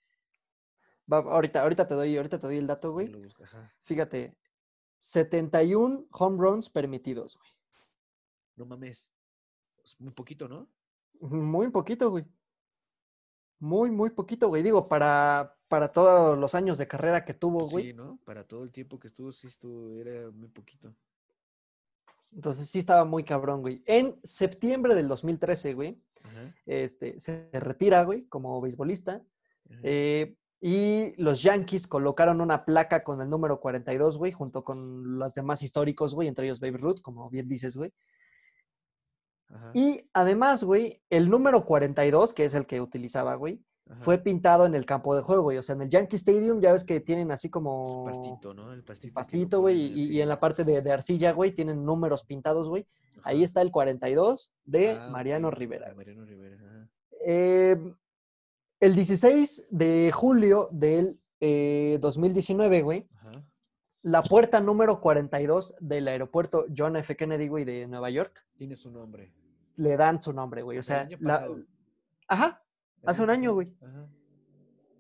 Va, 1.12 1.18
ahorita, 1.18 1.62
ahorita 1.62 1.86
te 1.86 1.94
doy, 1.94 2.16
ahorita 2.16 2.38
te 2.38 2.46
doy 2.46 2.56
el 2.58 2.66
dato, 2.66 2.92
güey. 2.92 3.12
Fíjate, 3.80 4.36
71 4.98 6.06
home 6.10 6.36
runs 6.38 6.68
permitidos, 6.70 7.36
güey. 7.36 7.50
No 8.56 8.66
mames. 8.66 9.08
Es 9.84 10.00
muy 10.00 10.12
poquito, 10.12 10.48
¿no? 10.48 10.68
Muy 11.20 11.70
poquito, 11.70 12.10
güey. 12.10 12.26
Muy, 13.58 13.90
muy 13.90 14.10
poquito, 14.10 14.48
güey. 14.48 14.62
Digo, 14.62 14.88
para, 14.88 15.56
para 15.68 15.92
todos 15.92 16.36
los 16.38 16.54
años 16.54 16.76
de 16.78 16.88
carrera 16.88 17.24
que 17.24 17.34
tuvo, 17.34 17.68
güey. 17.68 17.86
Sí, 17.86 17.92
¿no? 17.92 18.18
Para 18.24 18.46
todo 18.46 18.64
el 18.64 18.70
tiempo 18.72 18.98
que 18.98 19.06
estuvo, 19.08 19.32
sí 19.32 19.46
estuvo, 19.46 19.92
era 19.94 20.30
muy 20.30 20.48
poquito. 20.48 20.94
Entonces 22.36 22.68
sí 22.68 22.78
estaba 22.78 23.06
muy 23.06 23.24
cabrón, 23.24 23.62
güey. 23.62 23.82
En 23.86 24.20
septiembre 24.22 24.94
del 24.94 25.08
2013, 25.08 25.72
güey, 25.72 25.98
este, 26.66 27.18
se 27.18 27.48
retira, 27.52 28.04
güey, 28.04 28.26
como 28.26 28.60
beisbolista. 28.60 29.22
eh, 29.82 30.36
y 30.60 31.12
los 31.20 31.42
Yankees 31.42 31.86
colocaron 31.86 32.40
una 32.40 32.64
placa 32.64 33.02
con 33.04 33.20
el 33.20 33.28
número 33.28 33.60
42, 33.60 34.18
güey, 34.18 34.32
junto 34.32 34.64
con 34.64 35.18
los 35.18 35.34
demás 35.34 35.62
históricos, 35.62 36.14
güey, 36.14 36.28
entre 36.28 36.46
ellos 36.46 36.60
Baby 36.60 36.78
Ruth, 36.78 37.00
como 37.02 37.28
bien 37.30 37.48
dices, 37.48 37.76
güey. 37.76 37.92
Y 39.74 40.08
además, 40.12 40.64
güey, 40.64 41.02
el 41.08 41.30
número 41.30 41.64
42, 41.64 42.34
que 42.34 42.44
es 42.44 42.54
el 42.54 42.66
que 42.66 42.80
utilizaba, 42.80 43.34
güey, 43.34 43.62
ajá. 43.88 44.00
fue 44.00 44.18
pintado 44.18 44.66
en 44.66 44.74
el 44.74 44.84
campo 44.86 45.14
de 45.16 45.22
juego, 45.22 45.42
güey. 45.44 45.58
O 45.58 45.62
sea, 45.62 45.74
en 45.74 45.82
el 45.82 45.88
Yankee 45.90 46.16
Stadium 46.16 46.60
ya 46.60 46.72
ves 46.72 46.84
que 46.84 47.00
tienen 47.00 47.30
así 47.30 47.48
como 47.50 48.04
pastito, 48.04 48.54
¿no? 48.54 48.72
El 48.72 48.82
pastito. 48.84 49.14
pastito, 49.14 49.60
güey, 49.60 49.76
y, 49.98 50.20
en 50.20 50.28
la 50.28 50.38
parte 50.40 50.64
de, 50.64 50.82
de 50.82 50.92
arcilla, 50.92 51.32
güey, 51.32 51.52
tienen 51.52 51.84
números 51.84 52.24
pintados, 52.24 52.68
güey. 52.68 52.86
Ahí 53.22 53.42
está 53.42 53.60
el 53.62 53.70
42 53.70 54.54
de 54.64 54.90
Ah, 54.92 55.08
Mariano 55.10 55.50
Rivera. 55.50 55.92
Mariano 55.94 56.24
Rivera, 56.24 56.56
ajá. 56.56 56.88
Eh, 57.28 57.76
el 58.78 58.94
16 58.94 59.68
de 59.70 60.12
julio 60.12 60.68
del 60.70 61.18
eh, 61.40 61.98
2019, 62.00 62.82
güey, 62.82 63.08
Ajá. 63.14 63.42
la 64.02 64.22
puerta 64.22 64.60
número 64.60 65.00
42 65.00 65.76
del 65.80 66.08
aeropuerto 66.08 66.66
John 66.76 66.96
F. 66.96 67.16
Kennedy, 67.16 67.48
güey, 67.48 67.64
de 67.64 67.88
Nueva 67.88 68.10
York, 68.10 68.46
Tiene 68.56 68.76
su 68.76 68.90
nombre. 68.90 69.32
le 69.76 69.96
dan 69.96 70.20
su 70.22 70.32
nombre, 70.32 70.62
güey. 70.62 70.78
O 70.78 70.82
sea, 70.82 71.00
año 71.02 71.16
la... 71.20 71.48
Ajá, 72.28 72.62
hace 73.06 73.22
un 73.22 73.30
año, 73.30 73.54
güey. 73.54 73.72
Ajá. 73.80 74.08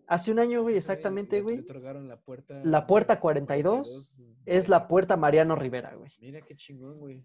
hace 0.06 0.30
un 0.32 0.38
año, 0.38 0.62
güey, 0.62 0.76
exactamente, 0.76 1.42
güey. 1.42 1.64
la 2.06 2.16
puerta. 2.20 2.60
La 2.64 2.86
puerta 2.86 3.18
42 3.20 4.14
Es 4.44 4.68
la 4.68 4.86
puerta 4.88 5.16
Mariano 5.16 5.56
Rivera, 5.56 5.94
güey. 5.96 6.10
Mira 6.20 6.40
qué 6.40 6.54
chingón, 6.54 6.98
güey. 6.98 7.24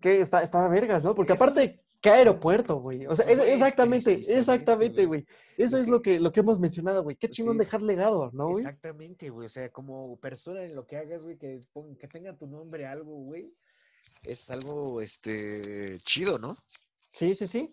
Que 0.00 0.20
está, 0.20 0.42
está 0.42 0.66
vergas, 0.68 1.02
¿no? 1.04 1.14
Porque 1.14 1.32
aparte, 1.32 1.80
¿qué 2.00 2.10
aeropuerto, 2.10 2.76
güey? 2.80 3.06
O 3.06 3.14
sea, 3.16 3.26
es- 3.28 3.40
exactamente, 3.40 4.12
exactamente, 4.36 5.06
güey. 5.06 5.24
Eso 5.56 5.78
es 5.78 5.88
lo 5.88 6.00
que, 6.02 6.18
lo 6.20 6.30
que 6.32 6.40
hemos 6.40 6.58
mencionado, 6.60 7.02
güey. 7.02 7.16
Qué 7.16 7.28
Pues 7.28 7.36
chingón 7.36 7.58
dejar 7.58 7.82
legado, 7.82 8.30
¿no, 8.32 8.48
güey? 8.50 8.64
Exactamente, 8.64 9.30
güey. 9.30 9.46
O 9.46 9.48
sea, 9.48 9.70
como 9.70 10.16
persona 10.18 10.62
en 10.62 10.74
lo 10.76 10.86
que 10.86 10.96
hagas, 10.96 11.22
güey, 11.24 11.36
que, 11.36 11.60
que 11.98 12.08
tenga 12.08 12.36
tu 12.36 12.46
nombre 12.46 12.86
algo, 12.86 13.16
güey. 13.16 13.52
Es 14.24 14.50
algo, 14.50 15.00
este, 15.00 15.98
chido, 16.04 16.38
¿no? 16.38 16.56
Sí, 17.10 17.34
sí, 17.34 17.46
sí. 17.48 17.72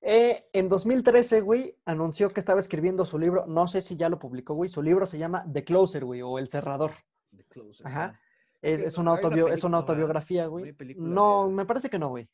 Eh, 0.00 0.48
en 0.52 0.68
2013, 0.68 1.40
güey, 1.40 1.76
anunció 1.84 2.28
que 2.30 2.40
estaba 2.40 2.60
escribiendo 2.60 3.04
su 3.04 3.18
libro. 3.18 3.46
No 3.46 3.66
sé 3.68 3.80
si 3.80 3.96
ya 3.96 4.08
lo 4.08 4.18
publicó, 4.18 4.54
güey. 4.54 4.70
Su 4.70 4.82
libro 4.82 5.06
se 5.06 5.18
llama 5.18 5.44
The 5.52 5.64
Closer, 5.64 6.04
güey, 6.04 6.22
o 6.22 6.38
El 6.38 6.48
Cerrador. 6.48 6.92
The 7.36 7.44
Closer. 7.44 7.86
Ajá. 7.86 8.04
ajá. 8.04 8.20
Es, 8.60 8.80
es 8.82 8.98
una, 8.98 9.12
autobio- 9.12 9.48
es 9.48 9.62
una 9.64 9.78
autobiografía, 9.78 10.44
¿No 10.44 10.50
güey. 10.50 10.74
No, 10.96 11.46
de- 11.48 11.54
me 11.54 11.64
parece 11.66 11.88
que 11.88 11.98
no, 11.98 12.08
güey. 12.08 12.28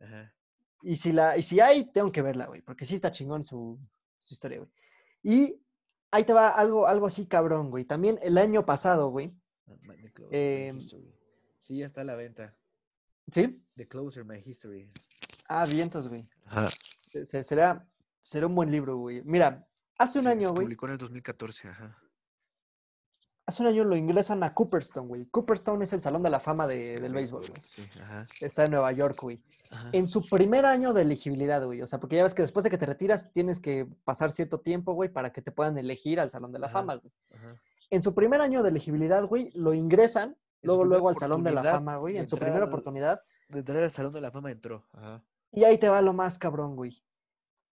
Ajá. 0.00 0.34
Y 0.82 0.96
si, 0.96 1.12
la, 1.12 1.36
y 1.38 1.42
si 1.42 1.60
hay, 1.60 1.90
tengo 1.92 2.12
que 2.12 2.20
verla, 2.22 2.46
güey, 2.46 2.60
porque 2.62 2.84
sí 2.84 2.94
está 2.94 3.10
chingón 3.12 3.42
su, 3.44 3.78
su 4.18 4.34
historia, 4.34 4.58
güey. 4.58 4.70
Y 5.22 5.60
ahí 6.10 6.24
te 6.24 6.32
va 6.32 6.48
algo, 6.50 6.86
algo 6.86 7.06
así 7.06 7.26
cabrón, 7.26 7.70
güey. 7.70 7.84
También 7.84 8.18
el 8.22 8.36
año 8.38 8.66
pasado, 8.66 9.08
güey. 9.10 9.32
Ah, 9.66 9.74
History. 10.76 11.14
Sí, 11.58 11.78
ya 11.78 11.86
está 11.86 12.02
a 12.02 12.04
la 12.04 12.16
venta. 12.16 12.54
¿Sí? 13.30 13.64
The 13.76 13.88
Closer, 13.88 14.24
My 14.24 14.38
History. 14.44 14.90
Ah, 15.48 15.66
vientos, 15.66 16.08
güey. 16.08 16.28
Ajá. 16.46 16.70
Se- 17.02 17.24
se- 17.26 17.42
Será, 17.44 17.86
será 18.20 18.46
un 18.46 18.54
buen 18.54 18.70
libro, 18.70 18.96
güey. 18.96 19.22
Mira, 19.24 19.66
hace 19.98 20.18
un 20.18 20.24
Sí, 20.24 20.30
año, 20.30 20.48
se 20.48 20.54
güey. 20.54 20.64
publicó 20.66 20.86
en 20.86 20.92
el 20.92 20.98
2014, 20.98 21.68
ajá. 21.68 21.98
Hace 23.46 23.62
un 23.62 23.68
año 23.68 23.84
lo 23.84 23.94
ingresan 23.94 24.42
a 24.42 24.54
Cooperstown, 24.54 25.06
güey. 25.06 25.26
Cooperstown 25.26 25.82
es 25.82 25.92
el 25.92 26.00
salón 26.00 26.22
de 26.22 26.30
la 26.30 26.40
fama 26.40 26.66
de- 26.66 26.98
del 26.98 27.12
béisbol, 27.12 27.46
güey. 27.46 27.62
Sí, 27.66 27.82
ajá. 28.00 28.26
Está 28.40 28.64
en 28.64 28.70
Nueva 28.70 28.90
York, 28.92 29.18
güey. 29.20 29.42
ajá. 29.70 29.90
En 29.92 30.08
su 30.08 30.26
primer 30.26 30.64
año 30.64 30.92
de 30.94 31.02
elegibilidad, 31.02 31.62
güey. 31.64 31.82
O 31.82 31.86
sea, 31.86 32.00
porque 32.00 32.16
ya 32.16 32.22
ves 32.22 32.32
que 32.34 32.40
después 32.42 32.64
de 32.64 32.70
que 32.70 32.78
te 32.78 32.86
retiras 32.86 33.32
tienes 33.32 33.60
que 33.60 33.86
pasar 34.04 34.30
cierto 34.30 34.60
tiempo, 34.60 34.92
güey, 34.94 35.10
para 35.10 35.30
que 35.32 35.42
te 35.42 35.52
puedan 35.52 35.76
elegir 35.76 36.20
al 36.20 36.30
salón 36.30 36.52
de 36.52 36.58
la 36.58 36.66
Ajá. 36.68 36.78
fama, 36.78 36.94
güey. 36.94 37.12
ajá. 37.34 37.54
En 37.90 38.02
su 38.02 38.14
primer 38.14 38.40
año 38.40 38.62
de 38.62 38.70
elegibilidad, 38.70 39.24
güey, 39.24 39.50
lo 39.54 39.74
ingresan 39.74 40.36
luego, 40.62 40.84
luego 40.84 41.08
al 41.10 41.16
salón 41.16 41.44
de 41.44 41.52
la 41.52 41.62
fama, 41.62 41.96
güey. 41.98 42.16
En 42.16 42.26
su 42.28 42.38
primera 42.38 42.64
oportunidad. 42.64 43.20
De 43.50 43.58
entrar 43.58 43.82
al 43.82 43.90
Salón 43.90 44.12
de 44.14 44.22
la 44.22 44.30
Fama 44.30 44.50
entró. 44.50 44.86
Ajá. 44.92 45.22
Y 45.54 45.64
ahí 45.64 45.78
te 45.78 45.88
va 45.88 46.02
lo 46.02 46.12
más 46.12 46.38
cabrón, 46.38 46.76
güey. 46.76 47.02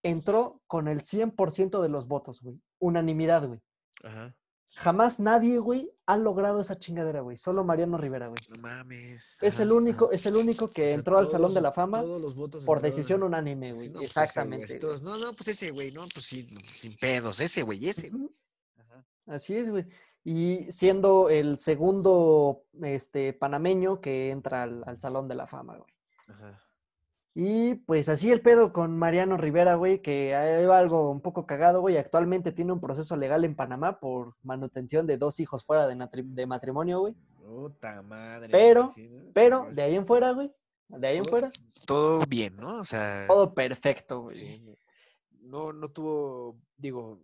Entró 0.02 0.60
con 0.66 0.88
el 0.88 1.02
100% 1.02 1.80
de 1.80 1.88
los 1.88 2.06
votos, 2.08 2.40
güey. 2.40 2.60
Unanimidad, 2.78 3.46
güey. 3.46 3.60
Ajá. 4.04 4.34
Jamás 4.74 5.20
nadie, 5.20 5.58
güey, 5.58 5.92
ha 6.06 6.16
logrado 6.16 6.60
esa 6.60 6.78
chingadera, 6.78 7.20
güey. 7.20 7.36
Solo 7.36 7.62
Mariano 7.62 7.98
Rivera, 7.98 8.28
güey. 8.28 8.40
No 8.48 8.56
mames. 8.56 9.36
Es 9.42 9.60
el 9.60 9.70
único, 9.70 10.06
ajá. 10.06 10.14
es 10.14 10.24
el 10.24 10.36
único 10.36 10.70
que 10.70 10.92
entró 10.92 11.18
al 11.18 11.28
Salón 11.28 11.52
de 11.52 11.60
la 11.60 11.72
Fama 11.72 12.00
Todos 12.00 12.22
los 12.22 12.34
votos 12.34 12.64
por 12.64 12.78
entraron 12.78 12.96
decisión 12.96 13.22
unánime, 13.22 13.74
güey. 13.74 13.90
no, 13.90 13.98
pues 14.00 14.10
ese, 14.10 14.20
güey, 14.20 14.24
Exactamente. 14.24 14.78
güey. 14.78 15.02
no, 15.02 15.18
no, 15.18 15.36
pues 15.36 15.48
ese, 15.48 15.70
güey, 15.72 15.92
no, 15.92 16.06
pues 16.12 16.24
sí, 16.24 16.48
sin 16.74 16.96
pedos, 16.96 17.38
ese, 17.40 17.62
güey, 17.62 17.86
ese. 17.86 18.08
güey. 18.08 18.30
Ajá. 18.78 19.06
Así 19.26 19.54
es, 19.54 19.68
güey. 19.68 19.84
Y 20.24 20.72
siendo 20.72 21.28
el 21.28 21.58
segundo 21.58 22.64
este, 22.80 23.34
panameño 23.34 24.00
que 24.00 24.30
entra 24.30 24.62
al, 24.62 24.82
al 24.86 24.98
Salón 24.98 25.28
de 25.28 25.34
la 25.34 25.46
Fama, 25.46 25.76
güey. 25.76 25.90
Ajá. 26.28 26.62
Y 27.34 27.76
pues 27.76 28.10
así 28.10 28.30
el 28.30 28.42
pedo 28.42 28.72
con 28.74 28.98
Mariano 28.98 29.38
Rivera, 29.38 29.76
güey, 29.76 30.02
que 30.02 30.34
va 30.68 30.78
algo 30.78 31.10
un 31.10 31.22
poco 31.22 31.46
cagado, 31.46 31.80
güey. 31.80 31.96
Actualmente 31.96 32.52
tiene 32.52 32.72
un 32.72 32.80
proceso 32.80 33.16
legal 33.16 33.44
en 33.44 33.54
Panamá 33.54 33.98
por 34.00 34.34
manutención 34.42 35.06
de 35.06 35.16
dos 35.16 35.40
hijos 35.40 35.64
fuera 35.64 35.86
de, 35.86 36.46
matrimonio, 36.46 37.00
güey. 37.00 37.14
Puta 37.36 38.02
madre. 38.02 38.50
Pero- 38.50 38.92
Pero 39.32 39.68
de 39.72 39.82
ahí 39.82 39.96
en 39.96 40.06
fuera, 40.06 40.32
güey. 40.32 40.52
De 40.88 41.06
ahí 41.08 41.16
en 41.16 41.24
fuera, 41.24 41.50
Todo 41.86 42.22
bien, 42.28 42.56
¿no? 42.56 42.80
O 42.80 42.84
sea. 42.84 43.26
todo 43.26 43.54
perfecto, 43.54 44.22
güey. 44.22 44.38
sí, 44.38 44.76
No, 45.40 45.72
no 45.72 45.88
tuvo, 45.88 46.58
digo, 46.76 47.18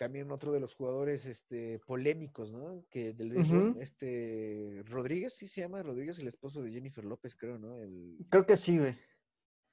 también 0.00 0.30
otro 0.30 0.50
de 0.50 0.60
los 0.60 0.74
jugadores 0.74 1.26
este, 1.26 1.78
polémicos, 1.80 2.50
¿no? 2.50 2.86
Que 2.88 3.12
del 3.12 3.32
béisbol, 3.32 3.76
este 3.82 4.82
Rodríguez, 4.86 5.34
sí 5.34 5.46
se 5.46 5.60
llama 5.60 5.82
Rodríguez, 5.82 6.18
el 6.18 6.26
esposo 6.26 6.62
de 6.62 6.72
Jennifer 6.72 7.04
López, 7.04 7.36
creo, 7.36 7.58
¿no? 7.58 7.78
El, 7.82 8.16
Creo 8.30 8.46
que 8.46 8.56
sí, 8.56 8.78
güey. 8.78 8.96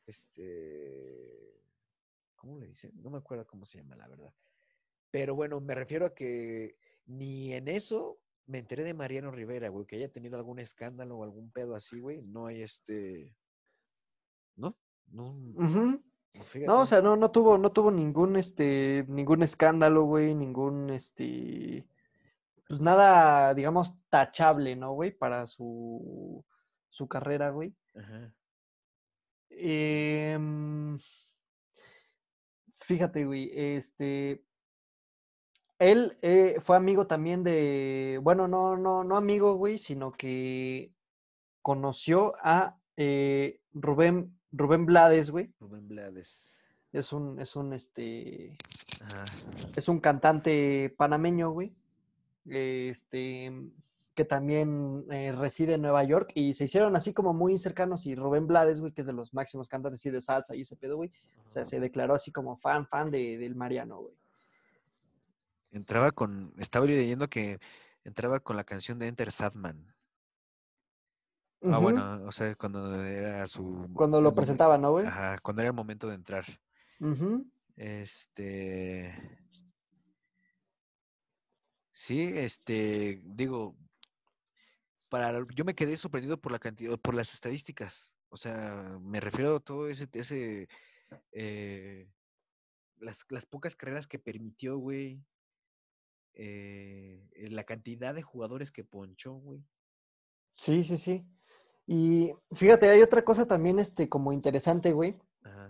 este, 0.06 1.62
¿cómo 2.36 2.60
le 2.60 2.68
dicen? 2.68 2.92
No 3.02 3.10
me 3.10 3.20
acuerdo 3.20 3.48
cómo 3.48 3.66
se 3.66 3.78
llama, 3.78 3.96
la 3.96 4.10
verdad. 4.10 4.34
Pero 5.12 5.34
bueno, 5.34 5.62
me 5.62 5.74
refiero 5.74 6.06
a 6.06 6.14
que 6.14 6.76
ni 7.06 7.54
en 7.54 7.70
eso 7.70 8.20
me 8.48 8.58
enteré 8.58 8.84
de 8.84 8.94
Mariano 8.94 9.32
Rivera, 9.32 9.70
güey, 9.70 9.86
que 9.86 9.96
haya 9.96 10.12
tenido 10.12 10.36
algún 10.36 10.60
escándalo 10.60 11.20
o 11.20 11.24
algún 11.24 11.52
pedo 11.52 11.74
así, 11.74 12.02
güey. 12.02 12.22
No 12.22 12.48
hay 12.48 12.64
este, 12.64 13.34
¿no? 14.58 14.78
No, 15.08 15.34
no, 15.38 16.04
fíjate. 16.44 16.68
No, 16.68 16.82
o 16.82 16.86
sea, 16.86 17.02
no, 17.02 17.16
no 17.16 17.32
tuvo, 17.32 17.58
no 17.58 17.72
tuvo 17.72 17.92
ningún, 17.92 18.36
este, 18.36 19.06
ningún 19.08 19.44
escándalo, 19.44 20.04
güey, 20.04 20.36
ningún, 20.36 20.90
este, 20.90 21.88
pues 22.68 22.82
nada, 22.82 23.54
digamos, 23.54 23.98
tachable, 24.10 24.76
¿no, 24.76 24.94
güey? 24.94 25.12
Para 25.12 25.48
su, 25.48 26.44
su 26.90 27.08
carrera, 27.08 27.50
güey. 27.50 27.76
Ajá. 27.96 28.34
Em, 29.50 30.98
fíjate, 32.80 33.26
güey, 33.26 33.52
este, 33.54 34.44
él 35.80 36.18
eh, 36.22 36.58
fue 36.60 36.76
amigo 36.76 37.08
también 37.08 37.44
de, 37.44 38.20
bueno, 38.22 38.48
no, 38.48 38.78
no, 38.78 39.04
no 39.04 39.16
amigo, 39.16 39.56
güey, 39.56 39.78
sino 39.78 40.12
que 40.12 40.94
conoció 41.62 42.36
a 42.42 42.80
eh, 42.98 43.62
Rubén, 43.74 44.37
Rubén 44.58 44.86
Blades, 44.86 45.32
güey. 45.32 45.54
Rubén 45.60 45.88
Blades. 45.88 46.60
Es 46.92 47.14
un, 47.14 47.40
es 47.40 47.56
un, 47.56 47.74
este, 47.74 48.58
Ajá. 49.02 49.26
es 49.76 49.88
un 49.88 50.00
cantante 50.00 50.94
panameño, 50.98 51.52
güey. 51.52 51.76
Este, 52.46 53.52
que 54.18 54.26
también 54.26 55.06
eh, 55.12 55.32
reside 55.32 55.76
en 55.76 55.84
Nueva 55.84 56.04
York, 56.04 56.32
y 56.34 56.54
se 56.54 56.64
hicieron 56.64 56.96
así 56.96 57.14
como 57.14 57.36
muy 57.36 57.56
cercanos, 57.60 58.08
y 58.08 58.16
Rubén 58.16 58.48
Blades, 58.48 58.80
güey, 58.80 58.92
que 58.92 59.02
es 59.02 59.08
de 59.08 59.14
los 59.14 59.32
máximos 59.32 59.70
cantantes 59.70 60.04
y 60.08 60.10
de 60.10 60.22
salsa 60.22 60.56
y 60.56 60.62
ese 60.62 60.76
pedo, 60.76 60.96
güey, 60.96 61.12
o 61.46 61.52
sea, 61.52 61.64
se 61.64 61.80
declaró 61.80 62.16
así 62.16 62.32
como 62.32 62.58
fan, 62.58 62.88
fan 62.88 63.12
de, 63.12 63.38
del 63.38 63.54
Mariano, 63.54 64.00
güey. 64.00 64.16
Entraba 65.72 66.12
con, 66.12 66.52
estaba 66.58 66.88
leyendo 66.88 67.30
que 67.30 67.60
entraba 68.06 68.40
con 68.40 68.56
la 68.56 68.64
canción 68.64 68.98
de 68.98 69.06
Enter 69.06 69.32
Sadman. 69.32 69.94
Ah, 71.64 71.80
bueno, 71.80 72.24
o 72.26 72.32
sea, 72.32 72.54
cuando 72.56 73.04
era 73.04 73.48
su... 73.48 73.90
Cuando 73.94 74.22
lo 74.22 74.34
presentaban, 74.36 74.82
¿no, 74.82 74.92
güey? 74.92 75.06
Ajá, 75.06 75.40
cuando 75.40 75.62
era 75.62 75.70
el 75.70 75.76
momento 75.76 76.08
de 76.08 76.16
entrar. 76.16 76.46
Este. 77.76 79.14
Sí, 81.92 82.22
este, 82.22 83.22
digo, 83.24 83.76
para, 85.10 85.46
yo 85.56 85.66
me 85.66 85.74
quedé 85.74 85.98
sorprendido 85.98 86.40
por 86.40 86.52
la 86.52 86.60
cantidad, 86.60 86.98
por 87.00 87.16
las 87.16 87.34
estadísticas. 87.34 88.14
O 88.30 88.38
sea, 88.38 89.00
me 89.02 89.20
refiero 89.20 89.56
a 89.56 89.60
todo 89.60 89.90
ese, 89.90 90.08
ese, 90.14 90.70
eh, 91.32 92.08
las, 93.00 93.26
las 93.30 93.46
pocas 93.46 93.76
carreras 93.76 94.06
que 94.06 94.20
permitió, 94.20 94.78
güey. 94.78 95.24
eh, 96.34 97.48
la 97.50 97.64
cantidad 97.64 98.14
de 98.14 98.22
jugadores 98.22 98.72
que 98.72 98.84
ponchó, 98.84 99.34
güey. 99.34 99.66
Sí, 100.56 100.84
sí, 100.84 100.98
sí. 100.98 101.26
Y 101.88 102.34
fíjate, 102.52 102.90
hay 102.90 103.02
otra 103.02 103.24
cosa 103.24 103.48
también, 103.48 103.80
este, 103.80 104.08
como 104.10 104.32
interesante, 104.34 104.92
güey. 104.92 105.18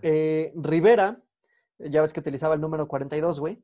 Eh, 0.02 0.52
Rivera, 0.56 1.22
ya 1.78 2.00
ves 2.02 2.12
que 2.12 2.20
utilizaba 2.20 2.54
el 2.54 2.60
número 2.60 2.86
42, 2.88 3.38
güey. 3.40 3.62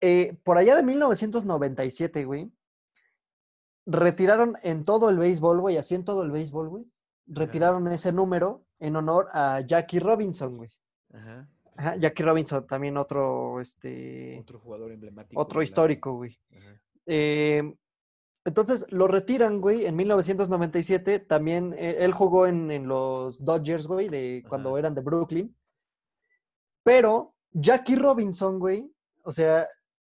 Eh, 0.00 0.36
por 0.44 0.56
allá 0.56 0.76
de 0.76 0.82
1997, 0.84 2.24
güey, 2.24 2.50
retiraron 3.86 4.56
en 4.62 4.84
todo 4.84 5.08
el 5.10 5.18
béisbol, 5.18 5.60
güey, 5.60 5.76
así 5.76 5.94
en 5.94 6.04
todo 6.04 6.22
el 6.22 6.30
béisbol, 6.30 6.68
güey, 6.68 6.84
retiraron 7.26 7.86
ese 7.88 8.12
número 8.12 8.64
en 8.78 8.96
honor 8.96 9.28
a 9.32 9.60
Jackie 9.60 9.98
Robinson, 10.00 10.56
güey. 10.56 10.70
ajá. 11.12 11.48
Ajá, 11.78 11.96
Jackie 11.96 12.22
Robinson, 12.22 12.66
también 12.66 12.96
otro, 12.96 13.60
este, 13.60 14.38
Otro 14.40 14.58
jugador 14.60 14.92
emblemático. 14.92 15.38
otro 15.38 15.60
la- 15.60 15.64
histórico, 15.64 16.14
güey. 16.14 16.38
Ajá, 16.56 16.80
Eh, 17.04 17.74
entonces 18.46 18.86
lo 18.90 19.08
retiran, 19.08 19.60
güey, 19.60 19.86
en 19.86 19.96
1997. 19.96 21.18
También 21.18 21.74
eh, 21.76 21.96
él 22.00 22.12
jugó 22.12 22.46
en, 22.46 22.70
en 22.70 22.86
los 22.86 23.44
Dodgers, 23.44 23.86
güey, 23.86 24.08
de 24.08 24.44
cuando 24.48 24.78
eran 24.78 24.94
de 24.94 25.02
Brooklyn. 25.02 25.54
Pero 26.84 27.34
Jackie 27.50 27.96
Robinson, 27.96 28.60
güey, 28.60 28.88
o 29.24 29.32
sea, 29.32 29.62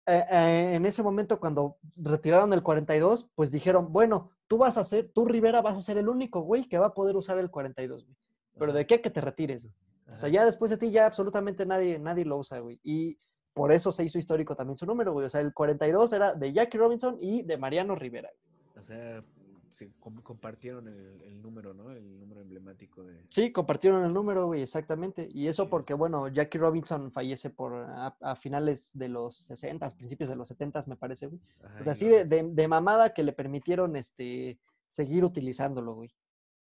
eh, 0.07 0.25
eh, 0.29 0.73
en 0.75 0.85
ese 0.85 1.05
momento 1.05 1.39
cuando 1.39 1.79
retiraron 1.97 2.53
el 2.53 2.65
42, 2.65 3.31
pues 3.37 3.53
dijeron, 3.53 3.93
bueno, 3.93 4.33
tú 4.49 4.59
vas 4.59 4.77
a 4.77 4.85
ser, 4.85 5.11
tú 5.15 5.25
Rivera 5.25 5.63
vas 5.63 5.79
a 5.79 5.81
ser 5.81 5.97
el 5.97 6.09
único, 6.09 6.41
güey, 6.41 6.65
que 6.69 6.79
va 6.79 6.87
a 6.87 6.95
poder 6.95 7.17
usar 7.17 7.39
el 7.39 7.51
42, 7.51 8.05
güey. 8.05 8.17
Pero 8.59 8.73
ajá, 8.73 8.79
¿de 8.79 8.87
qué? 8.87 9.01
Que 9.01 9.11
te 9.11 9.21
retires, 9.21 9.65
güey. 9.65 9.75
O 10.13 10.19
sea, 10.19 10.29
ya 10.29 10.45
después 10.45 10.71
de 10.71 10.77
ti 10.77 10.91
ya 10.91 11.07
absolutamente 11.07 11.65
nadie, 11.65 11.99
nadie 11.99 12.25
lo 12.25 12.39
usa, 12.39 12.59
güey. 12.59 12.81
Y 12.83 13.19
por 13.55 13.73
eso 13.73 13.91
se 13.93 14.05
hizo 14.05 14.19
histórico 14.19 14.55
también 14.55 14.77
su 14.77 14.85
número, 14.87 15.13
güey. 15.13 15.27
O 15.27 15.31
sea, 15.31 15.41
el 15.41 15.55
42 15.55 16.13
era 16.13 16.35
de 16.35 16.53
Jackie 16.53 16.77
Robinson 16.79 17.17
y 17.21 17.43
de 17.43 17.57
Mariano 17.57 17.95
Rivera. 17.95 18.31
O 18.77 18.83
sea, 18.83 19.25
se 19.69 19.91
com- 19.99 20.21
compartieron 20.23 20.87
el, 20.89 21.23
el 21.23 21.41
número, 21.43 21.73
¿no? 21.75 21.91
El 21.91 22.19
número 22.21 22.41
emblemático 22.43 23.03
de... 23.03 23.25
Sí, 23.29 23.51
compartieron 23.53 24.05
el 24.05 24.13
número, 24.13 24.47
güey, 24.47 24.63
exactamente. 24.63 25.29
Y 25.33 25.47
eso 25.49 25.65
Sí. 25.65 25.69
porque, 25.71 25.95
bueno, 25.95 26.29
Jackie 26.29 26.59
Robinson 26.59 27.11
fallece 27.11 27.51
por 27.51 27.73
a, 27.75 28.17
a 28.21 28.37
finales 28.37 28.91
de 28.95 29.09
los 29.09 29.37
60, 29.37 29.89
principios 29.91 30.29
de 30.29 30.37
los 30.37 30.47
70, 30.49 30.85
me 30.87 30.97
parece, 30.97 31.27
güey. 31.27 31.41
Ajá, 31.63 31.81
O 31.81 31.83
sea, 31.85 31.93
así 31.93 32.07
de, 32.09 32.25
de- 32.25 32.51
de 32.53 32.69
mamada 32.69 33.15
que 33.15 33.23
le 33.25 33.33
permitieron 33.33 33.97
este, 33.97 34.59
seguir 34.89 35.25
utilizándolo, 35.25 35.95
güey. 35.95 36.11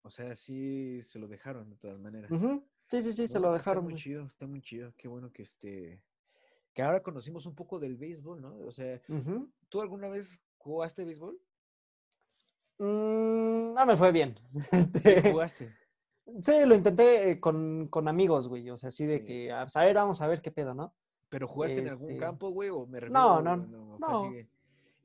O 0.02 0.10
sea, 0.10 0.34
sí 0.34 1.00
se 1.02 1.18
lo 1.18 1.28
dejaron 1.28 1.70
de 1.70 1.76
todas 1.76 1.98
maneras. 1.98 2.30
Sí, 2.88 3.02
sí, 3.02 3.12
sí, 3.12 3.26
se 3.28 3.40
lo 3.40 3.52
dejaron, 3.52 3.78
Está 3.78 3.84
muy 3.84 3.92
güey. 3.92 4.02
chido, 4.02 4.26
está 4.26 4.46
muy 4.46 4.60
chido. 4.60 4.92
Qué 4.96 5.08
bueno 5.08 5.32
que 5.32 5.42
este... 5.42 6.02
Que 6.74 6.82
ahora 6.82 7.02
conocimos 7.02 7.46
un 7.46 7.54
poco 7.54 7.78
del 7.78 7.96
béisbol, 7.96 8.40
¿no? 8.42 8.56
O 8.66 8.72
sea. 8.72 9.00
¿tú 9.68 9.80
alguna 9.80 10.08
vez 10.08 10.40
jugaste 10.58 11.04
béisbol? 11.04 11.38
Mm, 12.78 13.74
no 13.74 13.86
me 13.86 13.96
fue 13.96 14.12
bien. 14.12 14.38
Sí, 14.54 14.66
Este, 14.72 15.30
jugaste. 15.32 15.72
Sí, 16.40 16.52
lo 16.66 16.74
intenté 16.74 17.30
eh, 17.30 17.40
con, 17.40 17.88
con 17.88 18.08
amigos, 18.08 18.48
güey. 18.48 18.68
O 18.70 18.76
sea, 18.78 18.88
así 18.88 19.04
de 19.06 19.18
Sí. 19.18 19.24
que, 19.24 19.52
a 19.52 19.66
ver, 19.82 19.94
vamos 19.94 20.20
a 20.22 20.26
ver 20.26 20.40
qué 20.42 20.50
pedo, 20.50 20.74
¿no? 20.74 20.94
¿Pero 21.28 21.46
jugaste 21.46 21.80
en 21.80 21.88
algún 21.88 22.08
este, 22.10 22.20
campo, 22.20 22.50
güey? 22.50 22.70
¿O 22.70 22.86
me 22.86 23.00
refiero 23.00 23.20
no, 23.20 23.56
no, 23.56 23.98
fue 23.98 23.98
no. 23.98 24.24
así 24.24 24.34
de- 24.34 24.48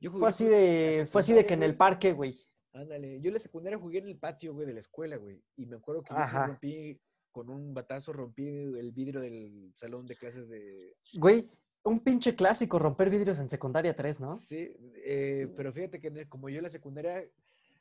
Yo 0.00 0.10
Fue 0.12 0.28
así 0.28 0.44
de, 0.46 1.06
fue 1.10 1.20
así 1.20 1.32
de 1.34 1.44
que 1.44 1.54
en 1.54 1.62
el 1.62 1.76
parque, 1.76 2.12
güey. 2.12 2.34
Ándale, 2.72 3.20
yo 3.20 3.28
en 3.28 3.34
la 3.34 3.40
secundaria 3.40 3.78
jugué 3.78 3.98
en 3.98 4.08
el 4.08 4.16
patio, 4.18 4.54
güey, 4.54 4.66
de 4.66 4.72
la 4.74 4.80
escuela, 4.80 5.16
güey. 5.16 5.42
Y 5.56 5.66
me 5.66 5.76
acuerdo 5.76 6.02
que 6.02 6.14
yo 6.14 6.46
rompí, 6.46 7.00
con 7.30 7.48
un 7.50 7.72
batazo, 7.74 8.12
rompí 8.12 8.46
el 8.46 8.92
vidrio 8.92 9.20
del 9.20 9.70
salón 9.74 10.06
de 10.06 10.16
clases 10.16 10.48
de... 10.48 10.96
Güey, 11.14 11.48
un 11.84 12.00
pinche 12.00 12.34
clásico 12.34 12.78
romper 12.78 13.08
vidrios 13.10 13.38
en 13.38 13.48
secundaria 13.48 13.94
3, 13.96 14.20
¿no? 14.20 14.38
Sí, 14.40 14.70
eh, 15.04 15.48
pero 15.56 15.72
fíjate 15.72 16.00
que 16.00 16.28
como 16.28 16.48
yo 16.48 16.58
en 16.58 16.64
la 16.64 16.68
secundaria, 16.70 17.24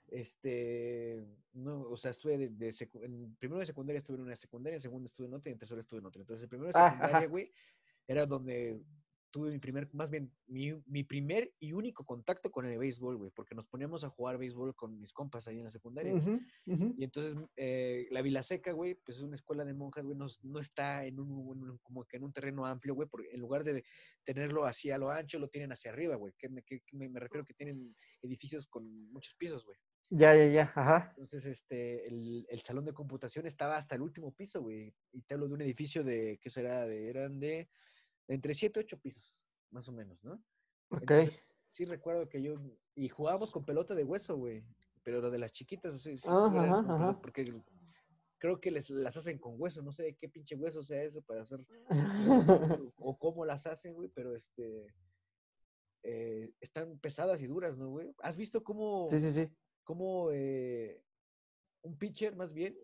este, 0.08 1.24
no, 1.54 1.82
o 1.82 1.97
sea, 1.97 2.12
estuve 2.12 2.38
de, 2.38 2.50
de 2.50 2.70
secu- 2.70 3.04
en 3.04 3.36
primero 3.36 3.60
de 3.60 3.66
secundaria 3.66 4.00
estuve 4.00 4.18
en 4.18 4.24
una 4.24 4.36
secundaria, 4.36 4.76
en 4.78 4.82
segundo 4.82 5.06
estuve 5.08 5.28
en 5.28 5.34
otra 5.34 5.50
y 5.50 5.54
en 5.54 5.60
tercero 5.60 5.80
estuve 5.80 6.00
en 6.00 6.06
otra. 6.06 6.22
Entonces, 6.22 6.43
el 6.43 6.50
primero 6.50 6.72
de 6.72 6.80
Ah, 6.80 6.91
secundaria, 6.91 7.28
güey, 7.28 7.52
era 8.08 8.26
donde 8.26 8.80
tuve 9.32 9.51
mi 9.51 9.59
primer, 9.59 9.89
más 9.93 10.09
bien, 10.09 10.32
mi, 10.47 10.73
mi 10.86 11.03
primer 11.03 11.53
y 11.59 11.73
único 11.73 12.05
contacto 12.05 12.51
con 12.51 12.65
el 12.65 12.77
béisbol, 12.77 13.17
güey, 13.17 13.32
porque 13.32 13.55
nos 13.55 13.67
poníamos 13.67 14.03
a 14.03 14.09
jugar 14.09 14.38
béisbol 14.38 14.75
con 14.75 14.99
mis 14.99 15.13
compas 15.13 15.47
ahí 15.47 15.57
en 15.57 15.65
la 15.65 15.71
secundaria. 15.71 16.13
Ujú, 16.13 16.39
ujú. 16.65 16.95
Y 16.97 17.03
entonces, 17.03 17.36
eh, 17.55 18.07
la 18.11 18.21
Vilaseca, 18.21 18.71
güey, 18.71 18.95
pues 18.95 19.17
es 19.17 19.23
una 19.23 19.36
escuela 19.36 19.63
de 19.65 19.73
monjas, 19.73 20.03
güey, 20.05 20.17
no, 20.17 20.27
no 20.43 20.59
está 20.59 21.05
en 21.05 21.19
un, 21.19 21.30
en 21.57 21.69
un- 21.71 21.77
como 21.80 22.05
que 22.05 22.17
en 22.17 22.23
un 22.23 22.34
terreno 22.34 22.65
amplio, 22.65 22.95
güey, 22.95 23.07
porque 23.07 23.30
en 23.32 23.39
lugar 23.39 23.63
de 23.63 23.84
tenerlo 24.23 24.65
así 24.65 24.91
a 24.91 24.97
lo 24.97 25.09
ancho, 25.11 25.39
lo 25.39 25.47
tienen 25.49 25.71
hacia 25.71 25.91
arriba, 25.91 26.15
güey. 26.15 26.34
Que, 26.38 26.49
me- 26.49 26.63
que- 26.63 26.82
me, 26.93 27.09
me 27.09 27.19
refiero 27.19 27.45
que 27.45 27.53
tienen 27.53 27.95
edificios 28.21 28.67
con 28.67 29.11
muchos 29.11 29.36
pisos, 29.36 29.65
güey. 29.65 29.77
Ya, 30.11 30.36
ya, 30.36 30.47
ya, 30.47 30.71
ajá. 30.75 31.13
Entonces, 31.15 31.45
este, 31.45 32.07
el, 32.07 32.45
el 32.49 32.61
salón 32.61 32.86
de 32.86 32.93
computación 32.93 33.45
estaba 33.45 33.77
hasta 33.77 33.95
el 33.95 34.01
último 34.01 34.34
piso, 34.34 34.61
güey. 34.61 34.93
Y 35.11 35.21
te 35.21 35.36
hablo 35.36 35.47
de 35.47 35.53
un 35.53 35.61
edificio 35.61 36.03
de, 36.03 36.39
¿qué 36.41 36.49
será? 36.49 36.86
De, 36.88 37.09
eran 37.09 37.39
de 37.39 37.69
entre 38.30 38.53
7 38.53 38.80
y 38.80 38.84
8 38.84 38.99
pisos, 38.99 39.41
más 39.71 39.88
o 39.88 39.91
menos, 39.91 40.23
¿no? 40.23 40.34
Ok. 40.91 41.01
Entonces, 41.01 41.39
sí 41.71 41.86
recuerdo 41.86 42.30
que 42.30 42.41
yo, 42.41 42.55
y 42.95 43.09
jugábamos 43.09 43.51
con 43.51 43.65
pelota 43.65 43.95
de 43.95 44.03
hueso, 44.03 44.38
güey. 44.38 44.63
Pero 45.03 45.21
lo 45.21 45.32
de 45.32 45.39
las 45.39 45.51
chiquitas, 45.51 45.95
o 45.95 45.97
sea, 45.97 46.17
sí, 46.17 46.27
ajá, 46.27 46.61
pelota, 46.61 46.95
ajá. 46.95 47.21
porque 47.21 47.51
creo 48.38 48.59
que 48.59 48.71
les, 48.71 48.89
las 48.89 49.17
hacen 49.17 49.39
con 49.39 49.55
hueso, 49.57 49.82
no 49.82 49.91
sé 49.91 50.03
de 50.03 50.15
qué 50.15 50.30
pinche 50.30 50.55
hueso 50.55 50.84
sea 50.84 51.03
eso 51.03 51.21
para 51.21 51.43
hacer, 51.43 51.59
o 52.97 53.17
cómo 53.17 53.45
las 53.45 53.65
hacen, 53.65 53.93
güey, 53.93 54.09
pero 54.09 54.36
este, 54.36 54.88
eh, 56.03 56.53
están 56.59 56.99
pesadas 56.99 57.41
y 57.41 57.47
duras, 57.47 57.77
¿no, 57.77 57.89
güey? 57.89 58.13
¿Has 58.19 58.38
visto 58.38 58.63
cómo, 58.63 59.07
Sí, 59.07 59.19
sí, 59.19 59.32
sí. 59.32 59.49
cómo 59.84 60.32
eh, 60.32 61.03
un 61.82 61.97
pitcher, 61.97 62.36
más 62.36 62.53
bien, 62.53 62.77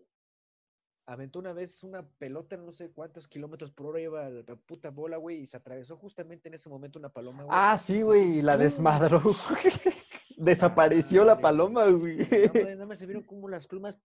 aventó 1.06 1.38
una 1.38 1.52
vez 1.52 1.82
una 1.82 2.08
pelota, 2.18 2.56
no 2.56 2.72
sé 2.72 2.90
cuántos 2.90 3.28
kilómetros 3.28 3.70
por 3.70 3.86
hora 3.86 4.00
lleva 4.00 4.28
la 4.28 4.56
puta 4.56 4.90
bola, 4.90 5.16
güey, 5.16 5.38
y 5.38 5.46
se 5.46 5.56
atravesó 5.56 5.96
justamente 5.96 6.48
en 6.48 6.54
ese 6.54 6.68
momento 6.68 6.98
una 6.98 7.12
paloma, 7.12 7.44
güey. 7.44 7.56
Ah, 7.58 7.76
sí, 7.76 8.02
güey, 8.02 8.38
y 8.38 8.42
la 8.42 8.56
desmadró. 8.56 9.22
Desapareció 10.36 11.24
la 11.24 11.38
paloma, 11.38 11.86
güey. 11.88 12.18
Nada 12.52 12.86
más, 12.86 12.98
se 12.98 13.06
vieron 13.06 13.22
como 13.26 13.48
las 13.48 13.66
plumas. 13.66 13.98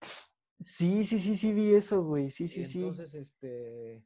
Sí, 0.59 1.05
sí, 1.05 1.19
sí, 1.19 1.35
sí, 1.35 1.53
vi 1.53 1.73
eso, 1.73 2.03
güey. 2.03 2.29
Sí, 2.29 2.47
sí, 2.47 2.65
sí. 2.65 2.79
entonces, 2.83 3.15
este, 3.15 4.05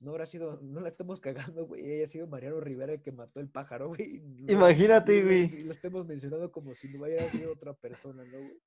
no 0.00 0.10
habrá 0.10 0.26
sido, 0.26 0.60
no 0.60 0.80
la 0.80 0.88
estamos 0.88 1.20
cagando, 1.20 1.66
güey, 1.66 1.92
haya 1.92 2.08
sido 2.08 2.26
Mariano 2.26 2.60
Rivera 2.60 2.94
el 2.94 3.02
que 3.02 3.12
mató 3.12 3.38
el 3.38 3.48
pájaro, 3.48 3.88
güey. 3.88 4.24
Imagínate, 4.48 5.22
güey. 5.22 5.62
Lo 5.62 5.72
estemos 5.72 6.04
mencionando 6.04 6.50
como 6.50 6.74
si 6.74 6.88
no 6.88 7.04
hubiera 7.04 7.24
sido 7.30 7.52
otra 7.52 7.74
persona, 7.74 8.24
¿no, 8.24 8.38
güey? 8.38 8.60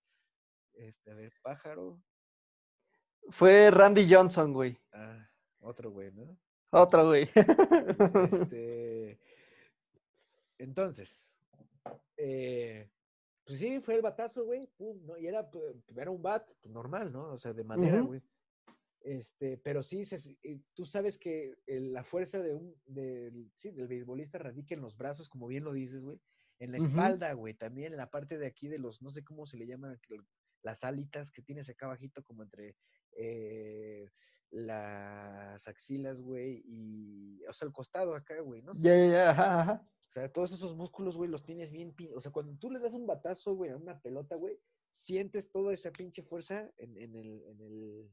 Este, 0.73 1.11
a 1.11 1.15
ver, 1.15 1.33
pájaro. 1.43 2.01
Fue 3.29 3.71
Randy 3.71 4.07
Johnson, 4.11 4.53
güey. 4.53 4.77
Ah, 4.93 5.29
otro 5.59 5.91
güey, 5.91 6.11
¿no? 6.11 6.37
Otro, 6.71 7.07
güey. 7.07 7.27
Este, 8.51 9.19
entonces, 10.57 11.33
eh, 12.17 12.89
pues 13.43 13.59
sí, 13.59 13.79
fue 13.81 13.95
el 13.95 14.01
batazo, 14.01 14.45
güey, 14.45 14.67
pum, 14.77 15.05
¿no? 15.05 15.17
Y 15.17 15.27
era, 15.27 15.49
pu- 15.49 15.81
era 15.95 16.11
un 16.11 16.21
bat 16.21 16.47
pues, 16.61 16.71
normal, 16.73 17.11
¿no? 17.11 17.31
O 17.31 17.37
sea, 17.37 17.53
de 17.53 17.63
madera, 17.63 18.01
güey. 18.01 18.21
Este, 19.03 19.57
pero 19.57 19.81
sí, 19.81 20.05
se 20.05 20.37
eh, 20.43 20.59
tú 20.75 20.85
sabes 20.85 21.17
que 21.17 21.55
la 21.65 22.03
fuerza 22.03 22.39
de 22.39 22.53
un, 22.53 22.75
del, 22.85 23.49
sí, 23.55 23.71
del 23.71 23.87
beisbolista 23.87 24.37
radica 24.37 24.75
en 24.75 24.81
los 24.81 24.95
brazos, 24.95 25.27
como 25.27 25.47
bien 25.47 25.63
lo 25.63 25.73
dices, 25.73 26.01
güey. 26.03 26.19
En 26.59 26.71
la 26.71 26.77
espalda, 26.77 27.33
güey, 27.33 27.55
también 27.55 27.93
en 27.93 27.97
la 27.97 28.11
parte 28.11 28.37
de 28.37 28.45
aquí 28.45 28.67
de 28.67 28.77
los, 28.77 29.01
no 29.01 29.09
sé 29.09 29.23
cómo 29.23 29.47
se 29.47 29.57
le 29.57 29.65
llaman, 29.65 29.99
las 30.63 30.83
alitas 30.83 31.31
que 31.31 31.41
tienes 31.41 31.69
acá 31.69 31.85
abajito, 31.87 32.23
como 32.23 32.43
entre 32.43 32.75
eh, 33.13 34.09
las 34.51 35.67
axilas, 35.67 36.21
güey, 36.21 36.61
y, 36.65 37.43
o 37.45 37.53
sea, 37.53 37.67
el 37.67 37.73
costado 37.73 38.15
acá, 38.15 38.39
güey, 38.41 38.61
¿no? 38.61 38.73
Ya, 38.73 38.95
ya, 38.95 39.07
ya, 39.07 39.29
ajá, 39.31 39.61
ajá. 39.61 39.87
O 40.07 40.11
sea, 40.11 40.31
todos 40.31 40.51
esos 40.51 40.75
músculos, 40.75 41.15
güey, 41.15 41.29
los 41.29 41.43
tienes 41.43 41.71
bien. 41.71 41.95
pin- 41.95 42.11
O 42.15 42.19
sea, 42.19 42.31
cuando 42.33 42.53
tú 42.57 42.69
le 42.69 42.79
das 42.79 42.93
un 42.93 43.07
batazo, 43.07 43.55
güey, 43.55 43.71
a 43.71 43.77
una 43.77 43.97
pelota, 44.01 44.35
güey, 44.35 44.59
sientes 44.95 45.49
toda 45.49 45.73
esa 45.73 45.91
pinche 45.91 46.21
fuerza 46.21 46.69
en, 46.77 46.97
en 46.97 47.15
el. 47.15 47.41
En 47.47 47.61
el 47.61 48.11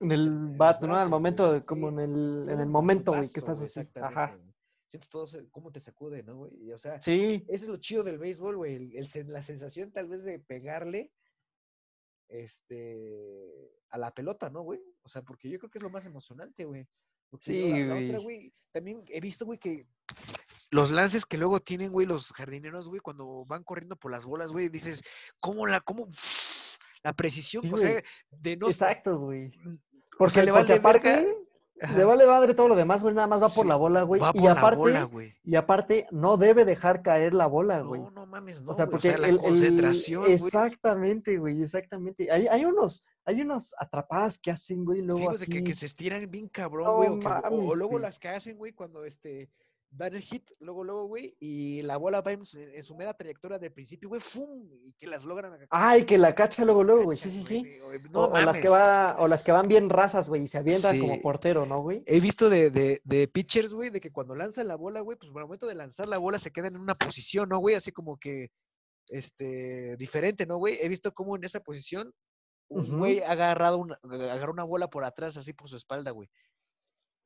En 0.00 0.12
el 0.12 0.30
bat, 0.58 0.82
¿no? 0.84 0.94
Al 0.94 1.08
momento, 1.08 1.48
güey, 1.48 1.62
como 1.62 1.88
sí. 1.88 1.94
en 1.94 2.00
el, 2.00 2.48
en 2.50 2.60
el 2.60 2.66
momento, 2.66 3.12
güey, 3.12 3.30
que 3.30 3.38
estás 3.40 3.62
así. 3.62 3.88
Ajá. 3.94 4.38
Sientes 4.90 5.08
todo 5.08 5.26
cómo 5.50 5.72
te 5.72 5.80
sacude, 5.80 6.22
¿no, 6.22 6.36
güey? 6.36 6.70
O 6.72 6.78
sea, 6.78 7.00
Sí, 7.00 7.44
ese 7.48 7.64
es 7.64 7.68
lo 7.68 7.78
chido 7.78 8.04
del 8.04 8.18
béisbol, 8.18 8.56
güey. 8.58 8.94
el- 8.96 9.08
la 9.28 9.42
sensación 9.42 9.90
tal 9.90 10.08
vez 10.08 10.22
de 10.22 10.38
pegarle 10.38 11.10
este 12.28 13.70
a 13.90 13.98
la 13.98 14.10
pelota, 14.12 14.50
¿no, 14.50 14.62
güey? 14.62 14.80
O 15.02 15.08
sea, 15.08 15.22
porque 15.22 15.48
yo 15.48 15.58
creo 15.58 15.70
que 15.70 15.78
es 15.78 15.84
lo 15.84 15.90
más 15.90 16.04
emocionante, 16.06 16.64
güey. 16.64 16.86
Porque 17.30 17.44
Sí, 17.44 17.68
la- 17.70 17.94
la 17.94 17.94
otra, 17.94 18.18
güey. 18.18 18.52
también 18.72 19.04
he 19.08 19.20
visto, 19.20 19.44
güey, 19.44 19.58
que 19.58 19.86
los 20.70 20.90
lances 20.90 21.24
que 21.26 21.38
luego 21.38 21.60
tienen, 21.60 21.92
güey, 21.92 22.06
los 22.06 22.32
jardineros, 22.32 22.88
güey, 22.88 23.00
cuando 23.00 23.44
van 23.46 23.62
corriendo 23.64 23.96
por 23.96 24.10
las 24.10 24.24
bolas, 24.24 24.52
güey, 24.52 24.68
dices, 24.68 25.02
¿cómo 25.40 25.66
la, 25.66 25.80
cómo, 25.80 26.08
la 27.02 27.12
precisión, 27.12 27.62
Sí, 27.62 27.70
o 27.72 27.78
sea, 27.78 28.02
de 28.30 28.56
no, 28.56 28.68
exacto, 28.68 29.18
güey. 29.18 29.46
o 29.48 29.78
Porque, 30.18 30.34
sea, 30.34 30.44
le 30.44 30.52
porque 30.52 30.78
vale 30.78 30.80
verga, 30.80 31.18
aparte, 31.20 31.36
ajá, 31.84 31.96
le 31.98 32.04
vale 32.04 32.26
madre 32.26 32.54
todo 32.54 32.68
lo 32.68 32.74
demás, 32.76 33.02
güey, 33.02 33.14
nada 33.14 33.26
más 33.26 33.40
va 33.42 33.48
por 33.48 33.64
Sí, 33.64 33.68
la 33.68 33.76
bola, 33.76 34.02
güey. 34.02 34.20
va 34.20 34.32
Y 34.34 34.40
la 34.42 34.52
aparte, 34.52 34.78
bola, 34.78 35.02
güey. 35.04 35.34
y 35.44 35.54
aparte, 35.56 36.06
no 36.10 36.36
debe 36.36 36.64
dejar 36.64 37.02
caer 37.02 37.34
la 37.34 37.46
bola, 37.46 37.80
güey. 37.80 38.00
No, 38.00 38.10
no 38.10 38.26
mames, 38.26 38.62
no, 38.62 38.70
O 38.70 38.74
sea, 38.74 38.86
porque 38.88 39.16
la 39.16 39.28
el, 39.28 39.38
concentración, 39.38 40.24
exactamente, 40.30 41.38
güey, 41.38 41.62
exactamente. 41.62 42.30
Hay, 42.30 42.46
hay 42.46 42.64
unos, 42.64 43.06
hay 43.24 43.40
unos 43.42 43.74
atrapadas 43.78 44.38
que 44.38 44.50
hacen, 44.50 44.84
güey, 44.84 45.00
Sí, 45.00 45.06
luego 45.06 45.24
güey, 45.24 45.38
de 45.38 45.46
que, 45.46 45.64
que 45.64 45.70
así. 45.72 45.80
se 45.80 45.86
estiran 45.86 46.30
bien 46.30 46.48
cabrón, 46.48 46.84
No 46.86 46.96
güey. 46.96 47.08
o, 47.10 47.74
luego 47.74 47.92
güey. 47.92 48.02
las 48.02 48.18
que 48.18 48.28
hacen, 48.28 48.56
güey, 48.56 48.72
cuando 48.72 49.04
este 49.04 49.50
dan 49.96 50.14
el 50.14 50.22
hit, 50.22 50.50
luego, 50.58 50.82
luego, 50.82 51.06
güey, 51.06 51.36
y 51.38 51.82
la 51.82 51.96
bola 51.96 52.20
va 52.20 52.32
en, 52.32 52.44
su- 52.44 52.58
en 52.58 52.82
su 52.82 52.96
mera 52.96 53.14
trayectoria 53.14 53.58
de 53.58 53.70
principio, 53.70 54.08
güey, 54.08 54.20
¡fum! 54.20 54.68
Y 54.84 54.92
que 54.94 55.06
las 55.06 55.24
logran 55.24 55.52
ag- 55.52 55.66
Ay, 55.70 56.04
que 56.04 56.18
la 56.18 56.34
cacha 56.34 56.64
luego, 56.64 56.82
luego, 56.82 57.04
güey. 57.04 57.16
Sí, 57.16 57.30
sí, 57.30 57.42
sí. 57.42 57.78
o- 57.80 57.86
O, 57.88 57.98
No 58.10 58.20
o 58.34 58.40
las 58.40 58.58
que 58.60 58.68
va, 58.68 59.16
o 59.20 59.28
las 59.28 59.42
que 59.44 59.52
van 59.52 59.68
bien 59.68 59.88
rasas, 59.88 60.28
güey, 60.28 60.42
y 60.42 60.48
se 60.48 60.58
avientan 60.58 60.98
como 61.00 61.20
portero, 61.22 61.64
¿no, 61.64 61.80
güey? 61.82 62.02
He 62.06 62.18
visto 62.20 62.50
de, 62.50 62.70
de, 62.70 63.00
de 63.04 63.28
pitchers, 63.28 63.72
güey, 63.72 63.90
de 63.90 64.00
que 64.00 64.10
cuando 64.10 64.34
lanzan 64.34 64.66
la 64.68 64.76
bola, 64.76 65.00
güey, 65.00 65.16
pues 65.16 65.28
al 65.34 65.42
momento 65.42 65.66
de 65.66 65.74
lanzar 65.76 66.08
la 66.08 66.18
bola 66.18 66.38
se 66.38 66.50
quedan 66.50 66.74
en 66.74 66.80
una 66.80 66.94
posición, 66.96 67.48
¿no, 67.48 67.58
güey? 67.60 67.76
Así 67.76 67.92
como 67.92 68.16
que, 68.18 68.50
este, 69.08 69.96
diferente, 69.96 70.46
¿no, 70.46 70.56
güey? 70.58 70.78
He 70.80 70.88
visto 70.88 71.12
cómo 71.12 71.36
en 71.36 71.44
esa 71.44 71.60
posición 71.60 72.12
un 72.68 72.98
güey 72.98 73.20
ha 73.20 73.30
agarrado 73.32 73.78
una, 73.78 73.96
agarró 74.02 74.52
una 74.52 74.64
bola 74.64 74.88
por 74.88 75.04
atrás, 75.04 75.36
así 75.36 75.52
por 75.52 75.68
su 75.68 75.76
espalda, 75.76 76.10
güey. 76.10 76.28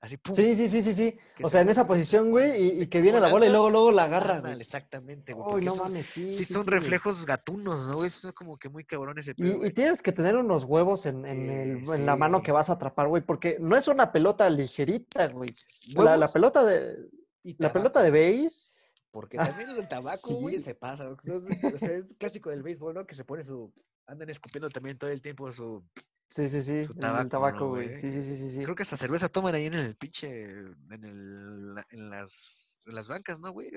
Así, 0.00 0.16
pum. 0.16 0.32
Sí, 0.32 0.54
sí, 0.54 0.68
sí, 0.68 0.80
sí, 0.80 0.94
sí. 0.94 1.18
O 1.42 1.48
se 1.48 1.54
sea, 1.54 1.60
en 1.62 1.70
esa 1.70 1.86
posición, 1.86 2.30
güey, 2.30 2.82
y, 2.82 2.86
que 2.86 3.00
viene 3.00 3.18
la 3.18 3.28
bola 3.28 3.46
y 3.46 3.50
luego, 3.50 3.68
luego 3.68 3.90
la 3.90 4.04
agarra, 4.04 4.38
güey. 4.40 4.60
exactamente, 4.60 5.32
güey. 5.32 5.56
Ay, 5.56 5.64
no 5.64 5.74
son, 5.74 5.88
mames, 5.88 6.06
sí, 6.06 6.32
sí 6.32 6.44
sí, 6.44 6.52
son 6.52 6.62
sí, 6.62 6.70
güey. 6.70 6.80
reflejos 6.80 7.26
gatunos, 7.26 7.88
¿no? 7.88 8.04
Eso 8.04 8.28
es 8.28 8.34
como 8.34 8.56
que 8.58 8.68
muy 8.68 8.84
cabrón 8.84 9.18
ese 9.18 9.34
pedo, 9.34 9.66
Y, 9.66 9.70
tienes 9.70 10.00
que 10.00 10.12
tener 10.12 10.36
unos 10.36 10.64
huevos 10.64 11.04
en, 11.06 11.26
en, 11.26 11.50
Eh, 11.50 11.62
el, 11.84 11.94
en 11.94 12.06
la 12.06 12.14
mano 12.14 12.42
que 12.42 12.52
vas 12.52 12.70
a 12.70 12.74
atrapar, 12.74 13.08
güey, 13.08 13.22
porque 13.24 13.56
no 13.58 13.76
es 13.76 13.88
una 13.88 14.12
pelota 14.12 14.48
ligerita, 14.48 15.26
güey. 15.28 15.56
La, 15.88 16.28
pelota 16.28 16.64
de, 16.64 17.08
la 17.42 17.72
pelota 17.72 18.00
de 18.00 18.10
base, 18.12 18.72
Porque 19.10 19.36
también 19.36 19.70
el 19.70 19.88
tabaco, 19.88 20.34
güey, 20.34 20.60
se 20.60 20.76
pasa. 20.76 21.08
o 21.08 21.78
sea, 21.78 21.92
es 21.92 22.14
clásico 22.18 22.50
del 22.50 22.62
béisbol, 22.62 22.94
¿no? 22.94 23.06
Que 23.06 23.16
se 23.16 23.24
pone 23.24 23.42
su... 23.42 23.72
Andan 24.06 24.30
escupiendo 24.30 24.70
también 24.70 24.96
todo 24.96 25.10
el 25.10 25.20
tiempo 25.20 25.50
su... 25.52 25.84
sí, 26.28 26.48
sí, 26.48 26.62
sí, 26.62 26.84
Su 26.84 26.92
el 26.92 26.98
tabaco, 26.98 27.28
tabaco, 27.28 27.64
¿no, 27.64 27.68
güey. 27.70 27.96
Sí, 27.96 28.12
sí, 28.12 28.22
sí, 28.22 28.36
sí, 28.36 28.50
sí. 28.50 28.62
Creo 28.62 28.74
que 28.74 28.82
hasta 28.82 28.96
cerveza 28.96 29.28
toman 29.28 29.54
ahí 29.54 29.66
en 29.66 29.74
el 29.74 29.96
pinche... 29.96 30.30
En, 30.30 31.04
el, 31.04 31.84
en, 31.90 32.10
las, 32.10 32.80
en 32.86 32.94
las 32.94 33.08
bancas, 33.08 33.38
¿no, 33.38 33.52
güey? 33.52 33.70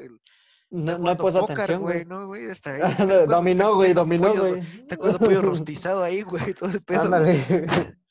No, 0.71 0.97
no 0.97 1.11
he 1.11 1.15
puesto 1.17 1.43
atención, 1.43 1.81
güey. 1.81 2.05
¿no, 2.05 2.27
güey? 2.27 2.49
Hasta 2.49 2.71
ahí. 2.71 2.81
Dominó, 3.27 3.75
güey, 3.75 3.93
dominó, 3.93 4.33
güey. 4.33 4.61
Está 4.61 4.95
comiendo 4.95 5.19
pollo 5.19 5.41
rostizado 5.41 6.01
ahí, 6.01 6.21
güey, 6.21 6.53
todo 6.53 6.71
el 6.71 6.81
pedo. 6.81 7.01
Ándale. 7.03 7.37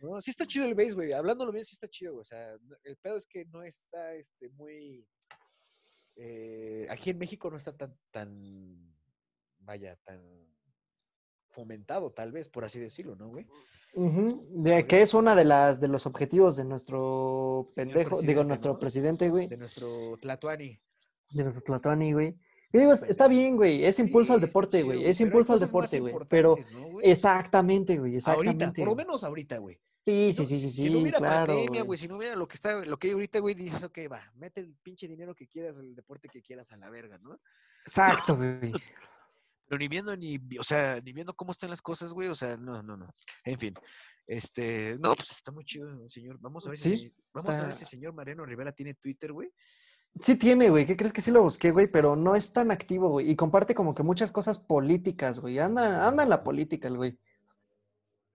No, 0.00 0.20
sí 0.20 0.32
está 0.32 0.44
chido 0.44 0.66
el 0.66 0.74
base, 0.74 0.92
güey. 0.92 1.14
Hablándolo 1.14 1.50
bien, 1.50 1.64
sí 1.64 1.72
está 1.72 1.88
chido, 1.88 2.12
güey. 2.12 2.20
O 2.20 2.24
sea, 2.24 2.58
el 2.82 2.96
pedo 2.98 3.16
es 3.16 3.26
que 3.26 3.46
no 3.46 3.62
está 3.62 4.12
este, 4.12 4.50
muy. 4.50 5.08
eh, 6.16 6.86
aquí 6.90 7.08
en 7.08 7.16
México 7.16 7.50
no 7.50 7.56
está 7.56 7.74
tan, 7.74 7.96
tan. 8.10 8.94
Vaya, 9.60 9.96
tan 10.04 10.20
fomentado, 11.54 12.10
tal 12.12 12.32
vez, 12.32 12.48
por 12.48 12.64
así 12.64 12.78
decirlo, 12.78 13.16
¿no, 13.16 13.28
güey? 13.28 13.46
De 14.50 14.86
que 14.86 15.02
es 15.02 15.14
una 15.14 15.36
de 15.36 15.44
las 15.44 15.80
de 15.80 15.88
los 15.88 16.04
objetivos 16.06 16.56
de 16.56 16.64
nuestro 16.64 17.70
pendejo, 17.76 18.20
digo, 18.20 18.42
nuestro 18.44 18.72
¿no? 18.72 18.78
presidente, 18.78 19.30
güey, 19.30 19.46
De 19.46 19.56
nuestro 19.56 20.16
Tlatuani. 20.20 20.78
de 21.30 21.42
nuestro 21.42 21.62
Tlatuani, 21.64 22.12
güey. 22.12 22.36
Yo 22.72 22.80
digo, 22.80 22.92
es- 22.92 23.04
está 23.04 23.28
bien, 23.28 23.56
güey, 23.56 23.84
es 23.84 24.00
impulso 24.00 24.32
al 24.32 24.40
Sí, 24.40 24.46
deporte, 24.46 24.82
güey, 24.82 25.04
es 25.04 25.20
impulso 25.20 25.52
al 25.52 25.60
deporte, 25.60 26.00
güey. 26.00 26.12
Pero 26.28 26.56
¿no, 26.72 26.88
güey? 26.88 27.08
exactamente, 27.08 27.96
güey, 27.98 28.14
Ahorita, 28.16 28.30
exactamente. 28.32 28.80
por 28.82 28.88
lo 28.88 28.96
menos 28.96 29.22
ahorita, 29.22 29.58
güey. 29.58 29.78
Sí, 30.04 30.32
sí, 30.32 30.42
no- 30.42 30.48
sí, 30.48 30.58
sí, 30.60 30.70
Si 30.70 30.84
no 30.86 30.90
sí, 30.96 31.02
hubiera 31.02 31.18
claro, 31.18 31.46
pandemia, 31.54 31.68
güey. 31.68 31.86
güey, 31.86 31.98
si 32.00 32.08
no 32.08 32.16
hubiera 32.16 32.34
lo 32.36 32.48
que 32.48 32.54
está, 32.56 32.84
lo 32.84 32.98
que 32.98 33.06
hay 33.06 33.12
ahorita, 33.14 33.38
güey, 33.38 33.54
dices, 33.54 33.84
ok, 33.84 33.98
va, 34.10 34.22
mete 34.34 34.60
el 34.60 34.74
pinche 34.82 35.06
dinero 35.08 35.34
que 35.36 35.46
quieras, 35.46 35.78
el 35.78 35.94
deporte 35.94 36.28
que 36.28 36.42
quieras 36.42 36.70
a 36.72 36.76
la 36.76 36.90
verga, 36.90 37.16
¿no? 37.18 37.38
Exacto, 37.86 38.36
güey. 38.36 38.72
Pero 39.66 39.78
ni 39.78 39.88
viendo, 39.88 40.16
ni, 40.16 40.38
o 40.58 40.62
sea, 40.62 41.00
ni 41.00 41.12
viendo 41.12 41.34
cómo 41.34 41.52
están 41.52 41.70
las 41.70 41.82
cosas, 41.82 42.12
güey, 42.12 42.28
o 42.28 42.34
sea, 42.34 42.56
no, 42.56 42.82
no, 42.82 42.96
no. 42.96 43.14
En 43.44 43.58
fin, 43.58 43.74
este, 44.26 44.96
no, 44.98 45.14
pues 45.14 45.30
está 45.30 45.52
muy 45.52 45.64
chido, 45.64 46.06
señor. 46.08 46.38
Vamos 46.40 46.66
a 46.66 46.70
ver 46.70 46.78
si, 46.78 47.14
vamos 47.32 47.50
a 47.50 47.66
ver 47.66 47.74
si 47.74 47.82
el 47.82 47.88
señor 47.88 48.14
Mariano 48.14 48.44
Rivera 48.44 48.72
tiene 48.72 48.94
Twitter, 48.94 49.32
güey. 49.32 49.50
Sí 50.20 50.36
tiene, 50.36 50.70
güey. 50.70 50.86
¿Qué 50.86 50.96
crees 50.96 51.12
que 51.12 51.20
sí 51.20 51.30
lo 51.30 51.42
busqué, 51.42 51.72
güey? 51.72 51.88
Pero 51.88 52.14
no 52.14 52.36
es 52.36 52.52
tan 52.52 52.70
activo, 52.70 53.08
güey. 53.10 53.30
Y 53.30 53.36
comparte 53.36 53.74
como 53.74 53.94
que 53.94 54.04
muchas 54.04 54.30
cosas 54.30 54.58
políticas, 54.58 55.40
güey. 55.40 55.58
Anda, 55.58 56.06
anda 56.06 56.22
en 56.22 56.28
la 56.28 56.44
política 56.44 56.86
el 56.86 56.96
güey. 56.96 57.18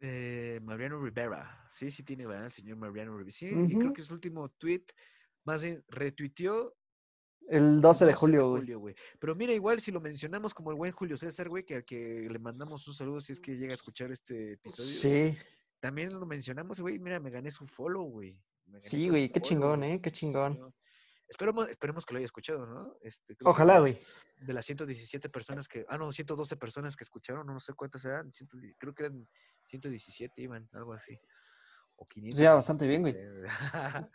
Eh, 0.02 0.60
Mariano 0.64 1.02
Rivera, 1.02 1.68
sí, 1.70 1.92
sí 1.92 2.04
tiene, 2.04 2.26
¿verdad? 2.26 2.46
El 2.46 2.52
señor 2.52 2.78
Mariano 2.78 3.18
Rivera. 3.18 3.32
Sí, 3.32 3.50
y 3.50 3.78
creo 3.78 3.94
que 3.94 4.02
su 4.02 4.14
último 4.14 4.50
tweet, 4.50 4.86
más 5.46 5.62
bien, 5.64 5.84
retuiteó 5.88 6.76
El 7.50 7.82
12 7.82 8.06
de 8.06 8.14
julio, 8.14 8.50
güey. 8.52 8.74
güey. 8.74 8.96
Pero 9.20 9.36
mira, 9.36 9.54
igual 9.54 9.82
si 9.82 9.92
lo 9.92 10.00
mencionamos 10.00 10.54
como 10.54 10.70
el 10.70 10.78
buen 10.78 10.92
Julio 10.92 11.18
César, 11.18 11.50
güey, 11.50 11.66
que 11.66 11.76
al 11.78 11.86
que 11.86 12.28
le 12.30 12.40
mandamos 12.40 12.88
un 12.88 12.94
saludo 12.94 13.20
si 13.20 13.34
es 13.34 13.40
que 13.40 13.58
llega 13.58 13.72
a 13.72 13.76
escuchar 13.76 14.12
este 14.12 14.54
episodio. 14.54 15.34
Sí, 15.34 15.38
También 15.80 16.14
lo 16.18 16.26
mencionamos, 16.28 16.80
güey, 16.80 17.00
mira, 17.00 17.20
me 17.20 17.32
gané 17.32 17.50
su 17.50 17.66
follow, 17.66 18.04
güey. 18.04 18.40
sí, 18.78 19.10
güey. 19.10 19.30
Qué 19.30 19.40
follow, 19.40 19.50
chingón. 19.50 19.84
¿eh? 19.84 20.00
Qué 20.00 20.12
chingón. 20.12 20.74
Esperemos, 21.28 21.70
esperemos 21.70 22.06
que 22.06 22.14
lo 22.14 22.18
haya 22.18 22.26
escuchado, 22.26 22.66
¿no? 22.66 22.98
Este, 23.02 23.36
Ojalá, 23.44 23.80
güey. 23.80 24.00
De 24.42 24.54
las 24.54 24.66
117 24.66 25.30
personas 25.30 25.68
que, 25.68 25.86
ah, 25.90 25.98
no, 25.98 26.12
112 26.12 26.56
personas 26.58 26.96
que 26.96 27.04
escucharon, 27.04 27.48
no 27.48 27.60
sé 27.60 27.74
cuántas 27.74 28.06
eran, 28.06 28.32
110 28.32 28.76
creo 28.78 28.94
que 28.94 29.04
eran 29.06 29.28
117, 29.70 30.42
iban, 30.42 30.68
algo 30.74 30.94
así. 30.94 31.20
O 32.02 32.06
500. 32.08 32.38
ya 32.40 32.54
bastante 32.54 32.88
bien, 32.88 33.02
güey. 33.02 33.14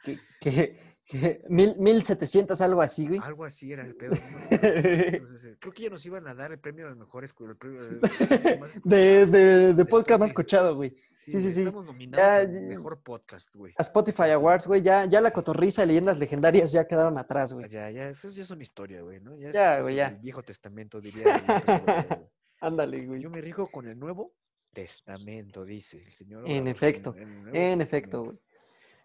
Que, 0.03 0.19
que, 0.41 0.77
que 1.05 1.43
mil, 1.51 1.77
1700, 1.79 2.59
algo 2.63 2.81
así, 2.81 3.07
güey. 3.07 3.21
Algo 3.23 3.45
así 3.45 3.71
era 3.73 3.85
el 3.85 3.95
pedo. 3.95 4.13
no. 4.15 4.49
Entonces, 4.51 5.45
eh, 5.45 5.57
creo 5.61 5.73
que 5.75 5.83
ya 5.83 5.91
nos 5.91 6.05
iban 6.07 6.27
a 6.27 6.35
dar 6.35 6.51
el 6.51 6.59
premio 6.59 6.89
de 6.89 6.95
mejor 6.95 7.25
escu- 7.25 7.47
el 7.49 7.57
premio 7.59 7.83
el- 7.87 7.95
el 7.95 8.01
podcast 8.01 8.61
más 8.61 8.73
De, 8.85 9.27
de, 9.27 9.75
de 9.75 9.85
podcast 9.85 10.19
más 10.21 10.31
escuchado, 10.31 10.77
güey. 10.77 10.97
sí, 11.27 11.39
güey, 11.39 11.51
sí. 11.53 11.61
Estamos 11.61 11.85
nominados 11.85 12.25
Ya, 12.27 12.37
al 12.37 12.63
mejor 12.63 13.03
podcast, 13.03 13.55
güey. 13.55 13.75
A 13.77 13.83
Spotify 13.83 14.31
Awards, 14.31 14.67
güey. 14.67 14.81
Ya, 14.81 15.05
ya 15.05 15.21
la 15.21 15.31
cotorriza 15.31 15.85
y 15.85 15.89
leyendas 15.89 16.19
legendarias 16.19 16.73
ya 16.73 16.87
quedaron 16.87 17.19
atrás, 17.19 17.53
güey. 17.53 17.69
Ya, 17.69 17.91
ya, 17.91 18.09
eso 18.09 18.31
ya 18.31 18.43
es 18.43 18.51
una 18.51 18.63
historia, 18.63 19.03
güey, 19.03 19.21
¿no? 19.21 19.37
Ya, 19.37 19.51
Ya, 19.53 19.81
güey, 19.83 19.97
ya. 19.97 20.09
del 20.11 20.21
Viejo 20.21 20.43
Testamento, 20.43 21.03
diría. 21.03 21.37
el. 21.37 21.43
Ándale, 22.61 23.05
güey. 23.05 23.21
Yo 23.21 23.29
me 23.29 23.43
rijo 23.43 23.67
con 23.67 23.87
el 23.87 23.99
Nuevo 23.99 24.33
Testamento, 24.75 25.65
dice 25.65 26.03
el 26.05 26.13
señor. 26.13 26.45
En 26.49 26.67
efecto, 26.69 27.15
En 27.17 27.81
efecto, 27.81 28.25
güey. 28.25 28.39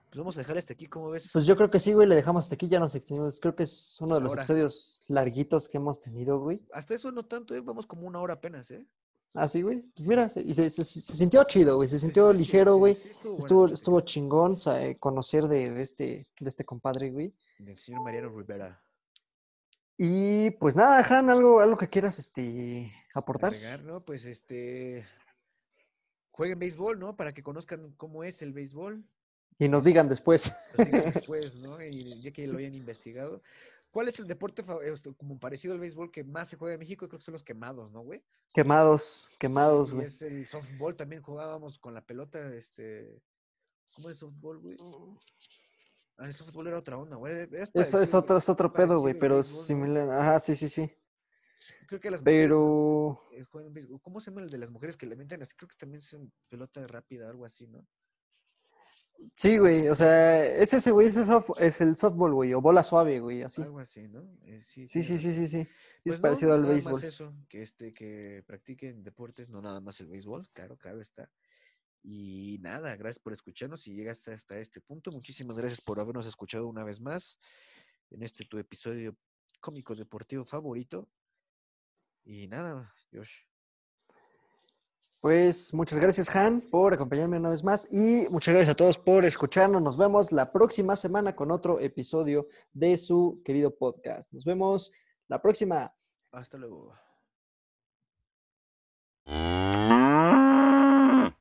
Pues 0.10 0.18
vamos 0.18 0.36
a 0.38 0.40
dejar 0.42 0.58
este 0.58 0.74
aquí, 0.74 0.88
¿cómo 0.88 1.12
ves? 1.12 1.30
Pues 1.32 1.46
yo 1.46 1.56
creo 1.56 1.70
que 1.70 1.80
sí, 1.80 1.94
güey. 1.94 2.08
Le 2.08 2.16
dejamos 2.16 2.44
hasta 2.46 2.56
aquí, 2.56 2.68
ya 2.68 2.80
nos 2.80 2.96
extendimos. 2.96 3.40
Creo 3.40 3.56
que 3.56 3.62
es 3.64 3.96
uno 4.02 4.16
de 4.16 4.22
los 4.22 4.32
Ahora. 4.32 4.42
episodios 4.42 5.06
larguitos 5.08 5.68
que 5.70 5.78
hemos 5.78 6.00
tenido, 6.00 6.40
güey. 6.40 6.60
Hasta 6.74 6.96
eso 6.96 7.12
no 7.12 7.24
tanto, 7.28 7.54
¿eh? 7.56 7.62
Vamos 7.62 7.86
como 7.86 8.08
una 8.08 8.20
hora 8.20 8.34
apenas, 8.34 8.72
¿eh? 8.72 8.84
Ah, 9.36 9.48
sí, 9.48 9.62
güey. 9.62 9.82
Pues 9.96 10.08
mira, 10.08 10.28
se, 10.28 10.42
y 10.42 10.52
se, 10.56 10.68
se- 10.72 10.84
se 10.84 11.14
sintió 11.14 11.44
chido, 11.44 11.76
güey. 11.76 11.88
Se 11.88 12.00
sintió 12.00 12.34
ligero, 12.34 12.78
güey. 12.78 12.94
estuvo 12.94 13.68
Estuvo, 13.68 14.02
chingón 14.02 14.56
eh, 14.78 14.98
conocer 15.00 15.44
de, 15.48 15.70
de 15.70 15.82
este, 15.84 16.28
de 16.40 16.50
este 16.50 16.66
compadre, 16.66 17.12
güey. 17.12 17.36
Del 17.60 17.78
señor 17.78 18.02
Mariano 18.02 18.30
Rivera. 18.30 18.82
Y 19.98 20.50
pues 20.52 20.76
nada, 20.76 21.06
Han, 21.08 21.30
algo, 21.30 21.60
algo 21.60 21.78
que 21.78 21.90
quieras 21.90 22.18
este, 22.18 22.92
aportar. 23.14 23.54
Agregar, 23.54 23.84
¿no? 23.84 24.04
Pues 24.04 24.26
este. 24.26 25.06
Jueguen 26.40 26.58
béisbol, 26.58 26.98
¿no? 26.98 27.18
Para 27.18 27.34
que 27.34 27.44
conozcan 27.44 27.92
cómo 27.98 28.24
es 28.24 28.42
el 28.42 28.54
béisbol. 28.54 29.04
Y 29.58 29.68
nos 29.68 29.84
digan 29.84 30.08
después. 30.08 30.56
Lo 30.78 30.86
digan 30.86 31.12
después, 31.14 31.56
¿no? 31.58 31.84
Y 31.84 32.22
ya 32.22 32.32
que 32.32 32.48
lo 32.48 32.60
hayan 32.60 32.76
investigado. 32.76 33.44
¿Cuál 33.92 34.08
es 34.08 34.20
el 34.20 34.26
deporte 34.26 34.64
como 35.18 35.38
parecido 35.38 35.74
al 35.74 35.82
béisbol 35.82 36.14
que 36.14 36.24
más 36.24 36.48
se 36.48 36.56
juega 36.56 36.76
en 36.76 36.80
México? 36.80 37.10
Creo 37.10 37.20
que 37.20 37.26
son 37.26 37.34
los 37.34 37.44
quemados, 37.44 37.92
¿no, 37.92 38.04
güey? 38.04 38.24
Quemados, 38.54 39.28
quemados, 39.38 39.94
güey. 39.94 40.08
es 40.08 40.22
el 40.22 40.48
softball, 40.48 40.96
también 40.96 41.22
jugábamos 41.22 41.78
con 41.78 41.94
la 41.94 42.06
pelota, 42.06 42.56
este... 42.56 43.22
¿Cómo 43.92 44.10
es 44.10 44.20
softball, 44.20 44.60
güey? 44.60 44.78
Ah, 46.20 46.26
el 46.26 46.34
softball 46.34 46.68
era 46.68 46.78
otra 46.78 46.98
onda, 46.98 47.18
güey. 47.18 47.50
Es 47.52 47.70
Eso 47.74 48.02
es 48.02 48.14
otro, 48.14 48.38
es 48.38 48.48
otro 48.48 48.72
pedo, 48.72 49.02
güey, 49.02 49.14
pero 49.14 49.44
similar. 49.44 50.10
Ajá, 50.12 50.40
sí, 50.40 50.56
sí, 50.56 50.70
sí. 50.70 50.90
Creo 51.90 52.00
que 52.00 52.12
las 52.12 52.22
mujeres 52.22 52.50
Pero. 52.52 53.24
eh, 53.32 53.44
juegan 53.46 53.74
béisbol. 53.74 54.00
¿Cómo 54.02 54.22
se 54.22 54.30
llama 54.30 54.44
el 54.44 54.52
de 54.52 54.60
las 54.60 54.70
mujeres 54.70 54.96
que 54.96 55.08
le 55.08 55.16
así? 55.16 55.56
Creo 55.56 55.68
que 55.68 55.76
también 55.76 55.98
es 56.04 56.14
en 56.14 56.32
pelota 56.48 56.86
rápida, 56.86 57.28
algo 57.28 57.46
así, 57.46 57.66
¿no? 57.66 57.84
Sí, 59.34 59.58
güey, 59.58 59.90
o 59.90 59.96
sea, 59.96 60.46
es 60.46 60.72
ese, 60.72 60.92
güey, 60.92 61.08
ese 61.08 61.26
soft- 61.26 61.60
es 61.60 61.82
el 61.82 61.96
softball, 61.96 62.32
güey, 62.36 62.54
o 62.54 62.62
bola 62.62 62.84
suave, 62.84 63.20
güey, 63.20 63.42
así. 63.42 63.64
Algo 63.64 63.80
así, 63.80 64.08
¿no? 64.08 64.22
Eh, 64.44 64.62
sí, 64.62 64.88
Sí, 64.88 65.02
sí, 65.02 65.18
sí, 65.18 65.34
sí, 65.34 65.48
sí. 65.48 65.68
Pues 66.04 66.16
es 66.16 66.16
no, 66.18 66.22
parecido 66.22 66.54
al 66.54 66.62
nada 66.62 66.74
béisbol. 66.74 66.94
más 66.94 67.04
eso, 67.04 67.34
que 67.50 67.64
este, 67.64 67.92
que 67.92 68.44
practiquen 68.46 69.04
deportes, 69.04 69.50
no 69.50 69.62
nada 69.64 69.82
más 69.82 70.00
el 70.00 70.10
béisbol, 70.10 70.48
claro, 70.54 70.78
claro 70.78 71.02
está. 71.02 71.30
Y 72.04 72.60
nada, 72.62 72.96
gracias 72.98 73.20
por 73.22 73.34
escucharnos 73.34 73.88
y 73.88 73.94
llegaste 73.96 74.32
hasta 74.32 74.60
este 74.60 74.80
punto. 74.80 75.12
Muchísimas 75.12 75.58
gracias 75.58 75.82
por 75.82 76.00
habernos 76.00 76.28
escuchado 76.28 76.68
una 76.68 76.84
vez 76.86 77.02
más 77.02 77.40
en 78.12 78.22
este 78.24 78.46
tu 78.46 78.60
episodio 78.60 79.18
cómico 79.60 79.96
deportivo 79.96 80.46
favorito. 80.46 81.10
Y 82.30 82.48
nada, 82.48 82.94
Josh. 83.12 83.42
Pues 85.20 85.74
muchas 85.74 85.98
gracias, 85.98 86.34
Han, 86.36 86.62
por 86.62 86.94
acompañarme 86.94 87.38
una 87.38 87.50
vez 87.50 87.64
más 87.64 87.92
y 87.92 88.30
muchas 88.30 88.54
gracias 88.54 88.74
a 88.74 88.78
todos 88.78 89.00
por 89.00 89.26
escucharnos. 89.26 89.82
Nos 89.82 89.98
vemos 89.98 90.32
la 90.32 90.52
próxima 90.52 90.96
semana 90.96 91.36
con 91.36 91.50
otro 91.50 91.80
episodio 91.80 92.48
de 92.72 92.98
su 92.98 93.42
querido 93.44 93.76
podcast. 93.76 94.32
Nos 94.32 94.46
vemos 94.46 94.94
la 95.28 95.42
próxima. 95.42 95.92
Hasta 96.32 96.60
luego. 96.60 96.94